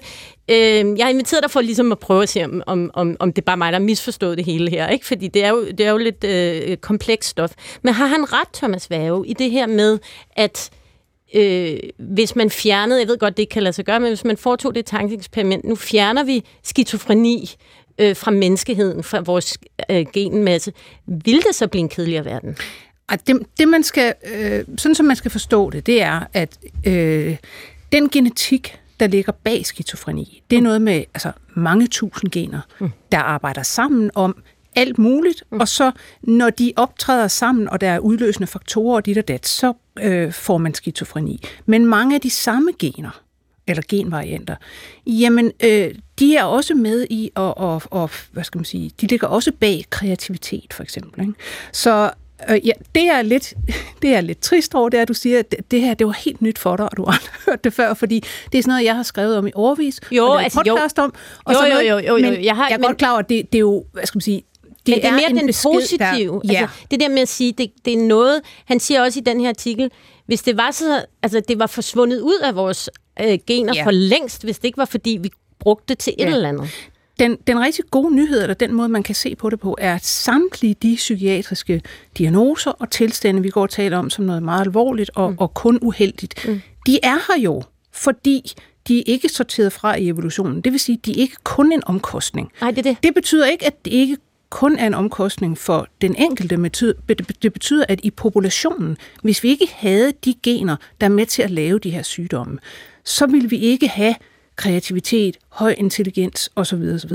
øh, 0.50 0.98
jeg 0.98 1.04
har 1.04 1.08
inviteret 1.08 1.42
dig 1.42 1.50
for 1.50 1.60
ligesom 1.60 1.92
at 1.92 1.98
prøve 1.98 2.22
at 2.22 2.28
se, 2.28 2.44
om, 2.44 2.62
om, 2.66 2.90
om, 2.94 3.16
om 3.20 3.32
det 3.32 3.42
er 3.42 3.46
bare 3.46 3.56
mig, 3.56 3.72
der 3.72 3.78
har 3.78 3.84
misforstået 3.84 4.38
det 4.38 4.46
hele 4.46 4.70
her. 4.70 4.88
Ikke? 4.88 5.06
Fordi 5.06 5.28
det 5.28 5.44
er 5.44 5.48
jo, 5.48 5.64
det 5.64 5.80
er 5.80 5.90
jo 5.90 5.96
lidt 5.96 6.24
øh, 6.24 6.76
komplekst 6.76 7.30
stof. 7.30 7.52
Men 7.82 7.94
har 7.94 8.06
han 8.06 8.32
ret, 8.32 8.48
Thomas 8.54 8.90
Værge, 8.90 9.26
i 9.26 9.32
det 9.32 9.50
her 9.50 9.66
med, 9.66 9.98
at 10.36 10.70
øh, 11.34 11.78
hvis 11.98 12.36
man 12.36 12.50
fjernede, 12.50 13.00
jeg 13.00 13.08
ved 13.08 13.18
godt, 13.18 13.36
det 13.36 13.42
ikke 13.42 13.52
kan 13.52 13.62
lade 13.62 13.72
sig 13.72 13.84
gøre, 13.84 14.00
men 14.00 14.08
hvis 14.08 14.24
man 14.24 14.36
foretog 14.36 14.74
det 14.74 14.86
tankeeksperiment, 14.86 15.64
nu 15.64 15.74
fjerner 15.74 16.24
vi 16.24 16.44
skizofreni, 16.62 17.56
øh, 17.98 18.16
fra 18.16 18.30
menneskeheden, 18.30 19.02
fra 19.02 19.20
vores 19.20 19.58
øh, 19.90 20.06
genmasse, 20.12 20.72
vil 21.06 21.42
det 21.46 21.54
så 21.54 21.68
blive 21.68 21.80
en 21.80 21.88
kedeligere 21.88 22.24
verden? 22.24 22.56
Det, 23.26 23.42
det 23.58 23.68
man 23.68 23.82
skal, 23.82 24.14
øh, 24.34 24.64
sådan 24.78 24.94
som 24.94 25.06
man 25.06 25.16
skal 25.16 25.30
forstå 25.30 25.70
det, 25.70 25.86
det 25.86 26.02
er, 26.02 26.20
at 26.32 26.58
øh, 26.86 27.36
den 27.92 28.08
genetik, 28.08 28.78
der 29.00 29.06
ligger 29.06 29.32
bag 29.32 29.66
skizofreni, 29.66 30.42
det 30.50 30.58
er 30.58 30.62
noget 30.62 30.82
med 30.82 31.04
altså, 31.14 31.32
mange 31.54 31.86
tusind 31.86 32.30
gener, 32.30 32.60
mm. 32.80 32.90
der 33.12 33.18
arbejder 33.18 33.62
sammen 33.62 34.10
om 34.14 34.42
alt 34.76 34.98
muligt, 34.98 35.44
mm. 35.50 35.60
og 35.60 35.68
så 35.68 35.92
når 36.22 36.50
de 36.50 36.72
optræder 36.76 37.28
sammen, 37.28 37.68
og 37.68 37.80
der 37.80 37.88
er 37.88 37.98
udløsende 37.98 38.46
faktorer 38.46 38.96
og 38.96 39.06
dit 39.06 39.18
og 39.18 39.28
dat, 39.28 39.46
så 39.46 39.72
øh, 40.00 40.32
får 40.32 40.58
man 40.58 40.74
skizofreni. 40.74 41.42
Men 41.66 41.86
mange 41.86 42.14
af 42.14 42.20
de 42.20 42.30
samme 42.30 42.70
gener, 42.78 43.22
eller 43.66 43.82
genvarianter, 43.88 44.56
jamen, 45.06 45.52
øh, 45.64 45.94
de 46.18 46.36
er 46.36 46.44
også 46.44 46.74
med 46.74 47.06
i, 47.10 47.30
og, 47.34 47.58
og, 47.58 47.82
og, 47.90 48.10
hvad 48.32 48.44
skal 48.44 48.58
man 48.58 48.64
sige, 48.64 48.90
de 49.00 49.06
ligger 49.06 49.26
også 49.26 49.52
bag 49.60 49.84
kreativitet, 49.90 50.72
for 50.72 50.82
eksempel. 50.82 51.20
Ikke? 51.20 51.34
Så 51.72 52.10
øh, 52.50 52.66
ja, 52.66 52.72
det 52.94 53.02
er 53.08 53.22
lidt, 53.22 53.54
det 54.02 54.14
er 54.14 54.20
lidt 54.20 54.40
trist 54.40 54.74
over, 54.74 54.88
det 54.88 54.98
er, 54.98 55.02
at 55.02 55.08
du 55.08 55.14
siger, 55.14 55.38
at 55.38 55.50
det, 55.50 55.70
det 55.70 55.80
her, 55.80 55.94
det 55.94 56.06
var 56.06 56.12
helt 56.24 56.42
nyt 56.42 56.58
for 56.58 56.76
dig, 56.76 56.84
og 56.90 56.96
du 56.96 57.04
har 57.04 57.12
aldrig 57.18 57.30
hørt 57.46 57.64
det 57.64 57.72
før, 57.72 57.94
fordi 57.94 58.24
det 58.52 58.58
er 58.58 58.62
sådan 58.62 58.70
noget, 58.72 58.84
jeg 58.84 58.96
har 58.96 59.02
skrevet 59.02 59.36
om 59.38 59.46
i 59.46 59.50
overvis, 59.54 60.00
Jo, 60.10 60.26
og 60.26 60.42
altså, 60.44 60.62
jo. 60.66 60.74
podcast 60.74 60.98
om, 60.98 61.14
og 61.44 61.54
Jo, 61.54 61.58
jo, 61.74 61.78
jo, 61.80 61.98
jo, 61.98 62.16
jo. 62.16 62.30
men 62.30 62.44
Jeg 62.44 62.56
har- 62.56 62.68
jeg 62.68 62.74
er 62.74 62.78
men- 62.78 62.86
godt 62.86 62.96
klar 62.98 63.10
over, 63.10 63.18
at 63.18 63.28
det, 63.28 63.52
det 63.52 63.58
er 63.58 63.60
jo, 63.60 63.84
hvad 63.92 64.06
skal 64.06 64.16
man 64.16 64.22
sige, 64.22 64.42
Det, 64.62 64.74
men 64.86 64.94
det 65.02 65.04
er 65.04 65.12
mere 65.12 65.30
en 65.30 65.36
den 65.36 65.46
besked, 65.46 65.70
positive. 65.72 66.40
Der, 66.44 66.52
ja, 66.52 66.60
Altså, 66.60 66.76
det 66.90 67.00
der 67.00 67.08
med 67.08 67.18
at 67.22 67.28
sige, 67.28 67.52
det, 67.52 67.70
det 67.84 67.92
er 67.92 67.98
noget, 67.98 68.40
han 68.64 68.80
siger 68.80 69.02
også 69.02 69.18
i 69.20 69.22
den 69.22 69.40
her 69.40 69.48
artikel, 69.48 69.90
hvis 70.26 70.42
det 70.42 70.56
var 70.56 70.70
så, 70.70 71.04
altså 71.22 71.40
det 71.48 71.58
var 71.58 71.66
forsvundet 71.66 72.20
ud 72.20 72.38
af 72.44 72.56
vores 72.56 72.90
øh, 73.20 73.38
gener 73.46 73.72
Ja. 73.76 73.84
for 73.84 73.90
længst, 73.90 74.44
hvis 74.44 74.58
det 74.58 74.64
ikke 74.64 74.78
var 74.78 74.84
fordi, 74.84 75.18
vi 75.22 75.30
brugte 75.60 75.84
det 75.88 75.98
til 75.98 76.14
et 76.18 76.24
Ja. 76.24 76.34
eller 76.34 76.48
andet. 76.48 76.70
Den, 77.18 77.36
den 77.46 77.60
rigtig 77.60 77.84
gode 77.90 78.14
nyhed, 78.14 78.42
eller 78.42 78.54
den 78.54 78.72
måde, 78.72 78.88
man 78.88 79.02
kan 79.02 79.14
se 79.14 79.36
på 79.36 79.50
det 79.50 79.60
på, 79.60 79.76
er, 79.80 79.94
at 79.94 80.04
samtlige 80.04 80.74
de 80.74 80.94
psykiatriske 80.96 81.82
diagnoser 82.18 82.70
og 82.70 82.90
tilstande, 82.90 83.42
vi 83.42 83.48
går 83.48 83.62
og 83.62 83.70
taler 83.70 83.98
om 83.98 84.10
som 84.10 84.24
noget 84.24 84.42
meget 84.42 84.60
alvorligt 84.60 85.10
og, 85.14 85.30
mm. 85.30 85.38
og 85.38 85.54
kun 85.54 85.78
uheldigt, 85.82 86.48
mm. 86.48 86.60
de 86.86 86.98
er 87.02 87.32
her 87.32 87.42
jo, 87.42 87.62
fordi 87.92 88.52
de 88.88 88.98
er 88.98 89.02
ikke 89.06 89.28
sorteret 89.28 89.72
fra 89.72 89.96
i 89.96 90.08
evolutionen. 90.08 90.60
Det 90.60 90.72
vil 90.72 90.80
sige, 90.80 91.00
de 91.04 91.10
er 91.10 91.16
ikke 91.16 91.36
kun 91.44 91.72
en 91.72 91.82
omkostning. 91.86 92.52
Nej, 92.60 92.70
det 92.70 92.78
er 92.78 92.82
det. 92.82 92.96
Det 93.02 93.14
betyder 93.14 93.46
ikke, 93.46 93.66
at 93.66 93.84
det 93.84 93.92
ikke 93.92 94.16
kun 94.50 94.78
er 94.78 94.86
en 94.86 94.94
omkostning 94.94 95.58
for 95.58 95.86
den 96.00 96.14
enkelte. 96.16 96.70
Det 97.42 97.52
betyder, 97.52 97.84
at 97.88 98.00
i 98.02 98.10
populationen, 98.10 98.96
hvis 99.22 99.42
vi 99.42 99.48
ikke 99.48 99.68
havde 99.72 100.12
de 100.24 100.34
gener, 100.42 100.76
der 101.00 101.06
er 101.06 101.10
med 101.10 101.26
til 101.26 101.42
at 101.42 101.50
lave 101.50 101.78
de 101.78 101.90
her 101.90 102.02
sygdomme, 102.02 102.58
så 103.04 103.26
ville 103.26 103.50
vi 103.50 103.56
ikke 103.56 103.88
have 103.88 104.14
kreativitet, 104.58 105.36
høj 105.48 105.74
intelligens 105.78 106.50
osv. 106.56 106.82
osv. 106.94 107.10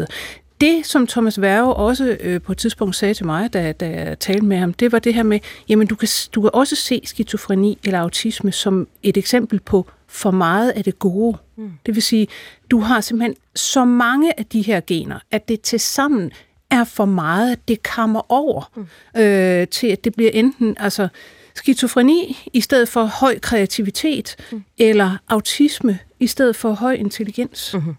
Det, 0.61 0.86
som 0.86 1.07
Thomas 1.07 1.40
Werge 1.40 1.74
også 1.74 2.18
øh, 2.20 2.41
på 2.41 2.52
et 2.52 2.57
tidspunkt 2.57 2.95
sagde 2.95 3.14
til 3.14 3.26
mig, 3.26 3.53
da, 3.53 3.72
da 3.72 3.90
jeg 3.90 4.20
talte 4.20 4.45
med 4.45 4.57
ham, 4.57 4.74
det 4.74 4.91
var 4.91 4.99
det 4.99 5.14
her 5.14 5.24
med, 5.24 5.40
jamen 5.70 5.88
du 5.88 5.95
kan, 5.95 6.07
du 6.36 6.41
kan 6.41 6.49
også 6.53 6.76
se 6.76 7.02
skizofreni 7.03 7.78
eller 7.84 7.99
autisme 7.99 8.52
som 8.52 8.88
et 9.03 9.18
eksempel 9.18 9.60
på 9.60 9.88
for 10.07 10.32
meget 10.32 10.72
af 10.72 10.84
det 10.84 10.99
gode. 10.99 11.38
Mm. 11.56 11.72
Det 11.86 11.95
vil 11.95 12.03
sige, 12.03 12.28
du 12.72 12.80
har 12.80 13.02
simpelthen 13.02 13.36
så 13.56 13.86
mange 13.86 14.40
af 14.40 14.45
de 14.45 14.61
her 14.61 14.82
gener, 14.88 15.20
at 15.32 15.48
det 15.48 15.61
til 15.61 15.80
sammen 15.80 16.32
er 16.70 16.84
for 16.84 17.06
meget, 17.06 17.52
at 17.52 17.68
det 17.68 17.84
kammer 17.84 18.32
over 18.32 18.72
mm. 18.76 19.22
øh, 19.22 19.68
til, 19.68 19.88
at 19.88 20.03
det 20.03 20.15
bliver 20.15 20.32
enten 20.32 20.76
altså, 20.80 21.07
skizofreni 21.56 22.50
i 22.54 22.62
stedet 22.62 22.90
for 22.90 23.04
høj 23.04 23.40
kreativitet, 23.40 24.36
mm. 24.52 24.64
eller 24.78 25.18
autisme 25.30 26.00
i 26.20 26.28
stedet 26.28 26.56
for 26.56 26.72
høj 26.72 26.94
intelligens. 26.94 27.74
Mm-hmm. 27.74 27.96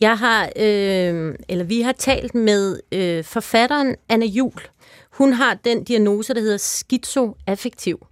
Jeg 0.00 0.18
har, 0.18 0.44
øh, 0.44 1.34
eller 1.48 1.64
vi 1.64 1.80
har 1.80 1.92
talt 1.92 2.34
med 2.34 2.80
øh, 2.92 3.24
forfatteren 3.24 3.96
Anna 4.08 4.26
Jul. 4.26 4.60
Hun 5.12 5.32
har 5.32 5.54
den 5.54 5.84
diagnose, 5.84 6.34
der 6.34 6.40
hedder 6.40 6.56
skizoaffektiv. 6.56 8.06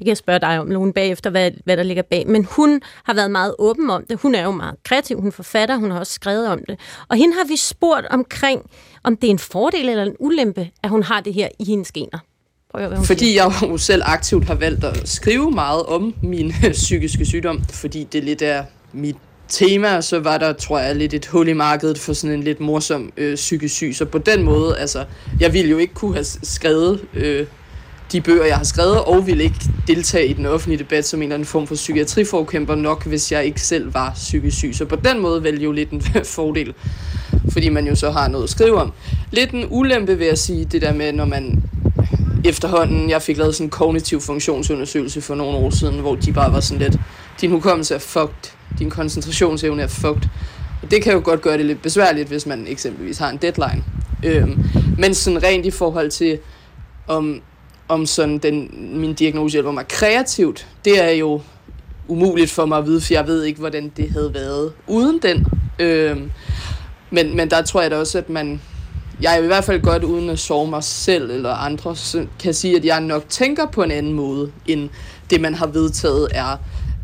Det 0.00 0.04
kan 0.04 0.08
jeg 0.08 0.16
spørge 0.16 0.38
dig 0.38 0.60
om, 0.60 0.70
Lone, 0.70 0.92
bagefter, 0.92 1.30
hvad, 1.30 1.50
hvad 1.64 1.76
der 1.76 1.82
ligger 1.82 2.02
bag. 2.02 2.26
Men 2.26 2.44
hun 2.44 2.80
har 3.04 3.14
været 3.14 3.30
meget 3.30 3.54
åben 3.58 3.90
om 3.90 4.04
det. 4.06 4.20
Hun 4.20 4.34
er 4.34 4.42
jo 4.42 4.50
meget 4.50 4.74
kreativ, 4.84 5.16
hun 5.16 5.26
er 5.26 5.32
forfatter, 5.32 5.76
hun 5.76 5.90
har 5.90 5.98
også 5.98 6.12
skrevet 6.12 6.48
om 6.48 6.60
det. 6.68 6.80
Og 7.08 7.16
hende 7.16 7.34
har 7.36 7.44
vi 7.44 7.56
spurgt 7.56 8.06
omkring, 8.06 8.70
om 9.04 9.16
det 9.16 9.26
er 9.26 9.30
en 9.30 9.38
fordel 9.38 9.88
eller 9.88 10.02
en 10.02 10.16
ulempe, 10.20 10.70
at 10.82 10.90
hun 10.90 11.02
har 11.02 11.20
det 11.20 11.34
her 11.34 11.48
i 11.58 11.64
hendes 11.64 11.92
gener. 11.92 12.18
Prøv 12.70 12.80
at 12.80 12.82
høre, 12.82 12.88
hvad 12.88 12.98
hun 12.98 13.06
Fordi 13.06 13.36
jeg 13.36 13.52
jo 13.62 13.76
selv 13.76 14.02
aktivt 14.04 14.44
har 14.44 14.54
valgt 14.54 14.84
at 14.84 15.08
skrive 15.08 15.50
meget 15.50 15.82
om 15.82 16.14
min 16.22 16.54
psykiske 16.72 17.24
sygdom, 17.24 17.62
fordi 17.70 18.06
det 18.12 18.24
lidt 18.24 18.42
er 18.42 18.64
mit 18.92 19.16
tema, 19.48 20.00
så 20.00 20.20
var 20.20 20.38
der, 20.38 20.52
tror 20.52 20.78
jeg, 20.78 20.96
lidt 20.96 21.14
et 21.14 21.26
hul 21.26 21.48
i 21.48 21.52
markedet 21.52 21.98
for 21.98 22.12
sådan 22.12 22.36
en 22.36 22.42
lidt 22.42 22.60
morsom 22.60 23.12
øh, 23.16 23.34
psykisk 23.34 23.74
syg. 23.74 23.92
Så 23.94 24.04
på 24.04 24.18
den 24.18 24.42
måde, 24.42 24.78
altså, 24.78 25.04
jeg 25.40 25.52
ville 25.52 25.70
jo 25.70 25.78
ikke 25.78 25.94
kunne 25.94 26.14
have 26.14 26.24
skrevet 26.42 27.00
øh, 27.14 27.46
de 28.12 28.20
bøger, 28.20 28.44
jeg 28.44 28.56
har 28.56 28.64
skrevet, 28.64 29.00
og 29.00 29.26
ville 29.26 29.44
ikke 29.44 29.60
deltage 29.86 30.26
i 30.26 30.32
den 30.32 30.46
offentlige 30.46 30.78
debat 30.78 31.06
som 31.06 31.18
en 31.18 31.22
eller 31.22 31.34
anden 31.34 31.46
form 31.46 31.66
for 31.66 31.74
psykiatriforkæmper 31.74 32.74
nok, 32.74 33.06
hvis 33.06 33.32
jeg 33.32 33.44
ikke 33.44 33.60
selv 33.60 33.94
var 33.94 34.12
psykisk 34.14 34.56
syg. 34.56 34.74
Så 34.74 34.84
på 34.84 34.96
den 34.96 35.20
måde 35.20 35.42
vælger 35.42 35.64
jo 35.64 35.72
lidt 35.72 35.90
en 35.90 36.02
fordel, 36.36 36.74
fordi 37.52 37.68
man 37.68 37.86
jo 37.86 37.94
så 37.94 38.10
har 38.10 38.28
noget 38.28 38.44
at 38.44 38.50
skrive 38.50 38.80
om. 38.80 38.92
Lidt 39.30 39.50
en 39.50 39.66
ulempe, 39.70 40.18
vil 40.18 40.26
jeg 40.26 40.38
sige, 40.38 40.64
det 40.64 40.82
der 40.82 40.94
med, 40.94 41.12
når 41.12 41.24
man 41.24 41.62
efterhånden, 42.44 43.10
jeg 43.10 43.22
fik 43.22 43.36
lavet 43.36 43.54
sådan 43.54 43.66
en 43.66 43.70
kognitiv 43.70 44.20
funktionsundersøgelse 44.20 45.20
for 45.20 45.34
nogle 45.34 45.58
år 45.58 45.70
siden, 45.70 46.00
hvor 46.00 46.14
de 46.14 46.32
bare 46.32 46.52
var 46.52 46.60
sådan 46.60 46.82
lidt, 46.82 46.96
din 47.40 47.50
hukommelse 47.50 47.94
er 47.94 47.98
fucked, 47.98 48.52
din 48.78 48.90
koncentrationsevne 48.90 49.82
er 49.82 49.86
fucked. 49.86 50.22
Og 50.82 50.90
det 50.90 51.02
kan 51.02 51.12
jo 51.12 51.20
godt 51.24 51.42
gøre 51.42 51.58
det 51.58 51.66
lidt 51.66 51.82
besværligt, 51.82 52.28
hvis 52.28 52.46
man 52.46 52.66
eksempelvis 52.68 53.18
har 53.18 53.30
en 53.30 53.36
deadline. 53.36 53.84
Øhm, 54.24 54.64
men 54.98 55.14
sådan 55.14 55.42
rent 55.42 55.66
i 55.66 55.70
forhold 55.70 56.10
til, 56.10 56.38
om, 57.08 57.40
om 57.88 58.06
sådan 58.06 58.38
den, 58.38 58.70
min 59.00 59.14
diagnose 59.14 59.52
hjælper 59.52 59.70
mig 59.70 59.88
kreativt, 59.88 60.68
det 60.84 61.04
er 61.04 61.10
jo 61.10 61.40
umuligt 62.08 62.50
for 62.50 62.66
mig 62.66 62.78
at 62.78 62.86
vide, 62.86 63.00
for 63.00 63.14
jeg 63.14 63.26
ved 63.26 63.44
ikke, 63.44 63.60
hvordan 63.60 63.92
det 63.96 64.10
havde 64.10 64.34
været 64.34 64.72
uden 64.86 65.18
den. 65.22 65.46
Øhm, 65.78 66.30
men, 67.10 67.36
men 67.36 67.50
der 67.50 67.62
tror 67.62 67.82
jeg 67.82 67.90
da 67.90 67.96
også, 67.96 68.18
at 68.18 68.30
man, 68.30 68.60
jeg 69.22 69.38
er 69.38 69.42
i 69.42 69.46
hvert 69.46 69.64
fald 69.64 69.82
godt 69.82 70.04
uden 70.04 70.30
at 70.30 70.38
sove 70.38 70.70
mig 70.70 70.84
selv 70.84 71.30
eller 71.30 71.50
andre, 71.54 71.96
så 71.96 72.26
kan 72.40 72.54
sige, 72.54 72.76
at 72.76 72.84
jeg 72.84 73.00
nok 73.00 73.28
tænker 73.28 73.66
på 73.66 73.82
en 73.82 73.90
anden 73.90 74.12
måde, 74.12 74.52
end 74.66 74.90
det, 75.30 75.40
man 75.40 75.54
har 75.54 75.66
vedtaget 75.66 76.28
er 76.32 76.56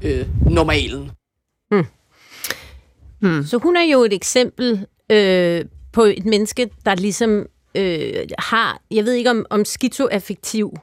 øh, 0.02 0.26
normalen. 0.50 1.10
Hmm. 3.20 3.44
Så 3.46 3.58
hun 3.58 3.76
er 3.76 3.92
jo 3.92 4.04
et 4.04 4.12
eksempel 4.12 4.86
øh, 5.12 5.64
på 5.92 6.02
et 6.02 6.24
menneske, 6.24 6.70
der 6.84 6.94
ligesom 6.94 7.46
øh, 7.74 8.12
har, 8.38 8.80
jeg 8.90 9.04
ved 9.04 9.12
ikke 9.12 9.30
om, 9.30 9.46
om 9.50 9.64
skizoaffektiv 9.64 10.76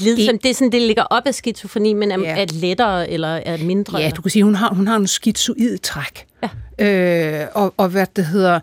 lidelse, 0.00 0.32
det, 0.32 0.42
det 0.42 0.50
er 0.50 0.54
sådan, 0.54 0.72
det 0.72 0.82
ligger 0.82 1.02
op 1.02 1.22
af 1.26 1.34
skizofreni, 1.34 1.92
men 1.92 2.10
er, 2.10 2.18
Ja. 2.20 2.42
er 2.42 2.46
lettere 2.52 3.10
eller 3.10 3.28
er 3.28 3.58
mindre? 3.58 3.98
Ja, 3.98 4.10
du 4.16 4.22
kan 4.22 4.30
sige, 4.30 4.42
hun 4.42 4.54
har, 4.54 4.74
hun 4.74 4.86
har 4.86 4.96
en 4.96 5.06
skizoid 5.06 5.78
træk. 5.78 6.26
Ja. 6.78 7.40
Øh, 7.42 7.46
og, 7.54 7.74
og 7.76 7.88
hvad 7.88 8.06
det 8.16 8.26
hedder... 8.26 8.60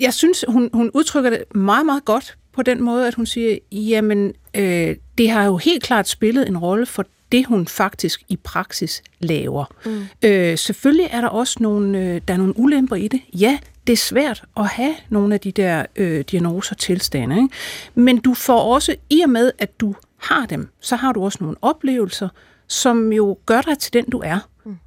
Jeg 0.00 0.14
synes, 0.14 0.44
hun, 0.48 0.70
hun 0.72 0.90
udtrykker 0.94 1.30
det 1.30 1.44
meget, 1.54 1.86
meget 1.86 2.04
godt 2.04 2.36
på 2.52 2.62
den 2.62 2.82
måde, 2.82 3.06
at 3.06 3.14
hun 3.14 3.26
siger, 3.26 3.58
jamen, 3.72 4.32
øh, 4.56 4.96
det 5.18 5.30
har 5.30 5.44
jo 5.44 5.56
helt 5.56 5.82
klart 5.82 6.08
spillet 6.08 6.48
en 6.48 6.58
rolle 6.58 6.86
for 6.86 7.04
det, 7.32 7.46
hun 7.46 7.66
faktisk 7.66 8.22
i 8.28 8.36
praksis 8.36 9.02
laver. 9.20 9.64
Mm. 9.86 10.06
Øh, 10.22 10.58
selvfølgelig 10.58 11.08
er 11.10 11.20
der 11.20 11.28
også 11.28 11.56
nogle, 11.60 11.98
øh, 11.98 12.20
der 12.28 12.34
er 12.34 12.38
nogle 12.38 12.58
ulemper 12.58 12.96
i 12.96 13.08
det. 13.08 13.20
Ja, 13.34 13.58
det 13.86 13.92
er 13.92 13.96
svært 13.96 14.44
at 14.56 14.66
have 14.66 14.94
nogle 15.08 15.34
af 15.34 15.40
de 15.40 15.52
der 15.52 15.86
øh, 15.96 16.24
diagnoser 16.30 16.74
tilstande. 16.74 17.36
Ikke? 17.36 17.48
Men 17.94 18.18
du 18.18 18.34
får 18.34 18.74
også, 18.74 18.96
i 19.10 19.20
og 19.20 19.30
med 19.30 19.52
at 19.58 19.80
du 19.80 19.94
har 20.18 20.46
dem, 20.46 20.68
så 20.80 20.96
har 20.96 21.12
du 21.12 21.24
også 21.24 21.38
nogle 21.40 21.56
oplevelser, 21.62 22.28
som 22.66 23.12
jo 23.12 23.38
gør 23.46 23.60
dig 23.60 23.78
til 23.78 23.92
den, 23.92 24.04
du 24.04 24.18
er. 24.24 24.38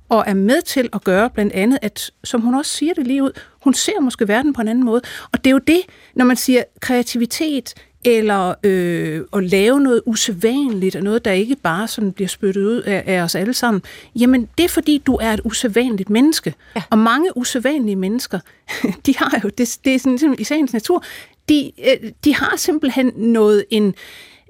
Og 0.09 0.23
er 0.27 0.33
med 0.33 0.61
til 0.61 0.89
at 0.93 1.03
gøre 1.03 1.29
blandt 1.29 1.53
andet, 1.53 1.79
at, 1.81 2.11
som 2.23 2.41
hun 2.41 2.55
også 2.55 2.71
siger 2.71 2.93
det 2.93 3.07
lige 3.07 3.23
ud, 3.23 3.31
hun 3.63 3.73
ser 3.73 3.99
måske 4.01 4.27
verden 4.27 4.53
på 4.53 4.61
en 4.61 4.67
anden 4.67 4.85
måde. 4.85 5.01
Og 5.31 5.43
det 5.43 5.47
er 5.47 5.51
jo 5.51 5.57
det, 5.67 5.81
når 6.15 6.25
man 6.25 6.35
siger 6.35 6.63
kreativitet, 6.79 7.73
eller 8.03 8.53
øh, 8.63 9.21
at 9.33 9.43
lave 9.43 9.79
noget 9.79 10.01
usædvanligt, 10.05 10.95
og 10.95 11.03
noget, 11.03 11.25
der 11.25 11.31
ikke 11.31 11.55
bare 11.55 11.87
sådan 11.87 12.11
bliver 12.11 12.27
spyttet 12.27 12.65
ud 12.65 12.81
af, 12.81 13.03
af 13.07 13.21
os 13.21 13.35
alle 13.35 13.53
sammen, 13.53 13.81
jamen 14.15 14.49
det 14.57 14.63
er 14.63 14.69
fordi, 14.69 14.97
du 14.97 15.15
er 15.15 15.33
et 15.33 15.41
usædvanligt 15.43 16.09
menneske. 16.09 16.53
Ja. 16.75 16.81
Og 16.89 16.97
mange 16.97 17.37
usædvanlige 17.37 17.95
mennesker, 17.95 18.39
de 19.05 19.15
har 19.17 19.39
jo, 19.43 19.49
det, 19.49 19.77
det 19.85 19.95
er 19.95 19.99
sådan 19.99 20.11
ligesom 20.11 20.35
i 20.39 20.43
sagens 20.43 20.73
natur, 20.73 21.03
de, 21.49 21.71
øh, 21.79 22.11
de 22.23 22.35
har 22.35 22.53
simpelthen 22.57 23.11
noget, 23.15 23.65
en, 23.69 23.95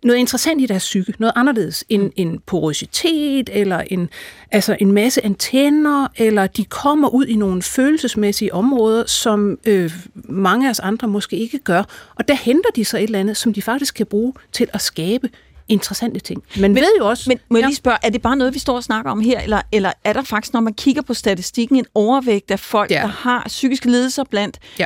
noget 0.04 0.20
interessant 0.20 0.62
i 0.62 0.66
deres 0.66 0.84
psyke, 0.84 1.14
noget 1.20 1.34
anderledes 1.36 1.84
end 1.90 2.12
en 2.16 2.40
porositet, 2.46 3.50
eller 3.54 3.80
en, 3.88 4.10
altså 4.52 4.78
en 4.80 4.92
masse 4.92 5.26
antenner, 5.26 6.08
eller 6.18 6.48
de 6.48 6.66
kommer 6.66 7.10
ud 7.10 7.26
i 7.26 7.36
nogle 7.36 7.62
følelsesmæssige 7.62 8.54
områder, 8.54 9.06
som 9.06 9.60
øh, 9.66 9.92
mange 10.16 10.68
af 10.68 10.70
os 10.70 10.80
andre 10.80 11.08
måske 11.08 11.36
ikke 11.36 11.60
gør. 11.60 11.84
Og 12.16 12.28
der 12.28 12.34
henter 12.34 12.70
de 12.76 12.86
så 12.86 12.98
et 12.98 13.04
eller 13.04 13.20
andet, 13.20 13.38
som 13.38 13.54
de 13.54 13.62
faktisk 13.62 13.96
kan 13.96 14.06
bruge 14.06 14.34
til 14.52 14.68
at 14.74 14.82
skabe 14.82 15.30
interessante 15.70 16.20
ting. 16.20 16.44
Man 16.60 16.76
ved 16.76 16.88
jo 17.00 17.08
også... 17.08 17.24
Men 17.28 17.40
må 17.50 17.58
jeg 17.58 17.66
lige 17.66 17.76
spørge, 17.76 17.98
er 18.04 18.10
det 18.10 18.22
bare 18.22 18.36
noget, 18.36 18.54
vi 18.54 18.60
står 18.60 18.76
og 18.76 18.84
snakker 18.84 19.12
om 19.12 19.20
her, 19.20 19.40
eller, 19.40 19.62
eller 19.72 19.92
er 20.04 20.14
der 20.14 20.24
faktisk, 20.24 20.54
når 20.54 20.62
man 20.62 20.74
kigger 20.74 21.02
på 21.02 21.14
statistikken, 21.14 21.78
en 21.78 21.86
overvægt 21.96 22.52
af 22.52 22.60
folk, 22.60 22.92
ja. 22.92 22.96
der 22.96 23.08
har 23.08 23.44
psykiske 23.48 23.92
lidelser 23.92 24.24
blandt 24.24 24.60
ja. 24.80 24.86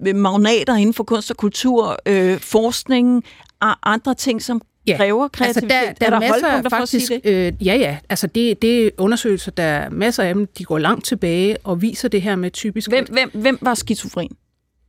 øh, 0.00 0.16
magnater 0.16 0.74
inden 0.76 0.94
for 0.94 1.04
kunst 1.04 1.30
og 1.30 1.36
kultur, 1.36 1.96
øh, 2.06 2.38
forskning 2.38 3.16
og 3.16 3.22
andre 3.60 4.14
ting, 4.14 4.42
som 4.42 4.62
ja. 4.86 4.96
kræver 4.96 5.28
kreativitet? 5.28 5.72
Altså, 5.72 5.94
der, 6.00 6.10
der, 6.10 6.16
er 6.16 6.16
er 6.16 6.20
der 6.20 6.20
masser 6.20 6.48
holdpunkter 6.50 6.70
for 6.70 6.76
at 6.76 6.80
faktisk, 6.80 7.06
sige 7.06 7.20
det? 7.24 7.30
Øh, 7.60 7.66
ja, 7.66 7.74
ja. 7.74 7.98
Altså, 8.08 8.26
det, 8.26 8.62
det 8.62 8.86
er 8.86 8.90
undersøgelser, 8.98 9.50
der 9.50 9.62
er 9.62 9.90
masser 9.90 10.22
af 10.22 10.34
dem, 10.34 10.46
de 10.58 10.64
går 10.64 10.78
langt 10.78 11.04
tilbage 11.04 11.56
og 11.64 11.82
viser 11.82 12.08
det 12.08 12.22
her 12.22 12.36
med 12.36 12.50
typisk... 12.50 12.88
Hvem, 12.88 13.06
hvem, 13.12 13.30
hvem 13.34 13.58
var 13.60 13.74
skizofren? 13.74 14.30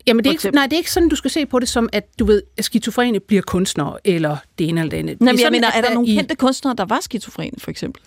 Jamen, 0.08 0.24
det 0.24 0.30
er 0.30 0.34
ikke, 0.34 0.52
nej, 0.52 0.64
det 0.64 0.74
er 0.74 0.78
ikke 0.78 0.92
sådan, 0.92 1.10
du 1.10 1.16
skal 1.16 1.32
se 1.32 1.46
på 1.46 1.60
det 1.60 1.70
som, 1.70 1.90
at 1.94 2.20
du 2.20 2.26
ved, 2.26 2.42
at 2.58 2.66
skizofrene 2.66 3.20
bliver 3.20 3.42
kunstnere, 3.42 3.98
eller 4.06 4.38
det 4.60 4.70
ene 4.70 4.80
eller 4.82 4.90
det 4.90 4.98
andet. 4.98 5.22
Nej, 5.22 5.32
Det 5.32 5.38
men 5.40 5.44
jeg 5.44 5.52
mener, 5.52 5.68
er 5.76 5.82
der 5.82 5.94
nogle 5.94 6.08
i- 6.10 6.16
kendte 6.16 6.36
kunstnere, 6.36 6.76
der 6.78 6.86
var 6.86 7.00
skizofrene, 7.02 7.52
for 7.58 7.72
eksempel? 7.72 8.02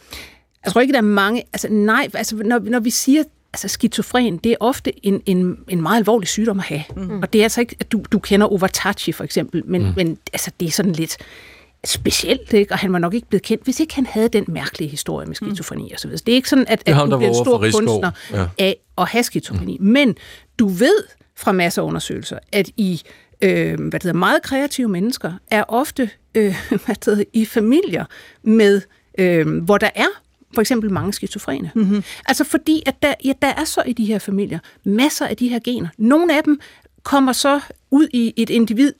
Jeg 0.64 0.72
tror 0.72 0.80
ikke, 0.80 0.92
der 0.92 0.98
er 0.98 1.02
mange... 1.02 1.42
Altså, 1.52 1.68
nej, 1.70 2.08
altså, 2.14 2.36
når, 2.36 2.58
når 2.58 2.80
vi 2.80 2.90
siger 2.90 3.22
altså, 3.64 3.74
skizofren, 3.74 4.36
det 4.36 4.52
er 4.52 4.56
ofte 4.60 5.06
en, 5.06 5.22
en, 5.26 5.58
en 5.68 5.82
meget 5.82 5.98
alvorlig 5.98 6.28
sygdom 6.28 6.58
at 6.58 6.64
have. 6.64 6.82
Mm. 6.96 7.22
Og 7.22 7.32
det 7.32 7.38
er 7.38 7.42
altså 7.42 7.60
ikke, 7.60 7.76
at 7.80 7.92
du, 7.92 8.02
du 8.12 8.18
kender 8.18 8.46
Overtachi 8.46 9.12
for 9.12 9.24
eksempel, 9.24 9.62
men, 9.66 9.82
mm. 9.82 9.92
men 9.96 10.18
altså, 10.32 10.50
det 10.60 10.68
er 10.68 10.72
sådan 10.72 10.92
lidt 10.92 11.16
specielt, 11.84 12.52
ikke? 12.52 12.72
og 12.72 12.78
han 12.78 12.92
var 12.92 12.98
nok 12.98 13.14
ikke 13.14 13.28
blevet 13.28 13.42
kendt, 13.42 13.64
hvis 13.64 13.80
ikke 13.80 13.94
han 13.94 14.06
havde 14.06 14.28
den 14.28 14.44
mærkelige 14.48 14.90
historie 14.90 15.26
med 15.26 15.34
skizofreni 15.34 15.82
mm. 15.82 15.90
og 15.92 16.00
så 16.00 16.08
Det 16.08 16.32
er 16.32 16.36
ikke 16.36 16.48
sådan, 16.48 16.66
at, 16.68 16.78
Det 16.78 16.88
er 16.88 16.92
at 16.92 16.96
ham, 16.98 17.10
du 17.10 17.16
bliver 17.16 17.28
en 17.28 17.34
stor 17.34 17.58
kunstner 17.58 18.10
Ja. 18.32 18.46
af 18.58 18.76
at 18.98 19.08
have 19.08 19.22
skizofreni. 19.24 19.76
Mm. 19.80 19.86
Men 19.86 20.16
du 20.58 20.68
ved 20.68 21.04
fra 21.36 21.52
masser 21.52 21.82
af 21.82 21.86
undersøgelser, 21.86 22.38
at 22.52 22.70
i 22.76 23.02
øh, 23.40 23.74
hvad 23.74 23.92
det 23.92 24.02
hedder, 24.02 24.18
meget 24.18 24.42
kreative 24.42 24.88
mennesker 24.88 25.32
er 25.50 25.64
ofte 25.68 26.10
øh, 26.34 26.54
hvad 26.84 26.94
det 26.94 27.04
hedder, 27.04 27.24
i 27.32 27.44
familier 27.44 28.04
med, 28.42 28.82
øh, 29.18 29.62
hvor 29.64 29.78
der 29.78 29.90
er 29.94 30.08
for 30.54 30.60
eksempel 30.60 30.92
mange 30.92 31.12
skizofrene. 31.12 31.70
Mm-hmm. 31.74 32.04
Altså 32.26 32.44
fordi, 32.44 32.82
at 32.86 33.02
der, 33.02 33.14
ja, 33.24 33.32
der 33.42 33.48
er 33.48 33.64
så 33.64 33.82
i 33.86 33.92
de 33.92 34.04
her 34.04 34.18
familier 34.18 34.58
masser 34.84 35.26
af 35.26 35.36
de 35.36 35.48
her 35.48 35.58
gener. 35.64 35.88
Nogle 35.98 36.36
af 36.36 36.44
dem 36.44 36.60
kommer 37.02 37.32
så 37.32 37.60
ud 37.90 38.08
i 38.12 38.34
et 38.36 38.50
individ, 38.50 38.92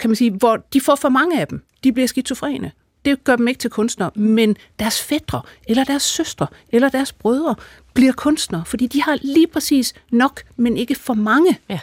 kan 0.00 0.10
man 0.10 0.16
sige, 0.16 0.30
hvor 0.30 0.56
de 0.72 0.80
får 0.80 0.94
for 0.94 1.08
mange 1.08 1.40
af 1.40 1.48
dem. 1.48 1.62
De 1.84 1.92
bliver 1.92 2.06
skizofrene. 2.06 2.72
Det 3.04 3.24
gør 3.24 3.36
dem 3.36 3.48
ikke 3.48 3.58
til 3.58 3.70
kunstnere, 3.70 4.10
men 4.14 4.56
deres 4.78 5.02
fædre, 5.02 5.42
eller 5.68 5.84
deres 5.84 6.02
søstre, 6.02 6.46
eller 6.68 6.88
deres 6.88 7.12
brødre 7.12 7.54
bliver 7.94 8.12
kunstnere, 8.12 8.64
fordi 8.66 8.86
de 8.86 9.02
har 9.02 9.18
lige 9.22 9.46
præcis 9.46 9.94
nok, 10.10 10.42
men 10.56 10.76
ikke 10.76 10.94
for 10.94 11.14
mange. 11.14 11.58
Ja. 11.68 11.78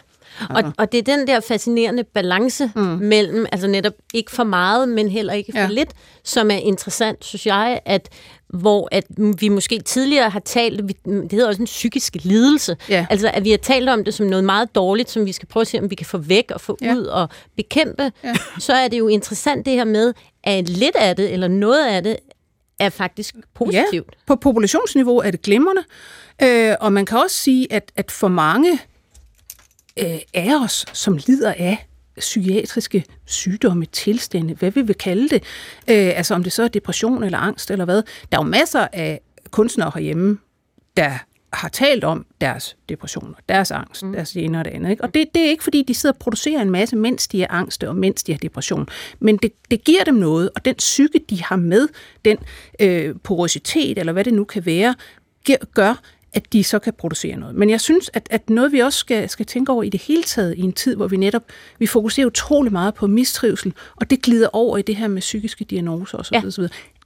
Og, 0.50 0.74
og 0.78 0.92
det 0.92 0.98
er 0.98 1.18
den 1.18 1.28
der 1.28 1.40
fascinerende 1.40 2.04
balance 2.04 2.72
mm. 2.76 2.82
mellem, 2.82 3.46
altså 3.52 3.68
netop 3.68 3.94
ikke 4.14 4.32
for 4.32 4.44
meget, 4.44 4.90
men 4.90 5.10
heller 5.10 5.34
ikke 5.34 5.52
for 5.52 5.60
ja. 5.60 5.66
Ja. 5.66 5.70
lidt, 5.70 5.90
som 6.24 6.52
er 6.52 6.56
interessant, 6.56 7.26
synes 7.26 7.46
jeg, 7.46 7.80
at 7.86 8.10
hvor 8.54 8.88
at 8.92 9.04
vi 9.40 9.50
måske 9.50 9.80
tidligere 9.80 10.30
har 10.30 10.40
talt, 10.40 10.88
vi- 10.88 10.98
det 11.06 11.32
hedder 11.32 11.48
også 11.48 11.62
en 11.62 11.66
psykisk 11.66 12.16
lidelse, 12.24 12.78
Ja. 12.90 13.06
altså 13.10 13.32
at 13.34 13.44
vi 13.44 13.50
har 13.50 13.58
talt 13.58 13.90
om 13.90 14.04
det 14.04 14.14
som 14.14 14.26
noget 14.28 14.44
meget 14.46 14.76
dårligt, 14.76 15.10
som 15.10 15.26
vi 15.26 15.32
skal 15.32 15.48
prøve 15.48 15.62
at 15.62 15.68
se, 15.68 15.80
om 15.80 15.90
vi 15.90 15.96
kan 15.96 16.06
få 16.06 16.18
væk 16.18 16.52
og 16.52 16.62
få 16.62 16.78
Ja. 16.82 16.94
ud 16.96 17.04
og 17.06 17.30
bekæmpe, 17.56 18.12
Ja. 18.24 18.34
så 18.60 18.74
er 18.74 18.88
det 18.88 19.00
jo 19.00 19.08
interessant 19.08 19.66
det 19.66 19.74
her 19.74 19.84
med, 19.86 20.14
at 20.44 20.70
lidt 20.70 20.96
af 20.96 21.16
det, 21.16 21.34
eller 21.34 21.48
noget 21.48 21.88
af 21.88 22.04
det, 22.04 22.18
er 22.80 22.90
faktisk 22.90 23.36
positivt. 23.54 23.92
Ja, 23.94 24.24
på 24.28 24.36
populationsniveau 24.36 25.18
er 25.18 25.32
det 25.32 25.42
glimrende, 25.42 25.82
øh, 26.44 26.76
og 26.80 26.94
man 26.94 27.06
kan 27.06 27.18
også 27.18 27.36
sige, 27.38 27.74
at, 27.74 27.92
at 27.96 28.12
for 28.12 28.28
mange 28.28 28.72
øh, 30.00 30.20
af 30.34 30.52
os, 30.64 30.86
som 30.94 31.18
lider 31.28 31.54
af 31.58 31.88
psykiatriske 32.18 33.06
sygdomme, 33.26 33.86
tilstande, 33.86 34.54
hvad 34.54 34.72
vi 34.72 34.82
vil 34.82 34.96
kalde 34.96 35.30
det, 35.30 35.44
øh, 35.88 36.18
altså 36.18 36.36
om 36.36 36.44
det 36.44 36.54
så 36.54 36.64
er 36.64 36.68
depression 36.68 37.24
eller 37.24 37.38
angst 37.38 37.72
eller 37.72 37.86
hvad, 37.86 38.04
der 38.32 38.38
er 38.38 38.44
jo 38.44 38.50
masser 38.50 38.88
af 38.94 39.22
kunstnere 39.52 39.92
herhjemme, 39.96 40.38
der 40.98 41.12
har 41.54 41.70
talt 41.70 42.04
om 42.04 42.26
deres 42.42 42.78
depressioner, 42.90 43.36
deres 43.50 43.72
angst, 43.72 44.04
mm. 44.04 44.12
deres 44.12 44.32
det 44.32 44.44
ene 44.46 44.60
og 44.60 44.66
det 44.66 44.72
andet. 44.72 44.92
Ikke? 44.92 45.04
Og 45.04 45.14
det, 45.14 45.28
det 45.36 45.46
er 45.46 45.50
ikke, 45.50 45.64
fordi 45.64 45.84
de 45.84 45.94
sidder 45.94 46.14
og 46.14 46.20
producerer 46.20 46.62
en 46.62 46.70
masse, 46.70 46.96
mens 46.96 47.28
de 47.28 47.44
er 47.44 47.48
angste 47.50 47.90
og 47.90 47.96
mens 47.96 48.24
de 48.24 48.32
har 48.32 48.40
depression. 48.40 48.88
Men 49.20 49.38
det, 49.38 49.52
det 49.72 49.84
giver 49.84 50.04
dem 50.04 50.16
noget, 50.16 50.50
og 50.56 50.66
den 50.66 50.76
psyke, 50.76 51.20
de 51.30 51.44
har 51.44 51.56
med, 51.56 51.88
den 52.26 52.38
øh, 52.80 53.16
porositet, 53.24 53.98
eller 53.98 54.14
hvad 54.14 54.24
det 54.24 54.34
nu 54.34 54.44
kan 54.44 54.66
være, 54.66 54.96
gør, 55.74 56.02
at 56.34 56.54
de 56.54 56.64
så 56.64 56.80
kan 56.80 56.94
producere 56.94 57.38
noget. 57.38 57.56
Men 57.56 57.70
jeg 57.70 57.82
synes, 57.82 58.10
at, 58.14 58.28
at 58.32 58.50
noget, 58.50 58.72
vi 58.72 58.80
også 58.80 59.00
skal, 59.00 59.30
skal 59.30 59.46
tænke 59.46 59.72
over 59.72 59.84
i 59.84 59.90
det 59.90 60.02
hele 60.02 60.24
taget, 60.24 60.58
i 60.58 60.62
en 60.62 60.74
tid, 60.74 60.96
hvor 60.96 61.08
vi 61.08 61.18
netop 61.18 61.44
vi 61.80 61.86
fokuserer 61.86 62.28
utrolig 62.28 62.72
meget 62.72 62.94
på 62.94 63.08
mistrivsel, 63.08 63.74
og 63.96 64.10
det 64.10 64.22
glider 64.22 64.48
over 64.54 64.78
i 64.78 64.82
det 64.82 64.96
her 64.96 65.08
med 65.08 65.22
psykiske 65.22 65.66
diagnoser 65.66 66.18
osv. 66.18 66.34
Ja. 66.34 66.46
osv. 66.46 66.64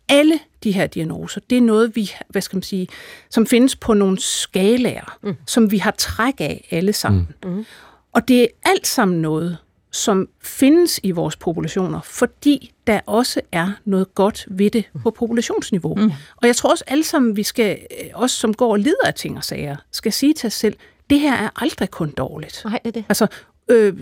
Alle 0.10 0.40
de 0.64 0.72
her 0.72 0.88
diagnoser, 0.88 1.42
det 1.50 1.58
er 1.58 1.62
noget, 1.62 1.96
vi, 1.96 2.12
hvad 2.30 2.42
skal 2.42 2.58
man 2.58 2.64
sige, 2.64 2.88
som 3.30 3.46
findes 3.46 3.76
på 3.76 3.94
nogle 3.94 4.20
skalaer, 4.20 5.18
mm. 5.24 5.36
som 5.48 5.72
vi 5.72 5.78
har 5.78 5.92
træk 5.92 6.34
af 6.40 6.68
alle 6.72 6.94
sammen. 6.94 7.28
Mm. 7.44 7.66
Og 8.14 8.28
det 8.28 8.42
er 8.42 8.48
alt 8.66 8.88
sammen 8.88 9.22
noget, 9.22 9.58
som 9.92 10.28
findes 10.44 11.00
i 11.04 11.12
vores 11.12 11.36
populationer, 11.36 12.00
fordi 12.04 12.72
der 12.88 13.00
også 13.06 13.42
er 13.52 13.72
noget 13.86 14.16
godt 14.16 14.46
ved 14.50 14.70
det 14.70 14.84
på 15.04 15.12
populationsniveau. 15.12 15.96
Mm. 15.96 16.12
Og 16.36 16.48
jeg 16.48 16.56
tror 16.56 16.70
også 16.70 16.84
alle 16.88 17.04
sammen, 17.04 17.36
vi 17.36 17.44
skal, 17.44 17.78
øh, 17.92 18.08
os 18.14 18.32
som 18.32 18.54
går 18.54 18.72
og 18.72 18.80
lider 18.80 19.06
af 19.06 19.14
ting 19.14 19.38
og 19.38 19.44
sager, 19.44 19.76
skal 19.92 20.14
sige 20.14 20.34
til 20.34 20.48
os 20.48 20.54
selv, 20.54 20.76
det 21.10 21.20
her 21.20 21.34
er 21.34 21.50
aldrig 21.62 21.92
kun 21.92 22.10
dårligt. 22.18 22.62
Nej, 22.66 22.80
det 22.84 22.88
er 22.88 22.92
det. 22.92 23.06
Altså, 23.10 23.28
øh, 23.72 23.94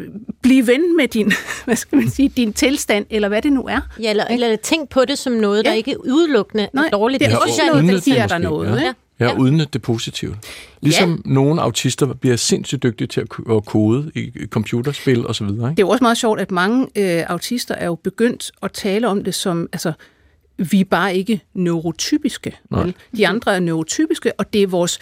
blive 0.41 0.67
ven 0.67 0.97
med 0.97 1.07
din, 1.07 1.33
hvad 1.65 1.75
skal 1.75 1.95
man 1.95 2.09
sige, 2.09 2.29
din 2.29 2.53
tilstand, 2.53 3.05
eller 3.09 3.27
hvad 3.27 3.41
det 3.41 3.53
nu 3.53 3.63
er. 3.63 3.79
Ja, 4.01 4.09
eller, 4.09 4.25
eller 4.25 4.55
tænk 4.55 4.89
på 4.89 5.05
det 5.05 5.17
som 5.17 5.33
noget, 5.33 5.63
ja. 5.63 5.69
der 5.69 5.75
ikke 5.75 6.05
udelukkende 6.09 6.69
Nej, 6.73 6.85
er 6.85 6.89
dårligt. 6.89 7.19
det 7.19 7.25
er 7.25 7.29
synes 7.29 7.59
også 7.59 7.61
noget, 7.71 7.93
der 7.93 7.99
giver 8.01 8.27
dig 8.27 8.39
noget, 8.39 8.69
Ja. 8.81 8.87
ikke? 8.87 8.93
Ja, 9.19 9.25
ja. 9.25 9.35
uden 9.37 9.59
det 9.59 9.81
positive. 9.81 10.35
Ligesom 10.81 11.11
ja. 11.25 11.33
nogle 11.33 11.61
autister 11.61 12.13
bliver 12.13 12.35
sindssygt 12.35 12.83
dygtige 12.83 13.07
til 13.07 13.21
at 13.21 13.29
ko- 13.29 13.57
at 13.57 13.65
kode 13.65 14.11
i 14.15 14.31
computerspil 14.49 15.27
og 15.27 15.35
så 15.35 15.43
videre. 15.45 15.65
Det 15.65 15.71
Ikke? 15.71 15.81
er 15.81 15.85
jo 15.85 15.89
også 15.89 16.03
meget 16.03 16.17
sjovt, 16.17 16.39
at 16.39 16.51
mange 16.51 16.87
øh, 16.95 17.23
autister 17.27 17.75
er 17.75 17.85
jo 17.85 17.95
begyndt 17.95 18.51
at 18.63 18.71
tale 18.71 19.07
om 19.07 19.23
det 19.23 19.35
som, 19.35 19.69
altså, 19.73 19.93
vi 20.57 20.79
er 20.79 20.85
bare 20.85 21.15
ikke 21.15 21.41
neurotypiske. 21.53 22.57
Vel? 22.71 22.93
De 23.17 23.27
andre 23.27 23.55
er 23.55 23.59
neurotypiske, 23.59 24.39
og 24.39 24.53
det 24.53 24.63
er 24.63 24.67
vores, 24.67 24.99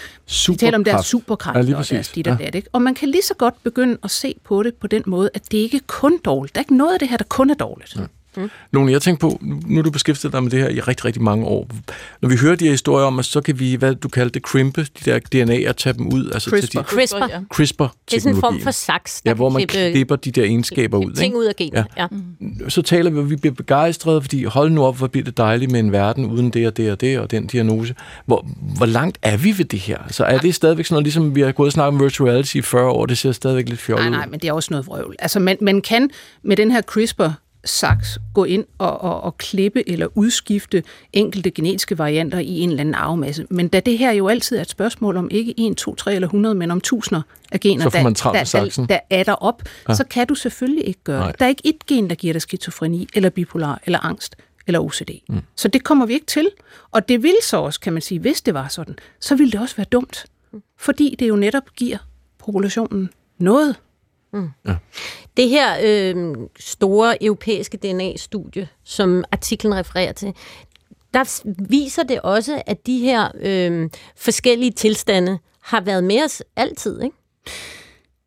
vi 0.49 0.55
taler 0.55 0.77
om 0.77 0.83
deres 0.83 1.05
Superkraft. 1.05 1.07
superkræfter 1.07 1.59
Ja, 1.59 1.65
lige 1.65 1.77
og 1.77 1.89
deres 1.89 2.09
dit 2.09 2.27
og 2.27 2.37
Ja. 2.39 2.45
dat. 2.45 2.55
Ikke? 2.55 2.69
Og 2.71 2.81
man 2.81 2.93
kan 2.93 3.09
lige 3.09 3.21
så 3.23 3.33
godt 3.33 3.63
begynde 3.63 3.97
at 4.03 4.11
se 4.11 4.35
på 4.43 4.63
det 4.63 4.73
på 4.75 4.87
den 4.87 5.03
måde, 5.05 5.29
at 5.33 5.51
det 5.51 5.57
ikke 5.57 5.79
kun 5.87 6.17
dårligt. 6.25 6.55
Der 6.55 6.59
er 6.59 6.63
ikke 6.63 6.77
noget 6.77 6.93
af 6.93 6.99
det 6.99 7.09
her, 7.09 7.17
der 7.17 7.25
kun 7.29 7.49
er 7.49 7.53
dårligt. 7.53 7.95
Ja. 7.95 8.01
Lone, 8.71 8.91
jeg 8.91 9.01
tænker 9.01 9.19
på, 9.19 9.37
nu 9.41 9.75
har 9.75 9.81
du 9.81 9.91
beskæftiget 9.91 10.33
dig 10.33 10.43
med 10.43 10.51
det 10.51 10.59
her 10.59 10.69
i 10.69 10.79
rigtig, 10.79 11.05
rigtig 11.05 11.21
mange 11.23 11.45
år. 11.45 11.67
Når 12.21 12.29
vi 12.29 12.35
hører 12.37 12.55
de 12.55 12.65
her 12.65 12.71
historier 12.71 13.05
om, 13.05 13.19
at 13.19 13.25
så 13.25 13.41
kan 13.41 13.59
vi, 13.59 13.75
hvad 13.75 13.95
du 13.95 14.07
kaldte 14.09 14.33
det, 14.33 14.41
crimpe 14.41 14.81
de 15.05 15.11
der 15.11 15.19
DNA'er 15.69 15.71
tage 15.73 15.93
dem 15.93 16.07
ud. 16.07 16.29
Altså 16.33 16.49
til 16.49 16.59
CRISPR. 16.61 16.79
de, 16.79 16.83
CRISPR. 16.85 17.37
CRISPR 17.53 17.83
Det 18.11 18.17
er 18.17 18.21
sådan 18.21 18.35
en 18.35 18.39
form 18.41 18.59
for 18.61 18.71
saks, 18.71 19.21
der 19.21 19.29
Ja, 19.29 19.33
hvor 19.35 19.49
man 19.49 19.61
klippe- 19.67 19.91
klipper 19.91 20.15
de 20.15 20.31
der 20.31 20.43
egenskaber 20.43 20.97
ud. 20.97 21.11
ting 21.13 21.25
ikke? 21.25 21.37
ud 21.37 21.45
af 21.45 21.55
genet. 21.55 21.85
Ja. 21.97 22.07
Så 22.69 22.81
taler 22.81 23.11
vi, 23.11 23.19
og 23.19 23.29
vi 23.29 23.35
bliver 23.35 23.53
begejstrede, 23.55 24.21
fordi 24.21 24.43
hold 24.43 24.71
nu 24.71 24.83
op, 24.85 24.97
hvor 24.97 25.07
bliver 25.07 25.23
det 25.25 25.37
dejligt 25.37 25.71
med 25.71 25.79
en 25.79 25.91
verden 25.91 26.25
uden 26.25 26.49
det 26.49 26.67
og 26.67 26.77
det 26.77 26.91
og 26.91 27.01
det 27.01 27.19
og 27.19 27.31
den 27.31 27.47
diagnose. 27.47 27.95
Hvor, 28.25 28.47
hvor 28.77 28.85
langt 28.85 29.17
er 29.21 29.37
vi 29.37 29.57
ved 29.57 29.65
det 29.65 29.79
her? 29.79 29.97
Så 30.11 30.23
er 30.23 30.37
det 30.37 30.55
stadigvæk 30.55 30.85
sådan 30.85 30.93
noget, 30.95 31.03
ligesom 31.05 31.35
vi 31.35 31.41
har 31.41 31.51
gået 31.51 31.67
og 31.67 31.71
snakket 31.73 31.97
om 31.99 32.03
virtual 32.03 32.29
reality 32.29 32.55
i 32.55 32.61
40 32.61 32.89
år, 32.89 33.05
det 33.05 33.17
ser 33.17 33.31
stadigvæk 33.31 33.69
lidt 33.69 33.79
fjollet 33.79 34.05
Nej, 34.05 34.09
ud. 34.11 34.15
nej, 34.17 34.25
men 34.31 34.39
det 34.39 34.47
er 34.47 34.53
også 34.53 34.67
noget 34.71 34.87
vrøvl. 34.87 35.15
Altså, 35.19 35.39
man, 35.39 35.57
man 35.61 35.81
kan 35.81 36.09
med 36.43 36.57
den 36.57 36.71
her 36.71 36.81
CRISPR 36.81 37.27
saks 37.65 38.19
gå 38.33 38.43
ind 38.43 38.65
og, 38.77 39.01
og, 39.01 39.21
og 39.21 39.37
klippe 39.37 39.89
eller 39.89 40.07
udskifte 40.15 40.83
enkelte 41.13 41.51
genetiske 41.51 41.97
varianter 41.97 42.39
i 42.39 42.59
en 42.59 42.69
eller 42.69 42.79
anden 42.81 42.95
arvemasse. 42.95 43.45
Men 43.49 43.67
da 43.67 43.79
det 43.79 43.97
her 43.97 44.11
jo 44.11 44.27
altid 44.27 44.57
er 44.57 44.61
et 44.61 44.69
spørgsmål 44.69 45.17
om 45.17 45.27
ikke 45.31 45.53
1, 45.57 45.77
2, 45.77 45.95
3 45.95 46.15
eller 46.15 46.27
100, 46.27 46.55
men 46.55 46.71
om 46.71 46.81
tusinder 46.81 47.21
af 47.51 47.59
gener, 47.59 47.83
der, 47.89 48.03
der, 48.03 48.29
der, 48.85 48.85
der 48.85 48.99
er 49.09 49.23
der 49.23 49.33
op, 49.33 49.63
Ja. 49.65 49.69
ja. 49.89 49.95
så 49.95 50.03
kan 50.03 50.27
du 50.27 50.35
selvfølgelig 50.35 50.87
ikke 50.87 50.99
gøre 51.03 51.19
Nej. 51.19 51.31
det. 51.31 51.39
Der 51.39 51.45
er 51.45 51.49
ikke 51.49 51.67
et 51.67 51.85
gen, 51.85 52.09
der 52.09 52.15
giver 52.15 52.33
dig 52.33 52.41
skizofreni, 52.41 53.07
eller 53.15 53.29
bipolar, 53.29 53.81
eller 53.85 53.99
angst, 53.99 54.35
eller 54.67 54.79
OCD. 54.79 55.09
Mm. 55.29 55.41
Så 55.55 55.67
det 55.67 55.83
kommer 55.83 56.05
vi 56.05 56.13
ikke 56.13 56.25
til. 56.25 56.49
Og 56.91 57.09
det 57.09 57.23
vil 57.23 57.35
så 57.43 57.57
også, 57.57 57.79
kan 57.79 57.93
man 57.93 58.01
sige, 58.01 58.19
hvis 58.19 58.41
det 58.41 58.53
var 58.53 58.67
sådan, 58.67 58.95
så 59.19 59.35
ville 59.35 59.51
det 59.51 59.61
også 59.61 59.75
være 59.75 59.87
dumt. 59.91 60.25
Fordi 60.77 61.15
det 61.19 61.27
jo 61.29 61.35
netop 61.35 61.63
giver 61.75 61.97
populationen 62.39 63.09
noget. 63.37 63.75
Mm. 64.33 64.49
Ja. 64.67 64.75
Det 65.37 65.49
her 65.49 65.77
øh, 65.83 66.35
store 66.59 67.23
europæiske 67.23 67.77
DNA-studie, 67.77 68.67
som 68.83 69.23
artiklen 69.31 69.75
refererer 69.75 70.11
til, 70.11 70.33
der 71.13 71.41
viser 71.69 72.03
det 72.03 72.21
også, 72.21 72.61
at 72.65 72.87
de 72.87 72.99
her 72.99 73.31
øh, 73.41 73.89
forskellige 74.15 74.71
tilstande 74.71 75.39
har 75.61 75.81
været 75.81 76.03
med 76.03 76.23
os 76.23 76.43
altid, 76.55 77.01
ikke? 77.01 77.15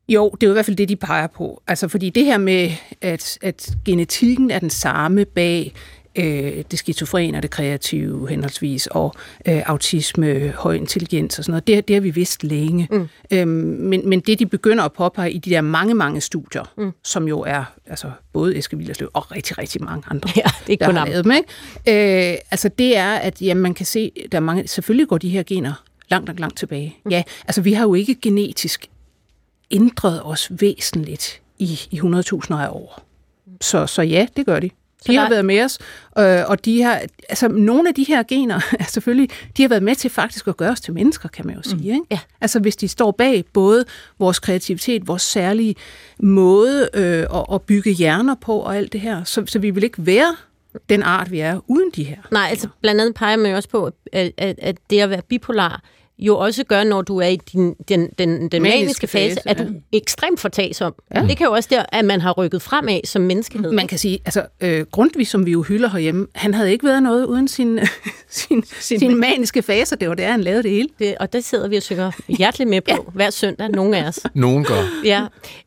Jo, 0.08 0.30
det 0.30 0.42
er 0.42 0.46
jo 0.46 0.52
i 0.52 0.58
hvert 0.58 0.64
fald 0.64 0.76
det, 0.76 0.88
de 0.88 0.96
peger 0.96 1.26
på. 1.26 1.62
Altså, 1.66 1.88
fordi 1.88 2.10
det 2.10 2.24
her 2.24 2.38
med, 2.38 2.70
at, 3.00 3.38
at 3.42 3.70
genetikken 3.84 4.50
er 4.50 4.58
den 4.58 4.70
samme 4.70 5.24
bag 5.24 5.74
øh, 6.16 6.64
det 6.70 6.78
skizofrene 6.78 7.38
og 7.38 7.42
det 7.42 7.50
kreative 7.50 8.28
henholdsvis, 8.28 8.86
og 8.86 9.14
øh, 9.48 9.62
autisme, 9.66 10.52
høj 10.56 10.74
intelligens 10.74 11.38
og 11.38 11.44
sådan 11.44 11.52
noget. 11.52 11.66
Det, 11.66 11.88
det 11.88 11.96
har 11.96 12.00
vi 12.00 12.10
vidst 12.10 12.44
længe. 12.44 12.88
Mm. 12.90 13.08
Øhm, 13.30 13.48
men, 13.48 14.08
men 14.08 14.20
det, 14.20 14.38
de 14.38 14.46
begynder 14.46 14.84
at 14.84 14.92
påpege 14.92 15.32
i 15.32 15.38
de 15.38 15.50
der 15.50 15.60
mange, 15.60 15.94
mange 15.94 16.20
studier, 16.20 16.72
mm. 16.78 16.92
som 17.04 17.28
jo 17.28 17.40
er 17.40 17.64
altså, 17.86 18.10
både 18.32 18.56
Eske 18.58 18.76
Willerslev 18.76 19.10
og 19.14 19.32
rigtig, 19.32 19.58
rigtig 19.58 19.84
mange 19.84 20.02
andre, 20.10 20.30
Ja, 20.36 20.42
det 20.42 20.66
er 20.66 20.70
ikke 20.70 20.80
der 20.80 20.86
kun 20.86 20.96
har 20.96 21.06
lavet 21.06 21.24
dem. 21.24 21.32
Ikke? 21.32 22.32
Øh, 22.32 22.38
altså 22.50 22.68
det 22.68 22.96
er, 22.96 23.12
at 23.12 23.42
jamen, 23.42 23.62
man 23.62 23.74
kan 23.74 23.86
se, 23.86 24.12
der 24.32 24.38
er 24.38 24.42
mange, 24.42 24.68
selvfølgelig 24.68 25.08
går 25.08 25.18
de 25.18 25.28
her 25.28 25.42
gener 25.42 25.82
langt, 26.10 26.26
langt, 26.26 26.40
langt 26.40 26.58
tilbage. 26.58 26.96
Mm. 27.04 27.10
Ja, 27.10 27.22
altså 27.46 27.60
vi 27.60 27.72
har 27.72 27.82
jo 27.82 27.94
ikke 27.94 28.14
genetisk 28.14 28.86
ændret 29.70 30.20
os 30.24 30.48
væsentligt 30.50 31.40
i, 31.58 31.80
i 31.90 32.00
100.000 32.00 32.54
af 32.54 32.68
år. 32.70 33.02
Så, 33.60 33.86
så 33.86 34.02
ja, 34.02 34.26
det 34.36 34.46
gør 34.46 34.60
de. 34.60 34.70
De 35.06 35.16
har 35.16 35.28
været 35.28 35.44
med 35.44 35.64
os, 35.64 35.78
øh, 36.18 36.42
og 36.46 36.64
de 36.64 36.82
har, 36.82 37.02
altså 37.28 37.48
nogle 37.48 37.88
af 37.88 37.94
de 37.94 38.04
her 38.04 38.22
gener, 38.22 38.60
er 38.80 38.84
selvfølgelig, 38.84 39.30
de 39.56 39.62
har 39.62 39.68
været 39.68 39.82
med 39.82 39.94
til 39.94 40.10
faktisk 40.10 40.48
at 40.48 40.56
gøre 40.56 40.70
os 40.70 40.80
til 40.80 40.94
mennesker, 40.94 41.28
kan 41.28 41.46
man 41.46 41.56
jo 41.56 41.62
sige. 41.62 41.92
Ikke? 41.92 42.06
Ja. 42.10 42.18
Altså 42.40 42.60
hvis 42.60 42.76
de 42.76 42.88
står 42.88 43.10
bag 43.10 43.44
både 43.52 43.84
vores 44.18 44.38
kreativitet, 44.38 45.08
vores 45.08 45.22
særlige 45.22 45.74
måde 46.20 46.88
øh, 46.94 47.26
at, 47.34 47.44
at 47.52 47.62
bygge 47.62 47.90
hjerner 47.90 48.34
på 48.34 48.58
og 48.58 48.76
alt 48.76 48.92
det 48.92 49.00
her, 49.00 49.24
så, 49.24 49.42
så 49.46 49.58
vi 49.58 49.70
vil 49.70 49.84
ikke 49.84 50.06
være 50.06 50.36
den 50.88 51.02
art, 51.02 51.30
vi 51.30 51.40
er 51.40 51.60
uden 51.66 51.90
de 51.96 52.04
her. 52.04 52.16
Nej, 52.30 52.46
altså 52.50 52.68
blandt 52.80 53.00
andet 53.00 53.14
peger 53.14 53.36
man 53.36 53.50
jo 53.50 53.56
også 53.56 53.68
på, 53.68 53.90
at, 54.12 54.32
at, 54.36 54.54
at 54.58 54.76
det 54.90 55.00
at 55.00 55.10
være 55.10 55.22
bipolar 55.28 55.82
jo 56.18 56.38
også 56.38 56.64
gør, 56.64 56.84
når 56.84 57.02
du 57.02 57.18
er 57.18 57.26
i 57.26 57.36
din, 57.36 57.74
den, 57.88 58.08
den, 58.18 58.28
den 58.50 58.62
maniske, 58.62 58.78
Maniske 58.78 59.06
fase, 59.06 59.34
fase, 59.34 59.48
at 59.48 59.58
du 59.58 59.62
ja. 59.62 59.68
er 59.68 59.72
ekstremt 59.92 60.40
fortagsom. 60.40 60.94
Ja. 61.14 61.20
Det 61.20 61.36
kan 61.36 61.46
jo 61.46 61.52
også 61.52 61.68
der, 61.72 61.84
at 61.92 62.04
man 62.04 62.20
har 62.20 62.32
rykket 62.32 62.62
fremad 62.62 63.00
som 63.04 63.22
menneskehed. 63.22 63.72
Man 63.72 63.86
kan 63.86 63.98
sige, 63.98 64.18
altså 64.24 64.46
øh, 64.60 64.86
Grundtvig, 64.92 65.26
som 65.26 65.46
vi 65.46 65.50
jo 65.50 65.62
hylder 65.62 65.88
herhjemme, 65.88 66.26
han 66.34 66.54
havde 66.54 66.72
ikke 66.72 66.86
været 66.86 67.02
noget 67.02 67.24
uden 67.24 67.48
sin, 67.48 67.78
sin, 68.28 68.64
sin, 68.80 68.98
sin 68.98 69.16
maniske 69.16 69.62
faser. 69.62 69.96
Det 69.96 70.08
var 70.08 70.14
der, 70.14 70.30
han 70.30 70.40
lavede 70.40 70.62
det 70.62 70.70
hele. 70.70 70.88
Det, 70.98 71.14
og 71.20 71.32
det 71.32 71.44
sidder 71.44 71.68
vi 71.68 71.76
og 71.76 71.82
synger 71.82 72.10
hjerteligt 72.28 72.70
med 72.70 72.80
på 72.90 72.90
ja. 72.90 72.96
hver 73.14 73.30
søndag, 73.30 73.68
nogle 73.68 73.98
af 73.98 74.08
os. 74.08 74.18
Nogen 74.34 74.64
gør. 74.64 74.82
Ja. 75.04 75.20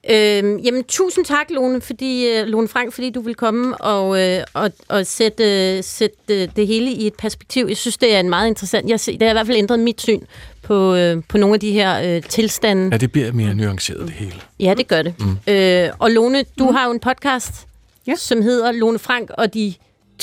Øhm, 0.09 0.57
jamen, 0.57 0.83
tusind 0.83 1.25
tak, 1.25 1.45
Lone, 1.49 1.81
fordi, 1.81 2.27
øh, 2.27 2.45
Lone 2.45 2.67
Frank, 2.67 2.93
fordi 2.93 3.09
du 3.09 3.21
vil 3.21 3.35
komme 3.35 3.77
og, 3.77 4.21
øh, 4.21 4.43
og, 4.53 4.71
og 4.87 5.05
sætte, 5.05 5.43
øh, 5.77 5.83
sætte 5.83 6.17
øh, 6.29 6.47
det 6.55 6.67
hele 6.67 6.91
i 6.91 7.07
et 7.07 7.13
perspektiv. 7.13 7.65
Jeg 7.67 7.77
synes, 7.77 7.97
det 7.97 8.15
er 8.15 8.19
en 8.19 8.29
meget 8.29 8.47
interessant... 8.47 8.89
Jeg 8.89 8.99
ser, 8.99 9.11
det 9.11 9.21
har 9.21 9.29
i 9.29 9.33
hvert 9.33 9.47
fald 9.47 9.57
ændret 9.57 9.79
mit 9.79 10.01
syn 10.01 10.19
på, 10.63 10.95
øh, 10.95 11.23
på 11.29 11.37
nogle 11.37 11.53
af 11.53 11.59
de 11.59 11.71
her 11.71 12.15
øh, 12.15 12.23
tilstande. 12.23 12.89
Ja, 12.91 12.97
det 12.97 13.11
bliver 13.11 13.31
mere 13.31 13.53
nuanceret, 13.53 14.01
det 14.07 14.11
hele. 14.15 14.35
Ja, 14.59 14.73
det 14.77 14.87
gør 14.87 15.01
det. 15.01 15.13
Mm. 15.19 15.53
Øh, 15.53 15.89
og 15.99 16.11
Lone, 16.11 16.43
du 16.59 16.69
mm. 16.69 16.75
har 16.75 16.85
jo 16.85 16.91
en 16.91 16.99
podcast, 16.99 17.67
Ja. 18.07 18.15
som 18.15 18.41
hedder 18.41 18.71
Lone 18.71 18.99
Frank 18.99 19.29
og 19.29 19.53
de 19.53 19.73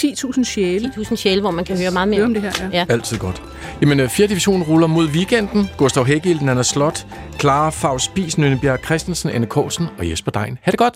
10.000 0.01 0.45
sjæle. 0.45 0.93
10.000 0.97 1.17
sjæle, 1.17 1.41
hvor 1.41 1.51
man 1.51 1.65
kan 1.65 1.79
høre 1.79 1.91
meget 1.91 2.09
mere 2.09 2.23
om 2.23 2.35
det 2.35 2.43
her, 2.43 2.53
ja. 2.61 2.69
Ja. 2.79 2.87
Altid 2.89 3.19
godt. 3.19 3.43
Jamen, 3.81 4.01
øh, 4.01 4.09
4. 4.09 4.27
division 4.27 4.63
ruller 4.63 4.87
mod 4.87 5.09
weekenden. 5.09 5.71
Gustav 5.79 6.05
Hækkild, 6.07 6.41
Nana 6.41 6.63
Slot, 6.63 7.07
Clara 7.41 7.71
Faust 7.71 8.05
Spis, 8.05 8.39
Nønnebjerg 8.39 8.79
Christensen, 8.85 9.31
Anne 9.31 9.47
Korsen 9.47 9.87
og 9.99 10.11
Jesper 10.11 10.31
Dein. 10.31 10.59
Ha' 10.63 10.71
det 10.71 10.79
godt! 10.79 10.95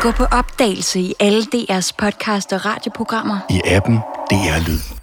Gå 0.00 0.10
på 0.10 0.24
opdagelse 0.24 1.00
i 1.00 1.14
alle 1.20 1.42
DR's 1.54 1.90
podcast 1.98 2.52
og 2.52 2.64
radioprogrammer. 2.66 3.38
I 3.50 3.60
appen 3.66 3.96
DR 4.30 4.68
Lyd. 4.68 4.95